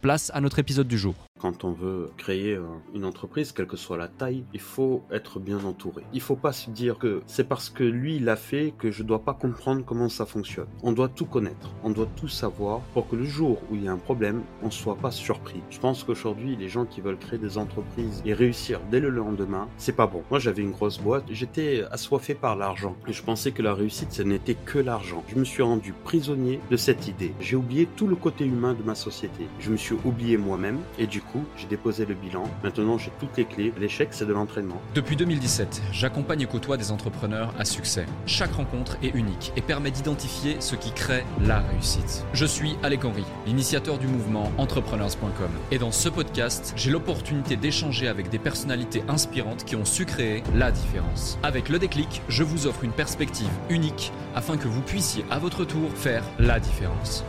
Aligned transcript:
place 0.00 0.30
à 0.34 0.40
notre 0.40 0.58
épisode 0.58 0.88
du 0.88 0.98
jour. 0.98 1.14
Quand 1.38 1.64
on 1.64 1.72
veut 1.72 2.10
créer 2.18 2.58
une 2.94 3.04
entreprise, 3.04 3.52
quelle 3.52 3.66
que 3.66 3.76
soit 3.76 3.96
la 3.96 4.08
taille, 4.08 4.44
il 4.52 4.60
faut 4.60 5.02
être 5.10 5.40
bien 5.40 5.64
entouré. 5.64 6.02
Il 6.12 6.20
faut 6.20 6.36
pas 6.36 6.52
se 6.52 6.70
dire 6.70 6.98
que 6.98 7.22
c'est 7.26 7.48
parce 7.48 7.70
que 7.70 7.84
lui 7.84 8.18
l'a 8.18 8.36
fait 8.36 8.74
que 8.78 8.90
je 8.90 9.02
dois 9.02 9.24
pas 9.24 9.32
comprendre 9.32 9.82
comment 9.84 10.10
ça 10.10 10.26
fonctionne. 10.26 10.66
On 10.82 10.92
doit 10.92 11.08
tout 11.08 11.24
connaître, 11.24 11.70
on 11.82 11.90
doit 11.90 12.08
tout 12.16 12.28
savoir 12.28 12.80
pour 12.92 13.08
que 13.08 13.16
le 13.16 13.24
jour 13.24 13.62
où 13.70 13.76
il 13.76 13.84
y 13.84 13.88
a 13.88 13.92
un 13.92 13.96
problème, 13.96 14.42
on 14.62 14.70
soit 14.70 14.96
pas 14.96 15.10
surpris. 15.10 15.62
Je 15.70 15.78
pense 15.78 16.04
qu'aujourd'hui, 16.04 16.56
les 16.56 16.68
gens 16.68 16.84
qui 16.84 17.00
veulent 17.00 17.18
créer 17.18 17.38
des 17.38 17.56
entreprises 17.56 18.22
et 18.26 18.34
réussir 18.34 18.80
dès 18.90 19.00
le 19.00 19.08
lendemain, 19.08 19.68
c'est 19.78 19.96
pas 19.96 20.06
bon. 20.06 20.22
Moi, 20.30 20.38
j'avais 20.38 20.62
une 20.62 20.72
grosse 20.72 20.98
boîte, 20.98 21.24
j'étais 21.30 21.84
assoiffé 21.90 22.34
par 22.34 22.56
l'argent 22.56 22.96
je 23.12 23.22
pensais 23.22 23.52
que 23.52 23.62
la 23.62 23.74
réussite, 23.74 24.12
ce 24.12 24.22
n'était 24.22 24.54
que 24.54 24.78
l'argent. 24.78 25.24
Je 25.28 25.36
me 25.36 25.44
suis 25.44 25.62
rendu 25.62 25.92
prisonnier 26.04 26.60
de 26.70 26.76
cette 26.76 27.08
idée. 27.08 27.34
J'ai 27.40 27.56
oublié 27.56 27.86
tout 27.96 28.06
le 28.06 28.16
côté 28.16 28.44
humain 28.44 28.74
de 28.74 28.82
ma 28.82 28.94
société. 28.94 29.46
Je 29.58 29.70
me 29.70 29.76
suis 29.76 29.89
oublié 30.04 30.36
moi-même 30.36 30.78
et 30.98 31.06
du 31.06 31.20
coup 31.20 31.44
j'ai 31.56 31.66
déposé 31.66 32.06
le 32.06 32.14
bilan. 32.14 32.44
Maintenant, 32.62 32.98
j'ai 32.98 33.10
toutes 33.18 33.36
les 33.36 33.44
clés. 33.44 33.72
L'échec, 33.78 34.08
c'est 34.12 34.26
de 34.26 34.32
l'entraînement. 34.32 34.80
Depuis 34.94 35.16
2017, 35.16 35.82
j'accompagne 35.92 36.42
et 36.42 36.46
côtoie 36.46 36.76
des 36.76 36.90
entrepreneurs 36.90 37.54
à 37.58 37.64
succès. 37.64 38.06
Chaque 38.26 38.52
rencontre 38.52 38.96
est 39.02 39.14
unique 39.14 39.52
et 39.56 39.60
permet 39.60 39.90
d'identifier 39.90 40.56
ce 40.60 40.76
qui 40.76 40.92
crée 40.92 41.24
la 41.42 41.60
réussite. 41.60 42.24
Je 42.32 42.46
suis 42.46 42.76
Alec 42.82 43.04
Henry, 43.04 43.24
l'initiateur 43.46 43.98
du 43.98 44.06
mouvement 44.06 44.50
entrepreneurs.com. 44.58 45.50
Et 45.70 45.78
dans 45.78 45.92
ce 45.92 46.08
podcast, 46.08 46.72
j'ai 46.76 46.90
l'opportunité 46.90 47.56
d'échanger 47.56 48.08
avec 48.08 48.30
des 48.30 48.38
personnalités 48.38 49.02
inspirantes 49.08 49.64
qui 49.64 49.76
ont 49.76 49.84
su 49.84 50.04
créer 50.04 50.42
la 50.54 50.70
différence. 50.72 51.38
Avec 51.42 51.68
le 51.68 51.78
déclic, 51.78 52.22
je 52.28 52.42
vous 52.42 52.66
offre 52.66 52.84
une 52.84 52.92
perspective 52.92 53.50
unique 53.68 54.12
afin 54.34 54.56
que 54.56 54.68
vous 54.68 54.82
puissiez 54.82 55.24
à 55.30 55.38
votre 55.38 55.64
tour 55.64 55.90
faire 55.94 56.24
la 56.38 56.60
différence. 56.60 57.24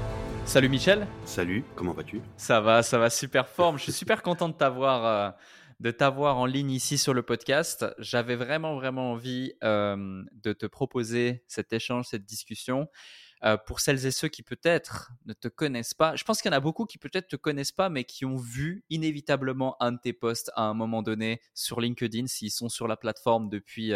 Salut 0.51 0.67
Michel. 0.67 1.07
Salut, 1.23 1.63
comment 1.75 1.93
vas-tu? 1.93 2.19
Ça 2.35 2.59
va, 2.59 2.83
ça 2.83 2.97
va 2.97 3.09
super 3.09 3.47
forme. 3.47 3.77
Je 3.77 3.83
suis 3.83 3.91
super 3.93 4.21
content 4.21 4.49
de 4.49 4.53
t'avoir 4.53 5.05
euh, 5.05 5.31
de 5.79 5.91
t'avoir 5.91 6.37
en 6.39 6.45
ligne 6.45 6.71
ici 6.71 6.97
sur 6.97 7.13
le 7.13 7.23
podcast. 7.23 7.85
J'avais 7.99 8.35
vraiment 8.35 8.75
vraiment 8.75 9.13
envie 9.13 9.53
euh, 9.63 10.21
de 10.33 10.51
te 10.51 10.65
proposer 10.65 11.45
cet 11.47 11.71
échange, 11.71 12.07
cette 12.07 12.25
discussion. 12.25 12.89
Euh, 13.45 13.55
pour 13.55 13.79
celles 13.79 14.05
et 14.05 14.11
ceux 14.11 14.27
qui 14.27 14.43
peut-être 14.43 15.13
ne 15.25 15.31
te 15.31 15.47
connaissent 15.47 15.93
pas, 15.93 16.17
je 16.17 16.25
pense 16.25 16.41
qu'il 16.41 16.51
y 16.51 16.53
en 16.53 16.57
a 16.57 16.59
beaucoup 16.59 16.83
qui 16.83 16.97
peut-être 16.97 17.29
te 17.29 17.37
connaissent 17.37 17.71
pas, 17.71 17.87
mais 17.87 18.03
qui 18.03 18.25
ont 18.25 18.35
vu 18.35 18.83
inévitablement 18.89 19.81
un 19.81 19.93
de 19.93 19.99
tes 19.99 20.11
posts 20.11 20.51
à 20.57 20.63
un 20.63 20.73
moment 20.73 21.01
donné 21.01 21.39
sur 21.53 21.79
LinkedIn, 21.79 22.27
s'ils 22.27 22.51
sont 22.51 22.67
sur 22.67 22.89
la 22.89 22.97
plateforme 22.97 23.47
depuis, 23.47 23.93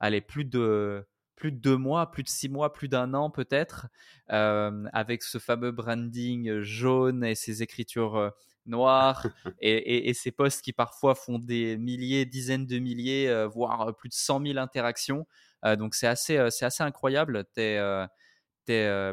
allez, 0.00 0.20
plus 0.22 0.44
de 0.44 1.06
plus 1.38 1.52
de 1.52 1.58
deux 1.58 1.76
mois, 1.76 2.10
plus 2.10 2.24
de 2.24 2.28
six 2.28 2.48
mois, 2.48 2.72
plus 2.72 2.88
d'un 2.88 3.14
an 3.14 3.30
peut-être, 3.30 3.86
euh, 4.30 4.84
avec 4.92 5.22
ce 5.22 5.38
fameux 5.38 5.70
branding 5.70 6.60
jaune 6.62 7.24
et 7.24 7.36
ces 7.36 7.62
écritures 7.62 8.16
euh, 8.16 8.30
noires 8.66 9.24
et, 9.60 10.12
ces 10.14 10.32
posts 10.32 10.62
qui 10.62 10.72
parfois 10.72 11.14
font 11.14 11.38
des 11.38 11.78
milliers, 11.78 12.26
dizaines 12.26 12.66
de 12.66 12.78
milliers, 12.80 13.28
euh, 13.28 13.46
voire 13.46 13.94
plus 13.96 14.08
de 14.08 14.14
100 14.14 14.46
000 14.46 14.58
interactions. 14.58 15.26
donc 15.64 15.94
c'est 15.94 16.08
assez, 16.08 16.50
c'est 16.50 16.64
assez 16.64 16.82
incroyable. 16.82 17.44
Tu 17.54 17.62
es, 17.62 19.12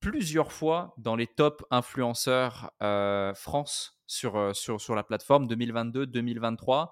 plusieurs 0.00 0.52
fois 0.52 0.94
dans 0.98 1.16
les 1.16 1.26
top 1.26 1.64
influenceurs 1.70 2.70
France 3.34 3.98
sur, 4.06 4.56
sur, 4.56 4.80
sur 4.80 4.94
la 4.94 5.04
plateforme 5.04 5.46
2022-2023. 5.46 6.90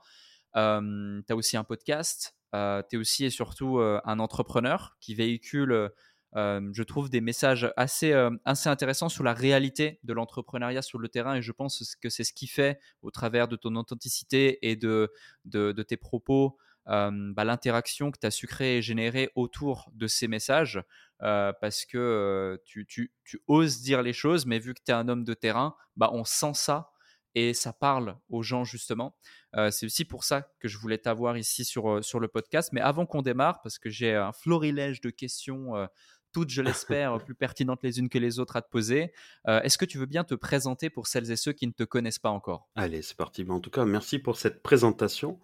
tu 0.52 1.32
as 1.32 1.36
aussi 1.36 1.56
un 1.56 1.64
podcast, 1.64 2.36
euh, 2.54 2.82
tu 2.88 2.96
es 2.96 2.98
aussi 2.98 3.24
et 3.24 3.30
surtout 3.30 3.78
euh, 3.78 4.00
un 4.04 4.20
entrepreneur 4.20 4.96
qui 5.00 5.14
véhicule, 5.14 5.90
euh, 6.36 6.70
je 6.72 6.82
trouve, 6.84 7.10
des 7.10 7.20
messages 7.20 7.72
assez, 7.76 8.12
assez 8.44 8.68
intéressants 8.68 9.08
sur 9.08 9.24
la 9.24 9.34
réalité 9.34 9.98
de 10.04 10.12
l'entrepreneuriat 10.12 10.82
sur 10.82 10.98
le 10.98 11.08
terrain. 11.08 11.34
Et 11.34 11.42
je 11.42 11.52
pense 11.52 11.96
que 11.96 12.08
c'est 12.08 12.24
ce 12.24 12.32
qui 12.32 12.46
fait, 12.46 12.78
au 13.02 13.10
travers 13.10 13.48
de 13.48 13.56
ton 13.56 13.74
authenticité 13.76 14.58
et 14.68 14.76
de, 14.76 15.12
de, 15.44 15.72
tes 15.82 15.96
propos, 15.96 16.56
bah, 16.86 17.44
l'interaction 17.44 18.10
que 18.10 18.18
tu 18.18 18.26
as 18.26 18.30
su 18.30 18.46
créer 18.46 18.78
et 18.78 18.82
générer 18.82 19.30
autour 19.34 19.90
de 19.94 20.06
ces 20.06 20.28
messages, 20.28 20.82
parce 21.20 21.84
que 21.84 22.60
tu, 22.64 22.84
tu, 22.86 23.12
tu, 23.24 23.40
oses 23.46 23.80
dire 23.80 24.02
les 24.02 24.12
choses, 24.12 24.44
mais 24.44 24.58
vu 24.58 24.74
que 24.74 24.80
tu 24.84 24.90
es 24.90 24.94
un 24.94 25.08
homme 25.08 25.24
de 25.24 25.34
terrain, 25.34 25.76
bah, 25.96 26.10
on 26.12 26.24
sent 26.24 26.54
ça 26.54 26.90
et 27.34 27.54
ça 27.54 27.72
parle 27.72 28.16
aux 28.28 28.42
gens 28.42 28.64
justement. 28.64 29.16
Euh, 29.56 29.70
c'est 29.70 29.86
aussi 29.86 30.04
pour 30.04 30.24
ça 30.24 30.48
que 30.60 30.68
je 30.68 30.78
voulais 30.78 30.98
t'avoir 30.98 31.36
ici 31.36 31.64
sur, 31.64 31.90
euh, 31.90 32.02
sur 32.02 32.20
le 32.20 32.28
podcast. 32.28 32.70
Mais 32.72 32.80
avant 32.80 33.06
qu'on 33.06 33.22
démarre, 33.22 33.60
parce 33.62 33.78
que 33.78 33.90
j'ai 33.90 34.14
un 34.14 34.32
florilège 34.32 35.00
de 35.00 35.10
questions, 35.10 35.76
euh, 35.76 35.86
toutes, 36.32 36.50
je 36.50 36.62
l'espère, 36.62 37.18
plus 37.24 37.34
pertinentes 37.34 37.80
les 37.82 37.98
unes 37.98 38.08
que 38.08 38.18
les 38.18 38.38
autres 38.38 38.56
à 38.56 38.62
te 38.62 38.70
poser, 38.70 39.12
est-ce 39.46 39.78
que 39.78 39.84
tu 39.84 39.98
veux 39.98 40.06
bien 40.06 40.24
te 40.24 40.34
présenter 40.34 40.90
pour 40.90 41.06
celles 41.06 41.30
et 41.30 41.36
ceux 41.36 41.52
qui 41.52 41.66
ne 41.66 41.72
te 41.72 41.84
connaissent 41.84 42.18
pas 42.18 42.30
encore? 42.30 42.68
Allez, 42.74 43.02
c'est 43.02 43.16
parti. 43.16 43.44
en 43.48 43.60
tout 43.60 43.70
cas, 43.70 43.84
merci 43.84 44.18
pour 44.18 44.36
cette 44.36 44.62
présentation. 44.62 45.38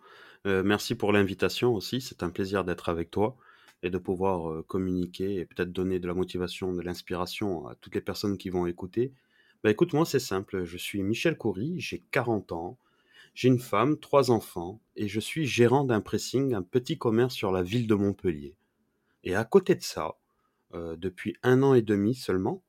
merci 0.44 0.96
pour 0.96 1.12
l'invitation 1.12 1.74
aussi. 1.74 2.00
C'est 2.00 2.24
un 2.24 2.30
plaisir 2.30 2.64
d'être 2.64 2.88
avec 2.88 3.12
toi 3.12 3.36
et 3.84 3.90
de 3.90 3.98
pouvoir 3.98 4.64
communiquer 4.66 5.36
et 5.36 5.44
peut-être 5.44 5.70
donner 5.70 6.00
de 6.00 6.08
la 6.08 6.14
motivation, 6.14 6.72
de 6.72 6.82
l'inspiration 6.82 7.68
à 7.68 7.76
toutes 7.76 7.94
les 7.94 8.00
personnes 8.00 8.36
qui 8.36 8.50
vont 8.50 8.66
écouter 8.66 9.12
bah 9.62 9.70
écoute, 9.70 9.92
moi 9.92 10.06
c'est 10.06 10.20
simple, 10.20 10.64
je 10.64 10.76
suis 10.76 11.02
Michel 11.02 11.36
Coury, 11.36 11.78
j'ai 11.78 12.02
40 12.10 12.52
ans, 12.52 12.78
j'ai 13.34 13.48
une 13.48 13.58
femme, 13.58 13.98
trois 13.98 14.30
enfants, 14.30 14.80
et 14.96 15.06
je 15.06 15.20
suis 15.20 15.46
gérant 15.46 15.84
d'un 15.84 16.00
pressing, 16.00 16.54
un 16.54 16.62
petit 16.62 16.98
commerce 16.98 17.34
sur 17.34 17.52
la 17.52 17.62
ville 17.62 17.86
de 17.86 17.94
Montpellier. 17.94 18.56
Et 19.24 19.34
à 19.34 19.44
côté 19.44 19.74
de 19.74 19.82
ça, 19.82 20.14
euh, 20.74 20.96
depuis 20.96 21.36
un 21.42 21.62
an 21.62 21.74
et 21.74 21.82
demi 21.82 22.14
seulement, 22.14 22.62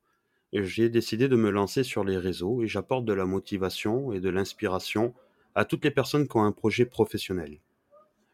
j'ai 0.53 0.89
décidé 0.89 1.29
de 1.29 1.35
me 1.35 1.49
lancer 1.49 1.83
sur 1.83 2.03
les 2.03 2.17
réseaux 2.17 2.61
et 2.61 2.67
j'apporte 2.67 3.05
de 3.05 3.13
la 3.13 3.25
motivation 3.25 4.11
et 4.11 4.19
de 4.19 4.29
l'inspiration 4.29 5.13
à 5.55 5.65
toutes 5.65 5.85
les 5.85 5.91
personnes 5.91 6.27
qui 6.27 6.37
ont 6.37 6.43
un 6.43 6.51
projet 6.51 6.85
professionnel. 6.85 7.59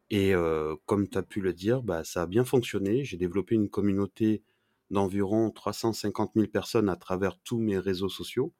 Et 0.10 0.34
euh, 0.34 0.76
comme 0.86 1.08
tu 1.08 1.18
as 1.18 1.24
pu 1.24 1.42
le 1.42 1.54
dire, 1.54 1.84
bah, 1.84 2.04
ça 2.04 2.24
a 2.24 2.28
bien 2.28 2.46
fonctionné. 2.46 3.04
J'ai 3.04 3.18
développé 3.18 3.56
une 3.56 3.70
communauté 3.70 4.42
d'environ 4.90 5.52
350 5.52 6.32
000 6.36 6.48
personnes 6.48 6.90
à 6.90 6.96
travers 6.96 7.38
tous 7.44 7.60
mes 7.60 7.78
réseaux 7.78 8.10
sociaux. 8.10 8.54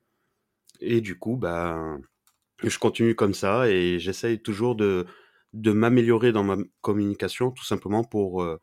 Et 0.80 1.02
du 1.02 1.18
coup, 1.18 1.38
ben, 1.38 2.02
je 2.64 2.78
continue 2.78 3.16
comme 3.16 3.34
ça 3.34 3.70
et 3.70 4.00
j'essaye 4.00 4.42
toujours 4.42 4.76
de, 4.76 5.06
de 5.54 5.72
m'améliorer 5.72 6.32
dans 6.32 6.44
ma 6.44 6.58
communication, 6.82 7.52
tout 7.52 7.66
simplement 7.66 8.04
pour 8.04 8.44
euh, 8.44 8.60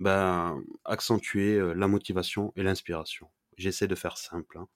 ben, 0.00 0.60
accentuer 0.84 1.56
euh, 1.56 1.72
la 1.74 1.88
motivation 1.88 2.52
et 2.56 2.62
l'inspiration. 2.62 3.30
J'essaie 3.56 3.88
de 3.88 3.94
faire 3.94 4.18
simple. 4.18 4.58
Hein. 4.58 4.68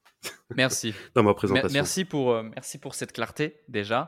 Merci. 0.56 0.94
dans 1.15 1.23
ma 1.23 1.35
présentation. 1.35 1.73
Merci 1.73 2.05
pour, 2.05 2.32
euh, 2.32 2.43
merci 2.43 2.79
pour 2.79 2.94
cette 2.94 3.12
clarté 3.12 3.61
déjà. 3.69 4.06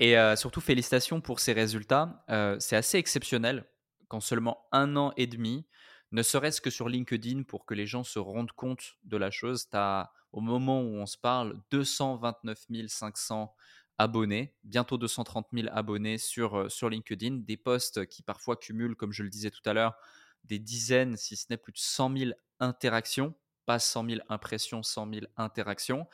Et 0.00 0.16
surtout, 0.34 0.60
félicitations 0.60 1.20
pour 1.20 1.38
ces 1.38 1.52
résultats. 1.52 2.24
c'est 2.58 2.74
assez 2.74 2.98
exceptionnel 2.98 3.64
qu'en 4.08 4.18
seulement 4.18 4.66
un 4.72 4.96
an 4.96 5.12
et 5.16 5.28
demi, 5.28 5.68
ne 6.14 6.22
serait-ce 6.22 6.60
que 6.60 6.70
sur 6.70 6.88
LinkedIn 6.88 7.42
pour 7.42 7.66
que 7.66 7.74
les 7.74 7.86
gens 7.86 8.04
se 8.04 8.20
rendent 8.20 8.52
compte 8.52 8.94
de 9.02 9.16
la 9.16 9.32
chose. 9.32 9.68
Tu 9.68 9.76
as, 9.76 10.12
au 10.30 10.40
moment 10.40 10.80
où 10.80 10.94
on 10.94 11.06
se 11.06 11.18
parle, 11.18 11.60
229 11.72 12.66
500 12.86 13.52
abonnés, 13.98 14.54
bientôt 14.62 14.96
230 14.96 15.48
000 15.52 15.66
abonnés 15.72 16.18
sur, 16.18 16.56
euh, 16.56 16.68
sur 16.68 16.88
LinkedIn, 16.88 17.38
des 17.38 17.56
posts 17.56 18.06
qui 18.06 18.22
parfois 18.22 18.54
cumulent, 18.54 18.94
comme 18.94 19.10
je 19.10 19.24
le 19.24 19.28
disais 19.28 19.50
tout 19.50 19.68
à 19.68 19.72
l'heure, 19.72 19.96
des 20.44 20.60
dizaines, 20.60 21.16
si 21.16 21.34
ce 21.34 21.46
n'est 21.50 21.56
plus 21.56 21.72
de 21.72 21.78
100 21.78 22.16
000 22.16 22.30
interactions. 22.60 23.34
pas 23.66 23.80
100 23.80 24.08
000 24.08 24.20
impressions, 24.28 24.84
100 24.84 25.10
000 25.14 25.26
interactions. 25.36 26.06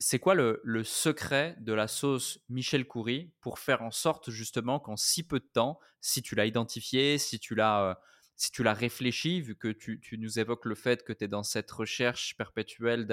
c'est 0.00 0.18
quoi 0.18 0.34
le, 0.34 0.60
le, 0.64 0.82
secret 0.82 1.56
de 1.60 1.72
la 1.72 1.86
sauce 1.86 2.40
Michel 2.48 2.88
Coury 2.88 3.30
pour 3.40 3.60
faire 3.60 3.82
en 3.82 3.92
sorte 3.92 4.30
justement 4.30 4.80
qu'en 4.80 4.96
si 4.96 5.22
peu 5.22 5.38
de 5.38 5.48
temps, 5.52 5.78
si 6.00 6.22
tu 6.22 6.34
l'as 6.34 6.46
identifié, 6.46 7.18
si 7.18 7.38
tu 7.38 7.54
l'as 7.54 8.00
si 8.36 8.50
tu 8.50 8.64
l'as 8.64 8.74
réfléchi, 8.74 9.40
vu 9.40 9.54
que 9.54 9.68
tu, 9.68 10.00
nous 10.18 10.38
évoques 10.38 10.64
le 10.64 10.74
fait 10.74 11.04
que 11.04 11.12
tu 11.12 11.24
es 11.24 11.28
dans 11.28 11.44
cette 11.44 11.70
recherche 11.70 12.36
perpétuelle 12.36 13.06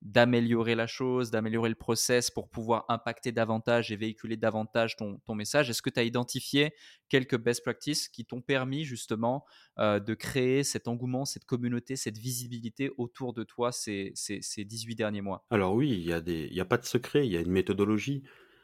d'améliorer 0.00 0.74
la 0.74 0.86
chose, 0.86 1.30
d'améliorer 1.30 1.68
le 1.68 1.74
process 1.74 2.30
pour 2.30 2.48
pouvoir 2.48 2.86
impacter 2.88 3.32
davantage 3.32 3.92
et 3.92 3.96
véhiculer 3.96 4.36
davantage 4.36 4.96
ton, 4.96 5.20
message, 5.34 5.68
est-ce 5.68 5.82
que 5.82 5.90
tu 5.90 6.00
as 6.00 6.04
identifié 6.04 6.72
quelques 7.08 7.38
best 7.38 7.62
practices 7.62 8.08
qui 8.08 8.24
t'ont 8.24 8.40
permis 8.40 8.84
justement 8.84 9.44
euh, 9.78 10.00
de 10.00 10.14
créer 10.14 10.64
cet 10.64 10.88
engouement, 10.88 11.24
cette 11.24 11.44
communauté, 11.44 11.96
cette 11.96 12.18
visibilité 12.18 12.90
autour 12.96 13.34
de 13.34 13.44
toi 13.44 13.72
ces, 13.72 14.12
ces, 14.14 14.64
18 14.64 14.94
derniers 14.94 15.20
mois? 15.20 15.44
Alors 15.50 15.74
oui, 15.74 15.90
il 15.90 16.06
n'y 16.06 16.60
a, 16.60 16.62
a 16.62 16.66
pas 16.66 16.78
de 16.78 16.86
secret, 16.86 17.26
il 17.26 17.32
y 17.32 17.36
a 17.36 17.40
une 17.40 17.50
méthodologie, 17.50 18.22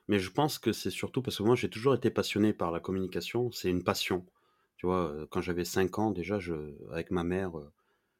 mais 0.09 0.19
je 0.19 0.31
pense 0.31 0.59
que 0.59 0.73
c'est 0.73 0.91
surtout 0.91 1.21
parce 1.21 1.37
que 1.37 1.43
moi 1.43 1.55
j'ai 1.55 1.69
toujours 1.69 1.95
été 1.95 2.11
passionné 2.11 2.55
par 2.55 2.71
la 2.71 2.81
communication, 2.81 3.51
c'est 3.53 3.69
une 3.69 3.85
passion. 3.85 4.25
Tu 4.79 4.87
vois, 4.87 5.27
quand 5.31 5.43
j'avais 5.43 5.65
5 5.65 5.99
ans, 5.99 6.11
déjà, 6.13 6.39
avec 6.91 7.11
ma 7.11 7.25
mère, 7.25 7.53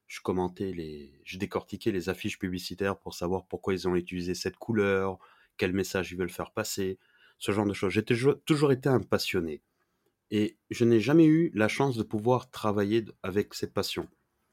je 0.07 0.21
commentais 0.21 0.73
les, 0.73 1.21
je 1.25 1.39
décortiquais 1.39 1.93
les 1.93 2.09
affiches 2.09 2.39
publicitaires 2.39 2.99
pour 2.99 3.15
savoir 3.15 3.47
pourquoi 3.47 3.75
ils 3.75 3.87
ont 3.89 3.95
utilisé 3.95 4.35
cette 4.35 4.57
couleur, 4.57 5.19
quel 5.57 5.73
message 5.73 6.13
ils 6.13 6.19
veulent 6.19 6.31
faire 6.31 6.51
passer, 6.51 6.99
ce 7.39 7.53
genre 7.53 7.67
de 7.67 7.73
choses. 7.73 7.93
J'ai 7.93 8.05
toujours 8.05 8.73
été 8.73 8.89
un 8.89 9.01
passionné. 9.01 9.63
Et 10.31 10.59
je 10.71 10.85
n'ai 10.85 11.01
jamais 11.01 11.27
eu 11.27 11.51
la 11.55 11.69
chance 11.69 11.97
de 11.97 12.03
pouvoir 12.03 12.51
travailler 12.51 13.05
avec 13.23 13.55
cette 13.55 13.73
passion. 13.73 14.09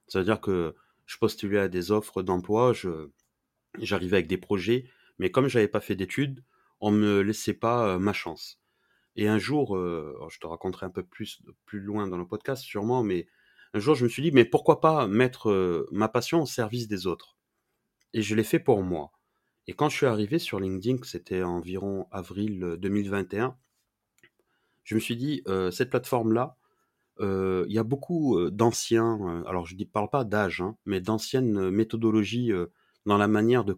C'est-à-dire 0.08 0.40
que 0.40 0.76
je 1.06 1.18
postulais 1.18 1.60
à 1.60 1.68
des 1.68 1.92
offres 1.92 2.22
d'emploi, 2.22 2.74
j'arrivais 3.80 4.18
avec 4.18 4.28
des 4.28 4.38
projets, 4.38 4.86
mais 5.18 5.32
comme 5.32 5.48
j'avais 5.48 5.68
pas 5.68 5.82
fait 5.82 5.96
d'études, 5.96 6.44
on 6.80 6.92
me 6.92 7.22
laissait 7.22 7.54
pas 7.54 7.98
ma 7.98 8.14
chance. 8.14 8.62
Et 9.16 9.28
un 9.28 9.38
jour, 9.38 9.78
euh, 9.78 10.18
je 10.30 10.40
te 10.40 10.48
raconterai 10.48 10.86
un 10.86 10.90
peu 10.90 11.04
plus, 11.04 11.42
loin 11.72 12.08
dans 12.08 12.18
le 12.18 12.28
podcast 12.28 12.64
sûrement, 12.64 13.04
mais 13.04 13.28
un 13.74 13.80
jour 13.80 13.96
je 13.96 14.04
me 14.04 14.10
suis 14.10 14.22
dit, 14.22 14.32
mais 14.32 14.46
pourquoi 14.46 14.82
pas 14.82 15.08
mettre 15.08 15.50
euh, 15.50 15.88
ma 15.92 16.10
passion 16.10 16.42
au 16.42 16.46
service 16.46 16.88
des 16.88 17.08
autres? 17.08 17.38
Et 18.14 18.22
je 18.22 18.36
l'ai 18.36 18.44
fait 18.44 18.60
pour 18.60 18.84
moi. 18.84 19.12
Et 19.68 19.74
quand 19.74 19.90
je 19.90 19.96
suis 19.96 20.06
arrivé 20.06 20.38
sur 20.38 20.60
LinkedIn, 20.60 20.98
c'était 21.04 21.44
environ 21.44 22.08
avril 22.12 22.78
2021, 22.80 23.46
euh, 23.46 23.52
je 24.84 24.96
me 24.96 25.00
suis 25.00 25.16
dit, 25.16 25.44
cette 25.72 25.90
plateforme-là, 25.90 26.58
il 27.20 27.72
y 27.72 27.80
a 27.80 27.84
beaucoup 27.84 28.40
d'anciens, 28.52 29.44
alors 29.48 29.66
je 29.66 29.76
ne 29.76 29.84
parle 29.84 30.12
pas 30.12 30.24
d'âge, 30.24 30.62
hein, 30.62 30.78
mais 30.86 31.02
d'anciennes 31.02 31.72
méthodologies 31.72 32.52
dans 33.08 33.18
la 33.18 33.28
manière 33.28 33.64
de, 33.66 33.76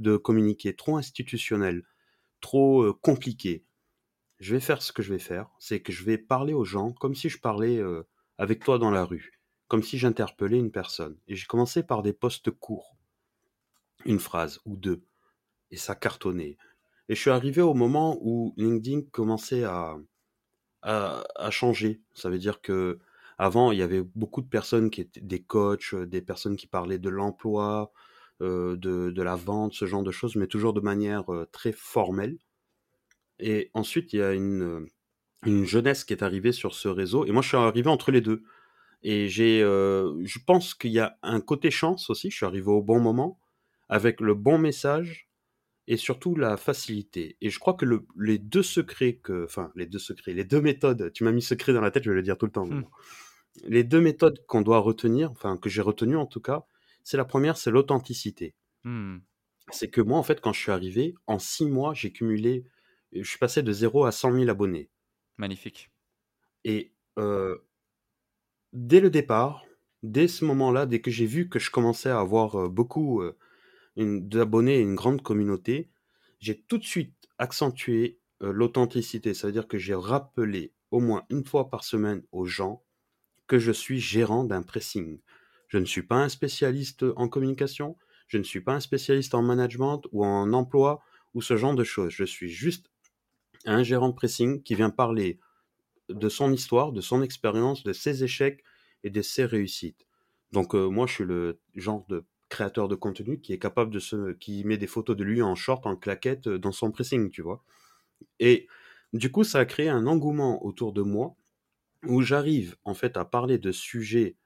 de 0.00 0.16
communiquer, 0.16 0.74
trop 0.74 0.96
institutionnelles, 0.96 1.84
trop 2.40 2.92
compliquées 2.94 3.64
je 4.40 4.54
vais 4.54 4.60
faire 4.60 4.82
ce 4.82 4.92
que 4.92 5.02
je 5.02 5.12
vais 5.12 5.18
faire, 5.18 5.50
c'est 5.58 5.80
que 5.80 5.92
je 5.92 6.04
vais 6.04 6.18
parler 6.18 6.54
aux 6.54 6.64
gens 6.64 6.92
comme 6.92 7.14
si 7.14 7.28
je 7.28 7.38
parlais 7.38 7.80
avec 8.38 8.64
toi 8.64 8.78
dans 8.78 8.90
la 8.90 9.04
rue, 9.04 9.38
comme 9.68 9.82
si 9.82 9.98
j'interpellais 9.98 10.58
une 10.58 10.72
personne. 10.72 11.18
Et 11.28 11.36
j'ai 11.36 11.46
commencé 11.46 11.82
par 11.82 12.02
des 12.02 12.14
postes 12.14 12.50
courts, 12.50 12.96
une 14.06 14.18
phrase 14.18 14.60
ou 14.64 14.76
deux, 14.76 15.04
et 15.70 15.76
ça 15.76 15.94
cartonnait. 15.94 16.56
Et 17.08 17.14
je 17.14 17.20
suis 17.20 17.30
arrivé 17.30 17.60
au 17.60 17.74
moment 17.74 18.18
où 18.22 18.54
LinkedIn 18.56 19.02
commençait 19.12 19.64
à, 19.64 19.98
à, 20.82 21.50
changer. 21.50 22.00
Ça 22.14 22.30
veut 22.30 22.38
dire 22.38 22.60
que 22.62 22.98
avant, 23.36 23.72
il 23.72 23.78
y 23.78 23.82
avait 23.82 24.02
beaucoup 24.02 24.42
de 24.42 24.48
personnes 24.48 24.90
qui 24.90 25.02
étaient 25.02 25.20
des 25.20 25.42
coachs, 25.42 25.94
des 25.94 26.22
personnes 26.22 26.56
qui 26.56 26.66
parlaient 26.66 26.98
de 26.98 27.08
l'emploi, 27.08 27.92
de, 28.40 29.22
la 29.22 29.36
vente, 29.36 29.74
ce 29.74 29.86
genre 29.86 30.02
de 30.02 30.10
choses, 30.10 30.36
mais 30.36 30.46
toujours 30.46 30.72
de 30.72 30.80
manière 30.80 31.24
très 31.52 31.72
formelle. 31.72 32.38
Et 33.40 33.70
ensuite, 33.74 34.12
il 34.12 34.20
y 34.20 34.22
a 34.22 34.32
une, 34.32 34.86
une 35.44 35.64
jeunesse 35.64 36.04
qui 36.04 36.12
est 36.12 36.22
arrivée 36.22 36.52
sur 36.52 36.74
ce 36.74 36.88
réseau. 36.88 37.24
Et 37.24 37.32
moi, 37.32 37.42
je 37.42 37.48
suis 37.48 37.56
arrivé 37.56 37.88
entre 37.88 38.10
les 38.10 38.20
deux. 38.20 38.42
Et 39.02 39.28
j'ai, 39.28 39.62
euh, 39.62 40.14
je 40.24 40.38
pense 40.46 40.74
qu'il 40.74 40.92
y 40.92 40.98
a 40.98 41.18
un 41.22 41.40
côté 41.40 41.70
chance 41.70 42.10
aussi. 42.10 42.30
Je 42.30 42.36
suis 42.36 42.46
arrivé 42.46 42.68
au 42.68 42.82
bon 42.82 43.00
moment, 43.00 43.40
avec 43.88 44.20
le 44.20 44.34
bon 44.34 44.58
message 44.58 45.30
et 45.86 45.96
surtout 45.96 46.36
la 46.36 46.56
facilité. 46.56 47.36
Et 47.40 47.50
je 47.50 47.58
crois 47.58 47.74
que 47.74 47.84
le, 47.84 48.06
les 48.16 48.38
deux 48.38 48.62
secrets 48.62 49.14
que, 49.14 49.44
enfin, 49.44 49.72
les 49.74 49.86
deux 49.86 49.98
secrets, 49.98 50.32
les 50.32 50.44
deux 50.44 50.60
méthodes. 50.60 51.10
Tu 51.12 51.24
m'as 51.24 51.32
mis 51.32 51.42
secret 51.42 51.72
dans 51.72 51.80
la 51.80 51.90
tête, 51.90 52.04
je 52.04 52.10
vais 52.10 52.16
le 52.16 52.22
dire 52.22 52.38
tout 52.38 52.46
le 52.46 52.52
temps. 52.52 52.66
Mmh. 52.66 52.84
Les 53.64 53.82
deux 53.82 54.00
méthodes 54.00 54.44
qu'on 54.46 54.62
doit 54.62 54.78
retenir, 54.78 55.30
enfin 55.32 55.56
que 55.56 55.68
j'ai 55.68 55.82
retenues 55.82 56.16
en 56.16 56.26
tout 56.26 56.40
cas, 56.40 56.64
c'est 57.02 57.16
la 57.16 57.24
première, 57.24 57.56
c'est 57.56 57.70
l'authenticité. 57.70 58.54
Mmh. 58.84 59.18
C'est 59.70 59.88
que 59.88 60.00
moi, 60.00 60.18
en 60.18 60.22
fait, 60.22 60.40
quand 60.40 60.52
je 60.52 60.60
suis 60.60 60.70
arrivé, 60.70 61.14
en 61.26 61.38
six 61.38 61.66
mois, 61.66 61.94
j'ai 61.94 62.12
cumulé 62.12 62.66
je 63.12 63.28
suis 63.28 63.38
passé 63.38 63.62
de 63.62 63.72
0 63.72 64.04
à 64.04 64.12
100 64.12 64.32
000 64.32 64.48
abonnés. 64.48 64.90
Magnifique. 65.36 65.90
Et 66.64 66.92
dès 68.72 69.00
le 69.00 69.10
départ, 69.10 69.64
dès 70.02 70.28
ce 70.28 70.44
moment-là, 70.44 70.86
dès 70.86 71.00
que 71.00 71.10
j'ai 71.10 71.26
vu 71.26 71.48
que 71.48 71.58
je 71.58 71.70
commençais 71.70 72.10
à 72.10 72.20
avoir 72.20 72.68
beaucoup 72.68 73.22
d'abonnés 73.96 74.78
et 74.78 74.82
une 74.82 74.94
grande 74.94 75.22
communauté, 75.22 75.90
j'ai 76.38 76.60
tout 76.60 76.78
de 76.78 76.84
suite 76.84 77.14
accentué 77.38 78.18
l'authenticité. 78.40 79.34
Ça 79.34 79.46
veut 79.46 79.52
dire 79.52 79.68
que 79.68 79.78
j'ai 79.78 79.94
rappelé 79.94 80.72
au 80.90 81.00
moins 81.00 81.24
une 81.30 81.44
fois 81.44 81.68
par 81.68 81.84
semaine 81.84 82.22
aux 82.32 82.46
gens 82.46 82.82
que 83.46 83.58
je 83.58 83.72
suis 83.72 84.00
gérant 84.00 84.44
d'un 84.44 84.62
pressing. 84.62 85.20
Je 85.68 85.78
ne 85.78 85.84
suis 85.84 86.02
pas 86.02 86.16
un 86.16 86.28
spécialiste 86.28 87.04
en 87.16 87.28
communication, 87.28 87.96
je 88.28 88.38
ne 88.38 88.42
suis 88.42 88.60
pas 88.60 88.74
un 88.74 88.80
spécialiste 88.80 89.34
en 89.34 89.42
management 89.42 90.02
ou 90.12 90.24
en 90.24 90.52
emploi 90.52 91.02
ou 91.34 91.42
ce 91.42 91.56
genre 91.56 91.74
de 91.74 91.84
choses. 91.84 92.10
Je 92.10 92.24
suis 92.24 92.48
juste 92.48 92.89
un 93.64 93.82
gérant 93.82 94.08
de 94.08 94.14
pressing 94.14 94.62
qui 94.62 94.74
vient 94.74 94.90
parler 94.90 95.38
de 96.08 96.28
son 96.28 96.52
histoire, 96.52 96.92
de 96.92 97.00
son 97.00 97.22
expérience, 97.22 97.82
de 97.84 97.92
ses 97.92 98.24
échecs 98.24 98.64
et 99.04 99.10
de 99.10 99.22
ses 99.22 99.44
réussites. 99.44 100.06
Donc 100.52 100.74
euh, 100.74 100.88
moi, 100.88 101.06
je 101.06 101.14
suis 101.14 101.24
le 101.24 101.60
genre 101.74 102.04
de 102.08 102.24
créateur 102.48 102.88
de 102.88 102.96
contenu 102.96 103.40
qui 103.40 103.52
est 103.52 103.58
capable 103.58 103.92
de 103.92 104.00
se, 104.00 104.32
qui 104.32 104.64
met 104.64 104.76
des 104.76 104.88
photos 104.88 105.16
de 105.16 105.24
lui 105.24 105.40
en 105.42 105.54
short, 105.54 105.86
en 105.86 105.96
claquette 105.96 106.48
euh, 106.48 106.58
dans 106.58 106.72
son 106.72 106.90
pressing, 106.90 107.30
tu 107.30 107.42
vois. 107.42 107.62
Et 108.40 108.66
du 109.12 109.30
coup, 109.30 109.44
ça 109.44 109.60
a 109.60 109.64
créé 109.64 109.88
un 109.88 110.06
engouement 110.06 110.64
autour 110.64 110.92
de 110.92 111.02
moi 111.02 111.36
où 112.06 112.22
j'arrive 112.22 112.76
en 112.84 112.94
fait 112.94 113.16
à 113.16 113.24
parler 113.24 113.58
de 113.58 113.72
sujets 113.72 114.36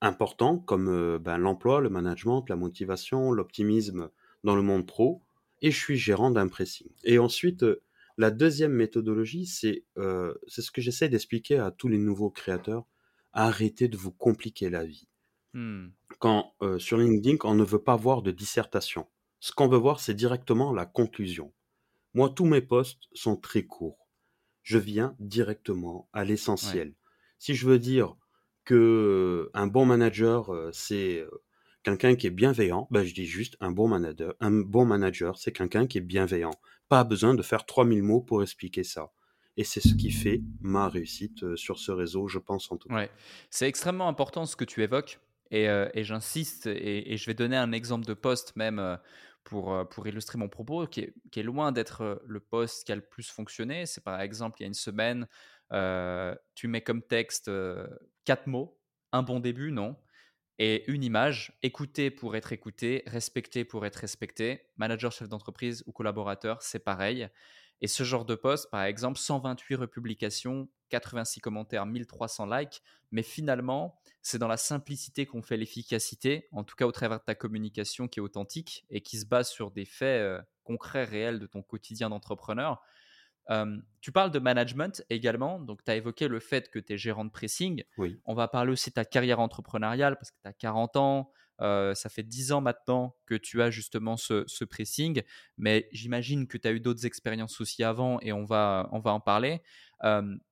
importants 0.00 0.58
comme 0.58 0.88
euh, 0.88 1.18
ben, 1.18 1.38
l'emploi, 1.38 1.80
le 1.80 1.88
management, 1.88 2.44
la 2.48 2.56
motivation, 2.56 3.32
l'optimisme 3.32 4.10
dans 4.44 4.54
le 4.54 4.62
monde 4.62 4.86
pro, 4.86 5.22
et 5.62 5.70
je 5.70 5.78
suis 5.78 5.96
gérant 5.96 6.30
d'un 6.30 6.48
pressing. 6.48 6.88
Et 7.04 7.18
ensuite, 7.18 7.64
la 8.18 8.30
deuxième 8.30 8.72
méthodologie, 8.72 9.50
euh, 9.98 10.34
c'est 10.46 10.62
ce 10.62 10.70
que 10.70 10.80
j'essaie 10.80 11.08
d'expliquer 11.08 11.58
à 11.58 11.70
tous 11.70 11.88
les 11.88 11.98
nouveaux 11.98 12.30
créateurs. 12.30 12.86
Arrêtez 13.32 13.88
de 13.88 13.96
vous 13.96 14.12
compliquer 14.12 14.70
la 14.70 14.84
vie. 14.84 15.08
Mmh. 15.52 15.88
Quand 16.18 16.54
euh, 16.62 16.78
sur 16.78 16.96
LinkedIn, 16.96 17.36
on 17.44 17.54
ne 17.54 17.64
veut 17.64 17.82
pas 17.82 17.96
voir 17.96 18.22
de 18.22 18.30
dissertation. 18.30 19.06
Ce 19.40 19.52
qu'on 19.52 19.68
veut 19.68 19.78
voir, 19.78 20.00
c'est 20.00 20.14
directement 20.14 20.72
la 20.72 20.86
conclusion. 20.86 21.52
Moi, 22.14 22.30
tous 22.30 22.46
mes 22.46 22.62
posts 22.62 23.08
sont 23.12 23.36
très 23.36 23.64
courts. 23.64 24.08
Je 24.62 24.78
viens 24.78 25.14
directement 25.20 26.08
à 26.14 26.24
l'essentiel. 26.24 26.94
Si 27.38 27.54
je 27.54 27.66
veux 27.66 27.78
dire 27.78 28.16
que 28.64 28.74
euh, 28.74 29.50
un 29.52 29.66
bon 29.66 29.84
manager, 29.84 30.50
c'est 30.72 31.24
quelqu'un 31.86 32.16
qui 32.16 32.26
est 32.26 32.30
bienveillant, 32.30 32.88
ben 32.90 33.04
je 33.04 33.14
dis 33.14 33.26
juste 33.26 33.56
un 33.60 33.70
bon 33.70 33.86
manager. 33.86 34.34
Un 34.40 34.50
bon 34.50 34.84
manager, 34.84 35.38
c'est 35.38 35.52
quelqu'un 35.52 35.86
qui 35.86 35.98
est 35.98 36.00
bienveillant. 36.02 36.50
Pas 36.88 37.04
besoin 37.04 37.34
de 37.34 37.42
faire 37.42 37.64
3000 37.64 38.02
mots 38.02 38.20
pour 38.20 38.42
expliquer 38.42 38.82
ça. 38.82 39.12
Et 39.56 39.62
c'est 39.62 39.80
ce 39.80 39.94
qui 39.94 40.10
fait 40.10 40.42
ma 40.60 40.88
réussite 40.88 41.44
euh, 41.44 41.56
sur 41.56 41.78
ce 41.78 41.92
réseau, 41.92 42.26
je 42.26 42.40
pense 42.40 42.70
en 42.72 42.76
tout 42.76 42.88
cas. 42.88 42.94
Ouais. 42.96 43.10
C'est 43.50 43.68
extrêmement 43.68 44.08
important 44.08 44.46
ce 44.46 44.56
que 44.56 44.64
tu 44.64 44.82
évoques. 44.82 45.20
Et, 45.52 45.68
euh, 45.68 45.88
j'insiste, 45.94 46.66
et, 46.66 47.16
je 47.16 47.26
vais 47.26 47.34
donner 47.34 47.56
un 47.56 47.70
exemple 47.70 48.04
de 48.04 48.14
poste 48.14 48.56
même 48.56 48.80
euh, 48.80 48.96
pour, 49.44 49.88
pour 49.88 50.08
illustrer 50.08 50.38
mon 50.38 50.48
propos, 50.48 50.88
qui 50.88 51.02
est, 51.02 51.14
qui 51.30 51.38
est 51.38 51.44
loin 51.44 51.70
d'être 51.70 52.20
le 52.26 52.40
poste 52.40 52.84
qui 52.84 52.90
a 52.90 52.96
le 52.96 53.00
plus 53.00 53.30
fonctionné. 53.30 53.86
C'est 53.86 54.02
par 54.02 54.20
exemple, 54.20 54.56
il 54.58 54.64
y 54.64 54.66
a 54.66 54.66
une 54.66 54.74
semaine, 54.74 55.28
tu 56.56 56.66
mets 56.66 56.80
comme 56.80 57.00
texte 57.00 57.48
quatre 58.24 58.48
mots, 58.48 58.76
un 59.12 59.22
bon 59.22 59.38
début, 59.38 59.70
non? 59.70 59.96
Et 60.58 60.90
une 60.90 61.04
image, 61.04 61.58
écouter 61.62 62.10
pour 62.10 62.34
être 62.36 62.52
écouté, 62.52 63.02
respecter 63.06 63.64
pour 63.64 63.84
être 63.84 63.96
respecté, 63.96 64.62
manager, 64.76 65.12
chef 65.12 65.28
d'entreprise 65.28 65.84
ou 65.86 65.92
collaborateur, 65.92 66.62
c'est 66.62 66.78
pareil. 66.78 67.28
Et 67.82 67.88
ce 67.88 68.04
genre 68.04 68.24
de 68.24 68.34
poste, 68.34 68.70
par 68.70 68.84
exemple, 68.84 69.18
128 69.18 69.74
republications, 69.74 70.68
86 70.88 71.40
commentaires, 71.40 71.84
1300 71.84 72.46
likes, 72.46 72.82
mais 73.10 73.22
finalement, 73.22 74.00
c'est 74.22 74.38
dans 74.38 74.48
la 74.48 74.56
simplicité 74.56 75.26
qu'on 75.26 75.42
fait 75.42 75.58
l'efficacité, 75.58 76.48
en 76.52 76.64
tout 76.64 76.74
cas 76.74 76.86
au 76.86 76.92
travers 76.92 77.18
de 77.18 77.24
ta 77.24 77.34
communication 77.34 78.08
qui 78.08 78.18
est 78.18 78.22
authentique 78.22 78.86
et 78.88 79.02
qui 79.02 79.18
se 79.18 79.26
base 79.26 79.50
sur 79.50 79.70
des 79.70 79.84
faits 79.84 80.22
euh, 80.22 80.40
concrets, 80.64 81.04
réels 81.04 81.38
de 81.38 81.46
ton 81.46 81.62
quotidien 81.62 82.08
d'entrepreneur 82.08 82.80
tu 84.00 84.12
parles 84.12 84.30
de 84.30 84.38
management 84.38 85.04
également, 85.10 85.60
donc 85.60 85.84
tu 85.84 85.90
as 85.90 85.96
évoqué 85.96 86.28
le 86.28 86.40
fait 86.40 86.70
que 86.70 86.78
tu 86.78 86.94
es 86.94 86.98
gérant 86.98 87.24
de 87.24 87.30
pressing. 87.30 87.84
Oui. 87.98 88.20
On 88.24 88.34
va 88.34 88.48
parler 88.48 88.72
aussi 88.72 88.90
de 88.90 88.94
ta 88.94 89.04
carrière 89.04 89.40
entrepreneuriale 89.40 90.16
parce 90.16 90.30
que 90.30 90.36
tu 90.42 90.48
as 90.48 90.52
40 90.52 90.96
ans, 90.96 91.32
ça 91.58 92.08
fait 92.08 92.22
10 92.22 92.52
ans 92.52 92.60
maintenant 92.60 93.16
que 93.26 93.34
tu 93.34 93.62
as 93.62 93.70
justement 93.70 94.16
ce, 94.16 94.64
pressing, 94.64 95.22
mais 95.56 95.88
j'imagine 95.92 96.46
que 96.46 96.58
tu 96.58 96.68
as 96.68 96.72
eu 96.72 96.80
d'autres 96.80 97.06
expériences 97.06 97.60
aussi 97.60 97.82
avant 97.84 98.20
et 98.20 98.32
on 98.32 98.44
va, 98.44 98.88
on 98.92 98.98
va 98.98 99.12
en 99.12 99.20
parler. 99.20 99.62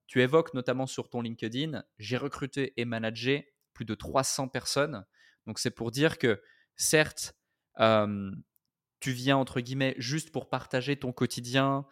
tu 0.06 0.22
évoques 0.22 0.54
notamment 0.54 0.86
sur 0.86 1.08
ton 1.08 1.22
LinkedIn, 1.22 1.84
j'ai 1.98 2.16
recruté 2.16 2.72
et 2.76 2.84
managé 2.84 3.52
plus 3.72 3.84
de 3.84 3.94
300 3.94 4.48
personnes. 4.48 5.04
Donc 5.46 5.58
c'est 5.58 5.70
pour 5.70 5.90
dire 5.90 6.18
que 6.18 6.40
certes, 6.76 7.36
tu 7.76 9.12
viens 9.12 9.36
entre 9.36 9.60
guillemets 9.60 9.94
juste 9.98 10.30
pour 10.30 10.48
partager 10.48 10.96
ton 10.96 11.12
quotidien, 11.12 11.86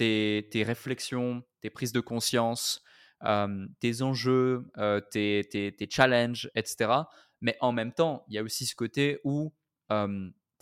tes, 0.00 0.62
réflexions, 0.62 1.42
tes 1.60 1.70
prises 1.70 1.92
de 1.92 2.00
conscience, 2.00 2.82
tes 3.80 4.02
enjeux, 4.02 4.70
tes, 5.10 5.88
challenges, 5.90 6.50
etc. 6.54 6.92
Mais 7.40 7.56
en 7.60 7.72
même 7.72 7.92
temps, 7.92 8.24
il 8.28 8.34
y 8.34 8.38
a 8.38 8.42
aussi 8.42 8.66
ce 8.66 8.74
côté 8.74 9.20
où 9.24 9.52
tu 9.90 9.96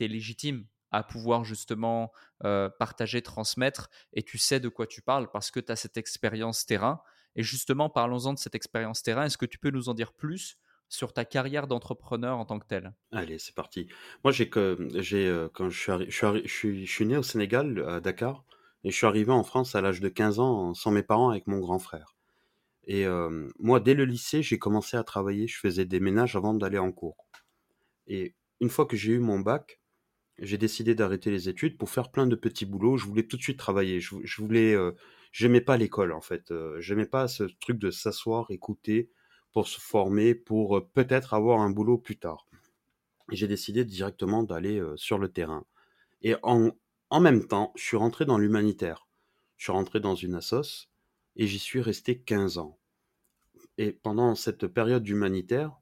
es 0.01 0.09
légitime 0.09 0.67
à 0.91 1.03
pouvoir 1.03 1.45
justement 1.45 2.13
partager, 2.79 3.23
transmettre, 3.23 3.89
et 4.13 4.23
tu 4.23 4.39
sais 4.39 4.61
de 4.61 4.69
quoi 4.69 4.87
tu 4.87 5.03
parles 5.03 5.31
parce 5.31 5.51
que 5.51 5.61
tu 5.61 5.71
as 5.71 5.77
cette 5.77 5.97
expérience 5.97 6.67
terrain. 6.67 7.01
Et 7.37 7.43
justement, 7.43 7.89
parlons-en 7.89 8.33
de 8.33 8.39
cette 8.39 8.57
expérience 8.57 9.03
terrain. 9.03 9.25
Est-ce 9.25 9.39
que 9.39 9.47
tu 9.47 9.59
peux 9.59 9.71
nous 9.71 9.89
en 9.89 9.95
dire 9.95 10.13
plus 10.13 10.59
sur 10.89 11.13
ta 11.13 11.25
carrière 11.25 11.69
d'entrepreneur 11.69 12.39
en 12.39 12.47
tant 12.47 12.59
que 12.59 12.67
tel 12.67 12.95
Allez, 13.13 13.39
c'est 13.39 13.55
parti. 13.55 13.87
Moi, 14.25 14.33
j'ai 14.33 14.49
quand 14.49 15.69
je 15.69 15.79
suis, 15.79 16.11
je, 16.11 16.43
je 16.45 16.91
suis 16.91 17.07
né 17.07 17.17
au 17.17 17.23
Sénégal, 17.23 17.85
à 17.87 18.01
Dakar, 18.01 18.45
et 18.85 18.91
je 18.91 18.97
suis 18.97 19.07
arrivé 19.07 19.33
en 19.33 19.43
France 19.43 19.75
à 19.75 19.81
l'âge 19.81 20.01
de 20.01 20.09
15 20.09 20.39
ans 20.39 20.75
sans 20.75 20.91
mes 20.91 21.03
parents 21.03 21.31
avec 21.31 21.47
mon 21.47 21.59
grand 21.59 21.79
frère. 21.79 22.17
Et 22.85 23.07
moi, 23.59 23.81
dès 23.81 23.93
le 23.93 24.07
lycée, 24.07 24.43
j'ai 24.43 24.59
commencé 24.59 24.97
à 24.97 25.05
travailler. 25.05 25.47
Je 25.47 25.59
faisais 25.59 25.85
des 25.85 26.01
ménages 26.01 26.37
avant 26.37 26.55
d'aller 26.55 26.79
en 26.79 26.91
cours. 26.91 27.27
Et 28.07 28.35
une 28.61 28.71
fois 28.71 28.87
que 28.87 28.97
j'ai 28.97 29.13
eu 29.13 29.19
mon 29.19 29.41
bac, 29.41 29.83
j'ai 30.39 30.57
décidé 30.57 30.95
d'arrêter 30.95 31.31
les 31.31 31.51
études 31.51 31.77
pour 31.77 31.91
faire 31.91 32.11
plein 32.11 32.27
de 32.27 32.35
petits 32.35 32.65
boulots. 32.65 32.97
Je 32.97 33.05
voulais 33.05 33.25
tout 33.27 33.37
de 33.37 33.43
suite 33.43 33.59
travailler. 33.59 34.01
Je, 34.01 34.41
voulais, 34.41 34.75
j'aimais 35.33 35.61
pas 35.61 35.77
l'école 35.77 36.13
en 36.13 36.23
fait. 36.23 36.53
j'aimais 36.79 37.07
pas 37.07 37.29
ce 37.29 37.45
truc 37.61 37.79
de 37.79 37.91
s'asseoir, 37.91 38.51
écouter, 38.51 39.11
pour 39.53 39.69
se 39.69 39.81
former, 39.81 40.35
pour 40.35 40.89
peut-être 40.95 41.35
avoir 41.35 41.61
un 41.61 41.71
boulot 41.71 41.99
plus 41.99 42.19
tard. 42.19 42.47
J'ai 43.31 43.49
décidé 43.49 43.85
directement 43.85 44.45
d'aller 44.45 44.83
sur 44.97 45.19
le 45.19 45.29
terrain. 45.29 45.67
Et 46.23 46.37
en, 46.43 46.71
en 47.11 47.21
même 47.21 47.47
temps, 47.47 47.73
je 47.77 47.83
suis 47.83 47.97
rentré 47.97 48.25
dans 48.25 48.39
l'humanitaire. 48.39 49.09
Je 49.57 49.65
suis 49.65 49.73
rentré 49.73 50.01
dans 50.01 50.15
une 50.15 50.35
assoce 50.35 50.91
et 51.37 51.47
j'y 51.47 51.59
suis 51.59 51.81
resté 51.81 52.19
15 52.21 52.59
ans. 52.59 52.79
Et 53.79 53.93
pendant 53.93 54.35
cette 54.35 54.67
période 54.67 55.07
humanitaire, 55.09 55.79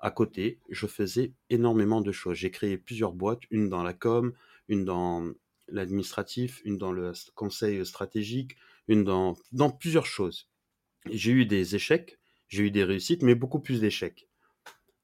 à 0.00 0.10
côté, 0.10 0.60
je 0.68 0.86
faisais 0.86 1.32
énormément 1.50 2.00
de 2.00 2.12
choses. 2.12 2.36
J'ai 2.36 2.50
créé 2.50 2.76
plusieurs 2.76 3.12
boîtes, 3.12 3.42
une 3.50 3.68
dans 3.68 3.82
la 3.82 3.94
com, 3.94 4.32
une 4.68 4.84
dans 4.84 5.24
l'administratif, 5.68 6.60
une 6.64 6.78
dans 6.78 6.92
le 6.92 7.12
conseil 7.34 7.84
stratégique, 7.86 8.56
une 8.88 9.04
dans, 9.04 9.36
dans 9.52 9.70
plusieurs 9.70 10.06
choses. 10.06 10.50
J'ai 11.10 11.32
eu 11.32 11.46
des 11.46 11.74
échecs, 11.74 12.18
j'ai 12.48 12.64
eu 12.64 12.70
des 12.70 12.84
réussites, 12.84 13.22
mais 13.22 13.34
beaucoup 13.34 13.60
plus 13.60 13.80
d'échecs. 13.80 14.28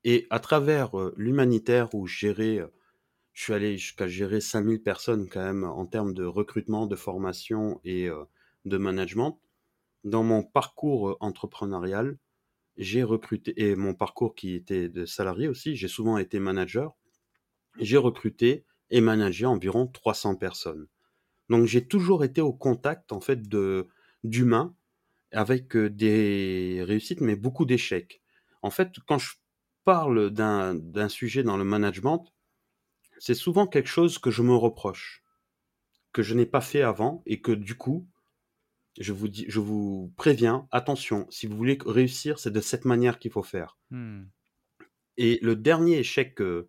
Et 0.05 0.27
à 0.31 0.41
travers 0.41 0.99
euh, 0.99 1.15
l'humanitaire 1.17 1.95
où 1.95 2.07
je 2.07 2.27
euh, 2.27 2.67
je 3.40 3.44
suis 3.44 3.54
allé 3.54 3.78
jusqu'à 3.78 4.06
gérer 4.06 4.42
5000 4.42 4.82
personnes 4.82 5.26
quand 5.26 5.42
même 5.42 5.64
en 5.64 5.87
termes 5.87 6.12
de 6.12 6.26
recrutement, 6.26 6.87
de 6.87 6.94
formation 6.94 7.80
et 7.87 8.11
de 8.66 8.76
management, 8.76 9.40
dans 10.04 10.23
mon 10.23 10.42
parcours 10.42 11.16
entrepreneurial, 11.20 12.18
j'ai 12.76 13.02
recruté, 13.02 13.54
et 13.56 13.76
mon 13.76 13.94
parcours 13.94 14.35
qui 14.35 14.54
était 14.54 14.90
de 14.90 15.06
salarié 15.06 15.49
aussi, 15.49 15.75
j'ai 15.75 15.88
souvent 15.88 16.18
été 16.18 16.38
manager, 16.38 16.94
j'ai 17.78 17.97
recruté 17.97 18.66
et 18.90 19.00
managé 19.00 19.47
environ 19.47 19.87
300 19.87 20.35
personnes. 20.35 20.87
Donc 21.49 21.64
j'ai 21.64 21.87
toujours 21.87 22.25
été 22.25 22.42
au 22.42 22.52
contact 22.52 23.11
en 23.11 23.23
fait 23.23 23.49
de 23.49 23.88
d'humains 24.23 24.75
avec 25.32 25.78
des 25.78 26.85
réussites 26.87 27.23
mais 27.23 27.37
beaucoup 27.37 27.64
d'échecs. 27.64 28.20
En 28.61 28.68
fait, 28.68 28.97
quand 29.09 29.16
je 29.16 29.37
parle 29.87 30.28
d'un 30.28 31.09
sujet 31.09 31.42
dans 31.42 31.56
le 31.56 31.64
management, 31.64 32.30
c'est 33.21 33.35
souvent 33.35 33.67
quelque 33.67 33.89
chose 33.89 34.19
que 34.19 34.31
je 34.31 34.43
me 34.43 34.55
reproche, 34.57 35.23
que 36.12 36.23
je 36.23 36.35
n'ai 36.35 36.47
pas 36.47 36.62
fait 36.62 36.81
avant 36.81 37.23
et 37.27 37.41
que 37.41 37.53
du 37.53 37.77
coup, 37.77 38.09
je 38.99 39.12
vous, 39.12 39.29
dis, 39.29 39.45
je 39.47 39.61
vous 39.61 40.12
préviens, 40.17 40.67
attention, 40.73 41.27
si 41.31 41.47
vous 41.47 41.57
voulez 41.57 41.79
réussir, 41.85 42.39
c'est 42.39 42.50
de 42.50 42.61
cette 42.61 42.87
manière 42.87 43.19
qu'il 43.19 43.31
faut 43.31 43.43
faire. 43.43 43.77
Mmh. 43.91 44.23
Et 45.19 45.39
le 45.43 45.55
dernier 45.55 45.99
échec 45.99 46.35
que, 46.35 46.69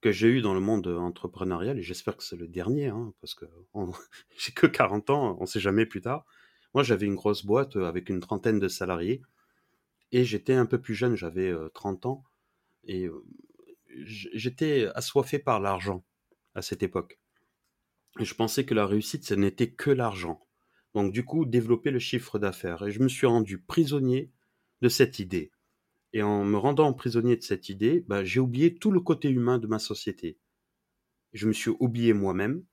que 0.00 0.12
j'ai 0.12 0.28
eu 0.28 0.40
dans 0.40 0.54
le 0.54 0.60
monde 0.60 0.86
entrepreneurial, 0.86 1.76
et 1.76 1.82
j'espère 1.82 2.16
que 2.16 2.22
c'est 2.22 2.36
le 2.36 2.46
dernier, 2.46 2.86
hein, 2.86 3.12
parce 3.20 3.34
que 3.34 3.46
j'ai 4.38 4.52
que 4.52 4.68
40 4.68 5.10
ans, 5.10 5.36
on 5.38 5.42
ne 5.42 5.46
sait 5.46 5.60
jamais 5.60 5.86
plus 5.86 6.00
tard. 6.00 6.24
Moi, 6.72 6.84
j'avais 6.84 7.06
une 7.06 7.16
grosse 7.16 7.44
boîte 7.44 7.74
avec 7.74 8.08
une 8.08 8.20
trentaine 8.20 8.60
de 8.60 8.68
salariés, 8.68 9.22
et 10.12 10.24
j'étais 10.24 10.54
un 10.54 10.66
peu 10.66 10.80
plus 10.80 10.94
jeune, 10.94 11.16
j'avais 11.16 11.52
30 11.74 12.06
ans, 12.06 12.24
et 12.84 13.08
j'étais 14.04 14.88
assoiffé 14.94 15.38
par 15.38 15.60
l'argent 15.60 16.04
à 16.54 16.62
cette 16.62 16.82
époque. 16.82 17.18
Je 18.18 18.34
pensais 18.34 18.64
que 18.64 18.74
la 18.74 18.86
réussite, 18.86 19.24
ce 19.24 19.34
n'était 19.34 19.70
que 19.70 19.90
l'argent. 19.90 20.46
Donc 20.94 21.12
du 21.12 21.24
coup, 21.24 21.44
développer 21.44 21.90
le 21.90 21.98
chiffre 21.98 22.38
d'affaires. 22.38 22.82
Et 22.86 22.90
je 22.90 23.00
me 23.00 23.08
suis 23.08 23.26
rendu 23.26 23.60
prisonnier 23.60 24.30
de 24.82 24.88
cette 24.88 25.18
idée. 25.18 25.52
Et 26.12 26.22
en 26.22 26.44
me 26.44 26.58
rendant 26.58 26.92
prisonnier 26.92 27.36
de 27.36 27.42
cette 27.42 27.68
idée, 27.68 28.04
bah, 28.08 28.24
j'ai 28.24 28.40
oublié 28.40 28.74
tout 28.74 28.90
le 28.90 29.00
côté 29.00 29.28
humain 29.28 29.58
de 29.58 29.68
ma 29.68 29.78
société. 29.78 30.38
Je 31.32 31.46
me 31.46 31.52
suis 31.52 31.70
oublié 31.78 32.12
moi-même. 32.12 32.64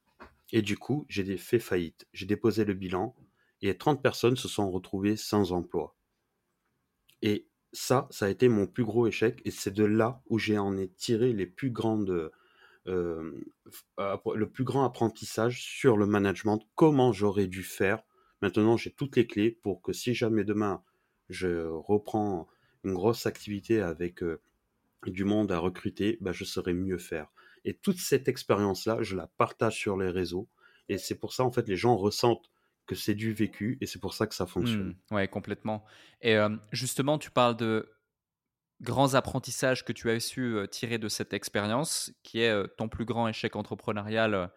Et 0.51 0.61
du 0.61 0.77
coup, 0.77 1.05
j'ai 1.09 1.37
fait 1.37 1.59
faillite. 1.59 2.07
J'ai 2.13 2.25
déposé 2.25 2.65
le 2.65 2.73
bilan. 2.73 3.15
Et 3.61 3.77
30 3.77 4.01
personnes 4.01 4.37
se 4.37 4.47
sont 4.47 4.71
retrouvées 4.71 5.17
sans 5.17 5.51
emploi. 5.51 5.95
Et 7.21 7.47
ça, 7.73 8.07
ça 8.11 8.25
a 8.25 8.29
été 8.29 8.49
mon 8.49 8.67
plus 8.67 8.83
gros 8.83 9.07
échec. 9.07 9.41
Et 9.45 9.51
c'est 9.51 9.73
de 9.73 9.83
là 9.83 10.21
où 10.27 10.39
j'ai 10.39 10.57
en 10.57 10.77
ai 10.77 10.89
tiré 10.89 11.33
les 11.33 11.45
plus 11.45 11.71
grandes 11.71 12.31
euh, 12.87 13.31
le 13.97 14.49
plus 14.49 14.63
grand 14.63 14.85
apprentissage 14.85 15.61
sur 15.61 15.97
le 15.97 16.05
management, 16.05 16.61
comment 16.75 17.11
j'aurais 17.11 17.47
dû 17.47 17.63
faire. 17.63 18.01
Maintenant, 18.41 18.77
j'ai 18.77 18.91
toutes 18.91 19.17
les 19.17 19.27
clés 19.27 19.51
pour 19.51 19.81
que 19.81 19.91
si 19.91 20.13
jamais 20.13 20.45
demain 20.45 20.81
je 21.29 21.67
reprends 21.67 22.47
une 22.85 22.93
grosse 22.93 23.25
activité 23.25 23.81
avec 23.81 24.23
euh, 24.23 24.39
du 25.05 25.25
monde 25.25 25.51
à 25.51 25.59
recruter, 25.59 26.17
bah, 26.21 26.31
je 26.31 26.45
saurais 26.45 26.73
mieux 26.73 26.97
faire. 26.97 27.27
Et 27.65 27.73
toute 27.73 27.99
cette 27.99 28.29
expérience-là, 28.29 28.99
je 29.01 29.17
la 29.17 29.27
partage 29.27 29.75
sur 29.77 29.97
les 29.97 30.09
réseaux. 30.09 30.47
Et 30.87 30.97
c'est 30.97 31.15
pour 31.15 31.33
ça, 31.33 31.43
en 31.43 31.51
fait, 31.51 31.67
les 31.67 31.75
gens 31.75 31.97
ressentent 31.97 32.49
que 32.87 32.95
c'est 32.95 33.13
du 33.13 33.33
vécu 33.33 33.77
et 33.81 33.85
c'est 33.85 33.99
pour 33.99 34.13
ça 34.13 34.25
que 34.25 34.33
ça 34.33 34.47
fonctionne. 34.47 34.95
Mmh, 35.11 35.15
ouais, 35.15 35.27
complètement. 35.27 35.85
Et 36.21 36.35
euh, 36.35 36.49
justement, 36.71 37.19
tu 37.19 37.29
parles 37.29 37.57
de 37.57 37.91
grands 38.81 39.13
apprentissages 39.13 39.85
que 39.85 39.93
tu 39.93 40.09
as 40.09 40.19
su 40.19 40.57
tirer 40.71 40.97
de 40.97 41.09
cette 41.09 41.33
expérience, 41.33 42.11
qui 42.23 42.39
est 42.41 42.67
ton 42.77 42.89
plus 42.89 43.05
grand 43.05 43.27
échec 43.27 43.55
entrepreneurial 43.55 44.51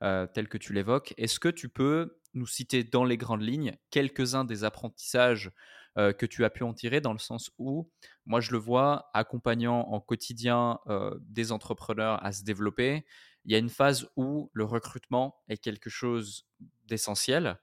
tel 0.00 0.48
que 0.48 0.58
tu 0.58 0.72
l'évoques. 0.72 1.14
Est-ce 1.16 1.38
que 1.38 1.48
tu 1.48 1.68
peux 1.68 2.18
nous 2.34 2.46
citer 2.46 2.84
dans 2.84 3.04
les 3.04 3.16
grandes 3.16 3.42
lignes 3.42 3.76
quelques-uns 3.90 4.44
des 4.44 4.64
apprentissages 4.64 5.50
que 5.94 6.26
tu 6.26 6.44
as 6.44 6.50
pu 6.50 6.62
en 6.62 6.72
tirer 6.72 7.00
dans 7.00 7.12
le 7.12 7.18
sens 7.18 7.50
où, 7.58 7.90
moi 8.24 8.40
je 8.40 8.52
le 8.52 8.58
vois, 8.58 9.10
accompagnant 9.12 9.80
en 9.80 10.00
quotidien 10.00 10.78
des 11.20 11.52
entrepreneurs 11.52 12.24
à 12.24 12.32
se 12.32 12.44
développer, 12.44 13.04
il 13.44 13.52
y 13.52 13.54
a 13.54 13.58
une 13.58 13.68
phase 13.68 14.08
où 14.16 14.50
le 14.54 14.64
recrutement 14.64 15.36
est 15.48 15.58
quelque 15.58 15.88
chose 15.88 16.46
d'essentiel. 16.86 17.58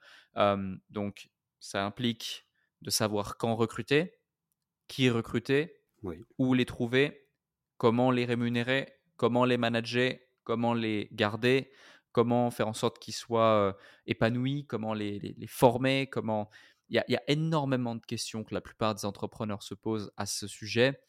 donc 0.90 1.30
ça 1.60 1.86
implique 1.86 2.46
de 2.82 2.90
savoir 2.90 3.38
quand 3.38 3.56
recruter, 3.56 4.20
qui 4.88 5.10
recruter, 5.10 5.82
où 6.38 6.54
les 6.54 6.66
trouver, 6.66 7.30
comment 7.78 8.12
les 8.12 8.26
rémunérer, 8.26 8.94
comment 9.16 9.46
les 9.46 9.58
manager, 9.58 10.16
comment 10.44 10.74
les 10.74 11.08
garder, 11.14 11.72
comment 12.12 12.52
faire 12.52 12.68
en 12.68 12.74
sorte 12.74 13.00
qu'ils 13.00 13.14
soient 13.14 13.78
épanouis, 14.06 14.66
comment 14.68 14.94
les, 14.94 15.36
former, 15.48 16.08
comment... 16.08 16.50
Il 16.90 17.02
y, 17.08 17.16
a, 17.16 17.24
énormément 17.28 17.96
de 17.96 18.06
questions 18.06 18.44
que 18.44 18.54
la 18.54 18.62
plupart 18.62 18.94
des 18.94 19.06
entrepreneurs 19.06 19.64
se 19.64 19.74
posent 19.74 20.12
à 20.18 20.26
ce 20.26 20.48
sujet. 20.48 21.00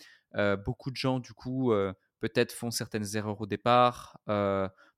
beaucoup 0.65 0.91
de 0.91 0.97
gens, 0.97 1.19
du 1.19 1.35
coup, 1.35 1.73
peut-être 2.21 2.53
font 2.53 2.71
certaines 2.71 3.17
erreurs 3.17 3.41
au 3.41 3.47
départ 3.47 4.19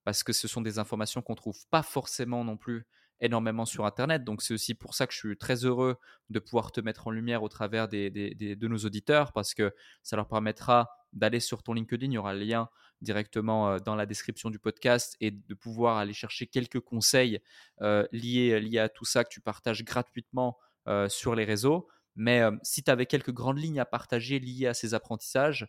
parce 0.04 0.22
que 0.22 0.32
ce 0.32 0.46
sont 0.46 0.60
des 0.60 0.78
informations 0.78 1.22
qu'on 1.22 1.32
ne 1.32 1.38
trouve 1.38 1.66
pas 1.68 1.82
forcément 1.82 2.44
non 2.44 2.56
plus 2.56 2.86
énormément 3.20 3.64
sur 3.64 3.86
Internet. 3.86 4.24
Donc 4.24 4.42
c'est 4.42 4.54
aussi 4.54 4.74
pour 4.74 4.94
ça 4.94 5.06
que 5.06 5.12
je 5.12 5.18
suis 5.18 5.36
très 5.36 5.64
heureux 5.64 5.96
de 6.30 6.38
pouvoir 6.38 6.72
te 6.72 6.80
mettre 6.80 7.06
en 7.06 7.10
lumière 7.10 7.42
au 7.42 7.48
travers 7.48 7.88
des, 7.88 8.10
de 8.10 8.68
nos 8.68 8.78
auditeurs 8.78 9.32
parce 9.32 9.54
que 9.54 9.74
ça 10.02 10.16
leur 10.16 10.28
permettra 10.28 10.90
d'aller 11.12 11.40
sur 11.40 11.62
ton 11.62 11.74
LinkedIn. 11.74 12.06
Il 12.06 12.14
y 12.14 12.18
aura 12.18 12.34
le 12.34 12.40
lien 12.40 12.68
directement 13.00 13.70
euh, 13.70 13.78
dans 13.78 13.94
la 13.94 14.06
description 14.06 14.50
du 14.50 14.58
podcast 14.58 15.16
et 15.20 15.30
de 15.30 15.54
pouvoir 15.54 15.98
aller 15.98 16.12
chercher 16.12 16.46
quelques 16.46 16.80
conseils 16.80 17.40
euh, 17.82 18.06
liés, 18.12 18.78
à 18.78 18.88
tout 18.88 19.04
ça 19.04 19.24
que 19.24 19.30
tu 19.30 19.40
partages 19.40 19.84
gratuitement 19.84 20.58
euh, 20.88 21.08
sur 21.08 21.34
les 21.34 21.44
réseaux. 21.44 21.88
Mais 22.18 22.40
si 22.62 22.82
tu 22.82 22.90
avais 22.90 23.04
quelques 23.04 23.32
grandes 23.32 23.58
lignes 23.58 23.78
à 23.78 23.84
partager 23.84 24.38
liées 24.38 24.66
à 24.66 24.72
ces 24.72 24.94
apprentissages, 24.94 25.68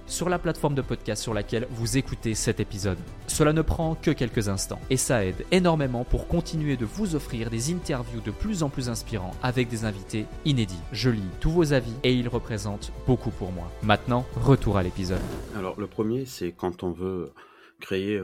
sur 0.11 0.27
la 0.27 0.39
plateforme 0.39 0.75
de 0.75 0.81
podcast 0.81 1.23
sur 1.23 1.33
laquelle 1.33 1.67
vous 1.71 1.97
écoutez 1.97 2.35
cet 2.35 2.59
épisode. 2.59 2.97
Cela 3.27 3.53
ne 3.53 3.61
prend 3.61 3.95
que 3.95 4.11
quelques 4.11 4.49
instants 4.49 4.81
et 4.89 4.97
ça 4.97 5.25
aide 5.25 5.45
énormément 5.51 6.03
pour 6.03 6.27
continuer 6.27 6.75
de 6.75 6.85
vous 6.85 7.15
offrir 7.15 7.49
des 7.49 7.71
interviews 7.73 8.19
de 8.19 8.31
plus 8.31 8.61
en 8.61 8.69
plus 8.69 8.89
inspirants 8.89 9.31
avec 9.41 9.69
des 9.69 9.85
invités 9.85 10.25
inédits. 10.43 10.81
Je 10.91 11.09
lis 11.09 11.23
tous 11.39 11.49
vos 11.49 11.71
avis 11.71 11.93
et 12.03 12.13
ils 12.13 12.27
représentent 12.27 12.91
beaucoup 13.07 13.31
pour 13.31 13.53
moi. 13.53 13.71
Maintenant, 13.83 14.25
retour 14.35 14.77
à 14.77 14.83
l'épisode. 14.83 15.21
Alors 15.55 15.79
le 15.79 15.87
premier, 15.87 16.25
c'est 16.25 16.51
quand 16.51 16.83
on 16.83 16.91
veut 16.91 17.31
créer 17.79 18.21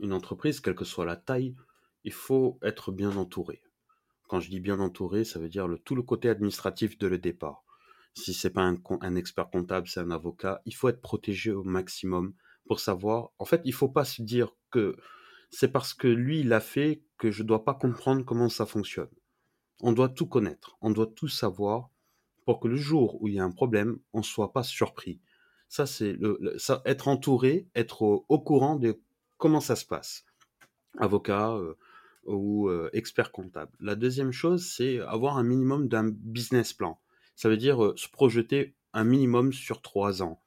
une 0.00 0.14
entreprise, 0.14 0.60
quelle 0.60 0.74
que 0.74 0.86
soit 0.86 1.04
la 1.04 1.16
taille, 1.16 1.54
il 2.04 2.12
faut 2.12 2.58
être 2.62 2.92
bien 2.92 3.14
entouré. 3.14 3.60
Quand 4.26 4.40
je 4.40 4.48
dis 4.48 4.60
bien 4.60 4.80
entouré, 4.80 5.24
ça 5.24 5.38
veut 5.38 5.50
dire 5.50 5.68
tout 5.84 5.94
le 5.94 6.02
côté 6.02 6.30
administratif 6.30 6.96
de 6.98 7.06
le 7.06 7.18
départ 7.18 7.65
si 8.16 8.32
c'est 8.32 8.50
pas 8.50 8.62
un, 8.62 9.16
expert 9.16 9.50
comptable, 9.50 9.88
c'est 9.88 10.00
un 10.00 10.10
avocat, 10.10 10.62
il 10.64 10.74
faut 10.74 10.88
être 10.88 11.02
protégé 11.02 11.52
au 11.52 11.62
maximum 11.62 12.32
pour 12.66 12.80
savoir. 12.80 13.30
En 13.38 13.44
fait, 13.44 13.60
il 13.64 13.74
faut 13.74 13.90
pas 13.90 14.06
se 14.06 14.22
dire 14.22 14.56
que 14.70 14.96
c'est 15.50 15.70
parce 15.70 15.92
que 15.92 16.08
lui 16.08 16.40
il 16.40 16.52
a 16.52 16.60
fait 16.60 17.02
que 17.18 17.30
je 17.30 17.42
dois 17.42 17.64
pas 17.64 17.74
comprendre 17.74 18.24
comment 18.24 18.48
ça 18.48 18.66
fonctionne. 18.66 19.10
On 19.80 19.92
doit 19.92 20.08
tout 20.08 20.26
connaître, 20.26 20.78
on 20.80 20.90
doit 20.90 21.06
tout 21.06 21.28
savoir 21.28 21.90
pour 22.46 22.58
que 22.58 22.68
le 22.68 22.76
jour 22.76 23.22
où 23.22 23.28
il 23.28 23.34
y 23.34 23.38
a 23.38 23.44
un 23.44 23.50
problème, 23.50 23.98
on 24.14 24.22
soit 24.22 24.52
pas 24.52 24.62
surpris. 24.62 25.20
Ça 25.68 25.84
c'est 25.84 26.14
le, 26.14 26.56
être 26.86 27.08
entouré, 27.08 27.68
être 27.74 28.02
au, 28.02 28.38
courant 28.40 28.76
de 28.76 28.98
comment 29.36 29.60
ça 29.60 29.76
se 29.76 29.84
passe. 29.84 30.24
Avocat 30.98 31.52
euh, 31.52 31.74
ou 32.24 32.70
euh, 32.70 32.88
expert 32.94 33.30
comptable. 33.30 33.72
La 33.78 33.94
deuxième 33.94 34.32
chose, 34.32 34.72
c'est 34.74 35.00
avoir 35.00 35.36
un 35.36 35.42
minimum 35.42 35.88
d'un 35.88 36.08
business 36.08 36.72
plan 36.72 36.98
ça 37.36 37.48
veut 37.48 37.56
dire 37.56 37.92
se 37.96 38.08
projeter 38.08 38.74
un 38.92 39.04
minimum 39.04 39.52
sur 39.52 39.82
trois 39.82 40.22
ans 40.22 40.42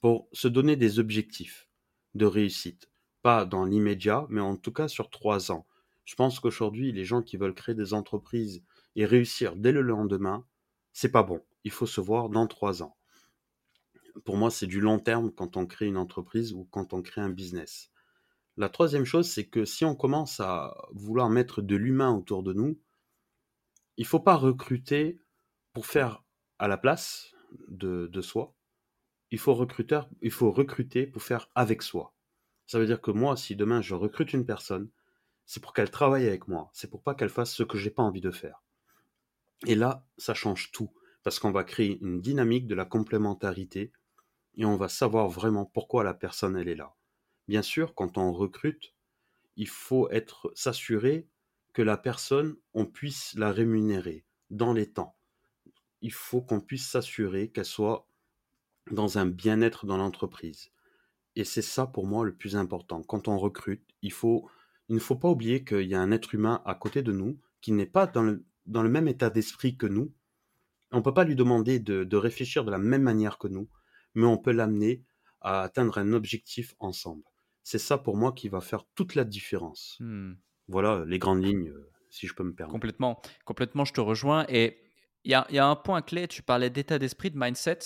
pour 0.00 0.28
se 0.32 0.46
donner 0.46 0.76
des 0.76 0.98
objectifs 0.98 1.68
de 2.14 2.26
réussite. 2.26 2.90
Pas 3.22 3.44
dans 3.44 3.64
l'immédiat, 3.64 4.26
mais 4.28 4.40
en 4.40 4.56
tout 4.56 4.72
cas 4.72 4.88
sur 4.88 5.10
trois 5.10 5.50
ans. 5.50 5.66
Je 6.04 6.14
pense 6.14 6.38
qu'aujourd'hui, 6.40 6.92
les 6.92 7.04
gens 7.04 7.22
qui 7.22 7.36
veulent 7.36 7.54
créer 7.54 7.74
des 7.74 7.92
entreprises 7.94 8.62
et 8.94 9.04
réussir 9.04 9.56
dès 9.56 9.72
le 9.72 9.82
lendemain, 9.82 10.46
c'est 10.92 11.10
pas 11.10 11.22
bon. 11.22 11.42
Il 11.64 11.70
faut 11.70 11.86
se 11.86 12.00
voir 12.00 12.28
dans 12.28 12.46
trois 12.46 12.82
ans. 12.82 12.96
Pour 14.24 14.36
moi, 14.36 14.50
c'est 14.50 14.66
du 14.66 14.80
long 14.80 14.98
terme 14.98 15.30
quand 15.30 15.56
on 15.56 15.66
crée 15.66 15.86
une 15.86 15.96
entreprise 15.96 16.52
ou 16.52 16.64
quand 16.70 16.92
on 16.92 17.02
crée 17.02 17.20
un 17.20 17.30
business. 17.30 17.90
La 18.56 18.68
troisième 18.68 19.04
chose, 19.04 19.28
c'est 19.28 19.46
que 19.46 19.64
si 19.64 19.84
on 19.84 19.94
commence 19.94 20.40
à 20.40 20.76
vouloir 20.92 21.30
mettre 21.30 21.62
de 21.62 21.76
l'humain 21.76 22.12
autour 22.12 22.42
de 22.42 22.52
nous, 22.52 22.80
il 23.96 24.02
ne 24.02 24.08
faut 24.08 24.20
pas 24.20 24.36
recruter 24.36 25.20
pour 25.72 25.86
faire 25.86 26.24
à 26.58 26.68
la 26.68 26.76
place 26.76 27.32
de, 27.68 28.20
soi, 28.20 28.54
il 29.30 29.38
faut, 29.38 29.54
recruter, 29.54 30.00
il 30.22 30.30
faut 30.30 30.50
recruter 30.50 31.06
pour 31.06 31.22
faire 31.22 31.50
avec 31.54 31.82
soi. 31.82 32.14
Ça 32.66 32.78
veut 32.78 32.86
dire 32.86 33.00
que 33.00 33.10
moi, 33.10 33.36
si 33.36 33.56
demain 33.56 33.80
je 33.80 33.94
recrute 33.94 34.32
une 34.32 34.46
personne, 34.46 34.90
c'est 35.46 35.62
pour 35.62 35.72
qu'elle 35.72 35.90
travaille 35.90 36.26
avec 36.26 36.48
moi. 36.48 36.70
C'est 36.72 36.90
pour 36.90 37.02
pas 37.02 37.14
qu'elle 37.14 37.30
fasse 37.30 37.54
ce 37.54 37.62
que 37.62 37.78
j'ai 37.78 37.90
pas 37.90 38.02
envie 38.02 38.20
de 38.20 38.30
faire. 38.30 38.62
Et 39.66 39.74
là, 39.74 40.06
ça 40.18 40.34
change 40.34 40.70
tout. 40.72 40.92
Parce 41.22 41.38
qu'on 41.38 41.50
va 41.50 41.64
créer 41.64 41.98
une 42.00 42.20
dynamique 42.20 42.66
de 42.66 42.74
la 42.74 42.84
complémentarité 42.84 43.92
et 44.56 44.64
on 44.64 44.76
va 44.76 44.88
savoir 44.88 45.28
vraiment 45.28 45.64
pourquoi 45.64 46.04
la 46.04 46.14
personne 46.14 46.56
elle 46.56 46.68
est 46.68 46.74
là. 46.74 46.94
Bien 47.48 47.62
sûr, 47.62 47.94
quand 47.94 48.18
on 48.18 48.32
recrute, 48.32 48.94
il 49.56 49.68
faut 49.68 50.10
être 50.10 50.52
s'assurer 50.54 51.28
que 51.72 51.82
la 51.82 51.96
personne, 51.96 52.56
on 52.74 52.86
puisse 52.86 53.34
la 53.34 53.52
rémunérer 53.52 54.24
dans 54.50 54.72
les 54.72 54.90
temps 54.90 55.17
il 56.02 56.12
faut 56.12 56.40
qu'on 56.40 56.60
puisse 56.60 56.88
s'assurer 56.88 57.48
qu'elle 57.48 57.64
soit 57.64 58.06
dans 58.90 59.18
un 59.18 59.26
bien-être 59.26 59.86
dans 59.86 59.96
l'entreprise. 59.96 60.70
Et 61.36 61.44
c'est 61.44 61.62
ça 61.62 61.86
pour 61.86 62.06
moi 62.06 62.24
le 62.24 62.34
plus 62.34 62.56
important. 62.56 63.02
Quand 63.02 63.28
on 63.28 63.38
recrute, 63.38 63.84
il, 64.02 64.12
faut, 64.12 64.48
il 64.88 64.94
ne 64.94 65.00
faut 65.00 65.16
pas 65.16 65.28
oublier 65.28 65.64
qu'il 65.64 65.86
y 65.86 65.94
a 65.94 66.00
un 66.00 66.10
être 66.10 66.34
humain 66.34 66.62
à 66.64 66.74
côté 66.74 67.02
de 67.02 67.12
nous 67.12 67.38
qui 67.60 67.72
n'est 67.72 67.86
pas 67.86 68.06
dans 68.06 68.22
le, 68.22 68.44
dans 68.66 68.82
le 68.82 68.88
même 68.88 69.08
état 69.08 69.30
d'esprit 69.30 69.76
que 69.76 69.86
nous. 69.86 70.12
On 70.90 70.98
ne 70.98 71.02
peut 71.02 71.14
pas 71.14 71.24
lui 71.24 71.36
demander 71.36 71.78
de, 71.78 72.16
réfléchir 72.16 72.64
de 72.64 72.70
la 72.70 72.78
même 72.78 73.02
manière 73.02 73.38
que 73.38 73.48
nous, 73.48 73.68
mais 74.14 74.26
on 74.26 74.38
peut 74.38 74.52
l'amener 74.52 75.04
à 75.40 75.62
atteindre 75.62 75.98
un 75.98 76.12
objectif 76.12 76.74
ensemble. 76.78 77.22
C'est 77.62 77.78
ça 77.78 77.98
pour 77.98 78.16
moi 78.16 78.32
qui 78.32 78.48
va 78.48 78.60
faire 78.60 78.84
toute 78.94 79.14
la 79.14 79.24
différence. 79.24 79.96
Hmm. 80.00 80.32
Voilà 80.68 81.04
les 81.06 81.18
grandes 81.18 81.44
lignes, 81.44 81.68
euh, 81.68 81.90
si 82.10 82.26
je 82.26 82.34
peux 82.34 82.42
me 82.42 82.54
permettre. 82.54 82.72
Complètement, 82.72 83.20
complètement, 83.44 83.84
je 83.84 83.92
te 83.92 84.00
rejoins. 84.00 84.46
Et 84.48 84.78
il 85.28 85.32
y 85.50 85.58
a, 85.58 85.66
un 85.66 85.76
point 85.76 86.00
clé, 86.00 86.26
tu 86.26 86.42
parlais 86.42 86.70
d'état 86.70 86.98
d'esprit, 86.98 87.30
de 87.30 87.38
mindset. 87.38 87.80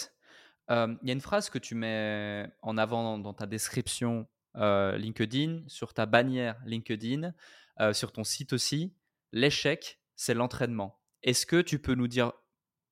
Euh, 0.71 0.95
il 1.03 1.09
y 1.09 1.11
a 1.11 1.13
une 1.13 1.21
phrase 1.21 1.51
que 1.51 1.59
tu 1.59 1.75
mets 1.75 2.49
en 2.63 2.79
avant 2.79 3.19
dans, 3.19 3.35
ta 3.35 3.47
description 3.47 4.29
euh, 4.55 4.97
LinkedIn, 4.97 5.65
sur 5.67 5.93
ta 5.93 6.07
bannière 6.07 6.57
LinkedIn, 6.67 7.35
euh, 7.81 7.93
sur 7.93 8.13
ton 8.13 8.23
site 8.23 8.53
aussi. 8.53 8.95
L'échec, 9.33 9.99
c'est 10.15 10.35
l'entraînement. 10.35 11.01
Est-ce 11.25 11.45
que 11.45 11.61
tu 11.61 11.81
peux 11.81 11.97
nous 11.97 12.07
dire 12.07 12.33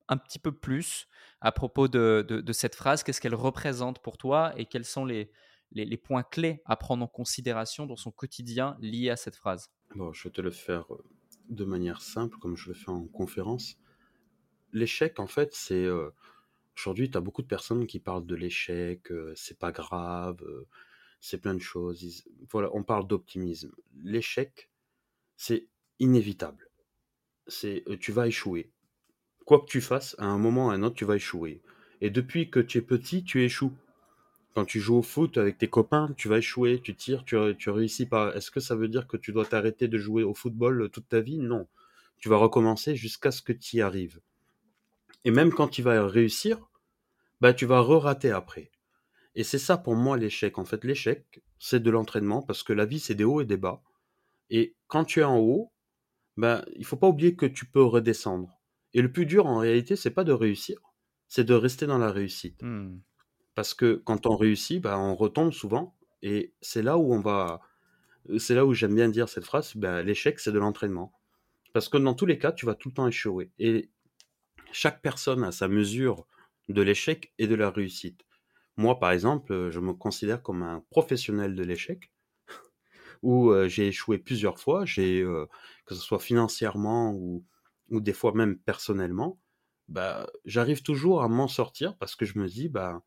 un 0.09 0.17
petit 0.17 0.41
peu 0.41 0.51
plus 0.51 1.07
à 1.41 1.53
propos 1.53 1.87
de, 1.87 2.43
cette 2.51 2.75
phrase? 2.75 3.05
Qu'est-ce 3.05 3.21
qu'elle 3.21 3.37
représente 3.37 4.01
pour 4.01 4.19
toi 4.19 4.53
et 4.57 4.67
quels 4.67 4.85
sont 4.85 5.05
les, 5.05 5.31
les, 5.71 5.97
points 5.97 6.25
clés 6.25 6.61
à 6.65 6.75
prendre 6.75 7.05
en 7.05 7.09
considération 7.09 7.87
dans 7.87 7.95
son 7.95 8.11
quotidien 8.11 8.77
liés 8.81 9.11
à 9.11 9.17
cette 9.17 9.37
phrase? 9.37 9.71
Bon, 9.95 10.13
Je 10.13 10.25
vais 10.25 10.33
te 10.33 10.41
le 10.41 10.51
faire 10.51 10.87
de 11.49 11.65
manière 11.65 12.03
simple, 12.03 12.37
comme 12.39 12.57
je 12.57 12.67
le 12.67 12.75
fais 12.75 12.91
en 12.91 13.07
conférence 13.07 13.77
l'échec, 14.73 15.19
en 15.21 15.27
fait, 15.27 15.55
c'est. 15.55 15.87
Aujourd'hui, 16.77 17.11
tu 17.11 17.19
as 17.19 17.21
beaucoup 17.21 17.43
de 17.43 17.47
personnes 17.47 17.87
qui 17.87 18.01
parlent 18.01 18.27
de 18.27 18.35
l'échec, 18.35 19.13
c'est 19.35 19.59
pas 19.59 19.73
grave, 19.73 20.43
c'est 21.21 21.39
plein 21.39 21.55
de 21.55 21.61
choses. 21.61 22.25
voilà, 22.51 22.71
on 22.73 22.83
parle 22.83 23.07
d'optimisme. 23.07 23.73
L'échec, 24.03 24.71
c'est 25.37 25.67
inévitable. 25.99 26.69
C'est 27.47 27.85
tu 28.01 28.13
vas 28.13 28.27
échouer. 28.27 28.71
Quoi 29.45 29.61
que 29.61 29.67
tu 29.67 29.81
fasses, 29.81 30.15
à 30.19 30.27
un 30.27 30.39
moment 30.39 30.69
ou 30.69 30.71
à 30.71 30.75
un 30.75 30.83
autre, 30.83 30.97
tu 30.97 31.05
vas 31.05 31.17
échouer. 31.17 31.61
Et 32.01 32.11
depuis 32.11 32.51
que 32.51 32.61
tu 32.61 32.79
es 32.79 32.83
petit, 32.83 33.25
tu 33.25 33.43
échoues. 33.45 33.73
Quand 34.55 34.65
tu 34.65 34.81
joues 34.81 34.97
au 34.97 35.03
foot 35.03 35.39
avec 35.39 35.59
tes 35.59 35.69
copains, 35.69 36.13
tu 36.17 36.29
vas 36.29 36.39
échouer, 36.39 36.81
tu 36.81 36.95
tires, 36.97 37.25
tu, 37.25 37.37
tu 37.57 37.71
réussis 37.71 38.07
pas. 38.07 38.35
Est-ce 38.35 38.51
que 38.51 38.61
ça 38.61 38.75
veut 38.75 38.89
dire 38.89 39.07
que 39.07 39.17
tu 39.17 39.33
dois 39.33 39.47
t'arrêter 39.47 39.89
de 39.89 39.99
jouer 39.99 40.23
au 40.23 40.35
football 40.35 40.91
toute 40.91 41.09
ta 41.09 41.21
vie? 41.21 41.39
Non. 41.39 41.69
Tu 42.19 42.29
vas 42.29 42.37
recommencer 42.37 42.97
jusqu'à 42.97 43.31
ce 43.31 43.43
que 43.43 43.53
tu 43.53 43.77
y 43.77 43.81
arrives. 43.81 44.21
Et 45.25 45.31
même 45.31 45.53
quand 45.53 45.69
tu 45.69 45.83
vas 45.83 46.07
réussir, 46.07 46.59
bah, 47.41 47.55
tu 47.55 47.67
vas 47.67 47.81
re-rater 47.81 48.31
après. 48.31 48.71
Et 49.35 49.45
c'est 49.45 49.59
ça 49.59 49.77
pour 49.77 49.95
moi 49.95 50.17
l'échec. 50.17 50.59
En 50.59 50.65
fait, 50.65 50.85
l'échec, 50.85 51.43
c'est 51.59 51.83
de 51.83 51.91
l'entraînement 51.91 52.43
parce 52.43 52.63
que 52.63 52.73
la 52.73 52.85
vie, 52.85 53.01
c'est 53.01 53.15
des 53.15 53.25
hauts 53.25 53.41
et 53.41 53.47
des 53.47 53.57
bas. 53.57 53.83
Et 54.51 54.77
quand 54.89 55.05
tu 55.05 55.21
es 55.21 55.25
en 55.25 55.39
haut, 55.39 55.73
bah, 56.37 56.65
il 56.77 56.85
faut 56.85 56.97
pas 56.97 57.09
oublier 57.09 57.37
que 57.37 57.47
tu 57.47 57.67
peux 57.67 57.83
redescendre. 57.83 58.61
Et 58.93 59.03
le 59.03 59.13
plus 59.13 59.27
dur, 59.27 59.47
en 59.47 59.59
réalité, 59.59 59.95
c'est 59.95 60.11
pas 60.11 60.25
de 60.25 60.33
réussir, 60.33 60.81
c'est 61.29 61.45
de 61.45 61.55
rester 61.55 61.87
dans 61.87 61.99
la 61.99 62.11
réussite. 62.11 62.63
Hmm. 62.63 62.99
Parce 63.55 63.75
que 63.75 64.03
quand 64.05 64.27
on 64.27 64.37
réussit, 64.37 64.83
bah, 64.83 64.99
on 64.99 65.15
retombe 65.15 65.53
souvent. 65.53 65.97
Et 66.23 66.55
c'est 66.61 66.83
là 66.83 66.99
où 66.99 67.15
on 67.15 67.21
va. 67.21 67.61
C'est 68.39 68.55
là 68.55 68.67
où 68.67 68.75
j'aime 68.75 68.95
bien 68.95 69.09
dire 69.09 69.29
cette 69.29 69.45
phrase 69.45 69.77
bah, 69.77 70.03
l'échec, 70.03 70.41
c'est 70.41 70.53
de 70.53 70.59
l'entraînement. 70.59 71.13
Parce 71.73 71.89
que 71.89 71.97
dans 71.97 72.15
tous 72.15 72.27
les 72.27 72.39
cas, 72.39 72.53
tu 72.53 72.67
vas 72.67 72.75
tout 72.75 72.89
le 72.89 72.95
temps 72.95 73.07
échouer. 73.07 73.51
Et 73.59 73.91
chaque 74.73 75.03
personne 75.03 75.45
a 75.45 75.53
sa 75.53 75.69
mesure 75.69 76.27
de 76.69 76.83
l'échec 76.83 77.33
et 77.39 77.47
de 77.47 77.55
la 77.55 77.71
réussite. 77.71 78.25
Moi, 78.77 78.99
par 78.99 79.11
exemple, 79.11 79.71
je 79.71 79.81
me 79.81 79.93
considère 79.93 80.43
comme 80.43 80.63
un 80.63 80.85
professionnel 80.91 81.55
de 81.55 81.63
l'échec, 81.63 82.11
où 83.23 83.51
euh, 83.51 83.69
j'ai 83.69 83.89
échoué 83.89 84.19
plusieurs 84.19 84.59
fois, 84.59 84.85
euh, 84.99 85.47
que 85.85 85.95
ce 85.95 86.01
soit 86.01 86.19
financièrement 86.19 87.13
ou, 87.13 87.45
des 87.91 88.13
fois 88.13 88.33
même 88.33 88.57
personnellement, 88.59 89.41
bah, 89.89 90.31
j'arrive 90.45 90.83
toujours 90.83 91.23
à 91.23 91.29
m'en 91.29 91.49
sortir 91.49 91.99
parce 91.99 92.15
que 92.15 92.25
je 92.25 92.39
me 92.39 92.47
dis, 92.47 92.69
bah, 92.69 93.03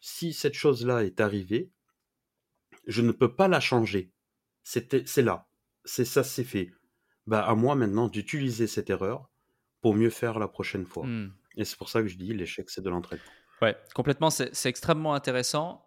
si 0.00 0.32
cette 0.32 0.54
chose-là 0.54 1.04
est 1.04 1.20
arrivée, 1.20 1.70
je 2.86 3.00
ne 3.00 3.12
peux 3.12 3.34
pas 3.34 3.46
la 3.46 3.60
changer. 3.60 4.10
C'est 4.64 4.92
là, 5.18 5.46
c'est 5.84 6.04
ça, 6.04 6.24
c'est 6.24 6.44
fait. 6.44 6.72
Bah, 7.26 7.46
à 7.46 7.54
moi 7.54 7.76
maintenant 7.76 8.08
d'utiliser 8.08 8.66
cette 8.66 8.90
erreur 8.90 9.30
pour 9.84 9.94
mieux 9.94 10.08
faire 10.08 10.38
la 10.38 10.48
prochaine 10.48 10.86
fois. 10.86 11.04
Hmm. 11.04 11.34
Et 11.58 11.66
c'est 11.66 11.76
pour 11.76 11.90
ça 11.90 12.00
que 12.00 12.08
je 12.08 12.16
dis 12.16 12.32
l'échec, 12.32 12.70
c'est 12.70 12.80
de 12.80 12.88
l'entraînement. 12.88 13.22
Ouais, 13.60 13.76
complètement, 13.94 14.30
c'est 14.30 14.64
extrêmement 14.64 15.12
intéressant. 15.12 15.86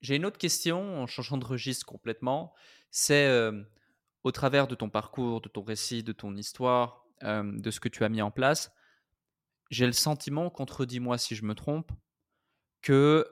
J'ai 0.00 0.14
une 0.14 0.24
autre 0.24 0.38
question 0.38 1.02
en 1.02 1.08
changeant 1.08 1.38
de 1.38 1.44
registre 1.44 1.84
complètement. 1.84 2.54
C'est 2.92 3.28
au 4.22 4.30
travers 4.30 4.68
de 4.68 4.76
ton 4.76 4.90
parcours, 4.90 5.40
de 5.40 5.48
ton 5.48 5.62
récit, 5.62 6.04
de 6.04 6.12
ton 6.12 6.36
histoire, 6.36 7.04
de 7.20 7.70
ce 7.72 7.80
que 7.80 7.88
tu 7.88 8.04
as 8.04 8.08
mis 8.08 8.22
en 8.22 8.30
place, 8.30 8.70
j'ai 9.70 9.86
le 9.86 9.92
sentiment, 9.92 10.48
contredis-moi 10.48 11.18
si 11.18 11.34
je 11.34 11.44
me 11.44 11.56
trompe, 11.56 11.90
que 12.80 13.26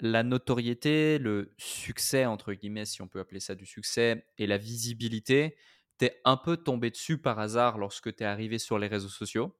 la 0.00 0.22
notoriété, 0.22 1.18
le 1.18 1.52
succès, 1.58 2.24
entre 2.24 2.54
guillemets, 2.54 2.86
si 2.86 3.02
on 3.02 3.08
peut 3.08 3.20
appeler 3.20 3.40
ça 3.40 3.54
du 3.54 3.66
succès, 3.66 4.24
et 4.38 4.46
la 4.46 4.56
visibilité, 4.56 5.58
t'es 6.00 6.18
un 6.24 6.38
peu 6.38 6.56
tombé 6.56 6.90
dessus 6.90 7.18
par 7.18 7.38
hasard 7.38 7.76
lorsque 7.76 8.16
tu 8.16 8.22
es 8.24 8.26
arrivé 8.26 8.58
sur 8.58 8.78
les 8.78 8.86
réseaux 8.86 9.10
sociaux? 9.10 9.54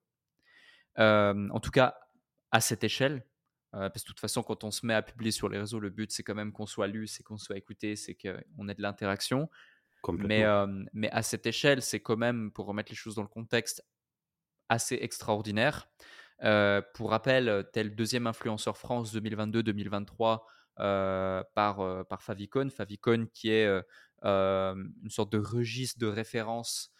en 0.96 1.60
tout 1.60 1.70
cas, 1.70 1.98
à 2.50 2.60
cette 2.62 2.82
échelle. 2.82 3.26
parce 3.72 3.92
que 3.92 3.98
de 4.00 4.04
toute 4.04 4.20
façon, 4.20 4.42
quand 4.42 4.64
on 4.64 4.70
se 4.70 4.86
met 4.86 4.94
à 4.94 5.02
publier 5.02 5.32
sur 5.32 5.50
les 5.50 5.58
réseaux, 5.58 5.80
le 5.80 5.90
but, 5.90 6.10
c'est 6.10 6.22
quand 6.22 6.34
même 6.34 6.52
qu'on 6.52 6.66
soit 6.66 6.86
lu, 6.86 7.06
c'est 7.06 7.22
qu'on 7.22 7.36
soit 7.36 7.58
écouté, 7.58 7.94
c'est 7.94 8.14
qu'on 8.14 8.68
ait 8.68 8.74
de 8.74 8.82
l'interaction. 8.82 9.50
Mais, 10.08 10.44
mais 10.94 11.10
à 11.10 11.22
cette 11.22 11.44
échelle, 11.44 11.82
c'est 11.82 12.00
quand 12.00 12.16
même, 12.16 12.50
pour 12.52 12.64
remettre 12.64 12.90
les 12.90 12.96
choses 12.96 13.16
dans 13.16 13.22
le 13.22 13.28
contexte, 13.28 13.84
assez 14.70 14.98
extraordinaire. 15.02 15.90
Pour 16.94 17.10
rappel, 17.10 17.68
tel 17.74 17.94
deuxième 17.94 18.26
influenceur 18.26 18.78
France 18.78 19.14
2022-2023 19.14 20.32
euh, 20.32 20.36
par, 21.54 21.80
euh, 21.80 22.04
par 22.04 22.22
Favicon. 22.22 22.70
Favicon 22.70 23.26
qui 23.32 23.50
est 23.50 23.66
une 24.22 25.10
sorte 25.10 25.32
de 25.32 25.38
registre 25.38 25.98
de 25.98 26.06
référence 26.06 26.92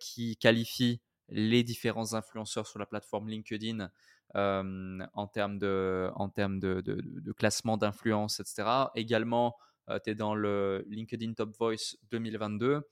qui 0.00 0.36
qualifie 0.36 1.00
les 1.28 1.62
différents 1.62 2.14
influenceurs 2.14 2.66
sur 2.66 2.78
la 2.78 2.86
plateforme 2.86 3.28
LinkedIn 3.28 3.90
en 4.34 5.26
termes 5.32 5.58
de, 5.58 6.10
en 6.14 6.28
termes 6.28 6.60
de, 6.60 7.32
classement 7.36 7.76
d'influence, 7.76 8.40
etc. 8.40 8.90
Également, 8.94 9.56
tu 10.04 10.10
es 10.10 10.14
dans 10.14 10.34
le 10.34 10.84
LinkedIn 10.88 11.34
Top 11.34 11.56
Voice 11.58 11.96
2022. 12.10 12.82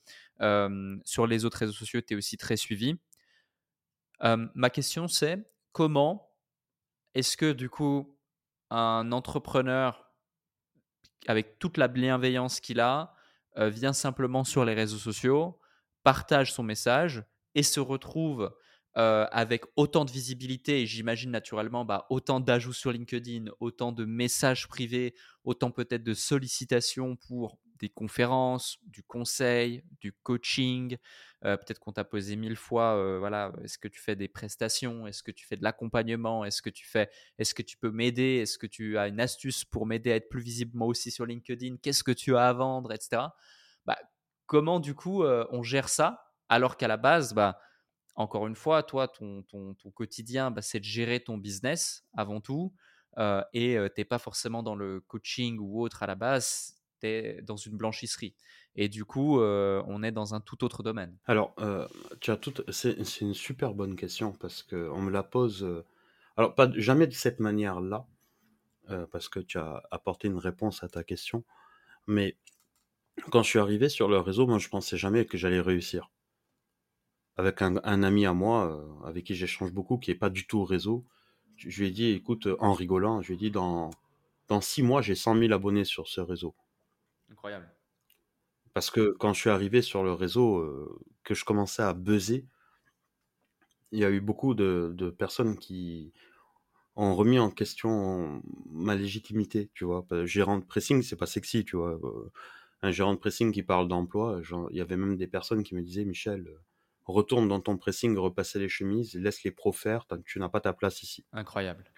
sur 1.04 1.26
les 1.26 1.44
autres 1.44 1.58
réseaux 1.58 1.72
sociaux, 1.72 2.00
tu 2.00 2.14
es 2.14 2.16
aussi 2.16 2.36
très 2.36 2.56
suivi. 2.56 2.98
ma 4.20 4.70
question, 4.70 5.08
c'est 5.08 5.50
comment 5.72 6.26
est-ce 7.16 7.38
que 7.38 7.52
du 7.52 7.70
coup, 7.70 8.14
un 8.68 9.10
entrepreneur, 9.10 10.05
avec 11.26 11.58
toute 11.58 11.76
la 11.76 11.88
bienveillance 11.88 12.60
qu'il 12.60 12.80
a, 12.80 13.14
euh, 13.58 13.68
vient 13.68 13.92
simplement 13.92 14.44
sur 14.44 14.64
les 14.64 14.74
réseaux 14.74 14.98
sociaux, 14.98 15.58
partage 16.02 16.52
son 16.52 16.62
message 16.62 17.24
et 17.54 17.62
se 17.62 17.80
retrouve 17.80 18.54
euh, 18.96 19.26
avec 19.30 19.64
autant 19.76 20.04
de 20.04 20.10
visibilité 20.10 20.80
et 20.80 20.86
j'imagine 20.86 21.30
naturellement 21.30 21.84
bah, 21.84 22.06
autant 22.08 22.40
d'ajouts 22.40 22.72
sur 22.72 22.92
LinkedIn, 22.92 23.46
autant 23.60 23.92
de 23.92 24.04
messages 24.04 24.68
privés, 24.68 25.14
autant 25.44 25.70
peut-être 25.70 26.02
de 26.02 26.14
sollicitations 26.14 27.16
pour 27.16 27.58
des 27.78 27.90
conférences, 27.90 28.78
du 28.86 29.02
conseil, 29.02 29.82
du 30.00 30.12
coaching. 30.12 30.96
Euh, 31.46 31.56
peut-être 31.56 31.78
qu'on 31.78 31.92
t'a 31.92 32.02
posé 32.02 32.34
mille 32.34 32.56
fois, 32.56 32.96
euh, 32.96 33.20
voilà, 33.20 33.52
est-ce 33.62 33.78
que 33.78 33.86
tu 33.86 34.00
fais 34.00 34.16
des 34.16 34.26
prestations, 34.26 35.06
est-ce 35.06 35.22
que 35.22 35.30
tu 35.30 35.46
fais 35.46 35.56
de 35.56 35.62
l'accompagnement, 35.62 36.44
est-ce 36.44 36.60
que 36.60 36.70
tu 36.70 36.84
fais, 36.84 37.08
est-ce 37.38 37.54
que 37.54 37.62
tu 37.62 37.76
peux 37.76 37.92
m'aider, 37.92 38.38
est-ce 38.42 38.58
que 38.58 38.66
tu 38.66 38.98
as 38.98 39.06
une 39.06 39.20
astuce 39.20 39.64
pour 39.64 39.86
m'aider 39.86 40.10
à 40.10 40.16
être 40.16 40.28
plus 40.28 40.40
visible 40.40 40.72
moi 40.74 40.88
aussi 40.88 41.12
sur 41.12 41.24
LinkedIn, 41.24 41.76
qu'est-ce 41.76 42.02
que 42.02 42.10
tu 42.10 42.36
as 42.36 42.48
à 42.48 42.52
vendre, 42.52 42.92
etc. 42.92 43.22
Bah, 43.84 43.96
comment 44.46 44.80
du 44.80 44.94
coup 44.94 45.22
euh, 45.22 45.46
on 45.52 45.62
gère 45.62 45.88
ça? 45.88 46.32
Alors 46.48 46.76
qu'à 46.76 46.88
la 46.88 46.96
base, 46.96 47.32
bah, 47.32 47.60
encore 48.16 48.48
une 48.48 48.56
fois, 48.56 48.82
toi, 48.82 49.06
ton, 49.06 49.44
ton, 49.44 49.74
ton 49.74 49.90
quotidien, 49.92 50.50
bah, 50.50 50.62
c'est 50.62 50.80
de 50.80 50.84
gérer 50.84 51.20
ton 51.20 51.38
business 51.38 52.04
avant 52.16 52.40
tout. 52.40 52.74
et 53.52 53.76
tu 53.76 54.00
n'es 54.00 54.04
pas 54.04 54.18
forcément 54.18 54.64
dans 54.64 54.74
le 54.74 55.00
coaching 55.00 55.58
ou 55.60 55.80
autre 55.80 56.02
à 56.02 56.06
la 56.08 56.16
base, 56.16 56.82
tu 57.00 57.06
es 57.06 57.42
dans 57.42 57.56
une 57.56 57.76
blanchisserie. 57.76 58.34
Et 58.76 58.88
du 58.90 59.06
coup, 59.06 59.40
euh, 59.40 59.82
on 59.86 60.02
est 60.02 60.12
dans 60.12 60.34
un 60.34 60.40
tout 60.40 60.62
autre 60.62 60.82
domaine. 60.82 61.16
Alors, 61.24 61.54
euh, 61.60 61.88
tu 62.20 62.30
as 62.30 62.36
tout... 62.36 62.52
c'est, 62.68 62.92
une 63.22 63.34
super 63.34 63.72
bonne 63.72 63.96
question 63.96 64.32
parce 64.32 64.62
qu'on 64.62 65.00
me 65.00 65.10
la 65.10 65.22
pose. 65.22 65.64
Euh, 65.64 65.84
alors, 66.36 66.54
pas 66.54 66.70
jamais 66.76 67.06
de 67.06 67.14
cette 67.14 67.40
manière-là, 67.40 68.06
parce 69.10 69.28
que 69.28 69.40
tu 69.40 69.58
as 69.58 69.82
apporté 69.90 70.28
une 70.28 70.36
réponse 70.36 70.84
à 70.84 70.88
ta 70.88 71.02
question. 71.02 71.42
Mais 72.06 72.36
quand 73.30 73.42
je 73.42 73.48
suis 73.48 73.58
arrivé 73.58 73.88
sur 73.88 74.06
le 74.08 74.18
réseau, 74.18 74.46
moi, 74.46 74.58
je 74.58 74.68
pensais 74.68 74.98
jamais 74.98 75.24
que 75.24 75.38
j'allais 75.38 75.60
réussir. 75.60 76.10
Avec 77.38 77.62
un, 77.62 77.76
ami 78.02 78.26
à 78.26 78.34
moi, 78.34 78.86
avec 79.04 79.24
qui 79.24 79.34
j'échange 79.34 79.72
beaucoup, 79.72 79.96
qui 79.96 80.10
est 80.10 80.14
pas 80.14 80.30
du 80.30 80.46
tout 80.46 80.58
au 80.58 80.64
réseau, 80.64 81.04
je 81.56 81.80
lui 81.80 81.88
ai 81.88 81.90
dit, 81.90 82.10
écoute, 82.10 82.48
en 82.60 82.74
rigolant, 82.74 83.22
je 83.22 83.28
lui 83.28 83.34
ai 83.34 83.38
dit, 83.38 83.50
dans, 83.50 83.90
dans 84.46 84.60
six 84.60 84.82
mois, 84.82 85.00
j'ai 85.00 85.14
100 85.14 85.38
000 85.38 85.52
abonnés 85.52 85.84
sur 85.84 86.06
ce 86.06 86.20
réseau. 86.20 86.54
Incroyable. 87.30 87.68
Parce 88.76 88.90
que 88.90 89.16
quand 89.18 89.32
je 89.32 89.40
suis 89.40 89.48
arrivé 89.48 89.80
sur 89.80 90.04
le 90.04 90.12
réseau, 90.12 90.58
euh, 90.58 91.00
que 91.24 91.32
je 91.32 91.46
commençais 91.46 91.80
à 91.80 91.94
buzzer, 91.94 92.44
il 93.90 93.98
y 93.98 94.04
a 94.04 94.10
eu 94.10 94.20
beaucoup 94.20 94.52
de, 94.52 95.08
personnes 95.18 95.56
qui 95.56 96.12
ont 96.94 97.14
remis 97.14 97.38
en 97.38 97.50
question 97.50 98.42
ma 98.70 98.94
légitimité, 98.94 99.70
tu 99.72 99.86
vois? 99.86 100.06
Gérant 100.24 100.58
de 100.58 100.64
pressing, 100.66 101.00
c'est 101.00 101.16
pas 101.16 101.24
sexy, 101.24 101.64
tu 101.64 101.76
vois. 101.76 101.98
Un 102.82 102.90
gérant 102.90 103.14
de 103.14 103.18
pressing 103.18 103.50
qui 103.50 103.62
parle 103.62 103.88
d'emploi, 103.88 104.42
il 104.70 104.76
y 104.76 104.82
avait 104.82 104.98
même 104.98 105.16
des 105.16 105.26
personnes 105.26 105.62
qui 105.62 105.74
me 105.74 105.80
disaient, 105.80 106.04
Michel, 106.04 106.46
retourne 107.06 107.48
dans 107.48 107.60
ton 107.60 107.78
pressing, 107.78 108.14
repasser 108.18 108.58
les 108.58 108.68
chemises, 108.68 109.14
laisse 109.14 109.42
les 109.42 109.52
pros 109.52 109.72
faire, 109.72 110.04
tu 110.26 110.38
n'as 110.38 110.50
pas 110.50 110.60
ta 110.60 110.74
place 110.74 111.02
ici. 111.02 111.24
Incroyable. 111.32 111.90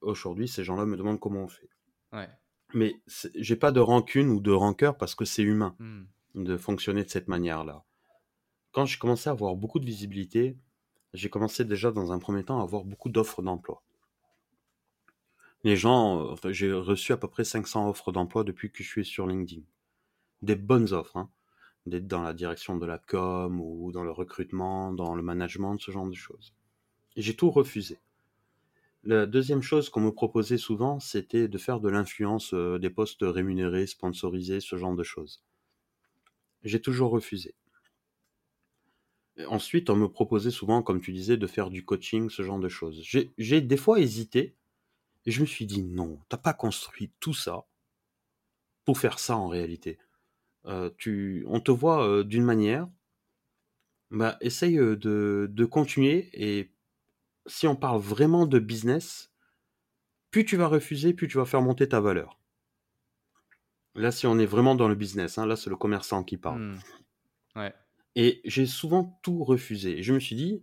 Aujourd'hui, 0.00 0.48
ces 0.48 0.64
gens-là 0.64 0.84
me 0.84 0.96
demandent 0.96 1.20
comment 1.20 1.44
on 1.44 1.48
fait. 1.48 1.70
Ouais. 2.12 2.28
Mais 2.74 3.00
j'ai 3.34 3.56
pas 3.56 3.72
de 3.72 3.80
rancune 3.80 4.28
ou 4.30 4.40
de 4.40 4.50
rancœur 4.50 4.96
parce 4.96 5.14
que 5.14 5.24
c'est 5.24 5.42
humain 5.42 5.76
mmh. 5.78 6.02
de 6.34 6.56
fonctionner 6.56 7.04
de 7.04 7.10
cette 7.10 7.28
manière-là. 7.28 7.84
Quand 8.72 8.84
j'ai 8.84 8.98
commencé 8.98 9.28
à 9.28 9.32
avoir 9.32 9.54
beaucoup 9.54 9.78
de 9.78 9.86
visibilité, 9.86 10.56
j'ai 11.14 11.30
commencé 11.30 11.64
déjà 11.64 11.90
dans 11.90 12.12
un 12.12 12.18
premier 12.18 12.44
temps 12.44 12.60
à 12.60 12.62
avoir 12.62 12.84
beaucoup 12.84 13.08
d'offres 13.08 13.42
d'emploi. 13.42 13.82
Les 15.64 15.76
gens, 15.76 16.36
euh, 16.44 16.52
j'ai 16.52 16.72
reçu 16.72 17.12
à 17.12 17.16
peu 17.16 17.28
près 17.28 17.44
500 17.44 17.88
offres 17.88 18.12
d'emploi 18.12 18.44
depuis 18.44 18.70
que 18.70 18.82
je 18.82 18.88
suis 18.88 19.04
sur 19.04 19.26
LinkedIn. 19.26 19.62
Des 20.42 20.56
bonnes 20.56 20.92
offres, 20.92 21.16
hein. 21.16 21.30
d'être 21.86 22.06
dans 22.06 22.22
la 22.22 22.34
direction 22.34 22.76
de 22.76 22.86
la 22.86 22.98
com 22.98 23.60
ou 23.60 23.90
dans 23.92 24.04
le 24.04 24.12
recrutement, 24.12 24.92
dans 24.92 25.14
le 25.14 25.22
management, 25.22 25.78
ce 25.78 25.90
genre 25.90 26.06
de 26.06 26.14
choses. 26.14 26.54
J'ai 27.16 27.34
tout 27.34 27.50
refusé. 27.50 27.98
La 29.06 29.24
deuxième 29.24 29.62
chose 29.62 29.88
qu'on 29.88 30.00
me 30.00 30.10
proposait 30.10 30.58
souvent, 30.58 30.98
c'était 30.98 31.46
de 31.46 31.58
faire 31.58 31.78
de 31.78 31.88
l'influence, 31.88 32.52
euh, 32.54 32.80
des 32.80 32.90
postes 32.90 33.22
rémunérés, 33.22 33.86
sponsorisés, 33.86 34.58
ce 34.58 34.76
genre 34.76 34.96
de 34.96 35.04
choses. 35.04 35.44
J'ai 36.64 36.82
toujours 36.82 37.12
refusé. 37.12 37.54
ensuite, 39.48 39.90
on 39.90 39.96
me 39.96 40.08
proposait 40.08 40.50
souvent, 40.50 40.82
comme 40.82 41.00
tu 41.00 41.12
disais, 41.12 41.36
de 41.36 41.46
faire 41.46 41.70
du 41.70 41.84
coaching, 41.84 42.30
ce 42.30 42.42
genre 42.42 42.58
de 42.58 42.68
choses. 42.68 43.00
J'ai 43.38 43.60
des 43.60 43.76
fois 43.76 44.00
hésité, 44.00 44.56
et 45.24 45.30
je 45.30 45.40
me 45.40 45.46
suis 45.46 45.66
dit 45.66 45.82
non, 45.82 46.18
t'as 46.28 46.36
pas 46.36 46.54
construit 46.54 47.12
tout 47.20 47.34
ça 47.34 47.64
pour 48.84 48.98
faire 48.98 49.20
ça 49.20 49.36
en 49.36 49.46
réalité. 49.46 49.98
Euh, 50.66 50.90
on 51.46 51.60
te 51.60 51.70
voit 51.70 52.08
euh, 52.08 52.24
d'une 52.24 52.44
manière, 52.44 52.88
bah, 54.10 54.36
essaye 54.40 54.76
de, 54.76 55.48
de 55.48 55.64
continuer 55.64 56.28
et 56.32 56.72
si 57.46 57.66
on 57.66 57.76
parle 57.76 58.00
vraiment 58.00 58.46
de 58.46 58.58
business, 58.58 59.32
plus 60.30 60.44
tu 60.44 60.56
vas 60.56 60.66
refuser, 60.66 61.14
plus 61.14 61.28
tu 61.28 61.38
vas 61.38 61.44
faire 61.44 61.62
monter 61.62 61.88
ta 61.88 62.00
valeur. 62.00 62.38
Là, 63.94 64.12
si 64.12 64.26
on 64.26 64.38
est 64.38 64.46
vraiment 64.46 64.74
dans 64.74 64.88
le 64.88 64.94
business, 64.94 65.38
hein, 65.38 65.46
là, 65.46 65.56
c'est 65.56 65.70
le 65.70 65.76
commerçant 65.76 66.22
qui 66.22 66.36
parle. 66.36 66.78
Ouais. 67.54 67.72
Et 68.14 68.42
j'ai 68.44 68.66
souvent 68.66 69.18
tout 69.22 69.44
refusé. 69.44 69.98
Et 69.98 70.02
je 70.02 70.12
me 70.12 70.20
suis 70.20 70.36
dit, 70.36 70.62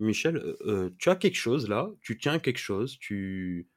Michel, 0.00 0.36
euh, 0.36 0.56
euh, 0.66 0.90
tu 0.98 1.10
as 1.10 1.16
quelque 1.16 1.36
chose 1.36 1.68
là, 1.68 1.90
tu 2.00 2.18
tiens 2.18 2.38
quelque 2.38 2.58
chose, 2.58 2.98
tu... 2.98 3.68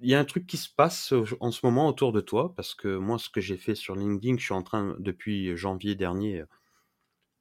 Il 0.00 0.08
y 0.08 0.14
a 0.14 0.20
un 0.20 0.24
truc 0.24 0.46
qui 0.46 0.58
se 0.58 0.68
passe 0.72 1.12
en 1.40 1.50
ce 1.50 1.66
moment 1.66 1.88
autour 1.88 2.12
de 2.12 2.20
toi, 2.20 2.54
parce 2.54 2.72
que 2.72 2.96
moi, 2.96 3.18
ce 3.18 3.28
que 3.28 3.40
j'ai 3.40 3.56
fait 3.56 3.74
sur 3.74 3.96
LinkedIn, 3.96 4.38
je 4.38 4.44
suis 4.44 4.54
en 4.54 4.62
train, 4.62 4.94
depuis 5.00 5.56
janvier 5.56 5.96
dernier, 5.96 6.44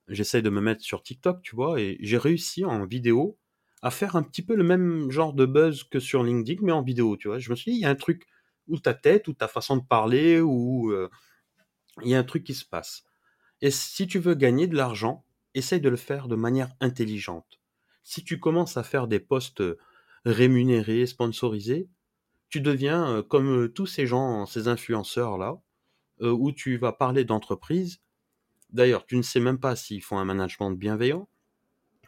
j'essaye 0.07 0.41
de 0.41 0.49
me 0.49 0.59
mettre 0.59 0.81
sur 0.81 1.03
TikTok, 1.03 1.43
tu 1.43 1.55
vois, 1.55 1.79
et 1.79 1.97
j'ai 1.99 2.17
réussi 2.17 2.65
en 2.65 2.87
vidéo 2.87 3.37
à 3.81 3.91
faire 3.91 4.15
un 4.15 4.23
petit 4.23 4.41
peu 4.41 4.55
le 4.55 4.63
même 4.63 5.11
genre 5.11 5.33
de 5.33 5.45
buzz 5.45 5.83
que 5.83 5.99
sur 5.99 6.23
LinkedIn, 6.23 6.61
mais 6.63 6.71
en 6.71 6.81
vidéo, 6.81 7.15
tu 7.17 7.27
vois. 7.27 7.39
Je 7.39 7.49
me 7.49 7.55
suis 7.55 7.71
dit, 7.71 7.77
il 7.77 7.81
y 7.81 7.85
a 7.85 7.89
un 7.89 7.95
truc, 7.95 8.25
ou 8.67 8.79
ta 8.79 8.93
tête, 8.93 9.27
ou 9.27 9.33
ta 9.33 9.47
façon 9.47 9.77
de 9.77 9.85
parler, 9.85 10.41
ou 10.41 10.91
euh, 10.91 11.09
il 12.03 12.09
y 12.09 12.15
a 12.15 12.19
un 12.19 12.23
truc 12.23 12.43
qui 12.43 12.53
se 12.53 12.65
passe. 12.65 13.03
Et 13.61 13.71
si 13.71 14.07
tu 14.07 14.19
veux 14.19 14.35
gagner 14.35 14.67
de 14.67 14.75
l'argent, 14.75 15.25
essaye 15.53 15.81
de 15.81 15.89
le 15.89 15.95
faire 15.95 16.27
de 16.27 16.35
manière 16.35 16.69
intelligente. 16.79 17.59
Si 18.03 18.23
tu 18.23 18.39
commences 18.39 18.77
à 18.77 18.83
faire 18.83 19.07
des 19.07 19.19
posts 19.19 19.63
rémunérés, 20.25 21.05
sponsorisés, 21.05 21.89
tu 22.49 22.61
deviens 22.61 23.17
euh, 23.17 23.23
comme 23.23 23.63
euh, 23.63 23.67
tous 23.67 23.85
ces 23.85 24.07
gens, 24.07 24.45
ces 24.45 24.67
influenceurs-là, 24.67 25.59
où 26.19 26.51
tu 26.51 26.77
vas 26.77 26.93
parler 26.93 27.25
d'entreprise. 27.25 28.01
D'ailleurs, 28.71 29.05
tu 29.05 29.17
ne 29.17 29.21
sais 29.21 29.39
même 29.39 29.59
pas 29.59 29.75
s'ils 29.75 30.01
font 30.01 30.17
un 30.17 30.25
management 30.25 30.71
bienveillant, 30.71 31.29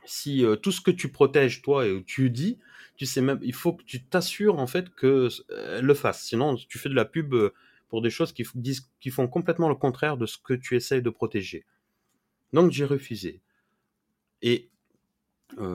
si 0.06 0.44
euh, 0.46 0.56
tout 0.56 0.72
ce 0.72 0.82
que 0.82 0.92
tu 0.92 1.12
protèges 1.12 1.62
toi 1.62 1.86
et 1.88 2.04
tu 2.04 2.30
dis, 2.30 2.60
tu 2.96 3.06
sais 3.06 3.22
même, 3.22 3.40
il 3.42 3.54
faut 3.54 3.74
que 3.74 3.84
tu 3.84 4.04
t'assures 4.04 4.60
en 4.60 4.68
fait 4.68 4.90
que 4.90 5.30
euh, 5.52 5.82
le 5.82 5.94
fasse. 5.94 6.24
Sinon, 6.24 6.56
tu 6.56 6.80
fais 6.80 6.90
de 6.90 6.96
la 6.96 7.06
pub 7.06 7.34
euh, 7.34 7.54
pour 7.88 8.02
des 8.02 8.10
choses 8.10 8.34
qui, 8.34 8.44
disent, 8.56 8.90
qui 9.00 9.10
font 9.10 9.28
complètement 9.28 9.70
le 9.70 9.76
contraire 9.76 10.18
de 10.18 10.26
ce 10.26 10.38
que 10.38 10.54
tu 10.54 10.76
essayes 10.76 11.02
de 11.02 11.10
protéger. 11.10 11.66
Donc 12.54 12.72
j'ai 12.72 12.86
refusé. 12.86 13.42
Et 14.42 14.70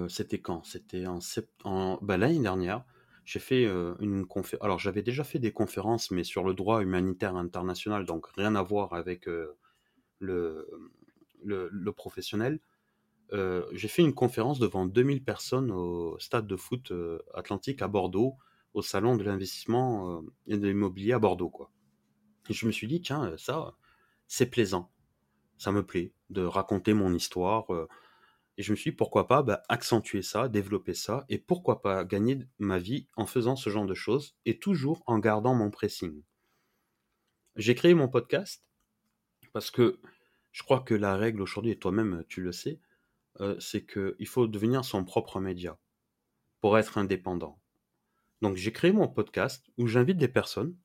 c'était 0.08 0.38
quand? 0.38 0.64
C'était 0.64 1.06
en, 1.06 1.18
en 1.64 1.98
bah, 2.00 2.16
l'année 2.16 2.38
dernière. 2.38 2.84
J'ai 3.24 3.40
fait 3.40 3.64
une 4.00 4.26
conférence. 4.26 4.64
Alors, 4.64 4.78
j'avais 4.78 5.02
déjà 5.02 5.24
fait 5.24 5.38
des 5.38 5.50
conférences, 5.50 6.10
mais 6.10 6.24
sur 6.24 6.44
le 6.44 6.54
droit 6.54 6.82
humanitaire 6.82 7.34
international, 7.37 8.04
donc 8.04 8.26
rien 8.37 8.54
à 8.54 8.62
voir 8.62 8.92
avec 8.92 9.26
le, 10.20 10.66
professionnel. 11.96 12.60
J'ai 13.32 13.88
fait 13.88 14.02
une 14.02 14.14
conférence 14.14 14.58
devant 14.58 14.87
2000 14.87 15.24
personnes 15.24 15.70
au 15.70 16.18
stade 16.18 16.46
de 16.46 16.56
foot 16.56 16.92
Atlantique 17.34 17.82
à 17.82 17.88
Bordeaux, 17.88 18.37
au 18.74 18.82
salon 18.82 19.16
de 19.16 19.24
l'investissement 19.24 20.22
et 20.46 20.56
de 20.56 20.66
l'immobilier 20.68 21.12
à 21.12 21.18
Bordeaux. 21.18 21.52
Je 22.50 22.66
me 22.66 22.72
suis 22.72 22.87
dit, 22.87 23.00
tiens, 23.00 23.34
ça, 23.37 23.74
c'est 24.28 24.50
plaisant. 24.50 24.90
Ça 25.58 25.72
me 25.72 25.84
plaît 25.84 26.12
de 26.30 26.42
raconter 26.42 26.92
mon 26.94 27.14
histoire. 27.14 27.66
Et 28.56 28.62
je 28.62 28.70
me 28.70 28.76
suis 28.76 28.90
dit, 28.90 28.96
pourquoi 28.96 29.26
pas 29.26 29.42
bah, 29.42 29.62
accentuer 29.68 30.22
ça, 30.22 30.48
développer 30.48 30.94
ça, 30.94 31.24
et 31.28 31.38
pourquoi 31.38 31.82
pas 31.82 32.04
gagner 32.04 32.38
ma 32.58 32.78
vie 32.78 33.08
en 33.16 33.26
faisant 33.26 33.56
ce 33.56 33.70
genre 33.70 33.87
de 33.87 33.94
choses, 33.94 34.37
et 34.44 34.58
toujours 34.58 35.02
en 35.06 35.18
gardant 35.18 35.54
mon 35.54 35.70
pressing. 35.70 36.22
J'ai 37.56 37.74
créé 37.74 37.94
mon 37.94 38.08
podcast 38.08 38.64
parce 39.52 39.70
que 39.70 40.00
je 40.50 40.62
crois 40.62 40.80
que 40.80 40.94
la 40.94 41.16
règle 41.16 41.42
aujourd'hui, 41.42 41.72
et 41.72 41.78
toi-même 41.78 42.24
tu 42.28 42.42
le 42.42 42.52
sais, 42.52 42.80
euh, 43.40 43.56
c'est 43.58 43.84
qu'il 43.84 44.26
faut 44.26 44.46
devenir 44.46 44.84
son 44.84 45.04
propre 45.04 45.40
média 45.40 45.78
pour 46.60 46.78
être 46.78 46.98
indépendant. 46.98 47.58
Donc 48.42 48.56
j'ai 48.56 48.72
créé 48.72 48.92
mon 48.92 49.08
podcast 49.08 49.70
où 49.76 49.86
j'invite 49.86 50.18
des 50.18 50.28
personnes 50.28 50.76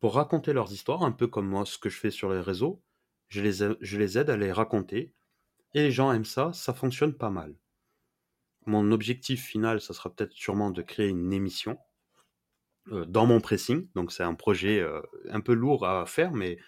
pour 0.00 0.14
raconter 0.14 0.52
leurs 0.52 0.72
histoires, 0.72 1.02
un 1.02 1.12
peu 1.12 1.26
comme 1.26 1.48
moi 1.48 1.64
ce 1.64 1.78
que 1.78 1.88
je 1.88 1.98
fais 1.98 2.10
sur 2.10 2.30
les 2.32 2.40
réseaux. 2.40 2.82
Je 3.28 3.40
les, 3.40 4.18
aide 4.18 4.30
à 4.30 4.36
les 4.36 4.52
raconter 4.52 5.12
et 5.74 5.82
les 5.82 5.90
gens 5.90 6.12
aiment 6.12 6.24
ça, 6.24 6.52
ça 6.52 6.74
fonctionne 6.74 7.14
pas 7.14 7.30
mal. 7.30 7.54
Mon 8.66 8.90
objectif 8.92 9.44
final, 9.44 9.80
ça 9.80 9.94
sera 9.94 10.10
peut-être 10.10 10.32
sûrement 10.32 10.70
de 10.70 10.82
créer 10.82 11.08
une 11.08 11.32
émission 11.32 11.78
euh, 12.92 13.04
dans 13.04 13.26
mon 13.26 13.40
pressing. 13.40 13.88
Donc 13.94 14.12
c'est 14.12 14.22
un 14.22 14.34
projet 14.34 14.80
euh, 14.80 15.00
un 15.30 15.40
peu 15.40 15.54
lourd 15.54 15.86
à 15.86 16.04
faire, 16.06 16.32
mais 16.32 16.58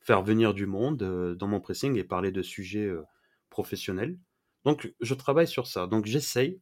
faire 0.00 0.22
venir 0.22 0.54
du 0.54 0.66
monde 0.66 0.96
dans 1.36 1.48
mon 1.48 1.60
pressing 1.60 1.96
et 1.96 2.04
parler 2.04 2.32
de 2.32 2.42
sujets 2.42 2.90
professionnels. 3.60 4.18
Donc 4.64 4.94
je 5.00 5.14
travaille 5.14 5.46
sur 5.46 5.66
ça. 5.66 5.86
Donc 5.86 6.06
j'essaye 6.06 6.60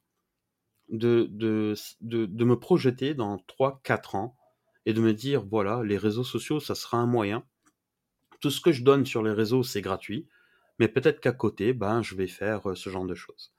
de, 0.89 1.29
de, 1.31 1.75
de, 2.01 2.45
me 2.45 2.59
projeter 2.59 3.15
dans 3.15 3.37
3-4 3.37 4.17
ans 4.17 4.37
et 4.85 4.93
de 4.93 5.01
me 5.01 5.15
dire, 5.15 5.45
voilà, 5.45 5.83
les 5.85 5.97
réseaux 5.97 6.25
sociaux, 6.25 6.59
ça 6.59 6.75
sera 6.75 6.99
un 6.99 7.07
moyen. 7.07 7.45
Tout 8.41 8.51
ce 8.51 8.61
que 8.61 8.73
je 8.73 8.83
donne 8.83 9.07
sur 9.07 9.23
les 9.23 9.33
réseaux, 9.33 9.63
c'est 9.63 9.81
gratuit. 9.81 10.27
Mais 10.79 10.89
peut-être 10.89 11.21
qu'à 11.21 11.33
côté, 11.33 11.73
ben, 11.73 12.03
je 12.03 12.15
vais 12.17 12.27
faire 12.27 12.77
ce 12.77 12.91
genre 12.91 13.05
de 13.05 13.15
choses. 13.15 13.53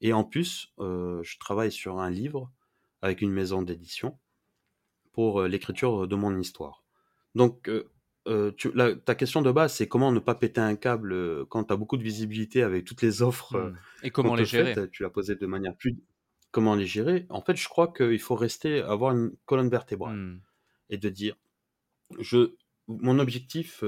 Et 0.00 0.12
en 0.12 0.24
plus, 0.24 0.72
je 0.78 1.38
travaille 1.38 1.72
sur 1.72 1.98
un 1.98 2.10
livre 2.10 2.52
avec 3.00 3.22
une 3.22 3.32
maison 3.32 3.62
d'édition 3.62 4.18
pour 5.12 5.42
l'écriture 5.42 6.06
de 6.06 6.16
mon 6.16 6.38
histoire. 6.38 6.84
Donc, 7.34 7.70
ta 8.24 9.14
question 9.14 9.42
de 9.42 9.52
base, 9.52 9.74
c'est 9.74 9.88
comment 9.88 10.12
ne 10.12 10.18
pas 10.18 10.34
péter 10.34 10.60
un 10.60 10.76
câble 10.76 11.46
quand 11.46 11.64
tu 11.64 11.72
as 11.72 11.76
beaucoup 11.76 11.96
de 11.96 12.02
visibilité 12.02 12.62
avec 12.62 12.84
toutes 12.84 13.02
les 13.02 13.22
offres. 13.22 13.58
Mmh. 13.58 13.76
Et 14.04 14.10
comment 14.10 14.34
les 14.34 14.44
gérer 14.44 14.74
Tu 14.90 15.02
l'as 15.02 15.10
posé 15.10 15.36
de 15.36 15.46
manière 15.46 15.76
plus. 15.76 15.98
Comment 16.50 16.74
les 16.74 16.86
gérer 16.86 17.26
En 17.30 17.42
fait, 17.42 17.56
je 17.56 17.68
crois 17.68 17.92
qu'il 17.92 18.20
faut 18.20 18.36
rester, 18.36 18.80
avoir 18.80 19.12
une 19.12 19.32
colonne 19.44 19.68
vertébrale 19.68 20.16
mmh. 20.16 20.40
et 20.90 20.98
de 20.98 21.08
dire 21.08 21.36
je, 22.18 22.54
mon 22.86 23.18
objectif, 23.18 23.82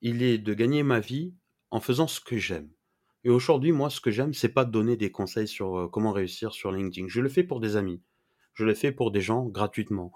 il 0.00 0.22
est 0.22 0.38
de 0.38 0.54
gagner 0.54 0.82
ma 0.82 1.00
vie 1.00 1.34
en 1.70 1.80
faisant 1.80 2.06
ce 2.06 2.20
que 2.20 2.36
j'aime. 2.36 2.68
Et 3.24 3.30
aujourd'hui, 3.30 3.72
moi, 3.72 3.88
ce 3.88 4.00
que 4.00 4.10
j'aime, 4.10 4.34
c'est 4.34 4.48
pas 4.48 4.64
de 4.64 4.70
donner 4.70 4.96
des 4.96 5.10
conseils 5.10 5.48
sur 5.48 5.78
euh, 5.78 5.88
comment 5.88 6.12
réussir 6.12 6.52
sur 6.52 6.72
LinkedIn. 6.72 7.06
Je 7.08 7.20
le 7.20 7.28
fais 7.28 7.44
pour 7.44 7.60
des 7.60 7.76
amis. 7.76 8.02
Je 8.54 8.64
le 8.64 8.74
fais 8.74 8.92
pour 8.92 9.10
des 9.10 9.20
gens 9.20 9.46
gratuitement. 9.46 10.12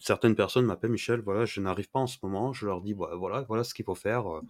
Certaines 0.00 0.34
personnes 0.34 0.64
m'appellent 0.64 0.90
Michel, 0.90 1.20
voilà, 1.20 1.44
je 1.44 1.60
n'arrive 1.60 1.90
pas 1.90 2.00
en 2.00 2.06
ce 2.06 2.18
moment. 2.22 2.52
Je 2.52 2.66
leur 2.66 2.80
dis, 2.82 2.92
voilà, 2.92 3.42
voilà 3.42 3.64
ce 3.64 3.74
qu'il 3.74 3.84
faut 3.84 3.94
faire. 3.94 4.32
Euh, 4.32 4.40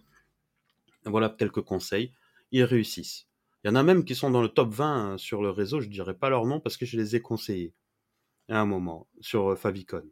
voilà 1.05 1.29
quelques 1.29 1.61
conseils. 1.61 2.13
Ils 2.51 2.63
réussissent. 2.63 3.27
Il 3.63 3.67
y 3.67 3.71
en 3.71 3.75
a 3.75 3.83
même 3.83 4.05
qui 4.05 4.15
sont 4.15 4.29
dans 4.29 4.41
le 4.41 4.49
top 4.49 4.69
20 4.69 5.13
euh, 5.13 5.17
sur 5.17 5.41
le 5.41 5.49
réseau. 5.49 5.81
Je 5.81 5.87
ne 5.87 5.91
dirais 5.91 6.13
pas 6.13 6.29
leur 6.29 6.45
nom 6.45 6.59
parce 6.59 6.77
que 6.77 6.85
je 6.85 6.97
les 6.97 7.15
ai 7.15 7.21
conseillés 7.21 7.73
à 8.47 8.59
un 8.59 8.65
moment 8.65 9.07
sur 9.21 9.57
Favicon. 9.57 10.03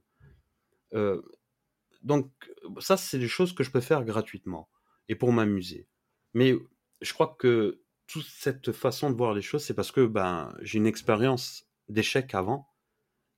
donc, 2.04 2.32
ça, 2.80 2.98
c'est 2.98 3.20
des 3.20 3.28
choses 3.28 3.54
que 3.54 3.64
je 3.64 3.72
peux 3.72 3.82
faire 3.82 4.04
gratuitement 4.04 4.70
et 5.10 5.16
pour 5.16 5.32
m'amuser. 5.32 5.88
Mais 6.34 6.56
je 7.02 7.14
crois 7.14 7.36
que 7.40 7.82
toute 8.08 8.26
cette 8.26 8.72
façon 8.72 9.10
de 9.10 9.16
voir 9.16 9.34
les 9.34 9.42
choses, 9.42 9.64
c'est 9.64 9.74
parce 9.74 9.92
que 9.92 10.06
ben, 10.06 10.56
j'ai 10.62 10.78
une 10.78 10.88
expérience 10.88 11.68
d'échec 11.90 12.34
avant 12.34 12.68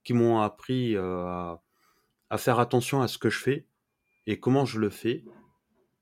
qui 0.04 0.14
m'ont 0.14 0.40
appris 0.40 0.96
euh, 0.96 1.26
à, 1.26 1.64
faire 2.38 2.60
attention 2.60 3.02
à 3.02 3.08
ce 3.08 3.18
que 3.18 3.30
je 3.30 3.39
fais 3.39 3.65
et 4.28 4.39
comment 4.39 4.65
je 4.65 4.80
le 4.80 4.89
fais 4.89 5.24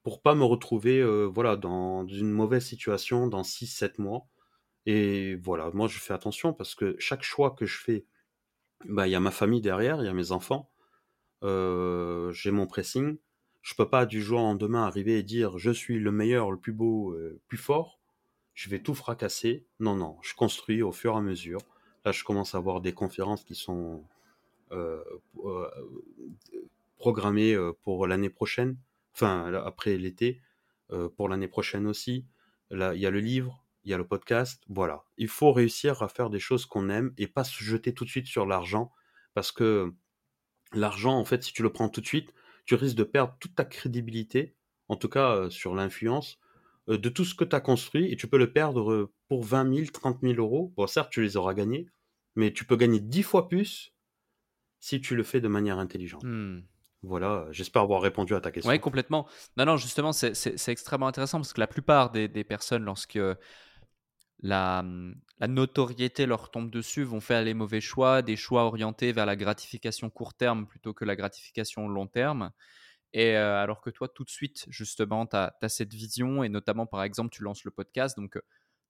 pour 0.04 0.22
pas 0.22 0.36
me 0.36 0.44
retrouver 0.44 1.00
euh, 1.02 1.26
voilà, 1.26 1.56
dans 1.56 2.08
une 2.08 2.32
mauvaise 2.32 2.66
situation 2.66 3.28
dans 3.28 3.42
6-7 3.42 4.02
mois. 4.02 4.28
Et 4.86 5.36
voilà, 5.36 5.70
moi 5.74 5.88
je 5.88 6.00
fais 6.00 6.14
attention 6.14 6.54
parce 6.54 6.76
que 6.76 6.96
chaque 6.98 7.24
choix 7.24 7.52
que 7.52 7.66
je 7.66 7.78
fais, 7.78 8.06
ben, 8.86 9.06
il 9.06 9.12
y 9.12 9.16
a 9.16 9.20
ma 9.20 9.32
famille 9.32 9.62
derrière, 9.62 10.02
il 10.02 10.06
y 10.06 10.10
a 10.10 10.14
mes 10.14 10.32
enfants, 10.32 10.70
euh, 11.44 12.32
j'ai 12.32 12.52
mon 12.52 12.68
pressing, 12.68 13.18
je 13.62 13.76
peux 13.76 13.90
pas 13.90 14.06
du 14.06 14.22
jour 14.22 14.40
au 14.40 14.44
lendemain 14.44 14.86
arriver 14.86 15.20
et 15.20 15.24
dire 15.24 15.58
je 15.58 15.72
suis 15.72 16.00
le 16.00 16.12
meilleur, 16.14 16.52
le 16.52 16.58
plus 16.58 16.72
beau, 16.72 17.12
le 17.12 17.20
euh, 17.20 17.42
plus 17.48 17.58
fort. 17.58 18.00
Je 18.54 18.70
vais 18.70 18.80
tout 18.80 18.96
fracasser. 18.96 19.68
Non, 19.82 19.96
non, 19.96 20.18
je 20.22 20.34
construis 20.34 20.82
au 20.82 20.92
fur 20.94 21.14
et 21.14 21.18
à 21.18 21.22
mesure. 21.22 21.60
Là, 22.06 22.14
je 22.14 22.24
commence 22.24 22.56
à 22.56 22.60
avoir 22.60 22.80
des 22.80 22.94
conférences 22.94 23.44
qui 23.44 23.56
sont 23.56 24.06
euh, 24.72 25.04
euh, 25.44 25.70
programmées 26.98 27.56
pour 27.84 28.08
l'année 28.08 28.30
prochaine, 28.30 28.78
enfin 29.14 29.54
après 29.54 29.98
l'été, 29.98 30.42
pour 31.16 31.30
l'année 31.30 31.48
prochaine 31.48 31.86
aussi. 31.88 32.26
Là, 32.70 32.96
il 32.96 33.02
y 33.02 33.06
a 33.06 33.12
le 33.12 33.20
livre, 33.20 33.64
il 33.84 33.92
y 33.92 33.94
a 33.94 33.98
le 33.98 34.08
podcast. 34.08 34.64
Voilà, 34.68 35.04
il 35.18 35.28
faut 35.28 35.52
réussir 35.52 36.02
à 36.04 36.10
faire 36.10 36.30
des 36.30 36.40
choses 36.40 36.66
qu'on 36.66 36.90
aime 36.90 37.14
et 37.18 37.28
pas 37.28 37.44
se 37.44 37.64
jeter 37.64 37.94
tout 37.94 38.04
de 38.04 38.10
suite 38.10 38.28
sur 38.28 38.46
l'argent 38.46 38.92
parce 39.34 39.52
que 39.52 39.94
l'argent, 40.74 41.18
en 41.18 41.26
fait, 41.26 41.44
si 41.44 41.54
tu 41.54 41.64
le 41.64 41.72
prends 41.72 41.90
tout 41.90 42.02
de 42.02 42.08
suite, 42.08 42.34
tu 42.66 42.76
risques 42.76 42.98
de 42.98 43.04
perdre 43.04 43.36
toute 43.40 43.56
ta 43.56 43.66
crédibilité, 43.66 44.56
en 44.90 44.96
tout 44.96 45.10
cas 45.10 45.36
euh, 45.36 45.50
sur 45.50 45.74
l'influence, 45.74 46.40
euh, 46.90 46.98
de 46.98 47.10
tout 47.10 47.24
ce 47.24 47.34
que 47.34 47.46
tu 47.46 47.56
as 47.56 47.62
construit, 47.62 48.12
et 48.12 48.18
tu 48.18 48.28
peux 48.28 48.38
le 48.38 48.52
perdre 48.52 48.92
euh, 48.92 49.14
pour 49.30 49.44
20 49.44 49.74
000, 49.74 49.88
30 49.92 50.20
000 50.22 50.34
euros. 50.36 50.74
Bon, 50.76 50.88
certes, 50.88 51.12
tu 51.12 51.22
les 51.22 51.38
auras 51.38 51.54
gagnés, 51.54 51.88
mais 52.36 52.52
tu 52.52 52.66
peux 52.66 52.76
gagner 52.76 53.00
10 53.00 53.24
fois 53.24 53.48
plus 53.48 53.94
si 54.80 55.02
tu 55.02 55.16
le 55.16 55.24
fais 55.24 55.42
de 55.42 55.48
manière 55.48 55.80
intelligente. 55.80 56.24
Hmm. 56.24 56.62
Voilà, 57.04 57.46
j'espère 57.52 57.84
avoir 57.84 58.02
répondu 58.02 58.34
à 58.34 58.42
ta 58.42 58.52
question. 58.52 58.72
Oui, 58.72 58.80
complètement. 58.80 59.28
Non, 59.56 59.66
non, 59.66 59.78
justement, 59.78 60.14
c'est 60.14 60.68
extrêmement 60.68 61.08
intéressant 61.08 61.38
parce 61.38 61.54
que 61.54 61.60
la 61.60 61.68
plupart 61.68 62.12
des, 62.12 62.28
des 62.28 62.44
personnes, 62.44 62.84
lorsque 62.84 63.20
la, 64.40 64.84
la, 65.40 65.48
notoriété 65.48 66.26
leur 66.26 66.50
tombe 66.50 66.72
dessus, 66.72 67.04
vont 67.04 67.22
faire 67.22 67.44
les 67.44 67.54
mauvais 67.54 67.82
choix, 67.82 68.22
des 68.22 68.36
choix 68.36 68.64
orientés 68.64 69.12
vers 69.12 69.26
la 69.26 69.36
gratification 69.36 70.10
court 70.10 70.34
terme 70.34 70.68
plutôt 70.68 70.94
que 70.94 71.06
la 71.06 71.16
gratification 71.16 71.88
long 71.88 72.08
terme. 72.08 72.52
Et 73.14 73.38
euh, 73.38 73.62
alors 73.62 73.82
que 73.82 73.90
toi, 73.90 74.08
tout 74.08 74.24
de 74.24 74.30
suite, 74.30 74.66
justement, 74.70 75.26
tu 75.26 75.36
as, 75.36 75.54
cette 75.70 75.94
vision, 75.94 76.44
et 76.44 76.50
notamment, 76.50 76.86
par 76.86 77.04
exemple, 77.04 77.30
tu 77.30 77.44
lances 77.44 77.64
le 77.64 77.72
podcast. 77.72 78.18
Donc, 78.18 78.40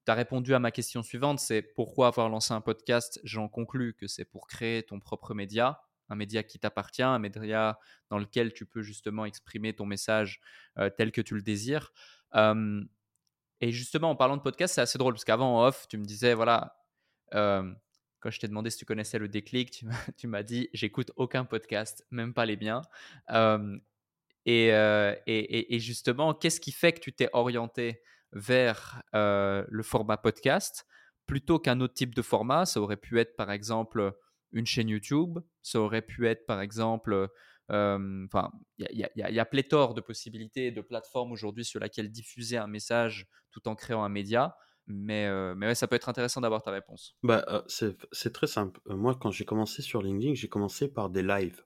tu 0.08 0.12
as 0.12 0.16
répondu 0.16 0.54
à 0.54 0.60
ma 0.60 0.72
question 0.72 1.04
suivante, 1.04 1.38
c'est 1.42 1.62
pourquoi 1.62 2.08
avoir 2.08 2.30
lancé 2.30 2.54
un 2.54 2.62
podcast? 2.62 3.20
J'en 3.26 3.50
conclus 3.50 3.94
que 3.94 4.08
c'est 4.08 4.24
pour 4.24 4.48
créer 4.48 4.84
ton 4.84 5.02
propre 5.02 5.34
média, 5.34 5.82
un 6.08 6.16
média 6.16 6.44
qui 6.44 6.60
t'appartient, 6.60 7.04
un 7.04 7.20
média 7.20 7.78
dans 8.10 8.18
lequel 8.18 8.54
tu 8.54 8.66
peux 8.66 8.82
justement 8.82 9.26
exprimer 9.26 9.76
ton 9.76 9.86
message 9.86 10.40
euh, 10.78 10.90
tel 10.90 11.12
que 11.12 11.20
tu 11.20 11.36
le 11.36 11.42
désires. 11.42 11.92
Et 13.60 13.72
justement, 13.74 14.12
en 14.12 14.16
parlant 14.16 14.38
de 14.38 14.42
podcast, 14.42 14.76
c'est 14.76 14.82
assez 14.82 14.98
drôle 14.98 15.14
parce 15.14 15.26
qu'avant, 15.26 15.58
en 15.58 15.68
off, 15.68 15.90
tu 15.90 15.98
me 15.98 16.06
disais, 16.06 16.34
voilà, 16.34 16.78
quand 17.32 18.30
je 18.30 18.40
t'ai 18.40 18.48
demandé 18.48 18.70
si 18.70 18.78
tu 18.78 18.86
connaissais 18.86 19.20
le 19.20 19.28
déclic, 19.28 19.84
tu 20.18 20.28
m'as 20.28 20.44
dit, 20.44 20.70
j'écoute 20.72 21.12
aucun 21.18 21.44
podcast, 21.44 22.08
même 22.12 22.34
pas 22.34 22.46
les 22.46 22.56
biens. 22.56 22.82
Euh, 23.32 23.78
et, 24.46 24.68
et, 24.68 25.76
et, 25.76 25.80
justement, 25.80 26.34
qu'est-ce 26.34 26.62
qui 26.62 26.72
fait 26.72 26.94
que 26.94 27.02
tu 27.02 27.12
t'es 27.12 27.28
orienté 27.34 28.02
vers 28.38 29.02
euh, 29.16 29.66
le 29.68 29.84
format 29.84 30.18
podcast 30.18 30.86
plutôt 31.26 31.60
qu'un 31.60 31.82
autre 31.82 31.94
type 31.94 32.16
de 32.16 32.22
format 32.22 32.66
Ça 32.66 32.80
aurait 32.80 32.98
pu 32.98 33.20
être, 33.20 33.36
par 33.36 33.52
exemple, 33.52 34.14
une 34.54 34.66
chaîne 34.66 34.90
YouTube, 34.90 35.40
ça 35.62 35.80
aurait 35.80 36.02
pu 36.02 36.28
être, 36.28 36.46
par 36.46 36.62
exemple, 36.62 37.30
Enfin, 37.70 38.50
il 38.78 39.10
y, 39.16 39.40
a 39.40 39.46
pléthore 39.46 39.94
de 39.94 40.00
possibilités, 40.00 40.72
de 40.72 40.80
plateformes 40.80 41.34
aujourd'hui 41.34 41.66
sur 41.66 41.82
lesquelles 41.82 42.10
diffuser 42.10 42.56
un 42.56 42.68
message 42.68 43.28
tout 43.52 43.68
en 43.68 43.76
créant 43.76 44.04
un 44.04 44.10
média. 44.10 44.56
Mais, 44.88 45.30
mais 45.56 45.76
ça 45.76 45.86
peut 45.88 45.98
être 45.98 46.08
intéressant 46.08 46.40
d'avoir 46.40 46.64
ta 46.64 46.72
réponse. 46.72 47.18
Bah, 47.24 47.66
c'est 47.68 48.32
très 48.32 48.48
simple. 48.48 48.80
Moi, 48.86 49.18
quand 49.20 49.32
j'ai 49.32 49.44
commencé 49.44 49.82
sur 49.82 50.02
LinkedIn, 50.02 50.36
j'ai 50.36 50.48
commencé 50.48 50.88
par 50.88 51.10
des 51.10 51.24
lives. 51.24 51.62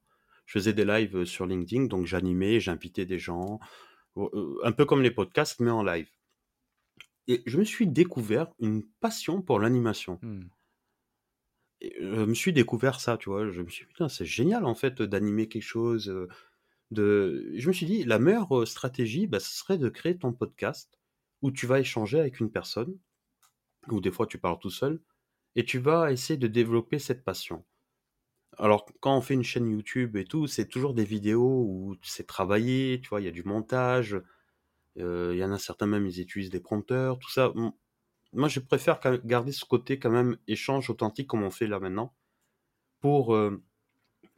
Je 0.47 0.53
faisais 0.53 0.73
des 0.73 0.85
lives 0.85 1.25
sur 1.25 1.45
LinkedIn, 1.45 1.85
donc 1.85 2.07
j'animais, 2.07 2.59
j'invitais 2.59 3.05
des 3.05 3.19
gens, 3.19 3.59
un 4.15 4.71
peu 4.71 4.85
comme 4.85 5.03
les 5.03 5.11
podcasts, 5.11 5.59
mais 5.59 5.71
en 5.71 5.83
live. 5.83 6.09
Et 7.27 7.43
je 7.45 7.57
me 7.59 7.63
suis 7.63 7.87
découvert 7.87 8.53
une 8.59 8.83
passion 8.99 9.41
pour 9.41 9.59
l'animation. 9.59 10.19
Mmh. 10.21 10.49
Et 11.81 11.95
je 11.99 12.23
me 12.25 12.33
suis 12.33 12.53
découvert 12.53 12.99
ça, 12.99 13.17
tu 13.17 13.29
vois? 13.29 13.49
Je 13.49 13.61
me 13.61 13.69
suis 13.69 13.85
dit: 13.85 13.89
«Putain, 13.91 14.07
c'est 14.09 14.25
génial 14.25 14.65
en 14.65 14.75
fait, 14.75 15.01
d'animer 15.01 15.47
quelque 15.47 15.63
chose, 15.63 16.09
heu, 16.09 16.27
de» 16.91 17.51
je 17.57 17.67
me 17.69 17.73
suis 17.73 17.85
dit: 17.87 18.03
«La 18.05 18.19
meilleure, 18.19 18.55
heu, 18.59 18.65
stratégie, 18.65 19.27
bah, 19.27 19.39
ce 19.39 19.51
serait 19.51 19.77
de 19.79 19.89
créer 19.89 20.17
ton 20.17 20.33
podcast 20.33 20.99
où 21.41 21.51
tu 21.51 21.67
vas 21.67 21.79
échanger 21.79 22.19
avec 22.19 22.39
une 22.39 22.51
personne, 22.51 22.97
ou 23.91 24.01
des 24.01 24.11
fois 24.11 24.27
tu 24.27 24.39
parles 24.39 24.59
tout 24.59 24.69
seul 24.71 25.01
et 25.55 25.65
tu 25.65 25.79
vas 25.79 26.11
essayer 26.13 26.37
de 26.39 26.47
développer 26.47 26.99
cette 26.99 27.23
passion». 27.25 27.65
Alors 28.57 28.85
quand 29.01 29.17
on 29.17 29.21
fait 29.21 29.33
une 29.35 29.43
chaîne 29.43 29.69
YouTube 29.71 30.15
et 30.17 30.25
tout, 30.25 30.47
c'est 30.47 30.67
toujours 30.67 30.93
des 30.93 31.05
vidéos 31.05 31.65
où 31.67 31.95
c'est 32.03 32.27
travaillé, 32.27 32.99
tu 33.01 33.09
vois? 33.09 33.21
Il 33.21 33.25
y 33.25 33.27
a 33.29 33.31
du 33.31 33.43
montage, 33.43 34.17
il 34.95 35.37
y 35.37 35.43
en 35.43 35.51
a 35.51 35.57
certains 35.57 35.87
même, 35.87 36.05
ils 36.05 36.19
utilisent 36.19 36.49
des 36.49 36.59
prompteurs, 36.59 37.17
tout 37.19 37.29
ça. 37.29 37.53
Moi, 38.33 38.47
je 38.47 38.59
préfère 38.59 38.99
garder 39.25 39.51
ce 39.51 39.65
côté 39.65 39.99
quand 39.99 40.09
même 40.09 40.37
échange 40.47 40.89
authentique 40.89 41.27
comme 41.27 41.43
on 41.43 41.51
fait 41.51 41.67
là 41.67 41.79
maintenant 41.79 42.13
pour, 43.01 43.35
heu, 43.35 43.63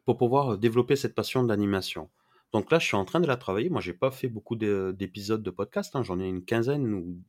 pour 0.05 0.17
pouvoir, 0.17 0.57
développer 0.57 0.95
cette 0.95 1.15
passion 1.15 1.43
de 1.43 1.49
l'animation. 1.49 2.09
Donc 2.53 2.71
là, 2.71 2.79
je 2.79 2.85
suis 2.85 2.95
en 2.95 3.05
train 3.05 3.19
de 3.19 3.27
la 3.27 3.37
travailler. 3.37 3.69
Moi, 3.69 3.81
j'ai 3.81 3.93
pas 3.93 4.11
fait 4.11 4.29
beaucoup 4.29 4.55
de 4.55 4.95
d'épisodes 4.97 5.43
de 5.43 5.49
podcast, 5.49 5.95
hein, 5.95 6.03
j'en 6.03 6.19
ai 6.19 6.27
une 6.27 6.45
quinzaine 6.45 6.93
ou 6.93 7.19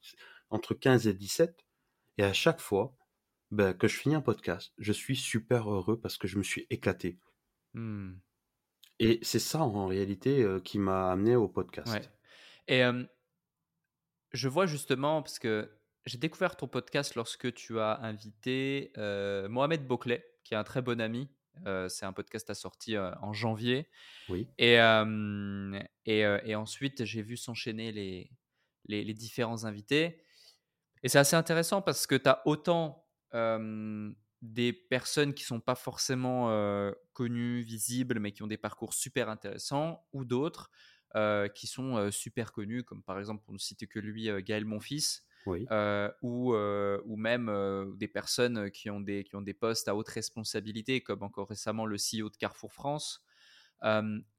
entre 0.51 0.75
15 0.75 1.07
et 1.07 1.15
17 1.15 1.65
et 2.19 2.25
à 2.25 2.33
chaque 2.33 2.61
fois, 2.61 2.95
bah, 3.51 3.75
que 3.75 3.89
je 3.89 3.99
finis 3.99 4.15
un 4.15 4.21
podcast, 4.21 4.73
je 4.79 4.93
suis 4.93 5.17
super 5.17 5.71
heureux 5.71 5.99
parce 5.99 6.19
que 6.19 6.29
je 6.29 6.39
me 6.39 6.43
suis 6.43 6.67
éclaté. 6.71 7.19
Mmh. 7.75 8.13
Et 9.01 9.19
c'est 9.23 9.39
ça 9.39 9.61
en 9.61 9.87
réalité, 9.87 10.47
qui 10.63 10.79
m'a 10.79 11.11
amené 11.11 11.37
au 11.37 11.47
Ouais 11.47 11.53
podcast. 11.53 12.11
et 12.69 12.83
je 14.35 14.49
vois 14.49 14.67
justement 14.67 15.23
parce 15.23 15.39
que 15.39 15.71
j'ai 16.07 16.19
découvert 16.19 16.57
ton 16.57 16.69
podcast 16.69 17.15
lorsque 17.15 17.55
tu 17.55 17.81
as 17.81 18.01
invité, 18.03 18.93
heu, 18.99 19.49
Mohamed 19.49 19.87
Bouclé, 19.87 20.25
qui 20.45 20.55
est 20.55 20.57
un 20.59 20.65
très 20.65 20.83
bon 20.83 21.01
ami. 21.01 21.31
Heu, 21.67 21.89
c'est 21.89 22.05
un 22.07 22.13
podcast 22.13 22.51
assorti, 22.51 22.97
heu, 22.97 23.13
en 23.23 23.33
janvier 23.33 23.89
Oui. 24.29 24.55
et 24.59 24.79
et 26.07 26.55
ensuite 26.55 27.05
j'ai 27.05 27.23
vu 27.23 27.37
s'enchaîner 27.37 27.93
les 27.93 28.31
les 28.87 29.05
les 29.05 29.15
différents 29.15 29.65
invités 29.65 30.23
et 31.03 31.09
c'est 31.09 31.19
assez 31.19 31.37
intéressant 31.37 31.83
parce 31.83 32.07
que 32.07 32.15
tu 32.17 32.29
as 32.29 32.43
autant, 32.47 33.07
des 34.43 34.73
personnes 34.75 35.33
qui 35.35 35.45
sont 35.45 35.61
pas 35.61 35.75
forcément, 35.75 36.49
connues, 37.13 37.63
visibles, 37.63 38.19
mais 38.21 38.33
qui 38.33 38.43
ont 38.43 38.47
des 38.47 38.59
parcours 38.59 38.93
super 38.95 39.29
intéressants 39.31 40.07
ou 40.13 40.25
d'autres, 40.25 40.71
qui 41.55 41.67
sont, 41.67 41.99
heu, 41.99 42.11
super 42.11 42.53
connus 42.53 42.85
comme 42.85 43.03
par 43.03 43.19
exemple, 43.19 43.43
pour 43.45 43.55
ne 43.55 43.59
citer 43.59 43.87
que 43.87 43.99
lui, 44.01 44.29
heu, 44.31 44.41
Gaël 44.41 44.65
Monfils, 44.65 45.23
Oui. 45.47 45.71
ou 46.23 46.55
ou 46.55 47.17
même, 47.17 47.95
des 47.97 48.09
personnes, 48.09 48.71
qui 48.71 48.91
ont 48.91 49.01
des 49.01 49.25
qui 49.25 49.37
ont 49.37 49.43
des 49.43 49.55
postes 49.55 49.89
à 49.89 49.97
haute 49.97 50.09
responsabilité 50.09 51.01
comme 51.03 51.23
encore 51.23 51.49
récemment 51.49 51.87
le 51.87 51.99
CEO 51.99 52.31
de 52.31 52.37
Carrefour 52.37 52.73
France. 52.73 53.25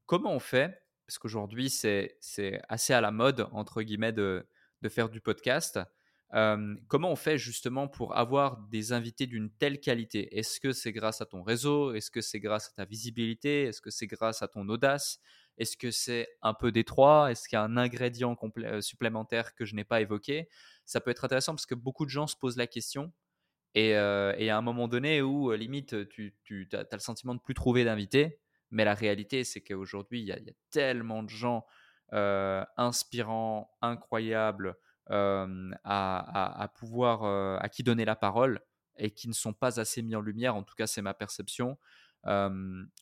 Comment 0.06 0.32
on 0.34 0.40
fait? 0.40 0.82
Parce 1.06 1.18
qu'aujourd'hui 1.18 1.70
c'est 1.70 2.16
c'est 2.20 2.60
assez 2.68 2.92
«à 2.94 3.00
la 3.00 3.12
mode» 3.12 3.46
entre 3.52 3.82
guillemets 3.82 4.12
de 4.12 4.46
de 4.82 4.88
faire 4.88 5.08
du 5.10 5.20
podcast. 5.20 5.80
Comment 6.88 7.10
on 7.12 7.16
fait 7.16 7.38
justement 7.38 7.88
pour 7.88 8.16
avoir 8.16 8.58
des 8.68 8.92
invités 8.92 9.26
d'une 9.26 9.50
telle 9.50 9.80
qualité? 9.80 10.38
Est-ce 10.38 10.60
que 10.60 10.72
c'est 10.72 10.92
grâce 10.92 11.20
à 11.20 11.26
ton 11.26 11.42
réseau? 11.42 11.94
Est-ce 11.94 12.10
que 12.10 12.20
c'est 12.20 12.40
grâce 12.40 12.68
à 12.68 12.72
ta 12.72 12.84
visibilité? 12.84 13.64
Est-ce 13.64 13.80
que 13.80 13.90
c'est 13.90 14.06
grâce 14.08 14.42
à 14.42 14.48
ton 14.48 14.68
audace? 14.68 15.20
Est-ce 15.58 15.76
que 15.76 15.90
c'est 15.90 16.28
un 16.42 16.54
peu 16.54 16.72
3? 16.84 17.30
Est-ce 17.30 17.48
qu'il 17.48 17.56
y 17.56 17.60
a 17.60 17.62
un 17.64 17.76
ingrédient 17.76 18.36
heu, 18.58 18.80
supplémentaire 18.80 19.54
que 19.54 19.64
je 19.64 19.74
n'ai 19.74 19.84
pas 19.84 20.00
évoqué? 20.00 20.48
Ça 20.84 21.00
peut 21.00 21.10
être 21.10 21.24
intéressant 21.24 21.52
parce 21.54 21.66
que 21.66 21.74
beaucoup 21.74 22.04
de 22.04 22.10
gens 22.10 22.26
se 22.26 22.36
posent 22.36 22.56
la 22.58 22.66
question 22.66 23.12
et 23.74 23.90
et 23.90 24.50
à 24.50 24.56
un 24.58 24.62
moment 24.62 24.88
donné 24.88 25.22
où, 25.22 25.52
heu, 25.52 25.56
limite, 25.56 26.08
tu 26.08 26.36
tu 26.42 26.68
as 26.72 26.86
le 26.92 26.98
sentiment 27.00 27.34
de 27.34 27.40
plus 27.40 27.54
trouver 27.54 27.84
d'invités, 27.84 28.40
mais 28.70 28.84
la 28.84 28.94
réalité, 28.94 29.44
c'est 29.44 29.60
qu'aujourd'hui, 29.62 30.20
il 30.20 30.26
y 30.26 30.32
a 30.32 30.38
tellement 30.70 31.22
de 31.22 31.28
gens, 31.30 31.66
inspirants, 32.76 33.70
incroyables, 33.82 34.76
à 35.08 35.46
à 35.84 36.68
pouvoir, 36.68 37.24
à 37.62 37.68
qui 37.68 37.82
donner 37.82 38.04
la 38.04 38.16
parole 38.16 38.60
et 38.98 39.10
qui 39.10 39.28
ne 39.28 39.34
sont 39.34 39.52
pas 39.52 39.78
assez 39.80 40.00
mis 40.02 40.16
en 40.16 40.20
lumière, 40.22 40.56
en 40.56 40.62
tout 40.62 40.74
cas, 40.74 40.86
c'est 40.86 41.02
ma 41.02 41.12
perception, 41.14 41.76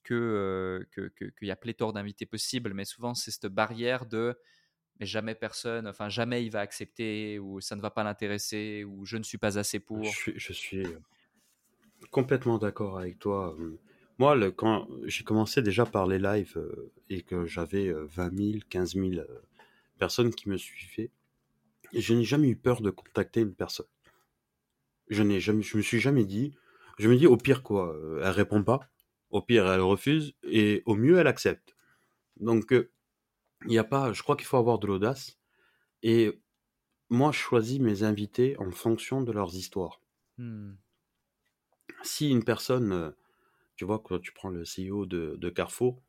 que 0.04 0.87
que 0.92 1.08
qu'il 1.08 1.48
y 1.48 1.50
a 1.50 1.56
pléthore 1.56 1.92
d'invités 1.92 2.26
possibles, 2.26 2.74
mais 2.74 2.84
souvent, 2.84 3.14
c'est 3.14 3.30
cette 3.30 3.46
barrière 3.46 4.06
de: 4.06 4.38
«Mais 5.00 5.06
jamais 5.06 5.34
personne, 5.37 5.88
enfin 5.88 6.08
jamais 6.10 6.44
il 6.44 6.50
va 6.50 6.60
accepter» 6.60 7.38
ou 7.40 7.60
«Ça 7.60 7.76
ne 7.76 7.82
va 7.82 7.90
pas 7.92 8.04
l'intéresser» 8.04 8.84
ou 8.84 9.06
«Je 9.06 9.16
ne 9.18 9.24
suis 9.24 9.38
pas 9.38 9.58
assez 9.58 9.80
Je 10.00 10.08
pour». 10.08 10.18
suis 10.20 10.38
je 10.38 10.52
suis, 10.52 10.94
complètement 12.10 12.58
d'accord 12.58 12.98
avec 12.98 13.18
toi. 13.18 13.56
Moi, 14.18 14.34
le 14.37 14.50
quand 14.50 14.87
j'ai 15.04 15.24
commencé 15.24 15.62
déjà 15.62 15.87
par 15.87 16.06
les 16.06 16.18
lives, 16.18 16.56
et 17.10 17.22
que 17.22 17.46
j'avais, 17.46 17.88
heu, 17.88 18.04
20 18.10 18.30
000-15 18.30 18.94
000, 18.94 19.20
heu, 19.20 19.42
personnes 19.98 20.34
qui 20.34 20.48
me 20.48 20.56
suivaient, 20.56 21.10
je 21.94 22.14
n'ai 22.14 22.24
jamais 22.24 22.48
eu 22.50 22.56
peur 22.56 22.82
de 22.82 22.90
contacter 22.90 23.40
une 23.42 23.54
personne. 23.54 23.87
Je 25.08 25.22
n'ai 25.22 25.40
jamais 25.40 25.62
je 25.62 25.76
me 25.78 25.82
suis 25.82 25.98
jamais 26.00 26.24
dit 26.26 26.54
je 26.98 27.08
me 27.08 27.16
dis: 27.16 27.26
«Au 27.26 27.37
pire 27.38 27.62
quoi, 27.64 27.96
elle 28.22 28.28
répond 28.28 28.62
pas, 28.62 28.80
au 29.35 29.42
pire 29.42 29.68
elle 29.73 29.83
refuse 29.83 30.35
et 30.44 30.83
au 30.87 30.97
mieux 30.97 31.18
elle 31.18 31.29
accepte». 31.29 31.77
Donc 32.40 32.73
heu, 32.73 32.92
il 33.66 33.73
y 33.75 33.79
a 33.79 33.85
pas 33.85 34.12
je 34.14 34.23
crois 34.25 34.37
qu'il 34.37 34.47
faut 34.47 34.59
avoir 34.59 34.79
de 34.81 34.87
l'audace 34.88 35.38
et 36.05 36.40
moi 37.11 37.33
je 37.33 37.38
choisis 37.38 37.81
mes 37.81 38.03
invités 38.05 38.57
en 38.59 38.70
fonction 38.73 39.23
de 39.23 39.33
leurs 39.33 39.55
histoires. 39.57 40.01
Mmh. 40.38 40.75
Si 42.03 42.31
une 42.31 42.44
personne, 42.44 42.92
heu, 42.92 43.16
tu 43.77 43.85
vois, 43.85 44.01
quand 44.01 44.18
tu 44.20 44.33
prends 44.33 44.51
le 44.51 44.64
CEO 44.64 45.07
de 45.07 45.37
de 45.38 45.51
Carrefour, 45.51 46.03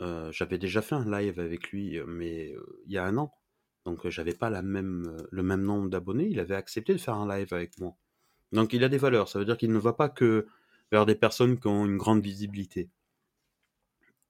heu, 0.00 0.30
j'avais 0.32 0.58
déjà 0.58 0.82
fait 0.82 0.94
un 0.96 1.10
live 1.10 1.40
avec 1.40 1.70
lui, 1.72 1.98
mais 2.06 2.54
il 2.86 2.92
y 2.92 2.98
a 2.98 3.04
1 3.06 3.18
an, 3.18 3.32
donc 3.86 4.06
heu, 4.06 4.10
j'avais 4.10 4.34
pas 4.34 4.50
la 4.50 4.62
même, 4.62 5.16
le 5.30 5.42
même 5.42 5.62
nombre 5.64 5.88
d'abonnés. 5.90 6.28
Il 6.30 6.40
avait 6.40 6.54
accepté 6.56 6.92
de 6.94 6.98
faire 7.00 7.14
un 7.16 7.28
live 7.28 7.52
avec 7.54 7.78
moi. 7.80 7.96
Donc 8.52 8.72
il 8.74 8.84
a 8.84 8.88
des 8.90 8.98
valeurs, 8.98 9.28
ça 9.28 9.38
veut 9.40 9.46
dire 9.46 9.58
qu'il 9.58 9.72
ne 9.72 9.78
va 9.78 9.92
pas 9.94 10.08
que 10.10 10.46
vers 10.92 11.06
des 11.06 11.14
personnes 11.14 11.58
qui 11.60 11.66
ont 11.68 11.86
une 11.86 11.96
grande 11.98 12.22
visibilité. 12.22 12.90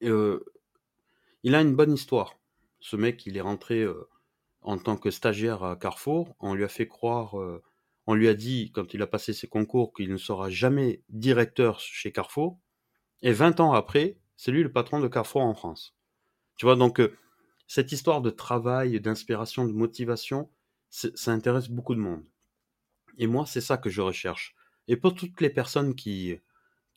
Heu, 0.00 0.44
il 1.42 1.54
a 1.54 1.60
une 1.60 1.74
bonne 1.74 1.92
histoire. 1.92 2.34
Ce 2.80 2.96
mec, 2.96 3.26
il 3.26 3.36
est 3.36 3.40
rentré, 3.42 3.82
heu, 3.82 4.08
en 4.62 4.78
tant 4.78 4.96
que 4.96 5.10
stagiaire 5.10 5.64
à 5.64 5.76
Carrefour. 5.76 6.36
On 6.40 6.54
lui 6.54 6.64
a 6.64 6.68
fait 6.68 6.88
croire, 6.88 7.38
heu, 7.40 7.62
on 8.06 8.14
lui 8.14 8.28
a 8.28 8.34
dit 8.34 8.72
quand 8.72 8.94
il 8.94 9.02
a 9.02 9.06
passé 9.06 9.32
ses 9.32 9.48
concours 9.48 9.92
qu'il 9.94 10.10
ne 10.10 10.16
sera 10.16 10.50
jamais 10.50 11.02
directeur 11.10 11.80
chez 11.80 12.12
Carrefour 12.12 12.58
et 13.22 13.32
20 13.32 13.60
ans 13.60 13.72
après, 13.74 14.18
c'est 14.36 14.52
lui 14.52 14.62
le 14.64 14.72
patron 14.72 15.00
de 15.00 15.08
Carrefour 15.08 15.42
en 15.42 15.54
France. 15.54 15.96
Tu 16.56 16.66
vois? 16.66 16.76
Donc 16.76 17.02
cette 17.68 17.92
histoire 17.92 18.22
de 18.22 18.30
travail, 18.30 19.00
d'inspiration, 19.00 19.66
de 19.66 19.72
motivation, 19.72 20.50
ça 20.90 21.32
intéresse 21.32 21.70
beaucoup 21.70 21.94
de 21.96 22.00
monde 22.00 22.24
et 23.18 23.26
moi, 23.26 23.46
c'est 23.46 23.60
ça 23.60 23.76
que 23.76 23.90
je 23.90 24.00
recherche 24.00 24.54
et 24.88 24.96
pour 24.96 25.14
toutes 25.14 25.40
les 25.40 25.50
personnes 25.50 25.94
qui 25.94 26.38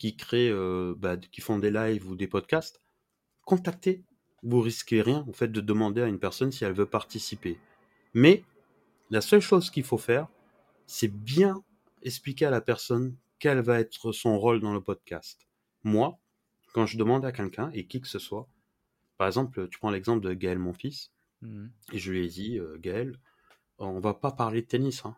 qui 0.01 0.15
créent, 0.15 0.49
heu, 0.49 0.95
bah, 0.97 1.15
qui 1.15 1.41
font 1.41 1.59
des 1.59 1.69
lives 1.69 2.09
ou 2.09 2.15
des 2.15 2.25
podcasts, 2.27 2.81
contactez. 3.45 4.03
Vous 4.43 4.61
risquez 4.61 5.01
rien, 5.03 5.25
en 5.29 5.33
fait, 5.33 5.49
de 5.49 5.61
demander 5.61 6.01
à 6.01 6.07
une 6.07 6.19
personne 6.19 6.51
si 6.51 6.65
elle 6.65 6.73
veut 6.73 6.87
participer. 6.87 7.59
Mais 8.15 8.43
la 9.11 9.21
seule 9.21 9.41
chose 9.41 9.69
qu'il 9.71 9.83
faut 9.83 9.99
faire, 9.99 10.27
c'est 10.87 11.09
bien 11.13 11.63
expliquer 12.03 12.47
à 12.47 12.51
la 12.51 12.61
personne 12.61 13.17
quel 13.39 13.59
va 13.61 13.79
être 13.79 14.11
son 14.11 14.39
rôle 14.39 14.61
dans 14.61 14.73
le 14.73 14.81
podcast. 14.81 15.47
Moi, 15.83 16.19
quand 16.73 16.87
je 16.87 16.97
demande 16.97 17.25
à 17.25 17.31
quelqu'un 17.31 17.71
et 17.73 17.85
qui 17.87 18.01
que 18.01 18.07
ce 18.07 18.19
soit, 18.19 18.47
par 19.17 19.27
exemple, 19.27 19.67
tu 19.69 19.79
prends 19.79 19.91
l'exemple 19.91 20.21
de 20.25 20.33
Gaël 20.33 20.59
Monfils 20.59 21.11
Mmh 21.41 21.47
mh. 21.63 21.71
et 21.93 21.99
je 21.99 22.11
lui 22.11 22.25
ai 22.25 22.29
dit: 22.29 22.57
«Heu, 22.59 22.77
Gaël, 22.79 23.19
on 23.79 23.99
va 23.99 24.13
pas 24.15 24.31
parler 24.31 24.61
de 24.63 24.67
tennis, 24.67 25.05
hein. 25.05 25.15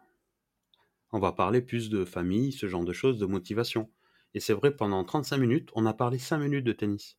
On 1.14 1.20
va 1.20 1.32
parler 1.32 1.62
plus 1.62 1.90
de 1.90 2.04
famille, 2.04 2.52
ce 2.52 2.68
genre 2.68 2.84
de 2.84 2.92
choses, 2.92 3.18
de 3.18 3.26
motivation» 3.26 3.90
et 4.34 4.40
c'est 4.40 4.54
vrai, 4.54 4.76
pendant 4.76 5.04
35 5.06 5.38
minutes, 5.38 5.70
on 5.76 5.86
a 5.86 5.94
parlé 5.94 6.20
5 6.20 6.40
minutes 6.40 6.66
de 6.66 6.74
tennis. 6.74 7.18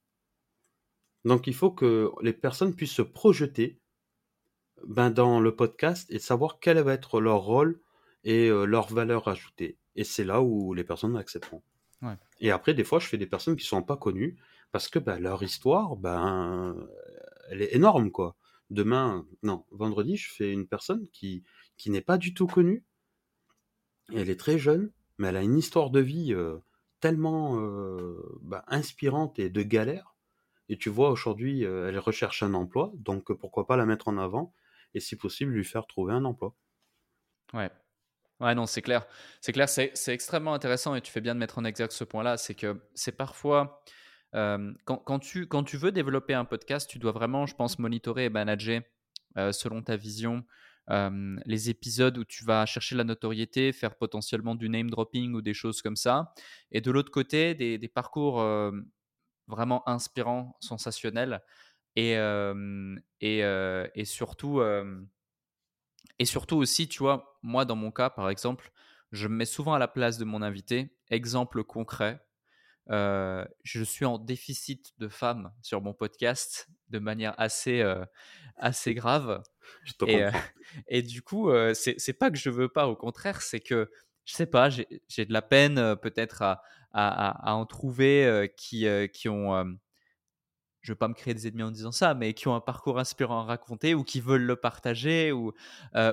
Donc 1.24 1.46
il 1.48 1.54
faut 1.54 1.70
que 1.72 2.12
les 2.22 2.32
personnes 2.32 2.74
puissent 2.76 2.92
se 2.92 3.02
projeter 3.02 3.82
ben, 4.86 5.10
dans 5.10 5.40
le 5.40 5.54
podcast 5.56 6.10
et 6.10 6.18
savoir 6.18 6.58
quel 6.60 6.78
va 6.80 6.92
être 6.94 7.20
leur 7.20 7.40
rôle 7.42 7.80
et 8.24 8.48
heu, 8.48 8.64
leur 8.64 8.88
valeur 8.92 9.28
ajoutée 9.28 9.78
et 9.96 10.04
c'est 10.04 10.24
là 10.24 10.42
où 10.42 10.74
les 10.74 10.84
personnes 10.84 11.16
accepteront 11.16 11.62
Ouais. 12.02 12.18
et 12.40 12.50
après 12.52 12.74
des 12.74 12.84
fois, 12.84 13.00
je 13.00 13.06
fais 13.08 13.18
des 13.18 13.26
personnes 13.26 13.56
qui 13.56 13.66
sont 13.66 13.82
pas 13.82 13.96
connues 13.98 14.38
parce 14.72 14.88
que, 14.88 14.98
bah, 14.98 15.20
leur 15.20 15.42
histoire, 15.42 15.96
ben, 15.96 16.76
elle 17.50 17.62
est 17.62 17.74
énorme, 17.76 18.10
quoi. 18.12 18.36
Demain 18.70 19.26
non, 19.42 19.66
vendredi, 19.72 20.16
je 20.16 20.32
fais 20.32 20.52
une 20.52 20.66
personne 20.68 21.08
qui 21.12 21.44
qui 21.78 21.90
n'est 21.90 22.02
pas 22.02 22.18
du 22.18 22.34
tout 22.34 22.46
connue. 22.48 22.84
Elle 24.14 24.30
est 24.30 24.40
très 24.40 24.58
jeune, 24.58 24.92
mais 25.18 25.28
elle 25.28 25.36
a 25.36 25.42
une 25.42 25.58
histoire 25.58 25.90
de 25.90 26.00
vie, 26.00 26.32
heu, 26.32 26.62
tellement, 27.04 27.60
bah, 28.40 28.64
inspirante 28.66 29.38
et 29.38 29.50
de 29.50 29.62
galère 29.62 30.16
et 30.70 30.78
tu 30.78 30.88
vois 30.88 31.10
aujourd'hui, 31.10 31.62
elle 31.62 31.98
recherche 31.98 32.42
un 32.42 32.54
emploi 32.54 32.92
donc 32.94 33.30
pourquoi 33.34 33.66
pas 33.66 33.76
la 33.76 33.84
mettre 33.84 34.08
en 34.08 34.16
avant 34.16 34.54
et 34.94 35.00
si 35.00 35.14
possible 35.14 35.52
lui 35.52 35.66
faire 35.66 35.86
trouver 35.86 36.14
un 36.14 36.24
emploi. 36.24 36.56
Ouais. 37.52 37.70
Ouais, 38.40 38.54
non, 38.54 38.64
c'est 38.64 38.80
clair. 38.80 39.06
C'est 39.42 39.52
clair, 39.52 39.68
c'est 39.68 39.92
extrêmement 40.08 40.54
intéressant 40.54 40.94
et 40.94 41.02
tu 41.02 41.12
fais 41.12 41.20
bien 41.20 41.34
de 41.34 41.40
mettre 41.40 41.58
en 41.58 41.64
exergue 41.66 41.90
ce 41.90 42.04
point-là. 42.04 42.38
C'est 42.38 42.54
que 42.54 42.80
c'est 42.94 43.18
parfois, 43.18 43.84
quand, 44.32 44.96
quand, 45.04 45.18
tu, 45.18 45.46
quand 45.46 45.62
tu 45.62 45.76
veux 45.76 45.92
développer 45.92 46.32
un 46.32 46.46
podcast, 46.46 46.88
tu 46.88 46.98
dois 46.98 47.12
vraiment, 47.12 47.44
je 47.44 47.54
pense, 47.54 47.78
monitorer 47.78 48.24
et 48.24 48.30
manager 48.30 48.80
selon 49.52 49.82
ta 49.82 49.96
vision 49.96 50.42
les 50.88 51.70
épisodes 51.70 52.16
où 52.18 52.24
tu 52.24 52.44
vas 52.44 52.66
chercher 52.66 52.96
la 52.96 53.04
notoriété, 53.04 53.72
faire 53.72 53.96
potentiellement 53.96 54.54
du 54.54 54.68
name 54.68 54.90
dropping 54.90 55.34
ou 55.34 55.42
des 55.42 55.54
choses 55.54 55.82
comme 55.82 55.96
ça. 55.96 56.34
Et 56.72 56.80
de 56.80 56.90
l'autre 56.90 57.10
côté, 57.12 57.54
des, 57.54 57.78
des 57.78 57.88
parcours 57.88 58.42
vraiment 59.46 59.86
inspirants, 59.88 60.56
sensationnels 60.60 61.42
et, 61.96 62.12
et, 63.20 63.40
et 63.94 64.04
surtout 64.04 64.60
et 66.18 66.24
surtout 66.24 66.56
aussi, 66.56 66.88
tu 66.88 66.98
vois, 67.00 67.38
moi 67.42 67.64
dans 67.64 67.76
mon 67.76 67.90
cas, 67.90 68.10
par 68.10 68.30
exemple, 68.30 68.72
je 69.12 69.28
me 69.28 69.34
mets 69.36 69.44
souvent 69.44 69.74
à 69.74 69.78
la 69.78 69.88
place 69.88 70.18
de 70.18 70.24
mon 70.24 70.42
invité. 70.42 70.96
Exemple 71.10 71.64
concret, 71.64 72.23
euh, 72.90 73.44
je 73.62 73.82
suis 73.82 74.04
en 74.04 74.18
déficit 74.18 74.92
de 74.98 75.08
femmes 75.08 75.52
sur 75.62 75.80
mon 75.80 75.94
podcast 75.94 76.68
de 76.90 76.98
manière 76.98 77.34
assez, 77.38 77.80
euh, 77.80 78.04
assez 78.56 78.94
grave. 78.94 79.42
et, 80.06 80.24
euh, 80.24 80.30
et, 80.88 81.02
du 81.02 81.22
coup, 81.22 81.50
c'est 81.74 82.18
pas 82.18 82.30
que 82.30 82.36
je 82.36 82.50
veux 82.50 82.68
pas, 82.68 82.88
au 82.88 82.96
contraire, 82.96 83.40
c'est 83.42 83.60
que 83.60 83.90
je 84.24 84.32
sais 84.34 84.46
pas, 84.46 84.70
j'ai 84.70 85.24
de 85.24 85.32
la 85.32 85.42
peine 85.42 85.96
peut-être 85.96 86.42
à, 86.42 86.62
à, 86.92 87.50
à, 87.50 87.54
en 87.54 87.66
trouver 87.66 88.50
qui, 88.56 88.86
qui 89.12 89.28
ont 89.28 89.78
je 90.80 90.92
veux 90.92 90.96
pas 90.96 91.08
me 91.08 91.14
créer 91.14 91.32
des 91.32 91.46
ennemis 91.48 91.62
en 91.62 91.70
disant 91.70 91.92
ça, 91.92 92.14
mais 92.14 92.34
qui 92.34 92.46
ont 92.48 92.54
un 92.54 92.60
parcours 92.60 92.98
inspirant 92.98 93.40
à 93.40 93.44
raconter 93.44 93.94
ou 93.94 94.04
qui 94.04 94.20
veulent 94.20 94.44
le 94.44 94.56
partager 94.56 95.32
ou, 95.32 95.52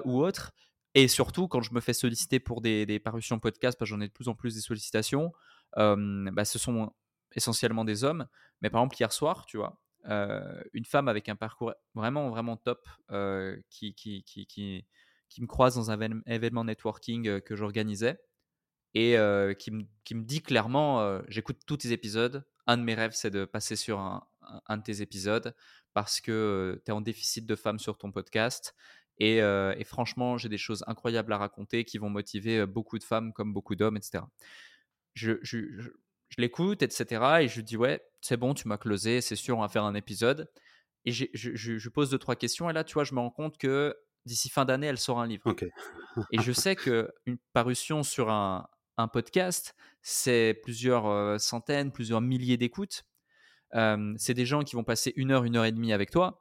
ou 0.05 0.23
autre. 0.23 0.51
Et 0.93 1.07
surtout, 1.07 1.47
quand 1.47 1.61
je 1.61 1.73
me 1.73 1.79
fais 1.79 1.93
solliciter 1.93 2.39
pour 2.39 2.61
des, 2.61 2.85
des 2.85 2.99
parutions 2.99 3.39
podcast, 3.39 3.77
parce 3.77 3.89
que 3.89 3.95
j'en 3.95 4.01
ai 4.01 4.07
de 4.07 4.13
plus 4.13 4.27
en 4.27 4.35
plus 4.35 4.55
des 4.55 4.61
sollicitations, 4.61 5.31
bah, 5.75 6.45
ce 6.45 6.59
sont 6.59 6.93
essentiellement 7.35 7.85
des 7.85 8.03
hommes. 8.03 8.27
Mais 8.61 8.69
par 8.69 8.81
exemple, 8.81 8.97
hier 8.99 9.11
soir, 9.11 9.45
tu 9.45 9.57
vois, 9.57 9.79
une 10.73 10.85
femme 10.85 11.07
avec 11.07 11.29
un 11.29 11.35
parcours 11.35 11.73
vraiment, 11.93 12.29
vraiment 12.29 12.57
top 12.57 12.87
qui, 13.69 13.93
qui, 13.95 14.23
qui, 14.23 14.45
qui, 14.47 15.41
me 15.41 15.47
croise 15.47 15.75
dans 15.75 15.91
un 15.91 16.21
événement 16.25 16.63
networking 16.65 17.41
que 17.41 17.55
j'organisais 17.55 18.19
et 18.93 19.15
qui, 19.57 19.71
me, 19.71 19.83
qui 20.03 20.15
me 20.15 20.23
dit 20.23 20.41
clairement, 20.41 21.21
j'écoute 21.27 21.59
tous 21.65 21.77
tes 21.77 21.91
épisodes, 21.91 22.45
un 22.67 22.77
de 22.77 22.83
mes 22.83 22.93
rêves, 22.95 23.13
c'est 23.13 23.31
de 23.31 23.45
passer 23.45 23.75
sur 23.75 23.99
un, 23.99 24.25
un 24.67 24.77
de 24.77 24.83
tes 24.83 25.01
épisodes 25.01 25.55
parce 25.93 26.21
que 26.21 26.81
tu 26.85 26.91
es 26.91 26.93
en 26.93 27.01
déficit 27.01 27.45
de 27.45 27.55
femmes 27.55 27.79
sur 27.79 27.97
ton 27.97 28.11
podcast. 28.11 28.75
Et 29.17 29.83
franchement, 29.83 30.37
j'ai 30.37 30.49
des 30.49 30.57
choses 30.57 30.83
incroyables 30.87 31.31
à 31.33 31.37
raconter 31.37 31.85
qui 31.85 31.97
vont 31.97 32.09
motiver 32.09 32.65
beaucoup 32.65 32.97
de 32.97 33.03
femmes 33.03 33.33
comme 33.33 33.53
beaucoup 33.53 33.75
d'hommes, 33.75 33.97
etc. 33.97 34.23
Je, 35.13 35.33
je, 35.41 35.59
je, 35.77 35.89
je 36.29 36.35
l'écoute, 36.41 36.81
etc. 36.81 37.39
Et 37.41 37.47
je 37.47 37.55
lui 37.57 37.63
dis, 37.63 37.77
ouais, 37.77 38.01
c'est 38.21 38.37
bon, 38.37 38.53
tu 38.53 38.67
m'as 38.67 38.77
closé, 38.77 39.21
c'est 39.21 39.35
sûr, 39.35 39.57
on 39.57 39.61
va 39.61 39.69
faire 39.69 39.83
un 39.83 39.95
épisode. 39.95 40.49
Et 41.05 41.11
je, 41.11 41.25
je, 41.33 41.89
pose 41.89 42.11
deux, 42.11 42.19
trois 42.19 42.35
questions. 42.35 42.69
Et 42.69 42.73
là, 42.73 42.83
tu 42.83 42.93
vois, 42.93 43.03
je 43.03 43.13
me 43.15 43.19
rends 43.19 43.31
compte 43.31 43.57
que 43.57 43.95
d'ici 44.25 44.49
fin 44.49 44.65
d'année, 44.65 44.87
elle 44.87 44.99
sort 44.99 45.19
un 45.19 45.27
livre. 45.27 45.43
et 46.31 46.41
je 46.41 46.51
sais 46.51 46.75
qu'une 46.75 47.37
parution 47.53 48.03
sur 48.03 48.29
un, 48.29 48.67
un 48.97 49.07
podcast, 49.07 49.75
c'est 50.03 50.59
plusieurs 50.61 51.39
centaines, 51.39 51.91
plusieurs 51.91 52.21
milliers 52.21 52.57
d'écoutes 52.57 53.03
c'est 54.17 54.33
des 54.33 54.45
gens 54.45 54.63
qui 54.63 54.75
vont 54.75 54.83
passer 54.83 55.13
une 55.15 55.31
heure, 55.31 55.43
une 55.43 55.55
heure 55.55 55.65
et 55.65 55.71
demie 55.71 55.93
avec 55.93 56.11
toi, 56.11 56.39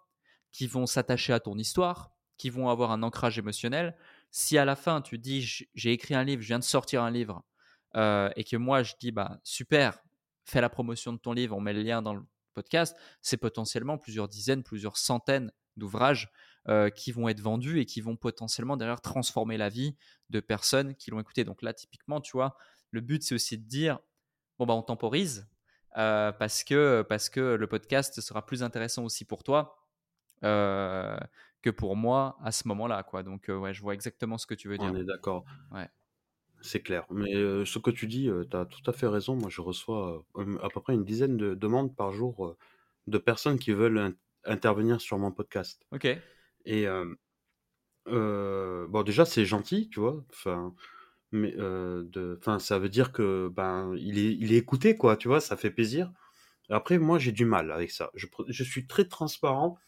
qui 0.52 0.66
vont 0.66 0.86
s'attacher 0.86 1.32
à 1.32 1.40
ton 1.40 1.56
histoire, 1.56 2.12
qui 2.36 2.50
vont 2.50 2.68
avoir 2.68 2.90
un 2.90 3.02
ancrage 3.02 3.38
émotionnel. 3.38 3.96
Si 4.30 4.58
à 4.58 4.64
la 4.64 4.76
fin 4.76 5.00
tu 5.00 5.18
dis 5.18 5.42
j'ai 5.74 5.92
écrit 5.92 6.14
un 6.14 6.24
livre, 6.24 6.42
je 6.42 6.48
viens 6.48 6.58
de 6.58 6.64
sortir 6.64 7.02
un 7.02 7.10
livre, 7.10 7.44
et 7.94 8.44
que 8.44 8.56
moi 8.56 8.82
je 8.82 8.94
dis 9.00 9.12
bah 9.12 9.40
super, 9.42 9.98
fais 10.44 10.60
la 10.60 10.68
promotion 10.68 11.12
de 11.12 11.18
ton 11.18 11.32
livre, 11.32 11.56
on 11.56 11.60
met 11.60 11.72
le 11.72 11.82
lien 11.82 12.02
dans 12.02 12.14
le 12.14 12.22
podcast, 12.54 12.96
c'est 13.22 13.36
potentiellement 13.36 13.98
plusieurs 13.98 14.28
dizaines, 14.28 14.62
plusieurs 14.62 14.96
centaines 14.96 15.52
d'ouvrages 15.76 16.30
qui 16.94 17.12
vont 17.12 17.28
être 17.28 17.40
vendus 17.40 17.80
et 17.80 17.86
qui 17.86 18.00
vont 18.00 18.16
potentiellement 18.16 18.76
derrière 18.76 19.00
transformer 19.00 19.56
la 19.56 19.68
vie 19.68 19.96
de 20.28 20.40
personnes 20.40 20.94
qui 20.94 21.10
l'ont 21.10 21.20
écouté. 21.20 21.44
Donc 21.44 21.62
là, 21.62 21.72
typiquement, 21.72 22.20
tu 22.20 22.32
vois, 22.32 22.56
le 22.90 23.00
but 23.00 23.22
c'est 23.22 23.34
aussi 23.34 23.58
de 23.58 23.66
dire 23.66 23.98
bon 24.58 24.66
bah 24.66 24.74
on 24.74 24.82
temporise, 24.82 25.48
euh, 25.96 26.30
parce, 26.32 26.62
que, 26.62 27.02
parce 27.08 27.28
que 27.28 27.40
le 27.40 27.66
podcast 27.66 28.20
sera 28.20 28.46
plus 28.46 28.62
intéressant 28.62 29.04
aussi 29.04 29.24
pour 29.24 29.42
toi 29.42 29.76
euh, 30.44 31.18
que 31.62 31.70
pour 31.70 31.96
moi 31.96 32.38
à 32.42 32.52
ce 32.52 32.68
moment-là. 32.68 33.02
Quoi. 33.02 33.22
Donc, 33.22 33.48
euh, 33.48 33.56
ouais, 33.56 33.74
je 33.74 33.82
vois 33.82 33.94
exactement 33.94 34.38
ce 34.38 34.46
que 34.46 34.54
tu 34.54 34.68
veux 34.68 34.78
dire. 34.78 34.92
On 34.92 34.96
est 34.96 35.04
d'accord. 35.04 35.44
Ouais. 35.72 35.88
C'est 36.62 36.80
clair. 36.80 37.06
Mais 37.10 37.32
ce 37.64 37.78
que 37.78 37.90
tu 37.90 38.06
dis, 38.06 38.28
tu 38.50 38.56
as 38.56 38.66
tout 38.66 38.82
à 38.90 38.92
fait 38.92 39.06
raison. 39.06 39.34
Moi, 39.36 39.48
je 39.50 39.60
reçois 39.60 40.24
à 40.62 40.68
peu 40.68 40.80
près 40.80 40.94
une 40.94 41.04
dizaine 41.04 41.36
de 41.36 41.54
demandes 41.54 41.94
par 41.96 42.12
jour 42.12 42.56
de 43.06 43.18
personnes 43.18 43.58
qui 43.58 43.72
veulent 43.72 44.14
intervenir 44.44 45.00
sur 45.00 45.18
mon 45.18 45.32
podcast. 45.32 45.82
Ok. 45.90 46.06
Et 46.66 46.86
bon, 48.06 49.02
déjà, 49.04 49.24
c'est 49.24 49.44
gentil, 49.44 49.88
tu 49.90 50.00
vois. 50.00 50.24
Enfin, 50.30 50.74
mais 51.32 51.52
de, 51.52 52.36
enfin, 52.40 52.58
ça 52.58 52.78
veut 52.78 52.88
dire 52.88 53.12
que 53.12 53.48
ben 53.54 53.94
il 53.96 54.18
est, 54.18 54.34
il 54.34 54.52
est 54.52 54.56
écouté 54.56 54.96
quoi, 54.96 55.16
tu 55.16 55.28
vois, 55.28 55.40
ça 55.40 55.56
fait 55.56 55.70
plaisir. 55.70 56.12
Après, 56.68 56.98
moi, 56.98 57.18
j'ai 57.18 57.32
du 57.32 57.44
mal 57.44 57.72
avec 57.72 57.90
ça. 57.90 58.10
Je, 58.14 58.26
je 58.48 58.64
suis 58.64 58.86
très 58.86 59.06
transparent 59.06 59.78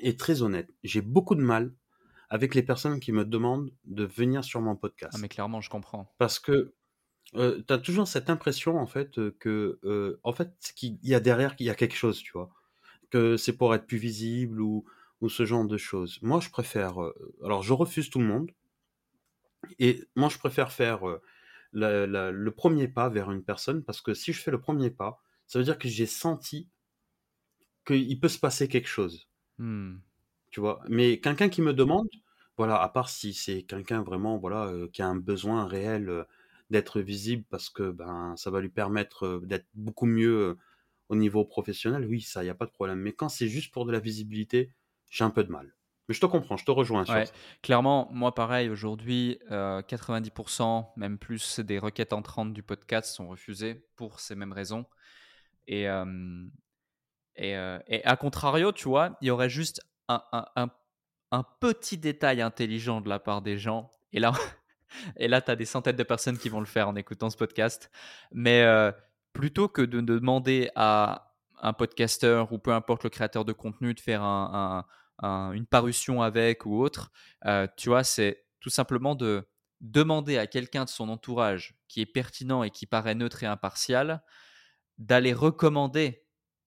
et 0.00 0.16
très 0.16 0.42
honnête. 0.42 0.70
J'ai 0.82 1.02
beaucoup 1.02 1.34
de 1.34 1.40
mal 1.42 1.72
avec 2.30 2.54
les 2.54 2.62
personnes 2.62 3.00
qui 3.00 3.12
me 3.12 3.24
demandent 3.24 3.70
de 3.84 4.04
venir 4.04 4.44
sur 4.44 4.60
mon 4.60 4.76
podcast. 4.76 5.14
Ah, 5.16 5.18
mais 5.20 5.28
clairement, 5.28 5.60
je 5.60 5.70
comprends. 5.70 6.14
Parce 6.18 6.38
que 6.38 6.74
euh, 7.34 7.62
tu 7.66 7.72
as 7.72 7.78
toujours 7.78 8.08
cette 8.08 8.30
impression, 8.30 8.78
en 8.78 8.86
fait, 8.86 9.14
que, 9.38 9.78
euh, 9.84 10.20
en 10.24 10.32
fait, 10.32 10.52
qu'il 10.76 10.98
y 11.02 11.14
a 11.14 11.20
derrière, 11.20 11.56
qu'il 11.56 11.66
y 11.66 11.70
a 11.70 11.74
quelque 11.74 11.96
chose, 11.96 12.18
tu 12.18 12.32
vois. 12.32 12.50
Que 13.10 13.36
c'est 13.36 13.56
pour 13.56 13.74
être 13.74 13.86
plus 13.86 13.98
visible 13.98 14.60
ou, 14.60 14.84
ou 15.20 15.28
ce 15.28 15.44
genre 15.44 15.64
de 15.64 15.76
choses. 15.76 16.18
Moi, 16.22 16.40
je 16.40 16.50
préfère. 16.50 16.98
alors, 17.42 17.62
je 17.62 17.72
refuse 17.72 18.10
tout 18.10 18.18
le 18.18 18.26
monde. 18.26 18.50
Et 19.78 20.04
moi, 20.14 20.28
je 20.28 20.38
préfère 20.38 20.72
faire 20.72 21.00
le 21.72 22.48
premier 22.50 22.88
pas 22.88 23.08
vers 23.08 23.30
une 23.30 23.42
personne 23.42 23.82
parce 23.82 24.00
que 24.00 24.14
si 24.14 24.32
je 24.32 24.40
fais 24.40 24.50
le 24.50 24.60
premier 24.60 24.90
pas, 24.90 25.22
ça 25.46 25.58
veut 25.58 25.64
dire 25.64 25.78
que 25.78 25.88
j'ai 25.88 26.06
senti 26.06 26.68
qu'il 27.86 28.20
peut 28.20 28.28
se 28.28 28.38
passer 28.38 28.68
quelque 28.68 28.88
chose. 28.88 29.28
Mmh. 29.58 29.96
Tu 30.50 30.60
vois? 30.60 30.80
Mais 30.88 31.20
quelqu'un 31.20 31.48
qui 31.48 31.62
me 31.62 31.72
demande, 31.72 32.08
voilà, 32.56 32.80
à 32.80 32.88
part 32.88 33.08
si 33.08 33.34
c'est 33.34 33.62
quelqu'un 33.62 34.02
vraiment 34.02 34.38
voilà, 34.38 34.72
qui 34.92 35.02
a 35.02 35.06
un 35.06 35.16
besoin 35.16 35.66
réel 35.66 36.24
d'être 36.70 37.00
visible 37.00 37.44
parce 37.50 37.70
que 37.70 37.90
ben, 37.90 38.34
ça 38.36 38.50
va 38.50 38.60
lui 38.60 38.68
permettre 38.68 39.40
d'être 39.44 39.66
beaucoup 39.74 40.06
mieux 40.06 40.56
au 41.08 41.16
niveau 41.16 41.44
professionnel, 41.44 42.06
oui, 42.06 42.20
ça, 42.20 42.42
il 42.42 42.46
n'y 42.46 42.50
a 42.50 42.54
pas 42.54 42.66
de 42.66 42.70
problème. 42.70 42.98
Mais 42.98 43.12
quand 43.12 43.28
c'est 43.28 43.48
juste 43.48 43.72
pour 43.72 43.86
de 43.86 43.92
la 43.92 44.00
visibilité, 44.00 44.72
j'ai 45.10 45.24
un 45.24 45.30
peu 45.30 45.44
de 45.44 45.50
mal. 45.50 45.74
Mais 46.08 46.14
je 46.14 46.20
te 46.20 46.26
comprends, 46.26 46.56
je 46.56 46.64
te 46.64 46.70
rejoins 46.70 47.04
sur 47.04 47.14
ça. 47.14 47.32
Clairement, 47.62 48.08
moi 48.12 48.34
pareil, 48.34 48.70
aujourd'hui, 48.70 49.38
90%, 49.50 50.78
euh, 50.78 51.00
même 51.00 51.18
plus, 51.18 51.60
des 51.60 51.78
requêtes 51.78 52.12
entrantes 52.12 52.54
du 52.54 52.62
podcast 52.62 53.14
sont 53.14 53.28
refusées 53.28 53.86
pour 53.96 54.20
ces 54.20 54.34
mêmes 54.34 54.52
raisons. 54.52 54.86
Et, 55.66 55.88
euh, 55.88 56.46
et, 57.36 57.56
euh, 57.56 57.78
et, 57.86 58.02
à 58.04 58.16
contrario, 58.16 58.72
tu 58.72 58.88
vois, 58.88 59.18
il 59.20 59.28
y 59.28 59.30
aurait 59.30 59.50
juste 59.50 59.82
un, 60.08 60.70
un, 61.30 61.44
petit 61.60 61.98
détail 61.98 62.40
intelligent 62.40 63.00
de 63.00 63.08
la 63.08 63.18
part 63.18 63.42
des 63.42 63.58
gens. 63.58 63.90
Et 64.12 64.20
là, 64.20 64.32
et 65.16 65.28
là 65.28 65.40
tu 65.40 65.50
as 65.50 65.56
des 65.56 65.66
centaines 65.66 65.96
de 65.96 66.02
personnes 66.02 66.38
qui 66.38 66.48
vont 66.48 66.60
le 66.60 66.66
faire 66.66 66.88
en 66.88 66.96
écoutant 66.96 67.30
ce 67.30 67.36
podcast. 67.36 67.90
Mais 68.32 68.66
plutôt 69.32 69.68
que 69.68 69.82
de 69.82 70.00
demander 70.00 70.70
à 70.74 71.34
un 71.60 71.72
podcasteur 71.72 72.52
ou 72.52 72.58
peu 72.58 72.72
importe 72.72 73.04
le 73.04 73.10
créateur 73.10 73.44
de 73.44 73.52
contenu 73.52 73.94
de 73.94 74.00
faire 74.00 74.22
un 74.22 74.84
une 75.22 75.66
parution 75.66 76.22
avec 76.22 76.66
ou 76.66 76.80
autre. 76.80 77.10
Euh, 77.44 77.66
tu 77.76 77.88
vois, 77.88 78.04
c'est 78.04 78.44
tout 78.60 78.70
simplement 78.70 79.14
de 79.14 79.46
demander 79.80 80.38
à 80.38 80.46
quelqu'un 80.46 80.84
de 80.84 80.88
son 80.88 81.08
entourage 81.08 81.76
qui 81.88 82.00
est 82.00 82.06
pertinent 82.06 82.62
et 82.62 82.70
qui 82.70 82.86
paraît 82.86 83.14
neutre 83.14 83.42
et 83.42 83.46
impartial 83.46 84.22
d'aller 84.98 85.32
recommander 85.32 86.24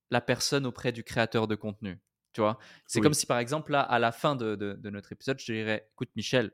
la 0.09 0.21
personne 0.21 0.65
auprès 0.65 0.91
du 0.91 1.03
créateur 1.03 1.47
de 1.47 1.55
contenu. 1.55 2.01
Tu 2.33 2.41
vois, 2.41 2.57
c'est 2.85 3.01
comme 3.01 3.13
si 3.13 3.25
par 3.25 3.39
exemple 3.39 3.71
là, 3.71 3.81
à 3.81 3.99
la 3.99 4.11
fin 4.11 4.35
de, 4.35 4.55
de, 4.55 4.89
notre 4.89 5.11
épisode, 5.11 5.39
je 5.39 5.51
dirais, 5.51 5.89
écoute 5.93 6.09
Michel, 6.15 6.51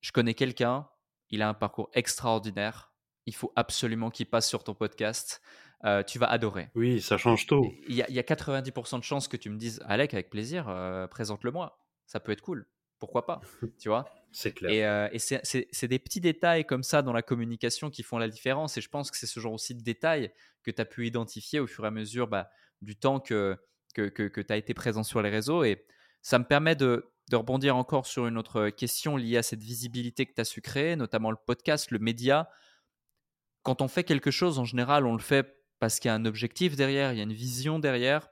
je 0.00 0.12
connais 0.12 0.34
quelqu'un, 0.34 0.88
il 1.30 1.42
a 1.42 1.48
un 1.48 1.54
parcours 1.54 1.90
extraordinaire, 1.94 2.92
il 3.26 3.34
faut 3.34 3.52
absolument 3.56 4.10
qu'il 4.10 4.26
passe 4.26 4.48
sur 4.48 4.64
ton 4.64 4.74
podcast. 4.74 5.42
Euh, 5.84 6.02
tu 6.02 6.18
vas 6.18 6.26
adorer. 6.26 6.68
Oui, 6.74 7.00
ça 7.00 7.16
change 7.16 7.46
tout. 7.46 7.72
Il 7.88 7.94
y, 7.94 8.02
a 8.02 8.22
90% 8.22 8.98
de 8.98 9.04
chances 9.04 9.28
que 9.28 9.38
tu 9.38 9.48
me 9.48 9.56
dises, 9.56 9.82
Alec, 9.86 10.12
avec 10.12 10.28
plaisir, 10.28 10.68
euh, 10.68 11.06
présente-le-moi. 11.06 11.78
Ça 12.06 12.20
peut 12.20 12.32
être 12.32 12.42
cool. 12.42 12.66
Pourquoi 12.98 13.24
pas 13.24 13.40
Tu 13.78 13.88
vois? 13.88 14.04
C'est 14.30 14.52
clair. 14.52 14.70
Et, 14.70 14.84
euh, 14.84 15.08
c'est 15.18 15.88
des 15.88 15.98
petits 15.98 16.20
détails 16.20 16.66
comme 16.66 16.82
ça 16.82 17.00
dans 17.00 17.14
la 17.14 17.22
communication 17.22 17.88
qui 17.88 18.02
font 18.02 18.18
la 18.18 18.28
différence. 18.28 18.76
Et 18.76 18.82
je 18.82 18.90
pense 18.90 19.10
que 19.10 19.16
c'est 19.16 19.26
ce 19.26 19.40
genre 19.40 19.54
aussi 19.54 19.74
de 19.74 19.82
détails 19.82 20.30
que 20.62 20.70
tu 20.70 20.82
as 20.82 20.84
pu 20.84 21.06
identifier 21.06 21.60
au 21.60 21.66
fur 21.66 21.84
et 21.84 21.88
à 21.88 21.90
mesure 21.90 22.28
bah, 22.28 22.50
du 22.82 22.94
temps 22.96 23.18
que, 23.18 23.56
que, 23.94 24.08
que, 24.08 24.40
tu 24.40 24.52
as 24.52 24.56
été 24.56 24.74
présent 24.74 25.02
sur 25.02 25.22
les 25.22 25.30
réseaux. 25.30 25.64
Et 25.64 25.84
ça 26.22 26.38
me 26.38 26.44
permet 26.44 26.76
de, 26.76 27.12
de 27.30 27.36
rebondir 27.36 27.76
encore 27.76 28.06
sur 28.06 28.26
une 28.26 28.38
autre 28.38 28.70
question 28.70 29.16
liée 29.16 29.36
à 29.36 29.42
cette 29.42 29.62
visibilité 29.62 30.26
que 30.26 30.32
tu 30.34 30.40
as 30.40 30.44
su 30.44 30.60
créer, 30.60 30.96
notamment 30.96 31.30
le 31.30 31.36
podcast, 31.46 31.90
le 31.90 31.98
média. 31.98 32.48
Quand 33.62 33.82
on 33.82 33.88
fait 33.88 34.04
quelque 34.04 34.30
chose, 34.30 34.58
en 34.58 34.64
général, 34.64 35.06
on 35.06 35.12
le 35.12 35.20
fait 35.20 35.56
parce 35.78 35.98
qu'il 35.98 36.08
y 36.08 36.12
a 36.12 36.14
un 36.14 36.26
objectif 36.26 36.76
derrière, 36.76 37.12
il 37.12 37.16
y 37.16 37.20
a 37.20 37.24
une 37.24 37.32
vision 37.32 37.78
derrière. 37.78 38.28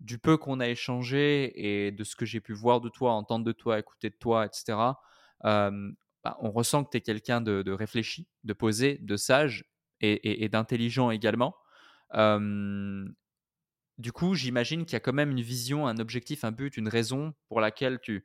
du 0.00 0.18
peu 0.18 0.36
qu'on 0.36 0.60
a 0.60 0.68
échangé 0.68 1.86
et 1.86 1.90
de 1.92 2.04
ce 2.04 2.16
que 2.16 2.24
j'ai 2.24 2.40
pu 2.40 2.52
voir 2.52 2.80
de 2.80 2.88
toi, 2.88 3.12
entendre 3.12 3.44
de 3.44 3.52
toi, 3.52 3.78
écouter 3.78 4.10
de 4.10 4.16
toi, 4.16 4.46
etc., 4.46 4.78
bah, 6.24 6.36
on 6.40 6.52
ressent 6.52 6.84
que 6.84 6.90
tu 6.90 6.98
es 6.98 7.00
quelqu'un 7.00 7.40
de, 7.40 7.70
réfléchi, 7.72 8.28
de 8.44 8.52
posé, 8.52 8.98
de 9.02 9.16
sage 9.16 9.64
et, 10.00 10.48
d'intelligent 10.48 11.10
également. 11.10 11.56
Du 14.02 14.12
coup, 14.12 14.34
j'imagine 14.34 14.84
qu'il 14.84 14.92
y 14.92 14.96
a 14.96 15.00
quand 15.00 15.12
même 15.12 15.30
une 15.30 15.40
vision, 15.40 15.86
un 15.86 15.96
objectif, 15.98 16.44
un 16.44 16.52
but, 16.52 16.76
une 16.76 16.88
raison 16.88 17.32
pour 17.48 17.60
laquelle 17.60 17.98
tu, 18.00 18.24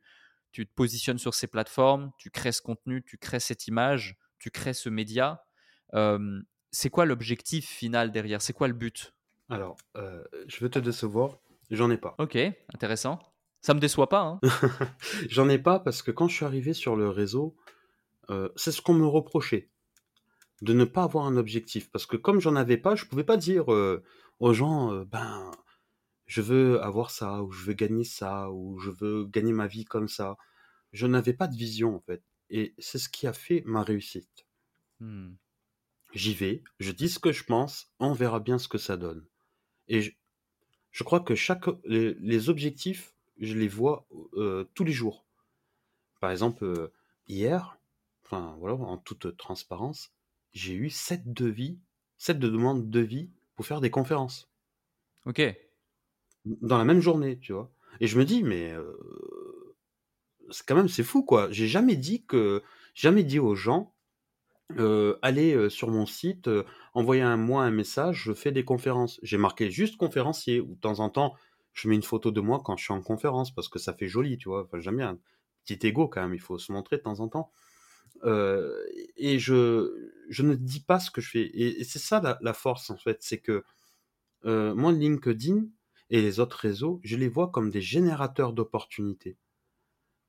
tu 0.52 0.66
te 0.66 0.74
positionnes 0.74 1.18
sur 1.18 1.34
ces 1.34 1.46
plateformes, 1.46 2.10
tu 2.18 2.30
crées 2.30 2.52
ce 2.52 2.60
contenu, 2.60 3.02
tu 3.02 3.16
crées 3.16 3.40
cette 3.40 3.66
image, 3.66 4.16
tu 4.38 4.50
crées 4.50 4.74
ce 4.74 4.88
média. 4.90 5.44
c'est 6.70 6.90
quoi 6.90 7.06
l'objectif 7.06 7.66
final 7.66 8.12
derrière? 8.12 8.42
C'est 8.42 8.52
quoi 8.52 8.68
le 8.68 8.74
but? 8.74 9.14
Alors, 9.48 9.76
je 9.94 10.60
veux 10.60 10.68
te 10.68 10.78
décevoir, 10.78 11.38
j'en 11.70 11.90
ai 11.90 11.96
pas. 11.96 12.14
Ok, 12.18 12.36
intéressant. 12.74 13.18
Ça 13.60 13.74
me 13.74 13.80
déçoit 13.80 14.08
pas. 14.08 14.22
Hein. 14.22 14.40
j'en 15.28 15.48
ai 15.48 15.58
pas 15.58 15.80
parce 15.80 16.02
que 16.02 16.10
quand 16.10 16.28
je 16.28 16.34
suis 16.34 16.44
arrivé 16.44 16.72
sur 16.72 16.96
le 16.96 17.08
réseau, 17.08 17.56
euh, 18.30 18.48
c'est 18.56 18.72
ce 18.72 18.82
qu'on 18.82 18.94
me 18.94 19.06
reprochait, 19.06 19.70
de 20.62 20.72
ne 20.72 20.84
pas 20.84 21.02
avoir 21.02 21.26
un 21.26 21.36
objectif. 21.36 21.90
Parce 21.90 22.06
que 22.06 22.16
comme 22.16 22.40
j'en 22.40 22.56
avais 22.56 22.76
pas, 22.76 22.94
je 22.94 23.04
pouvais 23.04 23.24
pas 23.24 23.36
dire 23.36 23.72
euh, 23.72 24.02
aux 24.38 24.52
gens, 24.52 24.92
euh, 24.92 25.04
ben, 25.04 25.50
je 26.28 26.42
veux 26.42 26.80
avoir 26.82 27.10
ça, 27.10 27.42
ou 27.42 27.50
je 27.50 27.64
veux 27.64 27.72
gagner 27.72 28.04
ça, 28.04 28.50
ou 28.50 28.78
je 28.78 28.90
veux 28.90 29.24
gagner 29.24 29.52
ma 29.52 29.66
vie 29.66 29.86
comme 29.86 30.08
ça. 30.08 30.36
Je 30.92 31.06
n'avais 31.06 31.32
pas 31.32 31.48
de 31.48 31.56
vision 31.56 31.96
en 31.96 32.00
fait. 32.00 32.22
Et 32.50 32.74
c'est 32.78 32.98
ce 32.98 33.08
qui 33.08 33.26
a 33.26 33.32
fait 33.32 33.62
ma 33.66 33.82
réussite. 33.82 34.46
Mmh. 35.00 35.30
J'y 36.12 36.34
vais, 36.34 36.62
je 36.80 36.92
dis 36.92 37.08
ce 37.08 37.18
que 37.18 37.32
je 37.32 37.44
pense, 37.44 37.90
on 37.98 38.12
verra 38.12 38.40
bien 38.40 38.58
ce 38.58 38.68
que 38.68 38.78
ça 38.78 38.96
donne. 38.96 39.24
Et 39.88 40.14
je, 40.90 41.04
crois 41.04 41.20
que 41.20 41.34
chaque, 41.34 41.64
les, 41.84 42.48
objectifs, 42.48 43.14
je 43.38 43.54
les 43.54 43.68
vois 43.68 44.06
tous 44.74 44.84
les 44.84 44.92
jours. 44.92 45.24
Par 46.20 46.30
exemple, 46.30 46.90
hier, 47.26 47.78
enfin 48.24 48.54
voilà, 48.58 48.76
en 48.76 48.98
toute 48.98 49.36
transparence, 49.36 50.12
j'ai 50.52 50.74
eu 50.74 50.90
sept 50.90 51.32
devis, 51.32 51.78
sept 52.18 52.38
de 52.38 52.48
demandes 52.48 52.90
de 52.90 53.00
devis 53.00 53.30
pour 53.54 53.66
faire 53.66 53.80
des 53.80 53.90
conférences. 53.90 54.50
Ok. 55.26 55.42
Dans 56.62 56.78
la 56.78 56.84
même 56.84 57.00
journée, 57.00 57.38
tu 57.38 57.52
vois. 57.52 57.70
Et 58.00 58.06
je 58.06 58.18
me 58.18 58.24
dis, 58.24 58.42
mais 58.42 58.74
c'est 60.50 60.66
quand 60.66 60.76
même 60.76 60.88
c'est 60.88 61.02
fou 61.02 61.22
quoi. 61.22 61.48
J'ai 61.50 61.66
jamais 61.66 61.96
dit 61.96 62.24
que 62.24 62.62
jamais 62.94 63.24
dit 63.24 63.38
aux 63.38 63.54
gens 63.54 63.94
allez 65.22 65.70
sur 65.70 65.90
mon 65.90 66.06
site, 66.06 66.48
envoyez 66.94 67.22
un 67.22 67.50
un 67.50 67.70
message, 67.70 68.22
je 68.24 68.32
fais 68.32 68.52
des 68.52 68.64
conférences. 68.64 69.18
J'ai 69.22 69.38
marqué 69.38 69.70
juste 69.70 69.96
conférencier 69.96 70.60
ou 70.60 70.74
de 70.74 70.80
temps 70.80 71.00
en 71.00 71.10
temps 71.10 71.34
je 71.78 71.88
mets 71.88 71.94
une 71.94 72.02
photo 72.02 72.30
de 72.30 72.40
moi 72.40 72.60
quand 72.64 72.76
je 72.76 72.84
suis 72.84 72.92
en 72.92 73.02
conférence 73.02 73.54
parce 73.54 73.68
que 73.68 73.78
ça 73.78 73.92
fait 73.92 74.08
joli, 74.08 74.36
tu 74.36 74.48
vois. 74.48 74.64
Enfin, 74.64 74.80
j'aime 74.80 74.96
bien 74.96 75.18
petit 75.64 75.86
ego 75.86 76.08
quand 76.08 76.20
même, 76.22 76.34
il 76.34 76.40
faut 76.40 76.58
se 76.58 76.72
montrer 76.72 76.96
de 76.96 77.02
temps 77.02 77.20
en 77.20 77.28
temps. 77.28 77.52
Euh, 78.24 78.74
et 79.16 79.38
je, 79.38 80.10
je 80.28 80.42
ne 80.42 80.56
dis 80.56 80.80
pas 80.80 80.98
ce 80.98 81.10
que 81.10 81.20
je 81.20 81.30
fais. 81.30 81.50
Et, 81.54 81.84
c'est 81.84 82.00
ça 82.00 82.38
la, 82.40 82.52
force, 82.52 82.90
en 82.90 82.96
fait. 82.96 83.18
C'est 83.20 83.38
que 83.38 83.64
euh, 84.44 84.74
moi, 84.74 84.92
LinkedIn 84.92 85.66
et 86.10 86.22
les 86.22 86.40
autres 86.40 86.56
réseaux, 86.56 87.00
je 87.04 87.16
les 87.16 87.28
vois 87.28 87.50
comme 87.50 87.70
des 87.70 87.80
générateurs 87.80 88.52
d'opportunités. 88.52 89.36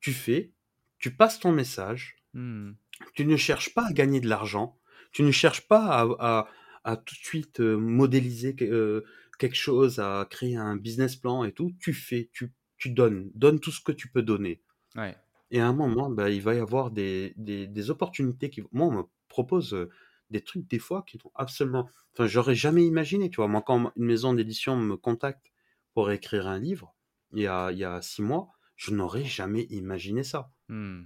Tu 0.00 0.12
fais, 0.12 0.52
tu 0.98 1.14
passes 1.14 1.40
ton 1.40 1.52
message, 1.52 2.16
mmh. 2.34 2.72
tu 3.14 3.24
ne 3.24 3.36
cherches 3.36 3.74
pas 3.74 3.86
à 3.86 3.92
gagner 3.92 4.20
de 4.20 4.28
l'argent, 4.28 4.78
tu 5.12 5.22
ne 5.22 5.30
cherches 5.30 5.66
pas 5.66 6.16
à, 6.18 6.48
à, 6.84 6.96
tout 6.96 7.14
de 7.14 7.20
suite 7.20 7.60
euh, 7.60 7.76
modéliser 7.76 8.54
quelque 8.54 9.54
chose, 9.54 9.98
à 9.98 10.26
créer 10.30 10.56
un 10.56 10.76
business 10.76 11.16
plan 11.16 11.44
et 11.44 11.52
tout. 11.52 11.72
Tu 11.80 11.92
fais, 11.92 12.30
tu, 12.32 12.52
tu 12.76 12.90
donnes, 12.90 13.30
donne 13.34 13.60
tout 13.60 13.72
ce 13.72 13.80
que 13.80 13.92
tu 13.92 14.08
peux 14.08 14.22
donner. 14.22 14.62
Ouais. 14.96 15.16
Et 15.50 15.60
à 15.60 15.66
un 15.66 15.72
moment, 15.72 16.10
bah, 16.10 16.30
il 16.30 16.42
va 16.42 16.54
y 16.54 16.58
avoir 16.58 16.90
des, 16.90 17.34
des, 17.36 17.90
opportunités 17.90 18.50
qui. 18.50 18.62
Moi, 18.70 18.86
on 18.86 18.92
me 18.92 19.02
propose 19.28 19.88
des 20.30 20.42
trucs 20.42 20.68
des 20.68 20.78
fois 20.78 21.02
qui 21.06 21.18
sont 21.18 21.32
absolument. 21.34 21.88
Enfin, 22.12 22.26
j'aurais 22.26 22.54
jamais 22.54 22.84
imaginé, 22.86 23.30
tu 23.30 23.36
vois. 23.36 23.48
Moi, 23.48 23.62
quand 23.62 23.92
une 23.96 24.04
maison 24.04 24.32
d'édition 24.32 24.76
me 24.76 24.96
contacte 24.96 25.49
pour 25.94 26.10
écrire 26.10 26.46
un 26.46 26.58
livre, 26.58 26.94
il 27.32 27.42
y 27.42 27.46
a, 27.46 27.70
il 27.72 27.78
y 27.78 27.84
a 27.84 28.00
six 28.02 28.22
mois, 28.22 28.48
je 28.76 28.92
n'aurais 28.92 29.24
jamais 29.24 29.64
imaginé 29.70 30.22
ça. 30.22 30.50
Mmh. 30.68 31.02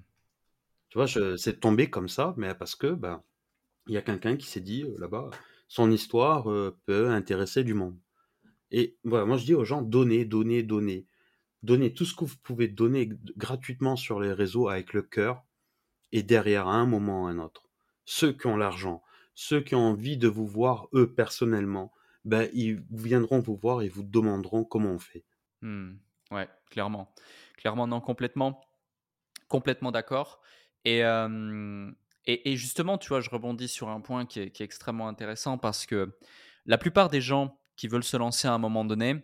Tu 0.90 0.98
vois, 0.98 1.06
c'est 1.36 1.60
tombé 1.60 1.90
comme 1.90 2.08
ça, 2.08 2.34
mais 2.36 2.54
parce 2.54 2.76
que, 2.76 2.88
ben, 2.88 3.22
il 3.86 3.94
y 3.94 3.96
a 3.96 4.02
quelqu'un 4.02 4.36
qui 4.36 4.46
s'est 4.46 4.60
dit 4.60 4.84
là-bas, 4.98 5.30
son 5.68 5.90
histoire 5.90 6.44
peut 6.86 7.10
intéresser 7.10 7.64
du 7.64 7.74
monde. 7.74 7.98
Et 8.70 8.96
voilà, 9.04 9.24
moi 9.24 9.36
je 9.36 9.44
dis 9.44 9.54
aux 9.54 9.64
gens, 9.64 9.82
donnez, 9.82 10.24
donnez, 10.24 10.62
donnez 10.62 11.06
donnez 11.64 11.94
tout 11.94 12.04
ce 12.04 12.14
que 12.14 12.26
vous 12.26 12.36
pouvez 12.42 12.68
donner 12.68 13.10
gratuitement 13.36 13.96
sur 13.96 14.20
les 14.20 14.32
réseaux 14.32 14.68
avec 14.68 14.92
le 14.92 15.02
cœur, 15.02 15.42
et 16.12 16.22
derrière, 16.22 16.68
à 16.68 16.74
un 16.74 16.86
moment 16.86 17.24
ou 17.24 17.26
à 17.26 17.30
un 17.30 17.38
autre, 17.38 17.70
ceux 18.04 18.32
qui 18.32 18.46
ont 18.46 18.56
l'argent, 18.56 19.02
ceux 19.34 19.62
qui 19.62 19.74
ont 19.74 19.88
envie 19.88 20.18
de 20.18 20.28
vous 20.28 20.46
voir, 20.46 20.88
eux, 20.92 21.12
personnellement, 21.12 21.92
ben, 22.24 22.48
ils 22.52 22.82
viendront 22.90 23.40
vous 23.40 23.56
voir 23.56 23.82
et 23.82 23.88
vous 23.88 24.02
demanderont 24.02 24.64
comment 24.64 24.90
on 24.90 24.98
fait. 24.98 25.24
Mmh. 25.62 25.92
ouais, 26.30 26.48
clairement. 26.70 27.12
Clairement, 27.56 27.86
non, 27.86 28.00
complètement. 28.00 28.60
Complètement 29.48 29.92
d'accord. 29.92 30.40
Et, 30.84 31.02
et, 32.26 32.56
justement, 32.56 32.98
tu 32.98 33.08
vois, 33.08 33.20
je 33.20 33.30
rebondis 33.30 33.68
sur 33.68 33.88
un 33.88 34.00
point 34.00 34.26
qui 34.26 34.40
est, 34.40 34.50
qui 34.50 34.62
est 34.62 34.66
extrêmement 34.66 35.08
intéressant 35.08 35.58
parce 35.58 35.86
que 35.86 36.14
la 36.66 36.78
plupart 36.78 37.08
des 37.08 37.20
gens 37.20 37.58
qui 37.76 37.88
veulent 37.88 38.04
se 38.04 38.16
lancer 38.16 38.48
à 38.48 38.52
un 38.52 38.58
moment 38.58 38.84
donné, 38.84 39.22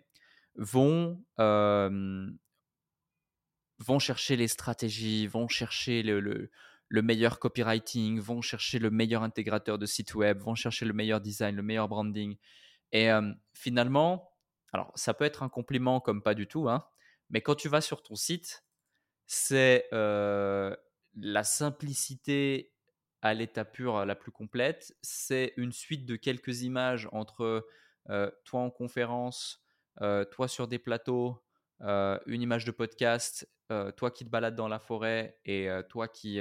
vont, 0.56 1.22
vont 3.78 3.98
chercher 3.98 4.36
les 4.36 4.48
stratégies, 4.48 5.26
vont 5.26 5.48
chercher 5.48 6.02
le, 6.02 6.20
le, 6.20 7.02
meilleur 7.02 7.38
copywriting, 7.38 8.20
vont 8.20 8.42
chercher 8.42 8.78
le 8.78 8.90
meilleur 8.90 9.22
intégrateur 9.22 9.78
de 9.78 9.86
site 9.86 10.14
web, 10.14 10.38
vont 10.38 10.54
chercher 10.54 10.84
le 10.84 10.92
meilleur 10.92 11.20
design, 11.20 11.56
le 11.56 11.62
meilleur 11.62 11.88
branding. 11.88 12.36
Et 12.92 13.08
finalement, 13.54 14.32
alors 14.72 14.92
ça 14.94 15.14
peut 15.14 15.24
être 15.24 15.42
un 15.42 15.48
compliment 15.48 16.00
comme 16.00 16.22
pas 16.22 16.34
du 16.34 16.46
tout, 16.46 16.68
hein, 16.68 16.86
mais 17.30 17.40
quand 17.40 17.54
tu 17.54 17.68
vas 17.68 17.80
sur 17.80 18.02
ton 18.02 18.16
site, 18.16 18.64
c'est 19.26 19.88
la 19.92 21.44
simplicité 21.44 22.72
à 23.22 23.34
l'état 23.34 23.64
pur 23.64 24.04
la 24.06 24.14
plus 24.14 24.32
complète. 24.32 24.96
C'est 25.02 25.52
une 25.56 25.72
suite 25.72 26.06
de 26.06 26.16
quelques 26.16 26.62
images 26.62 27.08
entre 27.12 27.66
toi 28.44 28.60
en 28.60 28.70
conférence, 28.70 29.62
toi 30.30 30.48
sur 30.48 30.66
des 30.68 30.78
plateaux, 30.78 31.44
une 31.80 32.42
image 32.42 32.64
de 32.64 32.70
podcast, 32.72 33.48
toi 33.96 34.10
qui 34.10 34.24
te 34.24 34.30
balades 34.30 34.56
dans 34.56 34.68
la 34.68 34.80
forêt 34.80 35.38
et 35.44 35.68
toi 35.88 36.08
qui, 36.08 36.40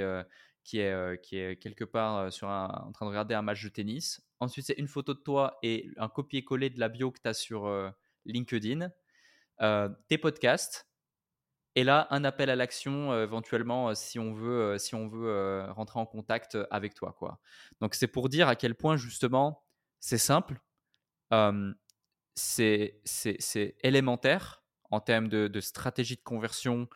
qui, 0.64 0.78
est, 0.78 1.22
qui 1.22 1.38
est 1.38 1.56
quelque 1.62 1.84
part 1.84 2.26
en 2.26 2.92
train 2.92 3.06
de 3.06 3.10
regarder 3.10 3.34
un 3.34 3.42
match 3.42 3.62
de 3.62 3.68
tennis. 3.68 4.20
Ensuite, 4.40 4.66
c'est 4.66 4.78
une 4.78 4.88
photo 4.88 5.14
de 5.14 5.20
toi 5.20 5.58
et 5.62 5.90
un 5.98 6.08
copier-coller 6.08 6.70
de 6.70 6.80
la 6.80 6.88
bio 6.88 7.10
que 7.10 7.20
tu 7.22 7.28
as 7.28 7.34
sur 7.34 7.70
LinkedIn, 8.24 8.90
tes 10.08 10.18
podcasts. 10.18 10.88
Et 11.76 11.84
là, 11.84 12.08
un 12.10 12.24
appel 12.24 12.50
à 12.50 12.56
l'action 12.56 13.22
éventuellement 13.22 13.94
si 13.94 14.18
on 14.18 14.32
veut, 14.32 14.78
si 14.78 14.94
on 14.94 15.08
veut 15.08 15.66
rentrer 15.70 16.00
en 16.00 16.06
contact 16.06 16.58
avec 16.70 16.94
toi. 16.94 17.14
Quoi. 17.16 17.38
Donc 17.80 17.94
c'est 17.94 18.08
pour 18.08 18.28
dire 18.28 18.48
à 18.48 18.56
quel 18.56 18.74
point 18.74 18.96
justement 18.96 19.62
c'est 20.00 20.18
simple 20.18 20.60
c'est 22.34 23.76
élémentaire 23.82 24.62
en 24.90 25.00
termes 25.00 25.28
de, 25.28 25.60
stratégie 25.60 26.16
de 26.16 26.22
conversion 26.22 26.88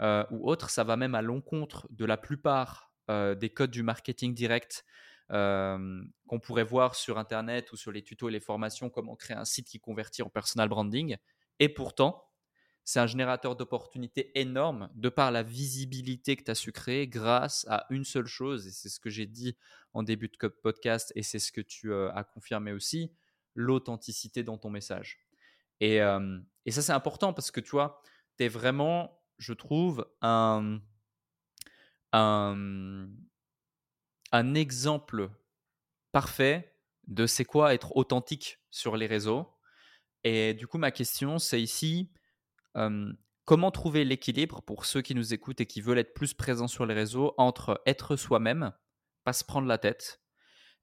euh, 0.00 0.24
ou 0.30 0.48
autre. 0.48 0.70
Ça 0.70 0.84
va 0.84 0.96
même 0.96 1.14
à 1.14 1.22
l'encontre 1.22 1.86
de 1.90 2.04
la 2.04 2.16
plupart 2.16 2.92
euh, 3.10 3.34
des 3.34 3.50
codes 3.50 3.70
du 3.70 3.82
marketing 3.82 4.34
direct 4.34 4.84
qu'on 5.30 6.40
pourrait 6.40 6.64
voir 6.64 6.94
sur 6.94 7.18
Internet 7.18 7.72
ou 7.72 7.76
sur 7.76 7.92
les 7.92 8.02
tutos 8.02 8.28
et 8.28 8.32
les 8.32 8.40
formations, 8.40 8.90
comment 8.90 9.16
créer 9.16 9.36
un 9.36 9.44
site 9.44 9.68
qui 9.68 9.80
convertit 9.80 10.22
en 10.22 10.30
personal 10.30 10.68
branding. 10.68 11.16
Et 11.58 11.68
pourtant, 11.68 12.24
c'est 12.84 13.00
un 13.00 13.06
générateur 13.06 13.54
d'opportunités 13.54 14.32
énorme 14.38 14.88
de 14.94 15.10
par 15.10 15.30
la 15.30 15.42
visibilité 15.42 16.36
que 16.36 16.44
tu 16.44 16.50
as 16.50 16.54
su 16.54 16.72
créer 16.72 17.06
grâce 17.06 17.66
à 17.68 17.84
une 17.90 18.04
seule 18.04 18.26
chose, 18.26 18.66
et 18.66 18.70
c'est 18.70 18.88
ce 18.88 18.98
que 18.98 19.10
j'ai 19.10 19.26
dit 19.26 19.58
en 19.92 20.02
début 20.02 20.28
de 20.28 20.48
podcast, 20.48 21.12
et 21.14 21.22
c'est 21.22 21.38
ce 21.38 21.52
que 21.52 21.60
tu 21.60 21.92
as 21.92 22.24
confirmé 22.24 22.72
aussi, 22.72 23.12
l'authenticité 23.54 24.42
dans 24.42 24.56
ton 24.56 24.70
message. 24.70 25.18
Et, 25.80 25.96
et 25.96 26.70
ça, 26.70 26.80
c'est 26.80 26.92
important 26.92 27.34
parce 27.34 27.50
que 27.50 27.60
tu 27.60 27.72
vois, 27.72 28.00
tu 28.38 28.44
es 28.44 28.48
vraiment, 28.48 29.20
je 29.36 29.52
trouve, 29.52 30.06
un, 30.22 30.80
un, 32.12 33.08
un 34.32 34.54
exemple 34.54 35.30
parfait 36.12 36.74
de 37.06 37.26
c'est 37.26 37.44
quoi 37.44 37.74
être 37.74 37.96
authentique 37.96 38.58
sur 38.70 38.96
les 38.96 39.06
réseaux. 39.06 39.54
Et 40.24 40.54
du 40.54 40.66
coup, 40.66 40.78
ma 40.78 40.90
question, 40.90 41.38
c'est 41.38 41.62
ici, 41.62 42.12
comment 43.44 43.70
trouver 43.70 44.04
l'équilibre 44.04 44.62
pour 44.62 44.84
ceux 44.84 45.00
qui 45.00 45.14
nous 45.14 45.32
écoutent 45.32 45.60
et 45.60 45.66
qui 45.66 45.80
veulent 45.80 45.98
être 45.98 46.14
plus 46.14 46.34
présents 46.34 46.68
sur 46.68 46.86
les 46.86 46.94
réseaux 46.94 47.34
entre 47.38 47.80
être 47.86 48.16
soi-même, 48.16 48.72
pas 49.24 49.32
se 49.32 49.44
prendre 49.44 49.66
la 49.66 49.78
tête, 49.78 50.20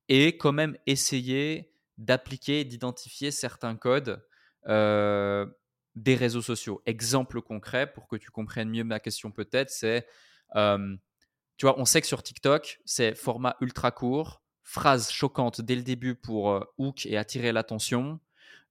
et 0.08 0.38
quand 0.38 0.52
même 0.52 0.78
essayer 0.88 1.74
d'appliquer, 1.98 2.66
d'identifier 2.66 3.32
certains 3.32 3.76
codes 3.76 4.26
des 4.68 6.16
réseaux 6.16 6.42
sociaux. 6.42 6.82
Exemple 6.86 7.42
concret, 7.42 7.92
pour 7.92 8.08
que 8.08 8.16
tu 8.16 8.32
comprennes 8.32 8.70
mieux 8.70 8.84
ma 8.84 9.00
question 9.00 9.32
peut-être, 9.32 9.70
c'est, 9.70 10.08
tu 11.58 11.66
vois, 11.66 11.80
on 11.80 11.86
sait 11.86 12.02
que 12.02 12.08
sur 12.08 12.22
TikTok, 12.24 12.80
c'est 12.86 13.16
format 13.16 13.56
ultra 13.62 13.92
court, 13.92 14.42
phrase 14.64 15.10
choquante 15.12 15.62
dès 15.62 15.76
le 15.76 15.84
début 15.84 16.16
pour 16.16 16.52
euh, 16.52 16.60
hook 16.78 17.06
et 17.06 17.18
attirer 17.18 17.52
l'attention, 17.52 18.20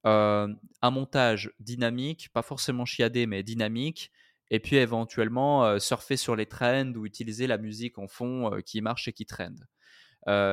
un 0.07 0.91
montage 0.91 1.51
dynamique, 1.61 2.29
pas 2.35 2.43
forcément 2.43 2.85
chiadé, 2.85 3.25
mais 3.27 3.43
dynamique, 3.43 4.13
et 4.51 4.61
puis 4.61 4.77
éventuellement 4.77 5.79
surfer 5.79 6.19
sur 6.19 6.37
les 6.37 6.45
trends 6.45 6.93
ou 6.93 7.07
utiliser 7.07 7.47
la 7.47 7.57
musique 7.57 7.99
en 7.99 8.07
fond 8.07 8.61
qui 8.67 8.83
marche 8.83 9.09
et 9.09 9.15
qui 9.15 9.25
trend. 9.25 9.55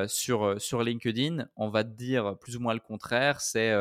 sur, 0.08 0.62
sur 0.62 0.84
LinkedIn, 0.84 1.50
on 1.58 1.70
va 1.70 1.84
dire 1.84 2.38
plus 2.40 2.56
ou 2.56 2.62
moins 2.62 2.74
le 2.74 2.80
contraire, 2.80 3.42
c'est 3.42 3.74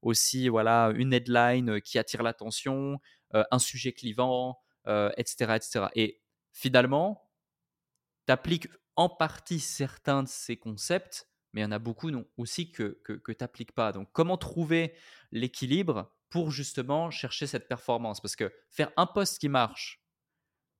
aussi 0.00 0.48
voilà 0.48 0.92
une 0.96 1.12
headline 1.12 1.80
qui 1.80 2.00
attire 2.00 2.24
l'attention, 2.24 2.98
un 3.32 3.58
sujet 3.60 3.92
clivant, 3.92 4.58
etc., 4.88 5.54
etc. 5.54 5.86
Et 5.94 6.20
finalement, 6.52 7.22
appliques 8.28 8.68
en 8.96 9.08
partie 9.08 9.60
certains 9.60 10.22
de 10.22 10.28
ces 10.28 10.56
concepts 10.56 11.26
mais 11.52 11.60
il 11.60 11.64
y 11.64 11.66
en 11.66 11.72
a 11.72 11.78
beaucoup 11.78 12.10
non, 12.10 12.24
aussi 12.36 12.70
que, 12.72 12.98
que, 13.04 13.12
que 13.12 13.32
tu 13.32 13.38
n'appliques 13.42 13.72
pas. 13.72 13.92
Donc, 13.92 14.08
comment 14.12 14.36
trouver 14.36 14.94
l'équilibre 15.30 16.12
pour 16.30 16.50
justement 16.50 17.10
chercher 17.10 17.46
cette 17.46 17.68
performance? 17.68 18.20
Parce 18.20 18.36
que 18.36 18.52
faire 18.70 18.90
un 18.96 19.06
poste 19.06 19.38
qui 19.38 19.48
marche, 19.48 20.02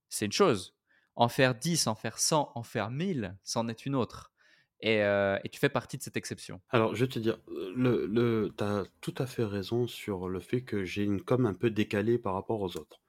c'est 0.08 0.26
une 0.26 0.32
chose. 0.32 0.76
En 1.14 1.28
faire 1.28 1.54
10, 1.54 1.88
en 1.88 1.94
faire 1.94 2.18
100, 2.18 2.52
en 2.54 2.62
faire 2.62 2.90
1000, 2.90 3.36
c'en 3.42 3.68
est 3.68 3.84
une 3.84 3.94
autre. 3.94 4.32
Et, 4.80 5.02
euh, 5.02 5.38
et, 5.44 5.48
tu 5.48 5.60
fais 5.60 5.68
partie 5.68 5.96
de 5.96 6.02
cette 6.02 6.16
exception. 6.16 6.60
Alors, 6.70 6.96
je 6.96 7.04
vais 7.04 7.08
te 7.08 7.18
dire, 7.20 7.38
le, 7.48 8.52
tu 8.56 8.64
as 8.64 8.84
tout 9.00 9.14
à 9.18 9.26
fait 9.26 9.44
raison 9.44 9.86
sur 9.86 10.28
le 10.28 10.40
fait 10.40 10.62
que 10.62 10.84
j'ai 10.84 11.04
une 11.04 11.22
com 11.22 11.46
un 11.46 11.54
peu 11.54 11.70
décalée 11.70 12.18
par 12.18 12.34
rapport 12.34 12.60
aux 12.60 12.76
autres. 12.76 13.00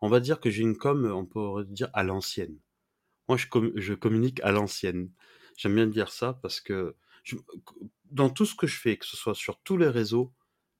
On 0.00 0.08
va 0.08 0.18
dire 0.18 0.40
que 0.40 0.50
j'ai 0.50 0.62
une 0.62 0.76
com, 0.76 1.08
on 1.14 1.26
peut 1.26 1.64
dire, 1.66 1.88
à 1.92 2.02
l'ancienne. 2.02 2.58
Moi, 3.28 3.36
je, 3.36 3.94
communique 3.94 4.40
à 4.42 4.50
l'ancienne. 4.50 5.10
J'aime 5.56 5.74
bien 5.74 5.86
dire 5.86 6.10
ça 6.10 6.34
parce 6.42 6.60
que 6.60 6.96
dans 8.10 8.30
tout 8.30 8.46
ce 8.46 8.54
que 8.54 8.66
je 8.66 8.78
fais, 8.78 8.96
que 8.96 9.06
ce 9.06 9.16
soit 9.16 9.34
sur 9.34 9.60
tous 9.60 9.76
les 9.76 9.88
réseaux, 9.88 10.32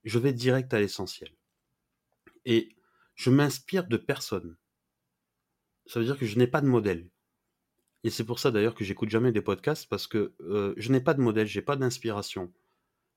je 0.05 0.19
vais 0.19 0.33
direct 0.33 0.73
à 0.75 0.81
l'essentiel. 0.81 1.31
Et 2.45 2.75
je 3.15 3.31
m'inspire 3.31 3.87
de 3.87 3.97
personne. 3.97 4.57
Ça 5.87 6.01
veut 6.01 6.07
dire 6.07 6.19
que 6.19 6.27
je 6.27 6.39
n'ai 6.39 6.47
pas 6.47 6.61
de 6.61 6.67
modèle. 6.67 7.09
Et 8.03 8.11
c'est 8.11 8.25
pour 8.25 8.39
ça 8.39 8.51
d'ailleurs 8.51 8.75
que 8.75 8.85
j'écoute 8.85 9.11
jamais 9.11 9.33
des 9.33 9.43
podcasts 9.43 9.89
parce 9.89 10.07
que 10.07 10.33
euh, 10.41 10.73
je 10.77 10.91
n'ai 10.91 11.01
pas 11.01 11.15
de 11.15 11.21
modèle, 11.21 11.47
j'ai 11.47 11.63
pas 11.63 11.77
d'inspiration. 11.77 12.53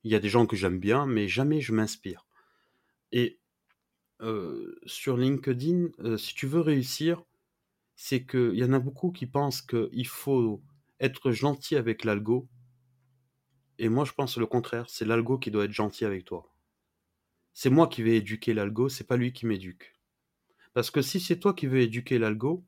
Il 0.04 0.12
y 0.12 0.16
a 0.16 0.20
des 0.20 0.30
gens 0.30 0.46
que 0.46 0.58
j'aime 0.58 0.80
bien, 0.80 1.06
mais 1.06 1.28
jamais 1.28 1.62
je 1.62 1.72
m'inspire. 1.72 2.28
Et 3.14 3.40
euh, 4.22 4.76
sur 4.86 5.16
LinkedIn, 5.16 5.90
euh, 6.00 6.18
si 6.18 6.36
tu 6.36 6.48
veux 6.48 6.60
réussir, 6.60 7.24
c'est 8.06 8.26
qu'il 8.26 8.56
y 8.56 8.66
en 8.66 8.74
a 8.74 8.80
beaucoup 8.80 9.12
qui 9.12 9.28
pensent 9.28 9.62
qu'il 9.62 10.08
faut 10.08 10.62
être 11.00 11.32
gentil 11.32 11.78
avec 11.78 12.04
l'algo 12.04 12.50
et 13.80 13.88
moi, 13.88 14.04
je 14.06 14.12
pense 14.12 14.38
le 14.38 14.46
contraire. 14.46 14.86
C'est 14.90 15.06
l'algo 15.06 15.38
qui 15.38 15.52
doit 15.52 15.66
être 15.66 15.72
gentil 15.72 16.04
avec 16.04 16.26
toi. 16.26 16.54
C'est 17.54 17.70
moi 17.70 17.88
qui 17.88 18.04
vais 18.04 18.18
éduquer 18.18 18.54
l'algo, 18.54 18.90
c'est 18.90 19.06
pas 19.06 19.18
lui 19.18 19.32
qui 19.32 19.46
m'éduque. 19.46 19.96
Parce 20.74 20.92
que 20.92 21.02
si 21.02 21.22
c'est 21.22 21.40
toi 21.40 21.54
qui 21.54 21.66
veux 21.66 21.80
éduquer 21.80 22.20
l'algo, 22.20 22.66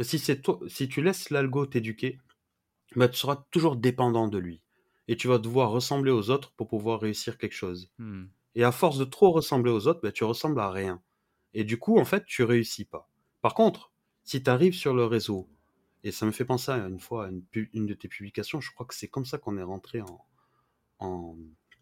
si 0.00 0.18
c'est 0.18 0.42
toi, 0.42 0.60
si 0.68 0.88
tu 0.88 1.02
laisses 1.02 1.30
l'algo 1.30 1.64
t'éduquer, 1.64 2.18
bah, 2.96 3.08
tu 3.08 3.16
seras 3.16 3.46
toujours 3.50 3.76
dépendant 3.76 4.28
de 4.28 4.38
lui. 4.38 4.62
Et 5.08 5.16
tu 5.16 5.26
vas 5.26 5.38
devoir 5.38 5.70
ressembler 5.70 6.10
aux 6.10 6.28
autres 6.28 6.52
pour 6.52 6.68
pouvoir 6.68 7.00
réussir 7.00 7.38
quelque 7.38 7.54
chose. 7.54 7.90
Hmm. 7.98 8.26
Et 8.54 8.62
à 8.62 8.72
force 8.72 8.98
de 8.98 9.04
trop 9.04 9.30
ressembler 9.30 9.70
aux 9.70 9.86
autres, 9.86 10.00
bah, 10.02 10.12
tu 10.12 10.24
ressembles 10.24 10.60
à 10.60 10.70
rien. 10.70 11.02
Et 11.54 11.64
du 11.64 11.78
coup, 11.78 11.98
en 11.98 12.04
fait, 12.04 12.26
tu 12.26 12.42
réussis 12.42 12.84
pas. 12.84 13.08
Par 13.40 13.54
contre, 13.54 13.92
si 14.26 14.42
tu 14.42 14.50
arrives 14.50 14.74
sur 14.74 14.92
le 14.92 15.06
réseau, 15.06 15.48
et 16.04 16.10
ça 16.10 16.26
me 16.26 16.32
fait 16.32 16.44
penser 16.44 16.72
à 16.72 16.88
une 16.88 16.98
fois 16.98 17.26
à 17.26 17.30
une, 17.30 17.42
une 17.72 17.86
de 17.86 17.94
tes 17.94 18.08
publications, 18.08 18.60
je 18.60 18.70
crois 18.72 18.84
que 18.84 18.94
c'est 18.94 19.08
comme 19.08 19.24
ça 19.24 19.38
qu'on 19.38 19.56
est 19.56 19.62
rentré 19.62 20.02
en, 20.02 20.26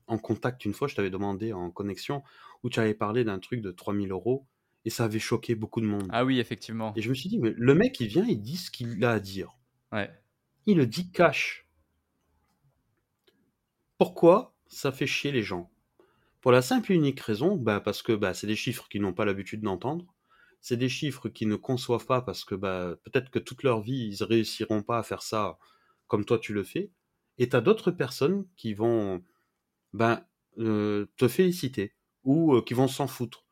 en, 0.06 0.18
contact 0.18 0.64
une 0.64 0.74
fois, 0.74 0.86
je 0.86 0.94
t'avais 0.94 1.10
demandé 1.10 1.52
en 1.52 1.70
connexion, 1.70 2.22
où 2.62 2.68
tu 2.68 2.78
avais 2.78 2.94
parlé 2.94 3.24
d'un 3.24 3.38
truc 3.38 3.62
de 3.62 3.70
3000 3.70 4.12
euros, 4.12 4.46
et 4.84 4.90
ça 4.90 5.04
avait 5.04 5.18
choqué 5.18 5.54
beaucoup 5.54 5.80
de 5.80 5.86
monde. 5.86 6.06
Ah 6.10 6.26
oui, 6.26 6.38
effectivement. 6.38 6.92
Et 6.96 7.02
je 7.02 7.08
me 7.08 7.14
suis 7.14 7.30
dit, 7.30 7.38
mais 7.38 7.54
le 7.56 7.74
mec, 7.74 7.98
il 8.00 8.08
vient, 8.08 8.26
il 8.26 8.40
dit 8.40 8.58
ce 8.58 8.70
qu'il 8.70 9.02
a 9.04 9.12
à 9.12 9.20
dire. 9.20 9.56
Ouais. 9.90 10.10
Il 10.66 10.76
le 10.76 10.86
dit 10.86 11.10
cash. 11.10 11.66
Pourquoi 13.96 14.54
ça 14.66 14.92
fait 14.92 15.06
chier 15.06 15.32
les 15.32 15.42
gens? 15.42 15.70
Pour 16.42 16.52
la 16.52 16.60
simple 16.60 16.92
et 16.92 16.94
unique 16.94 17.20
raison, 17.20 17.56
bah, 17.56 17.80
parce 17.80 18.02
que 18.02 18.12
bah, 18.12 18.34
c'est 18.34 18.46
des 18.46 18.56
chiffres 18.56 18.86
qu'ils 18.90 19.00
n'ont 19.00 19.14
pas 19.14 19.24
l'habitude 19.24 19.62
d'entendre. 19.62 20.13
C'est 20.64 20.78
des 20.78 20.88
chiffres 20.88 21.28
qu'ils 21.28 21.48
ne 21.48 21.56
conçoivent 21.56 22.06
pas 22.06 22.22
parce 22.22 22.42
que 22.42 22.54
bah, 22.54 22.96
peut-être 23.04 23.28
que 23.30 23.38
toute 23.38 23.64
leur 23.64 23.82
vie, 23.82 24.08
ils 24.08 24.24
réussiront 24.24 24.82
pas 24.82 24.96
à 24.96 25.02
faire 25.02 25.20
ça 25.20 25.58
comme 26.06 26.24
toi 26.24 26.38
tu 26.38 26.54
le 26.54 26.64
fais. 26.64 26.90
Et 27.36 27.50
tu 27.50 27.56
as 27.56 27.60
d'autres 27.60 27.90
personnes 27.90 28.46
qui 28.56 28.72
vont 28.72 29.22
ben, 29.92 30.24
euh, 30.56 31.04
te 31.18 31.28
féliciter 31.28 31.94
ou 32.22 32.54
euh, 32.54 32.62
qui 32.62 32.72
vont 32.72 32.88
s'en 32.88 33.06
foutre. 33.06 33.44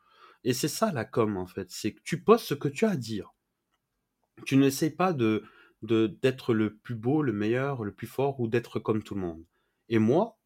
Et 0.43 0.55
c'est 0.55 0.69
ça 0.69 0.91
la 0.91 1.05
com 1.05 1.37
en 1.37 1.47
fait, 1.47 1.71
c'est 1.71 1.93
que 1.93 2.01
tu 2.03 2.25
poses 2.25 2.41
ce 2.41 2.55
que 2.55 2.69
tu 2.69 2.87
as 2.87 2.93
à 2.93 2.97
dire. 2.97 3.35
Tu 4.47 4.57
n'essayes 4.57 4.97
pas 4.97 5.13
de 5.13 5.45
d'être 5.83 6.55
le 6.55 6.79
plus 6.79 6.95
beau, 6.95 7.21
le 7.21 7.35
meilleur, 7.35 7.85
le 7.85 7.93
plus 7.93 8.07
fort 8.07 8.41
ou 8.41 8.49
d'être 8.49 8.79
comme 8.81 9.03
tout 9.03 9.17
le 9.17 9.21
monde. 9.21 9.45
Et 9.91 9.99
moi, 9.99 10.39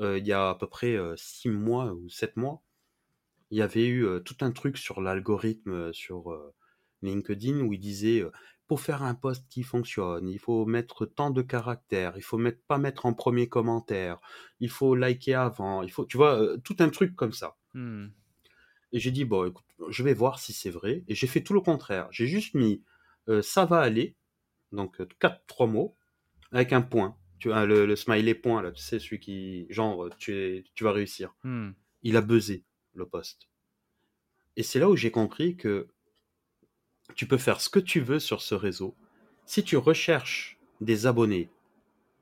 euh, 0.00 0.18
il 0.18 0.26
y 0.26 0.32
a 0.34 0.50
à 0.50 0.54
peu 0.56 0.66
près 0.66 0.98
six 1.16 1.48
mois 1.48 1.94
ou 1.94 2.10
sept 2.10 2.36
mois, 2.36 2.62
il 3.52 3.58
y 3.58 3.62
avait 3.62 3.86
eu 3.86 4.04
tout 4.24 4.36
un 4.40 4.50
truc 4.50 4.76
sur 4.76 5.00
l'algorithme 5.00 5.92
sur 5.92 6.36
LinkedIn 7.02 7.60
où 7.60 7.72
il 7.72 7.78
disait 7.78 8.24
pour 8.72 8.80
faire 8.80 9.02
un 9.02 9.14
post 9.14 9.46
qui 9.50 9.64
fonctionne, 9.64 10.26
il 10.30 10.38
faut 10.38 10.64
mettre 10.64 11.04
tant 11.04 11.30
de 11.30 11.42
caractères, 11.42 12.14
il 12.16 12.22
faut 12.22 12.38
mettre, 12.38 12.58
pas 12.66 12.78
mettre 12.78 13.04
en 13.04 13.12
premier 13.12 13.46
commentaire, 13.46 14.18
il 14.60 14.70
faut 14.70 14.94
liker 14.94 15.34
avant, 15.34 15.82
il 15.82 15.90
faut, 15.90 16.06
tu 16.06 16.16
vois, 16.16 16.40
euh, 16.40 16.56
tout 16.56 16.76
un 16.78 16.88
truc 16.88 17.14
comme 17.14 17.34
ça. 17.34 17.58
Hmm. 17.74 18.06
Et 18.92 18.98
j'ai 18.98 19.10
dit, 19.10 19.26
bon, 19.26 19.46
écoute, 19.46 19.66
je 19.90 20.02
vais 20.02 20.14
voir 20.14 20.38
si 20.38 20.54
c'est 20.54 20.70
vrai. 20.70 21.04
Et 21.06 21.14
j'ai 21.14 21.26
fait 21.26 21.42
tout 21.42 21.52
le 21.52 21.60
contraire. 21.60 22.08
J'ai 22.12 22.26
juste 22.26 22.54
mis 22.54 22.82
euh, 23.28 23.42
ça 23.42 23.66
va 23.66 23.80
aller, 23.80 24.16
donc 24.70 25.06
quatre, 25.18 25.44
trois 25.46 25.66
mots, 25.66 25.94
avec 26.50 26.72
un 26.72 26.80
point. 26.80 27.18
Tu 27.40 27.48
vois, 27.48 27.66
le, 27.66 27.94
smiley 27.94 28.34
point, 28.34 28.62
là, 28.62 28.72
tu 28.72 28.82
sais, 28.82 28.98
celui 28.98 29.20
qui, 29.20 29.66
genre, 29.68 30.08
tu, 30.16 30.64
tu 30.74 30.84
vas 30.84 30.92
réussir. 30.92 31.34
Hmm. 31.42 31.72
Il 32.02 32.16
a 32.16 32.22
buzzé, 32.22 32.64
le 32.94 33.06
post. 33.06 33.48
Et 34.56 34.62
c'est 34.62 34.78
là 34.78 34.88
où 34.88 34.96
j'ai 34.96 35.10
compris 35.10 35.56
que 35.56 35.88
tu 37.14 37.26
peux 37.26 37.38
faire 37.38 37.60
ce 37.60 37.68
que 37.68 37.78
tu 37.78 38.00
veux 38.00 38.20
sur 38.20 38.42
ce 38.42 38.54
réseau. 38.54 38.94
Si 39.46 39.64
tu 39.64 39.76
recherches 39.76 40.58
des 40.80 41.06
abonnés, 41.06 41.50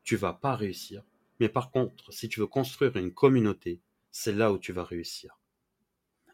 tu 0.02 0.16
vas 0.16 0.32
pas 0.32 0.56
réussir. 0.56 1.02
Mais 1.38 1.48
par 1.48 1.70
contre, 1.70 2.12
si 2.12 2.28
tu 2.28 2.40
veux 2.40 2.46
construire 2.46 2.96
une 2.96 3.12
communauté, 3.12 3.80
c'est 4.10 4.32
là 4.32 4.52
où 4.52 4.58
tu 4.58 4.72
vas 4.72 4.84
réussir. 4.84 5.38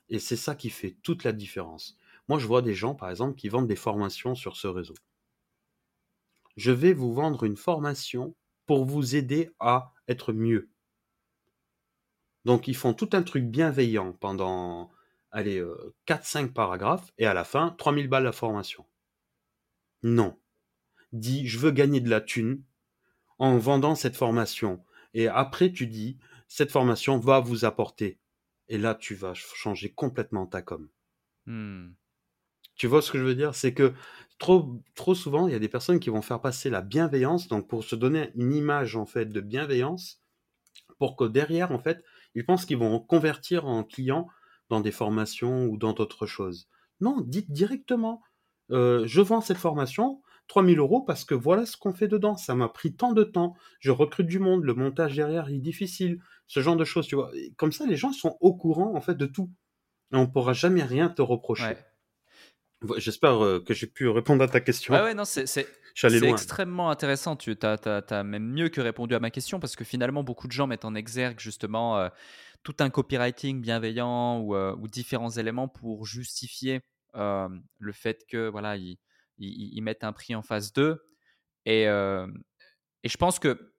Et 0.08 0.18
c'est 0.18 0.36
ça 0.36 0.54
qui 0.54 0.70
fait 0.70 0.96
toute 1.02 1.24
la 1.24 1.32
différence. 1.32 1.98
Moi, 2.28 2.38
je 2.38 2.46
vois 2.46 2.62
des 2.62 2.74
gens, 2.74 2.94
par 2.94 3.10
exemple, 3.10 3.36
qui 3.36 3.48
vendent 3.48 3.68
des 3.68 3.76
formations 3.76 4.34
sur 4.34 4.56
ce 4.56 4.66
réseau. 4.66 4.94
Je 6.56 6.72
vais 6.72 6.92
vous 6.92 7.12
vendre 7.12 7.44
une 7.44 7.56
formation 7.56 8.34
pour 8.66 8.84
vous 8.84 9.14
aider 9.14 9.50
à 9.60 9.92
être 10.08 10.32
mieux. 10.32 10.68
Donc, 12.46 12.66
ils 12.68 12.76
font 12.76 12.94
tout 12.94 13.10
un 13.12 13.22
truc 13.22 13.44
bienveillant 13.44 14.12
pendant 14.12 14.90
allez, 15.36 15.62
4-5 16.06 16.52
paragraphes, 16.52 17.12
et 17.18 17.26
à 17.26 17.34
la 17.34 17.44
fin, 17.44 17.74
3000 17.76 18.08
balles 18.08 18.24
la 18.24 18.32
formation. 18.32 18.86
Non. 20.02 20.38
Dis, 21.12 21.46
je 21.46 21.58
veux 21.58 21.72
gagner 21.72 22.00
de 22.00 22.08
la 22.08 22.22
thune 22.22 22.62
en 23.38 23.58
vendant 23.58 23.94
cette 23.94 24.16
formation. 24.16 24.82
Et 25.12 25.28
après, 25.28 25.72
tu 25.72 25.86
dis, 25.86 26.18
cette 26.48 26.70
formation 26.70 27.18
va 27.18 27.40
vous 27.40 27.66
apporter. 27.66 28.18
Et 28.68 28.78
là, 28.78 28.94
tu 28.94 29.14
vas 29.14 29.34
changer 29.34 29.92
complètement 29.92 30.46
ta 30.46 30.62
com. 30.62 30.88
Hmm. 31.44 31.90
Tu 32.76 32.86
vois 32.86 33.02
ce 33.02 33.12
que 33.12 33.18
je 33.18 33.24
veux 33.24 33.34
dire? 33.34 33.54
C'est 33.54 33.74
que 33.74 33.92
trop, 34.38 34.80
trop 34.94 35.14
souvent, 35.14 35.48
il 35.48 35.52
y 35.52 35.56
a 35.56 35.60
des 35.60 35.68
personnes 35.68 36.00
qui 36.00 36.10
vont 36.10 36.22
faire 36.22 36.40
passer 36.40 36.70
la 36.70 36.80
bienveillance, 36.80 37.48
donc 37.48 37.68
pour 37.68 37.84
se 37.84 37.96
donner 37.96 38.30
une 38.36 38.54
image 38.54 38.96
en 38.96 39.04
fait 39.04 39.26
de 39.26 39.40
bienveillance, 39.40 40.22
pour 40.98 41.16
que 41.16 41.24
derrière, 41.24 41.72
en 41.72 41.78
fait, 41.78 42.02
ils 42.36 42.44
pensent 42.44 42.66
qu'ils 42.66 42.76
vont 42.76 43.00
convertir 43.00 43.66
en 43.66 43.82
client 43.82 44.28
dans 44.68 44.80
des 44.80 44.92
formations 44.92 45.66
ou 45.66 45.76
dans 45.76 45.94
d'autres 45.94 46.26
choses. 46.26 46.68
Non, 47.00 47.20
dites 47.20 47.50
directement, 47.50 48.22
euh, 48.70 49.04
je 49.06 49.20
vends 49.20 49.40
cette 49.40 49.56
formation, 49.56 50.22
3000 50.48 50.78
euros 50.78 51.02
parce 51.02 51.24
que 51.24 51.34
voilà 51.34 51.66
ce 51.66 51.76
qu'on 51.76 51.92
fait 51.92 52.08
dedans. 52.08 52.36
Ça 52.36 52.54
m'a 52.54 52.68
pris 52.68 52.94
tant 52.94 53.12
de 53.12 53.24
temps. 53.24 53.54
Je 53.80 53.90
recrute 53.90 54.26
du 54.26 54.38
monde, 54.38 54.64
le 54.64 54.74
montage 54.74 55.16
derrière 55.16 55.48
est 55.48 55.58
difficile, 55.58 56.20
ce 56.46 56.60
genre 56.60 56.76
de 56.76 56.84
choses, 56.84 57.06
tu 57.06 57.16
vois. 57.16 57.32
comme 57.56 57.72
ça, 57.72 57.86
les 57.86 57.96
gens 57.96 58.12
sont 58.12 58.36
au 58.40 58.54
courant 58.54 58.94
en 58.94 59.00
fait 59.00 59.16
de 59.16 59.26
tout. 59.26 59.50
Et 60.12 60.16
on 60.16 60.26
pourra 60.26 60.52
jamais 60.52 60.84
rien 60.84 61.08
te 61.08 61.22
reprocher. 61.22 61.74
J'espère 62.98 63.42
euh, 63.42 63.60
que 63.60 63.72
j'ai 63.72 63.86
pu 63.86 64.08
répondre 64.08 64.44
à 64.44 64.48
ta 64.48 64.60
question. 64.60 64.94
Ouais, 64.94 65.14
non, 65.14 65.24
c'est 65.24 65.46
suis 66.00 66.06
allé 66.06 66.18
c'est 66.20 66.28
extrêmement 66.30 66.90
intéressant. 66.90 67.36
Tu 67.36 67.56
as, 67.62 68.22
même 68.24 68.44
mieux 68.52 68.68
que 68.68 68.80
répondu 68.80 69.14
à 69.14 69.20
ma 69.20 69.30
question 69.30 69.60
parce 69.60 69.76
que 69.76 69.84
finalement, 69.84 70.22
beaucoup 70.24 70.46
de 70.46 70.52
gens 70.52 70.66
mettent 70.66 70.84
en 70.84 70.94
exergue 70.94 71.38
justement 71.40 71.98
euh, 71.98 72.08
tout 72.62 72.76
un 72.80 72.90
copywriting 72.90 73.60
bienveillant 73.60 74.40
ou, 74.40 74.54
euh, 74.54 74.74
ou 74.76 74.88
différents 74.88 75.30
éléments 75.30 75.68
pour 75.68 76.06
justifier 76.06 76.80
euh, 77.14 77.48
le 77.78 77.92
fait 77.92 78.24
que 78.28 78.48
voilà, 78.48 78.76
ils, 78.76 78.98
ils- 79.38 79.70
ils 79.74 79.82
mettent 79.82 80.04
un 80.04 80.12
prix 80.12 80.34
en 80.34 80.42
phase 80.42 80.72
2. 80.72 81.02
Et, 81.66 81.82
et 81.84 83.08
je 83.08 83.16
pense 83.16 83.38
que, 83.38 83.72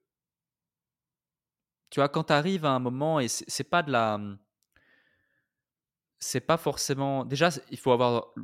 tu 1.90 2.00
vois, 2.00 2.08
quand 2.08 2.24
tu 2.24 2.32
arrives 2.32 2.64
à 2.64 2.70
un 2.70 2.78
moment, 2.78 3.20
et 3.20 3.28
c'est 3.28 3.64
pas 3.64 3.82
de 3.82 3.90
la. 3.92 4.18
C'est 6.18 6.40
pas 6.40 6.56
forcément. 6.56 7.24
Déjà, 7.24 7.50
il 7.70 7.78
faut 7.78 7.92
avoir 7.92 8.34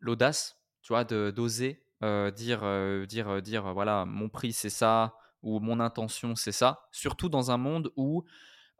l'audace, 0.00 0.58
tu 0.82 0.88
vois, 0.92 1.04
de 1.04 1.30
d'oser 1.30 1.83
euh, 2.02 2.30
dire, 2.30 2.60
euh, 2.64 3.06
dire, 3.06 3.28
euh, 3.28 3.40
dire, 3.40 3.72
voilà, 3.72 4.04
mon 4.04 4.28
prix 4.28 4.52
c'est 4.52 4.70
ça 4.70 5.14
ou 5.42 5.60
mon 5.60 5.80
intention 5.80 6.34
c'est 6.34 6.52
ça. 6.52 6.88
Surtout 6.90 7.28
dans 7.28 7.50
un 7.50 7.56
monde 7.56 7.92
où 7.96 8.24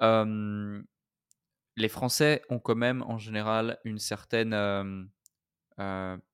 euh, 0.03 0.83
les 1.77 1.89
Français 1.89 2.43
ont 2.51 2.59
quand 2.59 2.75
même 2.75 3.03
en 3.03 3.19
général 3.19 3.79
une 3.85 3.99
certaine, 3.99 5.09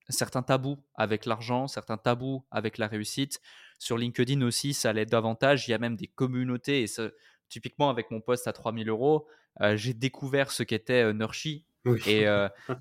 certains 0.09 0.43
tabous 0.43 0.77
avec 0.95 1.25
l'argent, 1.25 1.67
certains 1.67 1.97
tabous 1.97 2.45
avec 2.51 2.77
la 2.77 2.87
réussite. 2.87 3.41
Sur 3.79 3.97
LinkedIn 3.97 4.41
aussi, 4.43 4.73
ça 4.73 4.93
l'est 4.93 5.05
davantage. 5.05 5.67
Il 5.67 5.71
y 5.71 5.73
a 5.73 5.79
même 5.79 5.95
des 5.95 6.07
communautés. 6.07 6.83
Et 6.83 6.87
ça, 6.87 7.09
typiquement, 7.49 7.89
avec 7.89 8.11
mon 8.11 8.21
poste 8.21 8.47
à 8.47 8.53
3000 8.53 8.87
euros, 8.89 9.27
j'ai 9.73 9.95
découvert 9.95 10.51
ce 10.51 10.61
qu'était 10.61 11.11
Nurshi. 11.13 11.65
Oui. 11.85 11.99
Et, 12.05 12.25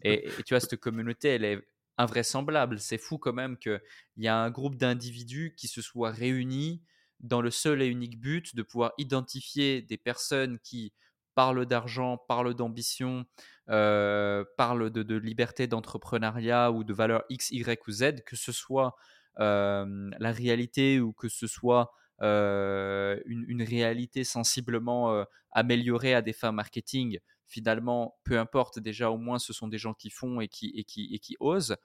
et, 0.02 0.28
et 0.28 0.42
tu 0.44 0.52
vois, 0.52 0.60
cette 0.60 0.76
communauté, 0.76 1.28
elle 1.30 1.44
est 1.44 1.69
invraisemblable. 2.00 2.80
C'est 2.80 2.98
fou 2.98 3.18
quand 3.18 3.32
même 3.32 3.56
qu'il 3.56 3.80
y 4.16 4.28
a 4.28 4.36
un 4.36 4.50
groupe 4.50 4.76
d'individus 4.76 5.54
qui 5.56 5.68
se 5.68 5.82
soient 5.82 6.10
réunis 6.10 6.82
dans 7.20 7.42
le 7.42 7.50
seul 7.50 7.82
et 7.82 7.86
unique 7.86 8.18
but 8.18 8.56
de 8.56 8.62
pouvoir 8.62 8.92
identifier 8.98 9.82
des 9.82 9.98
personnes 9.98 10.58
qui 10.60 10.92
parlent 11.34 11.66
d'argent, 11.66 12.16
parlent 12.16 12.54
d'ambition, 12.54 13.24
euh, 13.68 14.44
parlent 14.56 14.90
de, 14.90 15.16
liberté 15.16 15.66
d'entrepreneuriat 15.66 16.72
ou 16.72 16.82
de 16.82 16.92
valeurs 16.92 17.24
X, 17.28 17.50
Y 17.50 17.86
ou 17.86 17.92
Z, 17.92 18.22
que 18.26 18.36
ce 18.36 18.52
soit 18.52 18.96
euh, 19.38 20.10
la 20.18 20.32
réalité 20.32 21.00
ou 21.00 21.12
que 21.12 21.28
ce 21.28 21.46
soit 21.46 21.92
euh, 22.22 23.20
une, 23.26 23.62
réalité 23.62 24.24
sensiblement 24.24 25.24
améliorée 25.52 26.14
à 26.14 26.22
des 26.22 26.32
fins 26.32 26.52
marketing, 26.52 27.18
finalement, 27.50 28.18
peu 28.24 28.38
importe, 28.38 28.78
déjà 28.78 29.10
au 29.10 29.18
moins 29.18 29.38
ce 29.38 29.52
sont 29.52 29.68
des 29.68 29.78
gens 29.78 29.92
qui 29.92 30.08
font 30.08 30.40
et 30.40 30.48
qui, 30.48 30.72
et 30.76 30.84
qui, 30.84 31.12
et 31.12 31.18
qui 31.18 31.36
osent. 31.40 31.76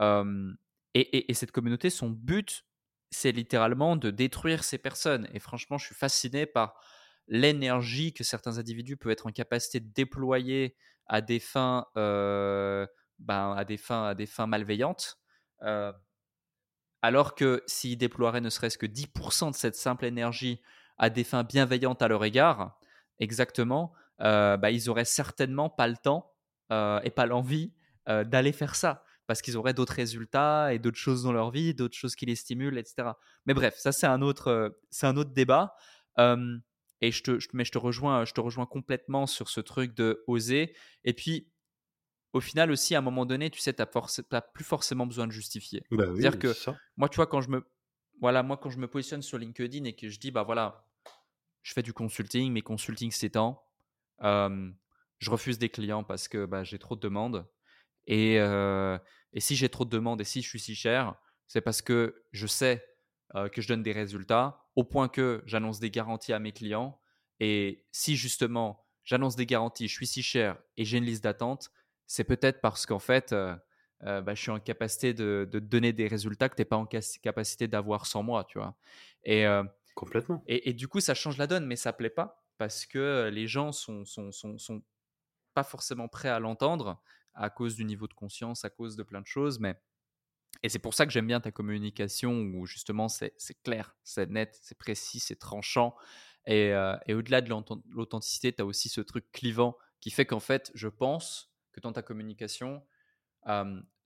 Et, 0.00 1.00
et, 1.00 1.30
et, 1.30 1.34
cette 1.34 1.52
communauté, 1.52 1.88
son 1.88 2.10
but, 2.10 2.66
c'est 3.10 3.32
littéralement 3.32 3.96
de 3.96 4.10
détruire 4.10 4.64
ces 4.64 4.78
personnes. 4.78 5.26
Et 5.32 5.38
franchement, 5.38 5.78
je 5.78 5.86
suis 5.86 5.94
fasciné 5.94 6.44
par 6.44 6.74
l'énergie 7.28 8.12
que 8.12 8.24
certains 8.24 8.58
individus 8.58 8.96
peuvent 8.96 9.12
être 9.12 9.26
en 9.26 9.32
capacité 9.32 9.80
de 9.80 9.90
déployer 9.90 10.76
à 11.06 11.20
des 11.20 11.40
fins, 11.40 11.86
ben, 11.94 12.88
à 13.56 13.64
des 13.64 13.76
fins, 13.76 14.04
à 14.08 14.14
des 14.14 14.26
fins 14.26 14.46
malveillantes. 14.46 15.18
Alors 17.02 17.34
que 17.34 17.62
s'ils 17.66 17.98
déploieraient 17.98 18.40
ne 18.40 18.50
serait-ce 18.50 18.78
que 18.78 18.86
10% 18.86 19.50
de 19.50 19.56
cette 19.56 19.76
simple 19.76 20.04
énergie 20.04 20.60
à 20.98 21.10
des 21.10 21.24
fins 21.24 21.42
bienveillantes 21.42 22.00
à 22.02 22.08
leur 22.08 22.24
égard, 22.24 22.78
exactement, 23.18 23.92
bah, 24.18 24.70
ils 24.70 24.88
auraient 24.88 25.04
certainement 25.04 25.70
pas 25.70 25.88
le 25.88 25.96
temps 25.96 26.32
euh, 26.70 27.00
et 27.02 27.10
pas 27.10 27.26
l'envie 27.26 27.72
euh, 28.08 28.24
d'aller 28.24 28.52
faire 28.52 28.74
ça 28.74 29.04
parce 29.26 29.42
qu'ils 29.42 29.56
auraient 29.56 29.74
d'autres 29.74 29.94
résultats 29.94 30.72
et 30.72 30.78
d'autres 30.78 30.98
choses 30.98 31.22
dans 31.22 31.32
leur 31.32 31.50
vie, 31.50 31.74
d'autres 31.74 31.96
choses 31.96 32.14
qui 32.14 32.26
les 32.26 32.34
stimulent, 32.34 32.78
etc. 32.78 33.10
Mais 33.46 33.54
bref, 33.54 33.74
ça 33.76 33.92
c'est 33.92 34.06
un 34.06 34.22
autre, 34.22 34.78
c'est 34.90 35.06
un 35.06 35.16
autre 35.16 35.32
débat. 35.32 35.74
et 36.18 37.10
je 37.10 37.22
te, 37.22 37.38
mais 37.52 37.64
je 37.64 37.72
te 37.72 37.78
rejoins, 37.78 38.24
je 38.24 38.32
te 38.32 38.40
rejoins 38.40 38.66
complètement 38.66 39.26
sur 39.26 39.48
ce 39.48 39.60
truc 39.60 39.94
de 39.94 40.24
oser. 40.26 40.74
Et 41.04 41.12
puis, 41.12 41.48
au 42.32 42.40
final 42.40 42.70
aussi, 42.70 42.94
à 42.94 42.98
un 42.98 43.02
moment 43.02 43.26
donné, 43.26 43.50
tu 43.50 43.60
sais, 43.60 43.72
tu 43.72 43.82
n'as 43.82 44.40
plus 44.40 44.64
forcément 44.64 45.06
besoin 45.06 45.26
de 45.26 45.32
justifier. 45.32 45.84
Bah 45.90 46.04
oui, 46.08 46.20
C'est-à-dire 46.20 46.38
que 46.38 46.52
ça. 46.52 46.76
moi, 46.96 47.08
tu 47.08 47.16
vois, 47.16 47.26
quand 47.26 47.40
je 47.40 47.50
me, 47.50 47.64
voilà, 48.20 48.42
moi, 48.42 48.56
quand 48.56 48.70
je 48.70 48.78
me 48.78 48.88
positionne 48.88 49.22
sur 49.22 49.38
LinkedIn 49.38 49.84
et 49.84 49.94
que 49.94 50.08
je 50.08 50.18
dis, 50.18 50.30
bah 50.30 50.42
voilà, 50.42 50.86
je 51.62 51.72
fais 51.72 51.82
du 51.82 51.92
consulting, 51.92 52.52
mais 52.52 52.62
consulting 52.62 53.10
c'est 53.10 53.30
temps. 53.30 53.62
Euh, 54.22 54.70
je 55.18 55.30
refuse 55.30 55.58
des 55.58 55.68
clients 55.68 56.04
parce 56.04 56.28
que 56.28 56.46
bah, 56.46 56.64
j'ai 56.64 56.78
trop 56.78 56.96
de 56.96 57.00
demandes. 57.00 57.46
Et, 58.06 58.40
euh, 58.40 58.98
et 59.32 59.40
si 59.40 59.54
j'ai 59.56 59.68
trop 59.68 59.84
de 59.84 59.90
demandes 59.90 60.20
et 60.20 60.24
si 60.24 60.42
je 60.42 60.48
suis 60.48 60.58
si 60.60 60.74
cher, 60.74 61.14
c'est 61.46 61.60
parce 61.60 61.82
que 61.82 62.24
je 62.32 62.46
sais 62.46 62.84
euh, 63.34 63.48
que 63.48 63.62
je 63.62 63.68
donne 63.68 63.82
des 63.82 63.92
résultats 63.92 64.66
au 64.74 64.84
point 64.84 65.08
que 65.08 65.42
j'annonce 65.46 65.80
des 65.80 65.90
garanties 65.90 66.32
à 66.32 66.38
mes 66.38 66.52
clients. 66.52 67.00
Et 67.40 67.84
si 67.92 68.16
justement 68.16 68.84
j'annonce 69.04 69.36
des 69.36 69.46
garanties, 69.46 69.88
je 69.88 69.94
suis 69.94 70.06
si 70.06 70.22
cher 70.22 70.58
et 70.76 70.84
j'ai 70.84 70.98
une 70.98 71.04
liste 71.04 71.24
d'attente, 71.24 71.70
c'est 72.06 72.24
peut-être 72.24 72.60
parce 72.60 72.86
qu'en 72.86 72.98
fait, 72.98 73.34
euh, 74.04 74.20
bah, 74.20 74.34
je 74.34 74.42
suis 74.42 74.50
en 74.50 74.58
capacité 74.58 75.14
de, 75.14 75.48
de 75.50 75.58
donner 75.60 75.92
des 75.92 76.08
résultats 76.08 76.48
que 76.48 76.56
tu 76.56 76.62
n'es 76.62 76.66
pas 76.66 76.76
en 76.76 76.86
capacité 76.86 77.68
d'avoir 77.68 78.06
sans 78.06 78.22
moi, 78.22 78.44
tu 78.44 78.58
vois? 78.58 78.76
Et, 79.24 79.46
euh, 79.46 79.62
Complètement. 79.94 80.42
Et, 80.46 80.70
et, 80.70 80.72
du 80.72 80.88
coup, 80.88 81.00
ça 81.00 81.14
change 81.14 81.36
la 81.36 81.46
donne, 81.46 81.66
mais 81.66 81.76
ça 81.76 81.92
plaît 81.92 82.10
pas 82.10 82.41
parce 82.58 82.86
que 82.86 83.30
les 83.32 83.46
gens 83.46 83.72
sont, 83.72 84.04
sont, 84.04 84.82
pas 85.54 85.64
forcément 85.64 86.08
prêts 86.08 86.28
à 86.28 86.38
l'entendre 86.38 87.02
à 87.34 87.50
cause 87.50 87.76
du 87.76 87.84
niveau 87.84 88.06
de 88.06 88.14
conscience, 88.14 88.64
à 88.64 88.70
cause 88.70 88.96
de 88.96 89.02
plein 89.02 89.20
de 89.20 89.26
choses. 89.26 89.58
Mais 89.58 89.76
et 90.62 90.68
c'est 90.68 90.78
pour 90.78 90.94
ça 90.94 91.06
que 91.06 91.12
j'aime 91.12 91.26
bien 91.26 91.40
ta 91.40 91.50
communication 91.50 92.32
où 92.32 92.66
justement 92.66 93.08
c'est 93.08 93.34
clair, 93.64 93.96
c'est 94.04 94.28
net, 94.28 94.58
c'est 94.62 94.78
précis, 94.78 95.18
c'est 95.18 95.36
tranchant. 95.36 95.96
Et, 96.46 96.74
au-delà 97.08 97.40
de 97.40 97.50
l'authenticité, 97.88 98.52
tu 98.52 98.62
as 98.62 98.66
aussi 98.66 98.88
ce 98.88 99.00
truc 99.00 99.30
clivant 99.32 99.76
qui 100.00 100.10
fait 100.10 100.26
qu'en 100.26 100.40
fait, 100.40 100.70
je 100.74 100.88
pense 100.88 101.52
que 101.72 101.80
dans 101.80 101.92
ta 101.92 102.02
communication, 102.02 102.84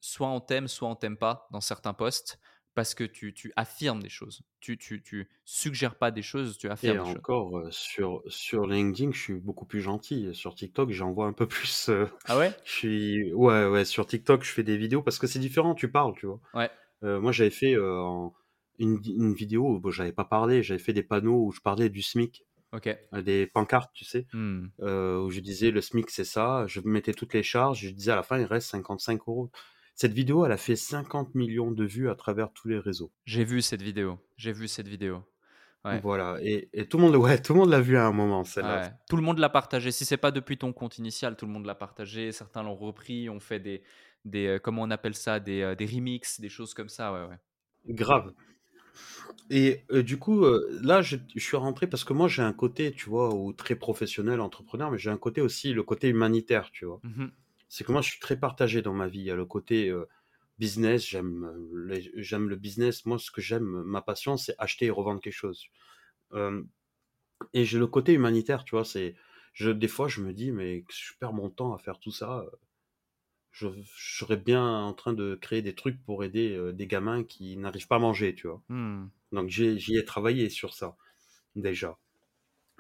soit 0.01 0.29
on 0.29 0.41
t'aime, 0.41 0.69
soit 0.69 0.89
on 0.89 0.97
t'aime 0.97 1.17
pas 1.17 1.49
dans 1.51 1.61
certains 1.61 1.95
postes, 1.95 2.39
parce 2.77 2.95
que 2.95 3.03
tu, 3.03 3.35
tu 3.35 3.53
affirmes 3.57 4.01
des 4.03 4.09
choses. 4.09 4.43
Tu, 4.61 4.79
tu, 4.79 5.03
tu 5.03 5.29
suggères 5.45 5.97
pas 5.97 6.13
des 6.13 6.23
choses, 6.23 6.59
tu 6.59 6.69
affirmes 6.69 6.97
Et 6.97 7.01
des 7.01 7.05
choses. 7.07 7.17
encore, 7.17 7.59
euh, 7.59 7.71
sur, 7.73 8.23
sur 8.29 8.67
LinkedIn, 8.69 9.11
je 9.13 9.19
suis 9.21 9.35
beaucoup 9.41 9.65
plus 9.65 9.81
gentil. 9.81 10.29
Sur 10.35 10.55
TikTok, 10.55 10.91
j'envoie 10.93 11.27
un 11.27 11.33
peu 11.33 11.49
plus. 11.49 11.89
euh, 11.89 12.07
Ah 12.27 12.37
ouais? 12.39 12.53
je 12.65 12.71
suis. 12.73 13.33
Ouais, 13.33 13.67
ouais, 13.67 13.85
sur 13.85 14.07
TikTok, 14.07 14.45
je 14.45 14.51
fais 14.53 14.63
des 14.63 14.77
vidéos 14.77 15.03
parce 15.03 15.19
que 15.19 15.27
c'est 15.27 15.41
différent, 15.41 15.75
tu 15.75 15.91
parles, 15.91 16.15
tu 16.17 16.27
vois. 16.27 16.41
Ouais. 16.55 16.71
Euh, 17.03 17.21
moi, 17.21 17.33
j'avais 17.33 17.51
fait 17.51 17.75
euh, 17.75 18.29
une, 18.79 19.01
une 19.07 19.35
vidéo 19.35 19.67
où 19.77 19.81
bon, 19.81 19.91
j'avais 19.91 20.13
pas 20.13 20.25
parlé, 20.25 20.63
j'avais 20.63 20.79
fait 20.79 20.93
des 20.93 21.03
panneaux 21.03 21.47
où 21.47 21.53
je 21.53 21.61
parlais 21.63 21.89
du 21.89 22.03
SMIC, 22.03 22.45
Ok. 22.73 22.95
des 23.23 23.47
pancartes, 23.47 23.93
tu 23.95 24.05
sais, 24.05 24.27
euh, 24.83 25.19
où 25.23 25.31
je 25.31 25.41
disais 25.41 25.71
le 25.71 25.81
SMIC 25.81 26.11
c'est 26.11 26.25
ça, 26.25 26.67
je 26.67 26.81
mettais 26.85 27.15
toutes 27.15 27.33
les 27.33 27.43
charges, 27.43 27.81
je 27.81 27.89
disais 27.91 28.13
à 28.13 28.17
la 28.17 28.23
fin 28.23 28.39
il 28.39 28.45
reste 28.45 28.69
55 28.69 29.21
euros. 29.29 29.51
Cette 29.97 30.13
vidéo, 30.13 30.45
elle 30.45 30.53
a 30.53 30.59
fait 30.59 30.77
50 30.77 31.35
millions 31.35 31.71
de 31.71 31.85
vues 31.85 32.11
à 32.11 32.15
travers 32.15 32.53
tous 32.53 32.69
les 32.69 32.79
réseaux. 32.79 33.11
J'ai 33.25 33.45
vu 33.45 33.63
cette 33.63 33.81
vidéo. 33.81 34.19
J'ai 34.37 34.53
vu 34.53 34.69
cette 34.69 34.89
vidéo. 34.89 35.25
Ouais. 35.87 36.01
Voilà, 36.01 36.37
et, 36.43 36.69
et 36.73 36.87
tout 36.87 36.99
le 36.99 37.05
monde, 37.05 37.17
ouais, 37.17 37.41
tout 37.41 37.55
le 37.55 37.61
monde 37.61 37.71
l'a 37.71 37.81
vu 37.81 37.97
à 37.97 38.07
un 38.07 38.13
moment, 38.13 38.45
celle-là. 38.45 38.83
Ouais. 38.83 38.91
Tout 39.09 39.17
le 39.17 39.23
monde 39.23 39.39
l'a 39.39 39.49
partagé. 39.49 39.91
Si 39.93 40.05
c'est 40.05 40.17
pas 40.19 40.31
depuis 40.33 40.59
ton 40.59 40.73
compte 40.73 40.99
initial, 40.99 41.37
tout 41.37 41.47
le 41.47 41.53
monde 41.53 41.65
l'a 41.65 41.75
partagé. 41.75 42.31
Certains 42.31 42.63
l'ont 42.63 42.75
repris, 42.75 43.31
ont 43.31 43.41
fait 43.41 43.59
des, 43.59 43.83
des 44.27 44.47
euh, 44.47 44.59
comment 44.59 44.83
on 44.83 44.91
appelle 44.91 45.15
ça, 45.15 45.41
des, 45.41 45.63
euh, 45.63 45.75
des 45.75 45.87
remixes, 45.87 46.41
des 46.41 46.51
choses 46.51 46.75
comme 46.75 46.91
ça. 46.91 47.13
Ouais, 47.15 47.27
ouais. 47.27 47.95
Grave. 47.95 48.35
Et 49.49 49.85
euh, 49.93 50.03
du 50.03 50.19
coup, 50.19 50.45
euh, 50.45 50.79
là, 50.83 51.01
je, 51.01 51.17
je 51.35 51.43
suis 51.43 51.57
rentré 51.57 51.87
parce 51.87 52.05
que 52.05 52.13
moi, 52.13 52.29
j'ai 52.29 52.43
un 52.43 52.53
côté, 52.53 52.93
tu 52.93 53.09
vois, 53.09 53.35
ou 53.35 53.53
très 53.53 53.77
professionnel, 53.77 54.41
entrepreneur, 54.41 54.91
mais 54.91 54.99
j'ai 54.99 55.11
un 55.11 55.19
côté 55.19 55.41
aussi, 55.41 55.73
le 55.73 55.83
côté 55.83 56.09
humanitaire, 56.09 56.71
tu 56.71 56.85
vois. 56.85 57.01
Mhm. 57.03 57.31
C'est 57.69 57.85
que 57.85 57.93
moi, 57.93 58.01
je 58.03 58.11
suis 58.11 58.21
très 58.21 58.39
partagé 58.39 58.83
dans 58.83 58.93
ma 58.95 59.09
vie. 59.09 59.21
Il 59.21 59.25
y 59.27 59.31
a 59.31 59.37
le 59.37 59.45
côté 59.47 59.89
euh, 59.91 60.07
business, 60.59 61.07
j'aime 61.09 61.45
euh, 61.45 61.87
les- 61.89 62.11
j'aime 62.23 62.49
le 62.49 62.57
business. 62.57 63.07
Moi, 63.07 63.19
ce 63.19 63.31
que 63.31 63.41
j'aime, 63.41 63.83
ma 63.85 64.03
passion, 64.03 64.37
c'est 64.37 64.55
acheter 64.59 64.87
et 64.87 64.91
revendre 64.91 65.21
quelque 65.21 65.33
chose. 65.35 65.65
Euh, 66.35 66.63
et 67.55 67.65
j'ai 67.67 67.79
le 67.79 67.87
côté 67.89 68.15
humanitaire, 68.15 68.65
tu 68.65 68.73
vois. 68.77 68.85
C'est, 68.85 69.17
je, 69.55 69.71
des 69.71 69.89
fois, 69.89 70.09
je 70.09 70.23
me 70.23 70.33
dis, 70.35 70.53
mais 70.53 70.85
je 70.91 71.13
perds 71.21 71.33
mon 71.35 71.51
temps 71.51 71.75
à 71.75 71.79
faire 71.79 72.01
tout 72.01 72.13
ça. 72.13 72.47
Je, 73.51 73.69
je 73.97 74.19
serais 74.19 74.37
bien 74.37 74.65
en 74.65 74.93
train 74.93 75.13
de 75.13 75.35
créer 75.41 75.63
des 75.63 75.75
trucs 75.75 76.03
pour 76.05 76.23
aider 76.25 76.55
euh, 76.55 76.73
des 76.73 76.87
gamins 76.87 77.25
qui 77.25 77.57
n'arrivent 77.57 77.87
pas 77.89 77.97
à 77.97 78.01
manger, 78.01 78.35
tu 78.35 78.47
vois. 78.49 78.63
Hmm. 78.69 79.07
Donc 79.33 79.49
j'ai- 79.51 79.79
j'y 79.79 79.97
ai 79.97 80.05
travaillé 80.05 80.51
sur 80.51 80.75
ça 80.75 80.97
déjà. 81.57 81.99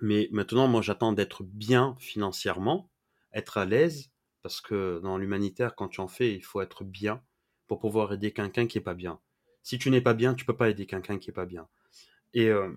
Mais 0.02 0.28
maintenant, 0.32 0.68
moi, 0.68 0.82
j'attends 0.82 1.12
d'être 1.12 1.44
bien 1.44 1.96
financièrement, 2.00 2.90
être 3.32 3.58
à 3.58 3.66
l'aise, 3.66 4.12
parce 4.46 4.60
que 4.60 5.00
dans 5.02 5.18
l'humanitaire, 5.18 5.74
quand 5.74 5.88
tu 5.88 6.00
en 6.00 6.06
fais, 6.06 6.32
il 6.32 6.44
faut 6.44 6.60
être 6.60 6.84
bien 6.84 7.20
pour 7.66 7.80
pouvoir 7.80 8.12
aider 8.12 8.30
quelqu'un 8.30 8.68
qui 8.68 8.78
est 8.78 8.80
pas 8.80 8.94
bien. 8.94 9.18
Si 9.64 9.76
tu 9.76 9.90
n'es 9.90 10.00
pas 10.00 10.14
bien, 10.14 10.34
tu 10.34 10.44
peux 10.44 10.54
pas 10.54 10.70
aider 10.70 10.86
quelqu'un 10.86 11.18
qui 11.18 11.30
est 11.30 11.32
pas 11.32 11.46
bien. 11.46 11.66
Et, 12.32 12.48
euh, 12.48 12.70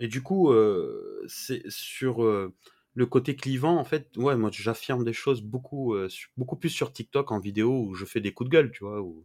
et 0.00 0.08
du 0.08 0.24
coup, 0.24 0.50
euh, 0.50 1.24
c'est 1.28 1.62
sur, 1.70 2.24
euh, 2.24 2.52
le 2.94 3.06
côté 3.06 3.36
clivant, 3.36 3.76
en 3.76 3.84
fait, 3.84 4.16
ouais, 4.16 4.36
moi 4.36 4.50
j'affirme 4.52 5.04
des 5.04 5.12
choses 5.12 5.40
beaucoup, 5.40 5.94
beaucoup 6.36 6.56
plus 6.56 6.70
sur 6.70 6.92
TikTok 6.92 7.30
en 7.30 7.38
vidéo 7.38 7.84
où 7.86 7.94
je 7.94 8.04
fais 8.04 8.20
des 8.20 8.32
coups 8.32 8.50
de 8.50 8.52
gueule, 8.56 8.72
tu 8.72 8.82
vois, 8.82 9.00
où 9.00 9.24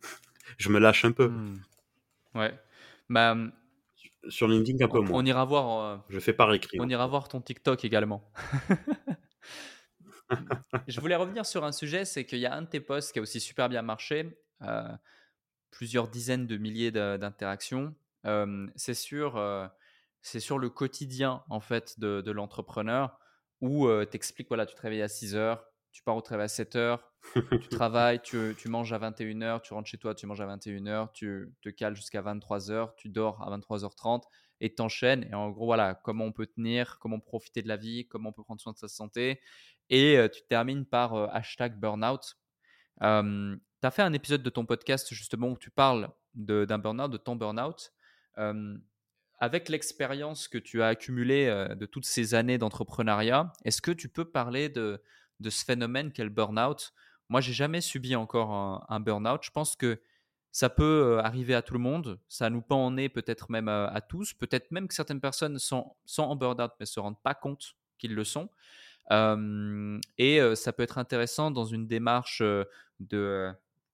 je 0.58 0.68
me 0.68 0.78
lâche 0.78 1.04
un 1.04 1.10
peu. 1.10 1.26
Hmm. 1.26 1.60
Ouais. 2.36 2.56
Bah, 3.08 3.36
sur 4.28 4.48
LinkedIn, 4.48 4.84
un 4.84 4.88
peu 4.88 5.00
moins. 5.00 5.20
On 5.20 5.24
ira 5.24 5.44
voir. 5.44 5.84
Euh, 5.84 5.96
je 6.08 6.18
fais 6.20 6.32
par 6.32 6.52
écrit. 6.52 6.78
On 6.80 6.88
ira 6.88 7.06
voir 7.06 7.28
ton 7.28 7.40
TikTok 7.40 7.84
également. 7.84 8.30
je 10.88 11.00
voulais 11.00 11.16
revenir 11.16 11.46
sur 11.46 11.64
un 11.64 11.72
sujet, 11.72 12.04
c'est 12.04 12.24
qu'il 12.24 12.38
y 12.38 12.46
a 12.46 12.54
un 12.54 12.62
de 12.62 12.66
tes 12.66 12.80
posts 12.80 13.12
qui 13.12 13.18
a 13.18 13.22
aussi 13.22 13.40
super 13.40 13.68
bien 13.68 13.82
marché, 13.82 14.38
euh, 14.62 14.88
plusieurs 15.70 16.08
dizaines 16.08 16.46
de 16.46 16.56
milliers 16.56 16.90
d'interactions. 16.90 17.94
c'est 18.76 18.94
sur 18.94 19.70
c'est 20.22 20.40
sur 20.40 20.58
le 20.58 20.68
quotidien 20.68 21.42
en 21.48 21.60
fait 21.60 21.98
de, 21.98 22.30
l'entrepreneur 22.30 23.18
où 23.60 23.88
tu 24.04 24.16
expliques 24.16 24.48
voilà, 24.48 24.66
tu 24.66 24.74
te 24.74 24.82
réveilles 24.82 25.02
à 25.02 25.08
6 25.08 25.34
heures, 25.34 25.64
tu 25.92 26.02
pars 26.02 26.16
au 26.16 26.20
travail 26.20 26.46
à 26.46 26.48
7 26.48 26.76
heures, 26.76 27.12
tu 27.34 27.68
travailles, 27.68 28.20
tu, 28.22 28.54
tu, 28.56 28.68
manges 28.68 28.92
à 28.92 28.98
21 28.98 29.42
heures, 29.42 29.62
tu 29.62 29.74
rentres 29.74 29.88
chez 29.88 29.98
toi, 29.98 30.14
tu 30.14 30.26
manges 30.26 30.40
à 30.40 30.46
21 30.46 30.86
heures, 30.86 31.12
tu 31.12 31.52
te 31.62 31.68
cales 31.68 31.94
jusqu'à 31.94 32.22
23 32.22 32.70
heures, 32.70 32.94
tu 32.96 33.08
dors 33.08 33.42
à 33.42 33.56
23h30 33.56 34.22
et 34.60 34.74
t'enchaînes. 34.74 35.26
Et 35.30 35.34
en 35.34 35.50
gros, 35.50 35.66
voilà, 35.66 35.94
comment 35.94 36.24
on 36.24 36.32
peut 36.32 36.46
tenir, 36.46 36.98
comment 37.00 37.18
profiter 37.18 37.62
de 37.62 37.68
la 37.68 37.76
vie, 37.76 38.06
comment 38.06 38.30
on 38.30 38.32
peut 38.32 38.44
prendre 38.44 38.60
soin 38.60 38.72
de 38.72 38.78
sa 38.78 38.88
santé. 38.88 39.40
Et 39.90 40.18
tu 40.32 40.42
termines 40.48 40.86
par 40.86 41.14
hashtag 41.34 41.78
burnout. 41.78 42.36
tu 43.00 43.04
as 43.04 43.90
fait 43.90 44.02
un 44.02 44.12
épisode 44.12 44.42
de 44.42 44.50
ton 44.50 44.64
podcast 44.64 45.12
justement 45.12 45.48
où 45.48 45.58
tu 45.58 45.70
parles 45.70 46.10
d'un 46.34 46.78
burnout, 46.78 47.10
de 47.10 47.16
ton 47.16 47.36
burnout 47.36 47.92
avec 49.40 49.70
l'expérience 49.70 50.48
que 50.48 50.58
tu 50.58 50.82
as 50.82 50.88
accumulée 50.88 51.46
euh, 51.46 51.74
de 51.74 51.86
toutes 51.86 52.04
ces 52.04 52.34
années 52.34 52.58
d'entrepreneuriat, 52.58 53.52
est-ce 53.64 53.82
que 53.82 53.90
tu 53.90 54.08
peux 54.08 54.26
parler 54.26 54.68
de, 54.68 55.02
ce 55.42 55.64
phénomène 55.64 56.12
qu'est 56.12 56.24
le 56.24 56.30
burn-out? 56.30 56.92
Moi, 57.30 57.40
j'ai 57.40 57.54
jamais 57.54 57.80
subi 57.80 58.14
encore 58.14 58.52
un, 58.88 59.00
burn-out. 59.00 59.40
Je 59.42 59.50
pense 59.50 59.76
que 59.76 60.00
ça 60.52 60.68
peut 60.68 61.16
euh, 61.16 61.22
arriver 61.22 61.54
à 61.54 61.62
tout 61.62 61.72
le 61.72 61.80
monde. 61.80 62.20
Ça 62.28 62.50
nous 62.50 62.60
pend 62.60 62.84
en 62.84 62.90
nez 62.92 63.08
peut-être 63.08 63.50
même 63.50 63.68
à, 63.68 64.00
tous. 64.06 64.34
Peut-être 64.34 64.70
même 64.72 64.88
que 64.88 64.94
certaines 64.94 65.20
personnes 65.20 65.58
sont, 65.58 65.94
en 66.18 66.36
burn-out 66.36 66.72
mais 66.78 66.86
se 66.86 67.00
rendent 67.00 67.22
pas 67.22 67.34
compte 67.34 67.76
qu'ils 67.98 68.14
le 68.14 68.24
sont. 68.24 68.50
Et 69.10 70.40
ça 70.54 70.72
peut 70.72 70.82
être 70.82 70.98
intéressant 70.98 71.50
dans 71.50 71.64
une 71.64 71.86
démarche 71.86 72.42
de, 73.00 73.50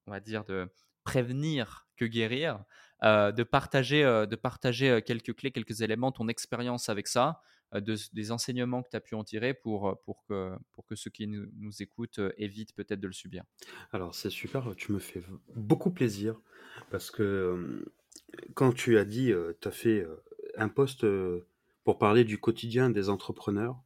on 0.07 0.11
va 0.11 0.20
dire, 0.20 0.44
de 0.44 0.68
prévenir 1.04 1.86
que 1.96 2.04
guérir. 2.04 2.64
De 3.02 3.42
partager, 3.42 4.02
de 4.02 4.36
partager 4.36 5.02
quelques 5.04 5.34
clés, 5.34 5.50
quelques 5.50 5.82
éléments, 5.82 6.12
ton 6.12 6.28
expérience 6.28 6.88
avec 6.88 7.09
ça, 7.09 7.42
des 7.80 8.32
enseignements 8.32 8.82
que 8.82 8.88
tu 8.88 8.96
as 8.96 9.00
pu 9.00 9.14
en 9.14 9.22
tirer 9.22 9.52
pour, 9.52 10.00
pour, 10.00 10.24
que, 10.24 10.57
pour 10.72 10.86
que 10.86 10.94
ceux 10.94 11.11
qui 11.11 11.26
nous, 11.26 11.82
écoutent 11.82 12.20
évitent 12.38 12.74
peut-être 12.74 13.00
de 13.00 13.07
le 13.07 13.12
subir. 13.12 13.44
Alors 13.92 14.14
c'est 14.14 14.30
super, 14.30 14.74
tu 14.76 14.92
me 14.92 14.98
fais 14.98 15.22
beaucoup 15.54 15.90
plaisir 15.90 16.40
parce 16.90 17.11
que 17.11 17.84
quand 18.54 18.72
tu 18.72 18.96
as 18.96 19.04
dit, 19.04 19.32
tu 19.61 19.68
as 19.68 19.72
fait 19.72 20.07
un 20.57 20.68
post 20.68 21.04
pour 21.84 21.98
parler 21.98 22.24
du 22.24 22.38
quotidien 22.38 22.88
des 22.88 23.11
entrepreneurs, 23.11 23.76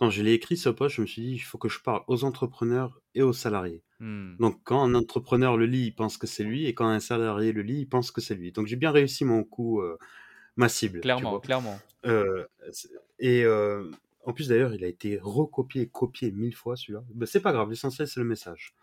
quand 0.00 0.08
je 0.08 0.22
l'ai 0.22 0.32
écrit 0.32 0.56
ce 0.56 0.70
poste, 0.70 0.96
je 0.96 1.02
me 1.02 1.06
suis 1.06 1.20
dit, 1.20 1.32
il 1.32 1.40
faut 1.40 1.58
que 1.58 1.68
je 1.68 1.78
parle 1.78 2.02
aux 2.06 2.24
entrepreneurs 2.24 3.02
et 3.14 3.20
aux 3.20 3.34
salariés. 3.34 3.84
Hmm. 3.98 4.34
Donc, 4.38 4.58
quand 4.64 4.82
un 4.82 4.94
entrepreneur 4.94 5.58
le 5.58 5.66
lit, 5.66 5.88
il 5.88 5.94
pense 5.94 6.16
que 6.16 6.26
c'est 6.26 6.42
lui, 6.42 6.64
et 6.64 6.72
quand 6.72 6.88
un 6.88 7.00
salarié 7.00 7.52
le 7.52 7.60
lit, 7.60 7.80
il 7.80 7.86
pense 7.86 8.10
que 8.10 8.22
c'est 8.22 8.34
lui. 8.34 8.50
Donc, 8.50 8.66
j'ai 8.66 8.76
bien 8.76 8.92
réussi 8.92 9.26
mon 9.26 9.44
coup, 9.44 9.82
euh, 9.82 9.98
ma 10.56 10.70
cible. 10.70 11.00
Clairement, 11.00 11.38
clairement. 11.38 11.78
Euh, 12.06 12.46
et 13.18 13.44
euh, 13.44 13.90
en 14.24 14.32
plus, 14.32 14.48
d'ailleurs, 14.48 14.72
il 14.72 14.84
a 14.84 14.86
été 14.86 15.18
recopié, 15.20 15.86
copié 15.90 16.32
mille 16.32 16.56
fois 16.56 16.76
celui-là. 16.76 17.04
Ben, 17.14 17.26
c'est 17.26 17.40
pas 17.40 17.52
grave, 17.52 17.68
l'essentiel, 17.68 18.08
c'est 18.08 18.20
le 18.20 18.26
message. 18.26 18.74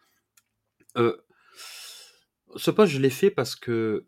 ce 0.96 2.70
poste, 2.70 2.94
je 2.94 3.00
l'ai 3.00 3.10
fait 3.10 3.32
parce 3.32 3.56
que 3.56 4.06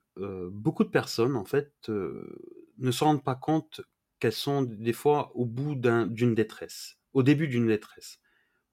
beaucoup 0.52 0.84
de 0.84 0.90
personnes, 0.90 1.36
en 1.36 1.46
fait, 1.46 1.74
ne 1.90 2.92
se 2.92 3.04
rendent 3.04 3.24
pas 3.24 3.34
compte 3.34 3.82
qu'elles 4.20 4.32
sont 4.32 4.62
des 4.62 4.94
fois 4.94 5.32
au 5.34 5.46
bout 5.46 5.74
d'une 5.74 6.36
détresse 6.36 6.99
au 7.14 7.24
début 7.24 7.48
d'une 7.48 7.68
détresse. 7.68 8.20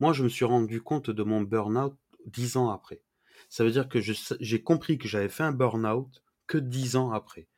Moi, 0.00 0.12
je 0.12 0.22
me 0.22 0.28
suis 0.28 0.44
rendu 0.44 0.82
compte 0.82 1.10
de 1.10 1.22
mon 1.22 1.40
burn-out 1.40 1.96
dix 2.26 2.56
ans 2.56 2.70
après. 2.70 3.02
Ça 3.48 3.64
veut 3.64 3.70
dire 3.70 3.88
que 3.88 4.00
j'ai 4.00 4.62
compris 4.62 4.98
que 4.98 5.08
j'avais 5.08 5.28
fait 5.28 5.42
un 5.42 5.52
burn-out 5.52 6.22
que 6.46 6.58
dix 6.58 6.96
ans 6.96 7.12
après. 7.12 7.48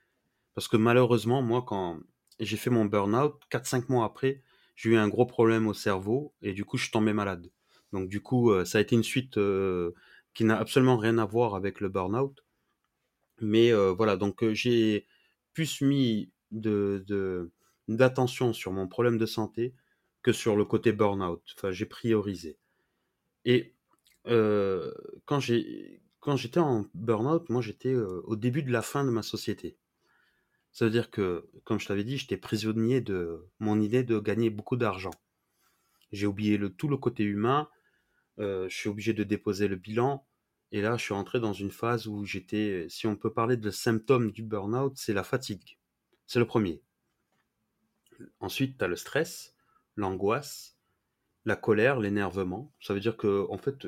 Parce 0.55 0.69
que 0.69 0.77
malheureusement, 0.77 1.43
moi, 1.43 1.65
quand 1.67 1.99
j'ai 2.41 2.57
fait 2.57 2.71
mon 2.71 2.85
burn-out, 2.85 3.41
4-5 3.51 3.87
mois 3.89 4.05
après, 4.05 4.43
j'ai 4.77 4.91
eu 4.91 4.97
un 4.97 5.09
gros 5.09 5.27
problème 5.27 5.67
au 5.67 5.75
cerveau 5.75 6.35
et 6.43 6.53
du 6.53 6.65
coup, 6.65 6.77
je 6.77 6.85
suis 6.85 6.93
tombé 6.93 7.13
malade. 7.13 7.51
Donc, 7.93 8.09
du 8.09 8.21
coup, 8.21 8.51
euh, 8.51 8.65
ça 8.65 8.79
a 8.79 8.81
été 8.81 8.95
une 8.95 9.03
suite 9.03 9.39
euh, 9.39 9.93
qui 10.35 10.45
n'a 10.45 10.59
absolument 10.59 10.97
rien 10.97 11.19
à 11.19 11.25
voir 11.25 11.55
avec 11.55 11.81
le 11.81 11.89
burn-out. 11.89 12.45
Mais 13.41 13.73
euh, 13.73 13.93
voilà, 13.93 14.17
donc 14.17 14.45
j'ai 14.53 15.07
plus 15.55 15.81
mis 15.81 16.31
d'attention 17.89 18.49
de, 18.49 18.53
sur 18.53 18.73
mon 18.73 18.89
problème 18.89 19.19
de 19.19 19.27
santé 19.27 19.75
sur 20.33 20.57
le 20.57 20.65
côté 20.65 20.93
burn-out. 20.93 21.43
J'ai 21.71 21.87
priorisé. 21.87 22.59
Et 23.45 23.75
euh, 24.27 24.93
quand 25.25 25.41
j'étais 25.41 26.61
en 26.61 26.87
burn-out, 26.95 27.49
moi 27.49 27.63
j'étais 27.63 27.93
euh, 27.93 28.21
au 28.25 28.37
début 28.37 28.63
de 28.63 28.71
la 28.71 28.83
fin 28.83 29.05
de 29.05 29.11
ma 29.11 29.23
société. 29.23 29.77
Ça 30.73 30.85
veut 30.85 30.91
dire 30.91 31.11
que, 31.11 31.49
comme 31.65 31.81
je 31.81 31.87
t'avais 31.87 32.05
dit, 32.05 32.19
j'étais 32.19 32.37
prisonnier 32.37 33.01
de 33.01 33.49
mon 33.59 33.81
idée 33.81 34.05
de 34.05 34.19
gagner 34.19 34.51
beaucoup 34.51 34.77
d'argent. 34.77 35.13
J'ai 36.13 36.27
oublié 36.27 36.57
le, 36.57 36.71
tout 36.71 36.89
le 36.89 36.97
côté 36.97 37.25
humain. 37.25 37.69
Euh, 38.39 38.69
je 38.69 38.77
suis 38.77 38.89
obligé 38.89 39.13
de 39.13 39.25
déposer 39.25 39.67
le 39.67 39.77
bilan. 39.77 40.27
Et 40.71 40.83
là, 40.83 40.97
je 40.97 41.05
suis 41.05 41.15
entré 41.15 41.41
dans 41.41 41.55
une 41.55 41.71
phase 41.71 42.07
où 42.07 42.25
j'étais, 42.27 42.87
si 42.91 43.07
on 43.07 43.17
peut 43.17 43.33
parler 43.33 43.57
de 43.57 43.71
symptômes 43.71 44.31
du 44.31 44.43
burn-out, 44.43 44.93
c'est 44.97 45.15
la 45.15 45.25
fatigue. 45.25 45.79
C'est 46.27 46.39
le 46.39 46.47
premier. 46.47 46.83
Ensuite, 48.41 48.77
tu 48.77 48.85
as 48.85 48.89
le 48.89 48.97
stress 48.97 49.55
l'angoisse, 49.99 50.79
la 51.45 51.57
colère, 51.57 52.01
l'énervement. 52.01 52.73
Ça 52.81 52.95
veut 52.95 53.01
dire 53.01 53.17
que 53.17 53.47
en 53.51 53.59
fait, 53.59 53.87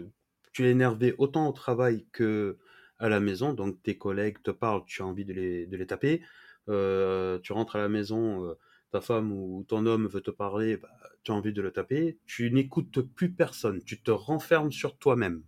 tu 0.53 0.67
es 0.67 0.71
énervé 0.71 1.15
autant 1.19 1.49
au 1.49 1.53
travail 1.53 2.07
que 2.13 2.59
à 2.99 3.09
la 3.09 3.21
maison. 3.21 3.55
Donc 3.55 3.83
tes 3.83 3.97
collègues 3.97 4.43
te 4.43 4.51
parlent, 4.51 4.85
tu 4.87 5.03
as 5.03 5.07
envie 5.07 5.25
de 5.25 5.33
les, 5.33 5.67
de 5.67 5.77
les 5.77 5.87
taper. 5.87 6.23
Euh, 6.69 7.39
tu 7.41 7.53
rentres 7.53 7.77
à 7.77 7.79
la 7.79 7.89
maison, 7.89 8.45
euh, 8.45 8.55
ta 8.91 9.01
femme 9.01 9.33
ou 9.33 9.65
ton 9.67 9.87
homme 9.87 10.07
veut 10.07 10.21
te 10.21 10.31
parler, 10.31 10.77
bah, 10.77 10.91
tu 11.23 11.33
as 11.33 11.35
envie 11.35 11.53
de 11.53 11.63
le 11.63 11.73
taper. 11.73 12.19
Tu 12.27 12.51
n'écoutes 12.51 13.01
plus 13.01 13.33
personne, 13.33 13.83
tu 13.85 14.03
te 14.03 14.11
renfermes 14.11 14.73
sur 14.73 14.99
toi-même. 14.99 15.43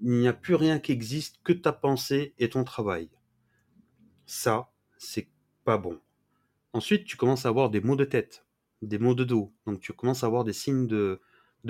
Il 0.00 0.12
n'y 0.12 0.28
a 0.28 0.32
plus 0.32 0.54
rien 0.54 0.78
qui 0.78 0.92
existe 0.92 1.40
que 1.44 1.52
ta 1.52 1.72
pensée 1.72 2.34
et 2.38 2.48
ton 2.48 2.64
travail. 2.64 3.10
Ça, 4.26 4.72
c'est 4.98 5.28
pas 5.64 5.78
bon. 5.78 6.00
Ensuite, 6.72 7.04
tu 7.04 7.16
commences 7.16 7.46
à 7.46 7.50
avoir 7.50 7.70
des 7.70 7.80
maux 7.80 7.96
de 7.96 8.04
tête 8.04 8.43
des 8.88 8.98
maux 8.98 9.14
de 9.14 9.24
dos. 9.24 9.52
Donc 9.66 9.80
tu 9.80 9.92
commences 9.92 10.24
à 10.24 10.26
avoir 10.26 10.44
des 10.44 10.52
signes 10.52 10.86
de, 10.86 11.20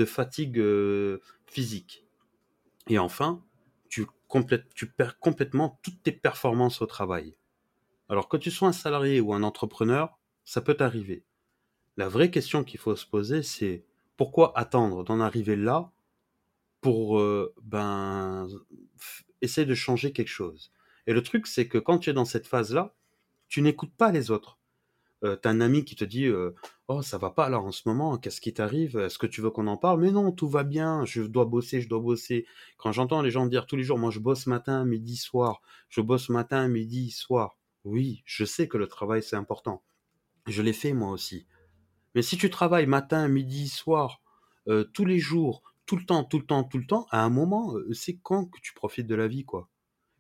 fatigue 0.06 0.58
euh, 0.58 1.20
physique. 1.46 2.06
Et 2.88 2.98
enfin, 2.98 3.42
tu, 3.88 4.06
perds 4.96 5.18
complètement 5.18 5.78
toutes 5.82 6.02
tes 6.02 6.12
performances 6.12 6.82
au 6.82 6.86
travail. 6.86 7.36
Alors 8.08 8.28
que 8.28 8.36
tu 8.36 8.50
sois 8.50 8.68
un 8.68 8.72
salarié 8.72 9.20
ou 9.20 9.32
un 9.32 9.42
entrepreneur, 9.42 10.18
ça 10.44 10.60
peut 10.60 10.74
t'arriver. 10.74 11.24
La 11.96 12.08
vraie 12.08 12.30
question 12.30 12.64
qu'il 12.64 12.80
faut 12.80 12.96
se 12.96 13.06
poser, 13.06 13.42
c'est 13.42 13.84
pourquoi 14.16 14.56
attendre 14.58 15.04
d'en 15.04 15.20
arriver 15.20 15.56
là 15.56 15.90
pour 16.80 17.18
euh, 17.18 17.54
ben, 17.62 18.46
essayer 19.40 19.66
de 19.66 19.74
changer 19.74 20.12
quelque 20.12 20.28
chose? 20.28 20.72
Et 21.06 21.12
le 21.12 21.22
truc, 21.22 21.46
c'est 21.46 21.68
que 21.68 21.78
quand 21.78 21.98
tu 21.98 22.10
es 22.10 22.12
dans 22.12 22.24
cette 22.24 22.46
phase-là, 22.46 22.94
tu 23.48 23.62
n'écoutes 23.62 23.94
pas 23.94 24.10
les 24.10 24.30
autres. 24.30 24.58
Euh, 25.25 25.37
t'as 25.37 25.51
un 25.51 25.61
ami 25.62 25.85
qui 25.85 25.97
te 25.97 26.05
dit 26.05 26.27
euh, 26.27 26.55
Oh, 26.89 27.01
ça 27.01 27.16
va 27.16 27.31
pas 27.31 27.49
là 27.49 27.59
en 27.59 27.72
ce 27.72 27.89
moment, 27.89 28.18
qu'est-ce 28.18 28.43
qui 28.43 28.53
t'arrive? 28.53 28.99
Est-ce 28.99 29.18
que 29.18 29.27
tu 29.27 29.41
veux 29.41 29.51
qu'on 29.51 29.66
en 29.68 29.79
parle 29.79 30.01
Mais 30.01 30.11
non, 30.11 30.33
tout 30.33 30.49
va 30.49 30.64
bien, 30.64 31.05
je 31.07 31.22
dois 31.22 31.47
bosser, 31.47 31.81
je 31.81 31.89
dois 31.89 32.01
bosser. 32.01 32.47
Quand 32.77 32.93
j'entends 32.93 33.22
les 33.22 33.31
gens 33.31 33.47
dire 33.47 33.66
tous 33.66 33.77
les 33.77 33.85
jours 33.85 33.99
Moi, 33.99 34.11
je 34.11 34.18
bosse 34.18 34.47
matin, 34.47 34.85
midi, 34.85 35.16
soir, 35.16 35.62
je 35.89 36.03
bosse 36.03 36.29
matin, 36.29 36.68
midi, 36.68 37.11
soir. 37.11 37.57
Oui, 37.85 38.22
je 38.27 38.45
sais 38.45 38.68
que 38.68 38.77
le 38.77 38.87
travail, 38.87 39.22
c'est 39.22 39.37
important. 39.37 39.83
Je 40.47 40.61
l'ai 40.62 40.75
fait 40.75 40.93
moi 40.93 41.11
aussi. 41.11 41.47
Mais 42.14 42.22
si 42.22 42.37
tu 42.37 42.51
travailles 42.51 42.87
matin, 42.87 43.27
midi, 43.29 43.68
soir, 43.68 44.20
euh, 44.68 44.85
tous 44.93 45.07
les 45.07 45.18
jours, 45.18 45.62
tout 45.87 45.97
le 45.97 46.05
temps, 46.05 46.25
tout 46.25 46.39
le 46.39 46.47
temps, 46.47 46.64
tout 46.64 46.79
le 46.79 46.87
temps, 46.87 47.07
à 47.11 47.25
un 47.25 47.31
moment, 47.31 47.75
c'est 47.93 48.18
quand 48.22 48.47
que 48.47 48.61
tu 48.61 48.75
profites 48.75 49.07
de 49.07 49.14
la 49.14 49.29
vie, 49.29 49.45
quoi. 49.45 49.68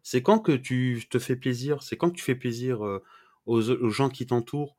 C'est 0.02 0.22
quand 0.22 0.38
que 0.38 0.52
tu 0.52 1.04
te 1.10 1.18
fais 1.18 1.36
plaisir, 1.36 1.82
c'est 1.82 1.96
quand 1.96 2.10
que 2.10 2.16
tu 2.16 2.24
fais 2.24 2.34
plaisir 2.34 2.80
aux 3.46 3.90
gens 3.90 4.10
qui 4.10 4.26
t'entourent, 4.26 4.76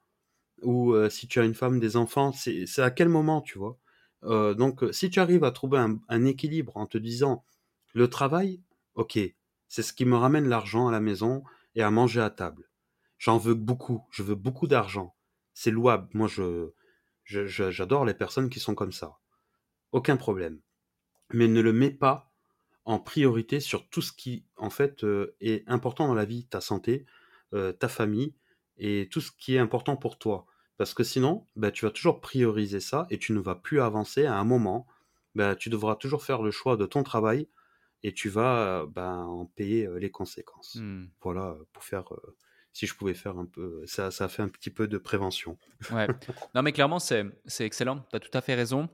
ou 0.61 0.93
euh, 0.93 1.09
si 1.09 1.27
tu 1.27 1.39
as 1.39 1.45
une 1.45 1.53
femme, 1.53 1.79
des 1.79 1.97
enfants, 1.97 2.31
c'est 2.31 2.79
à 2.79 2.91
quel 2.91 3.09
moment, 3.09 3.41
tu 3.41 3.57
vois? 3.57 3.77
Euh, 4.23 4.53
Donc, 4.53 4.83
euh, 4.83 4.91
si 4.91 5.09
tu 5.09 5.19
arrives 5.19 5.43
à 5.43 5.51
trouver 5.51 5.79
un, 6.07 6.25
équilibre 6.25 6.75
en 6.77 6.85
te 6.85 6.97
disant, 6.97 7.45
le 7.93 8.09
travail, 8.09 8.61
ok, 8.95 9.19
c'est 9.67 9.83
ce 9.83 9.93
qui 9.93 10.05
me 10.05 10.15
ramène 10.15 10.47
l'argent 10.47 10.87
à 10.87 10.91
la 10.91 10.99
maison 10.99 11.43
et 11.75 11.81
à 11.81 11.91
manger 11.91 12.21
à 12.21 12.29
table. 12.29 12.69
J'en 13.17 13.37
veux 13.37 13.53
beaucoup, 13.53 14.05
je 14.11 14.23
veux 14.23 14.35
beaucoup 14.35 14.67
d'argent. 14.67 15.15
C'est 15.53 15.71
louable. 15.71 16.09
Moi, 16.13 16.27
je, 16.27 16.71
J'adore 17.25 18.05
les 18.05 18.13
personnes 18.13 18.49
qui 18.49 18.59
sont 18.59 18.75
comme 18.75 18.91
ça. 18.91 19.17
Aucun 19.91 20.15
problème. 20.15 20.59
Mais 21.33 21.47
ne 21.47 21.61
le 21.61 21.73
mets 21.73 21.91
pas 21.91 22.31
en 22.83 22.99
priorité 22.99 23.59
sur 23.59 23.89
tout 23.89 24.03
ce 24.03 24.11
qui, 24.11 24.45
en 24.57 24.69
fait, 24.69 25.03
est 25.41 25.67
important 25.67 26.07
dans 26.07 26.13
la 26.13 26.25
vie, 26.25 26.45
ta 26.45 26.61
santé, 26.61 27.05
ta 27.51 27.87
famille 27.87 28.35
et 28.77 29.07
tout 29.11 29.21
ce 29.21 29.31
qui 29.31 29.55
est 29.55 29.59
important 29.59 29.95
pour 29.95 30.17
toi. 30.17 30.45
Parce 30.77 30.93
que 30.93 31.03
sinon, 31.03 31.47
bah, 31.55 31.71
tu 31.71 31.85
vas 31.85 31.91
toujours 31.91 32.19
prioriser 32.19 32.79
ça 32.79 33.07
et 33.09 33.17
tu 33.17 33.33
ne 33.33 33.39
vas 33.39 33.55
plus 33.55 33.79
avancer 33.81 34.25
à 34.25 34.35
un 34.35 34.43
moment. 34.43 34.87
Bah, 35.33 35.55
tu 35.55 35.69
devras 35.69 35.95
toujours 35.95 36.23
faire 36.23 36.41
le 36.41 36.51
choix 36.51 36.77
de 36.77 36.85
ton 36.85 37.03
travail 37.03 37.47
et 38.03 38.13
tu 38.13 38.29
vas 38.29 38.85
bah, 38.87 39.15
en 39.15 39.45
payer 39.45 39.87
les 39.97 40.11
conséquences. 40.11 40.75
Mmh. 40.75 41.05
Voilà, 41.21 41.55
pour 41.73 41.83
faire, 41.83 42.05
si 42.73 42.87
je 42.87 42.95
pouvais 42.95 43.13
faire 43.13 43.37
un 43.37 43.45
peu, 43.45 43.83
ça, 43.85 44.11
ça 44.11 44.27
fait 44.27 44.41
un 44.41 44.49
petit 44.49 44.69
peu 44.69 44.87
de 44.87 44.97
prévention. 44.97 45.57
Ouais. 45.91 46.07
non, 46.55 46.61
mais 46.61 46.71
clairement, 46.71 46.99
c'est 46.99 47.25
excellent. 47.59 48.05
Tu 48.09 48.15
as 48.17 48.19
tout 48.19 48.37
à 48.37 48.41
fait 48.41 48.55
raison. 48.55 48.89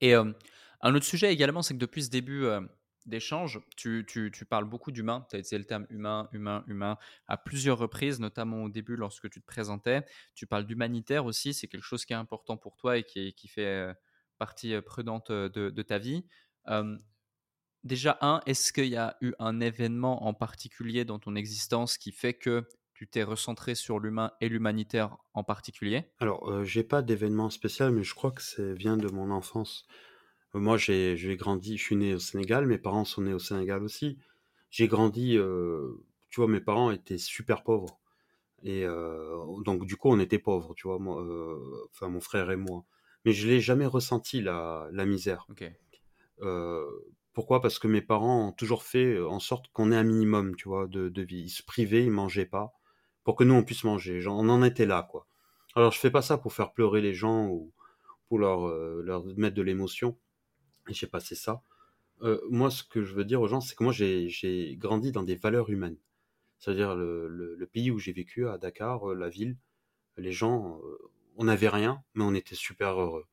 Et 0.00 0.14
un 0.14 0.94
autre 0.94 1.04
sujet 1.04 1.32
également, 1.32 1.62
c'est 1.62 1.74
que 1.74 1.78
depuis 1.78 2.04
ce 2.04 2.10
début 2.10 2.46
d'échange, 3.08 3.60
tu, 3.76 4.04
parles 4.48 4.64
beaucoup 4.64 4.92
d'humain. 4.92 5.26
Tu 5.30 5.36
as 5.36 5.38
utilisé 5.40 5.58
le 5.58 5.64
terme 5.64 5.86
humain, 5.90 6.28
humain, 6.32 6.64
humain 6.66 6.98
à 7.26 7.36
plusieurs 7.36 7.78
reprises, 7.78 8.20
notamment 8.20 8.62
au 8.64 8.68
début 8.68 8.96
lorsque 8.96 9.28
tu 9.30 9.40
te 9.40 9.46
présentais. 9.46 10.04
Tu 10.34 10.46
parles 10.46 10.66
d'humanitaire 10.66 11.24
aussi. 11.24 11.54
C'est 11.54 11.68
quelque 11.68 11.84
chose 11.84 12.04
qui 12.04 12.12
est 12.12 12.16
important 12.16 12.56
pour 12.56 12.76
toi 12.76 12.98
et 12.98 13.04
qui, 13.04 13.48
fait 13.48 13.88
partie 14.38 14.80
prudente 14.82 15.32
de, 15.32 15.70
de 15.70 15.82
ta 15.82 15.98
vie. 15.98 16.24
déjà, 17.82 18.18
un, 18.20 18.40
est-ce 18.46 18.72
qu'il 18.72 18.86
y 18.86 18.96
a 18.96 19.16
eu 19.20 19.32
un 19.38 19.60
événement 19.60 20.26
en 20.26 20.34
particulier 20.34 21.04
dans 21.04 21.18
ton 21.18 21.34
existence 21.34 21.98
qui 21.98 22.12
fait 22.12 22.34
que 22.34 22.68
tu 22.98 23.06
t'es 23.06 23.22
recentré 23.22 23.76
sur 23.76 24.00
l'humain 24.00 24.32
et 24.40 24.48
l'humanitaire 24.48 25.18
en 25.32 25.44
particulier? 25.44 26.10
Alors, 26.18 26.50
euh, 26.50 26.64
j'ai 26.64 26.82
pas 26.82 27.00
d'événement 27.00 27.48
spécial, 27.48 27.92
mais 27.92 28.02
je 28.02 28.12
crois 28.12 28.32
que 28.32 28.42
ça 28.42 28.72
vient 28.72 28.96
de 28.96 29.06
mon 29.06 29.30
enfance. 29.30 29.86
Euh, 30.54 30.58
moi, 30.60 30.76
j'ai 30.76 31.36
grandi, 31.36 31.76
je 31.76 31.82
suis 31.82 31.96
né 31.96 32.14
au 32.14 32.18
Sénégal, 32.18 32.66
mes 32.66 32.78
parents 32.78 33.04
sont 33.04 33.22
nés 33.22 33.34
au 33.34 33.38
Sénégal 33.38 33.82
aussi. 33.82 34.18
J'ai 34.70 34.88
grandi, 34.88 35.36
euh, 35.38 36.04
tu 36.30 36.40
vois, 36.40 36.48
mes 36.48 36.60
parents 36.60 36.90
étaient 36.90 37.18
super 37.18 37.62
pauvres. 37.62 37.98
Et 38.64 38.84
donc, 39.64 39.86
du 39.86 39.96
coup, 39.96 40.08
on 40.10 40.18
était 40.18 40.40
pauvres, 40.40 40.74
tu 40.74 40.88
vois, 40.88 40.98
moi, 40.98 41.24
enfin, 41.92 42.08
mon 42.08 42.20
frère 42.20 42.50
et 42.50 42.56
moi. 42.56 42.84
Mais 43.24 43.32
je 43.32 43.46
l'ai 43.46 43.60
jamais 43.60 43.86
ressenti, 43.86 44.40
la, 44.42 44.88
la 44.92 45.06
misère. 45.06 45.46
pourquoi? 47.32 47.60
Parce 47.62 47.78
que 47.78 47.86
mes 47.86 48.02
parents 48.02 48.48
ont 48.48 48.52
toujours 48.52 48.82
fait 48.82 49.20
en 49.20 49.38
sorte 49.38 49.68
qu'on 49.72 49.92
ait 49.92 49.96
un 49.96 50.02
minimum, 50.04 50.56
tu 50.56 50.68
vois, 50.68 50.88
de, 50.88 51.08
de 51.08 51.22
vie. 51.22 51.42
Ils 51.42 51.50
se 51.50 51.62
privaient, 51.62 52.04
ils 52.04 52.10
mangeaient 52.10 52.46
pas 52.46 52.72
pour 53.28 53.36
que 53.36 53.44
nous 53.44 53.52
on 53.52 53.62
puisse 53.62 53.84
manger. 53.84 54.26
on 54.26 54.48
en 54.48 54.62
était 54.62 54.86
là, 54.86 55.02
quoi. 55.02 55.26
Alors 55.74 55.92
je 55.92 55.98
fais 55.98 56.10
pas 56.10 56.22
ça 56.22 56.38
pour 56.38 56.54
faire 56.54 56.72
pleurer 56.72 57.02
les 57.02 57.12
gens 57.12 57.46
ou 57.48 57.74
pour 58.26 58.38
leur, 58.38 58.66
euh, 58.66 59.02
leur 59.04 59.22
mettre 59.36 59.54
de 59.54 59.60
l'émotion. 59.60 60.16
Et 60.88 60.94
j'ai 60.94 61.06
passé 61.06 61.34
ça. 61.34 61.62
Euh, 62.22 62.40
moi, 62.50 62.70
ce 62.70 62.82
que 62.82 63.02
je 63.02 63.14
veux 63.14 63.24
dire 63.24 63.40
aux 63.40 63.48
gens, 63.48 63.60
c'est 63.60 63.76
que 63.76 63.84
moi 63.84 63.92
j'ai 63.92 64.76
grandi 64.78 65.12
dans 65.12 65.22
des 65.22 65.36
valeurs 65.36 65.70
humaines. 65.70 65.98
C'est-à-dire 66.58 66.96
le, 66.96 67.68
pays 67.72 67.90
où 67.90 67.98
j'ai 67.98 68.12
vécu, 68.12 68.48
à 68.48 68.58
Dakar, 68.58 69.10
euh, 69.10 69.14
la 69.14 69.28
ville, 69.28 69.56
les 70.16 70.32
gens, 70.32 70.80
on 71.36 71.44
n'avait 71.44 71.68
rien, 71.68 72.02
mais 72.14 72.24
on 72.24 72.34
était 72.34 72.56
super 72.56 73.00
heureux. 73.00 73.26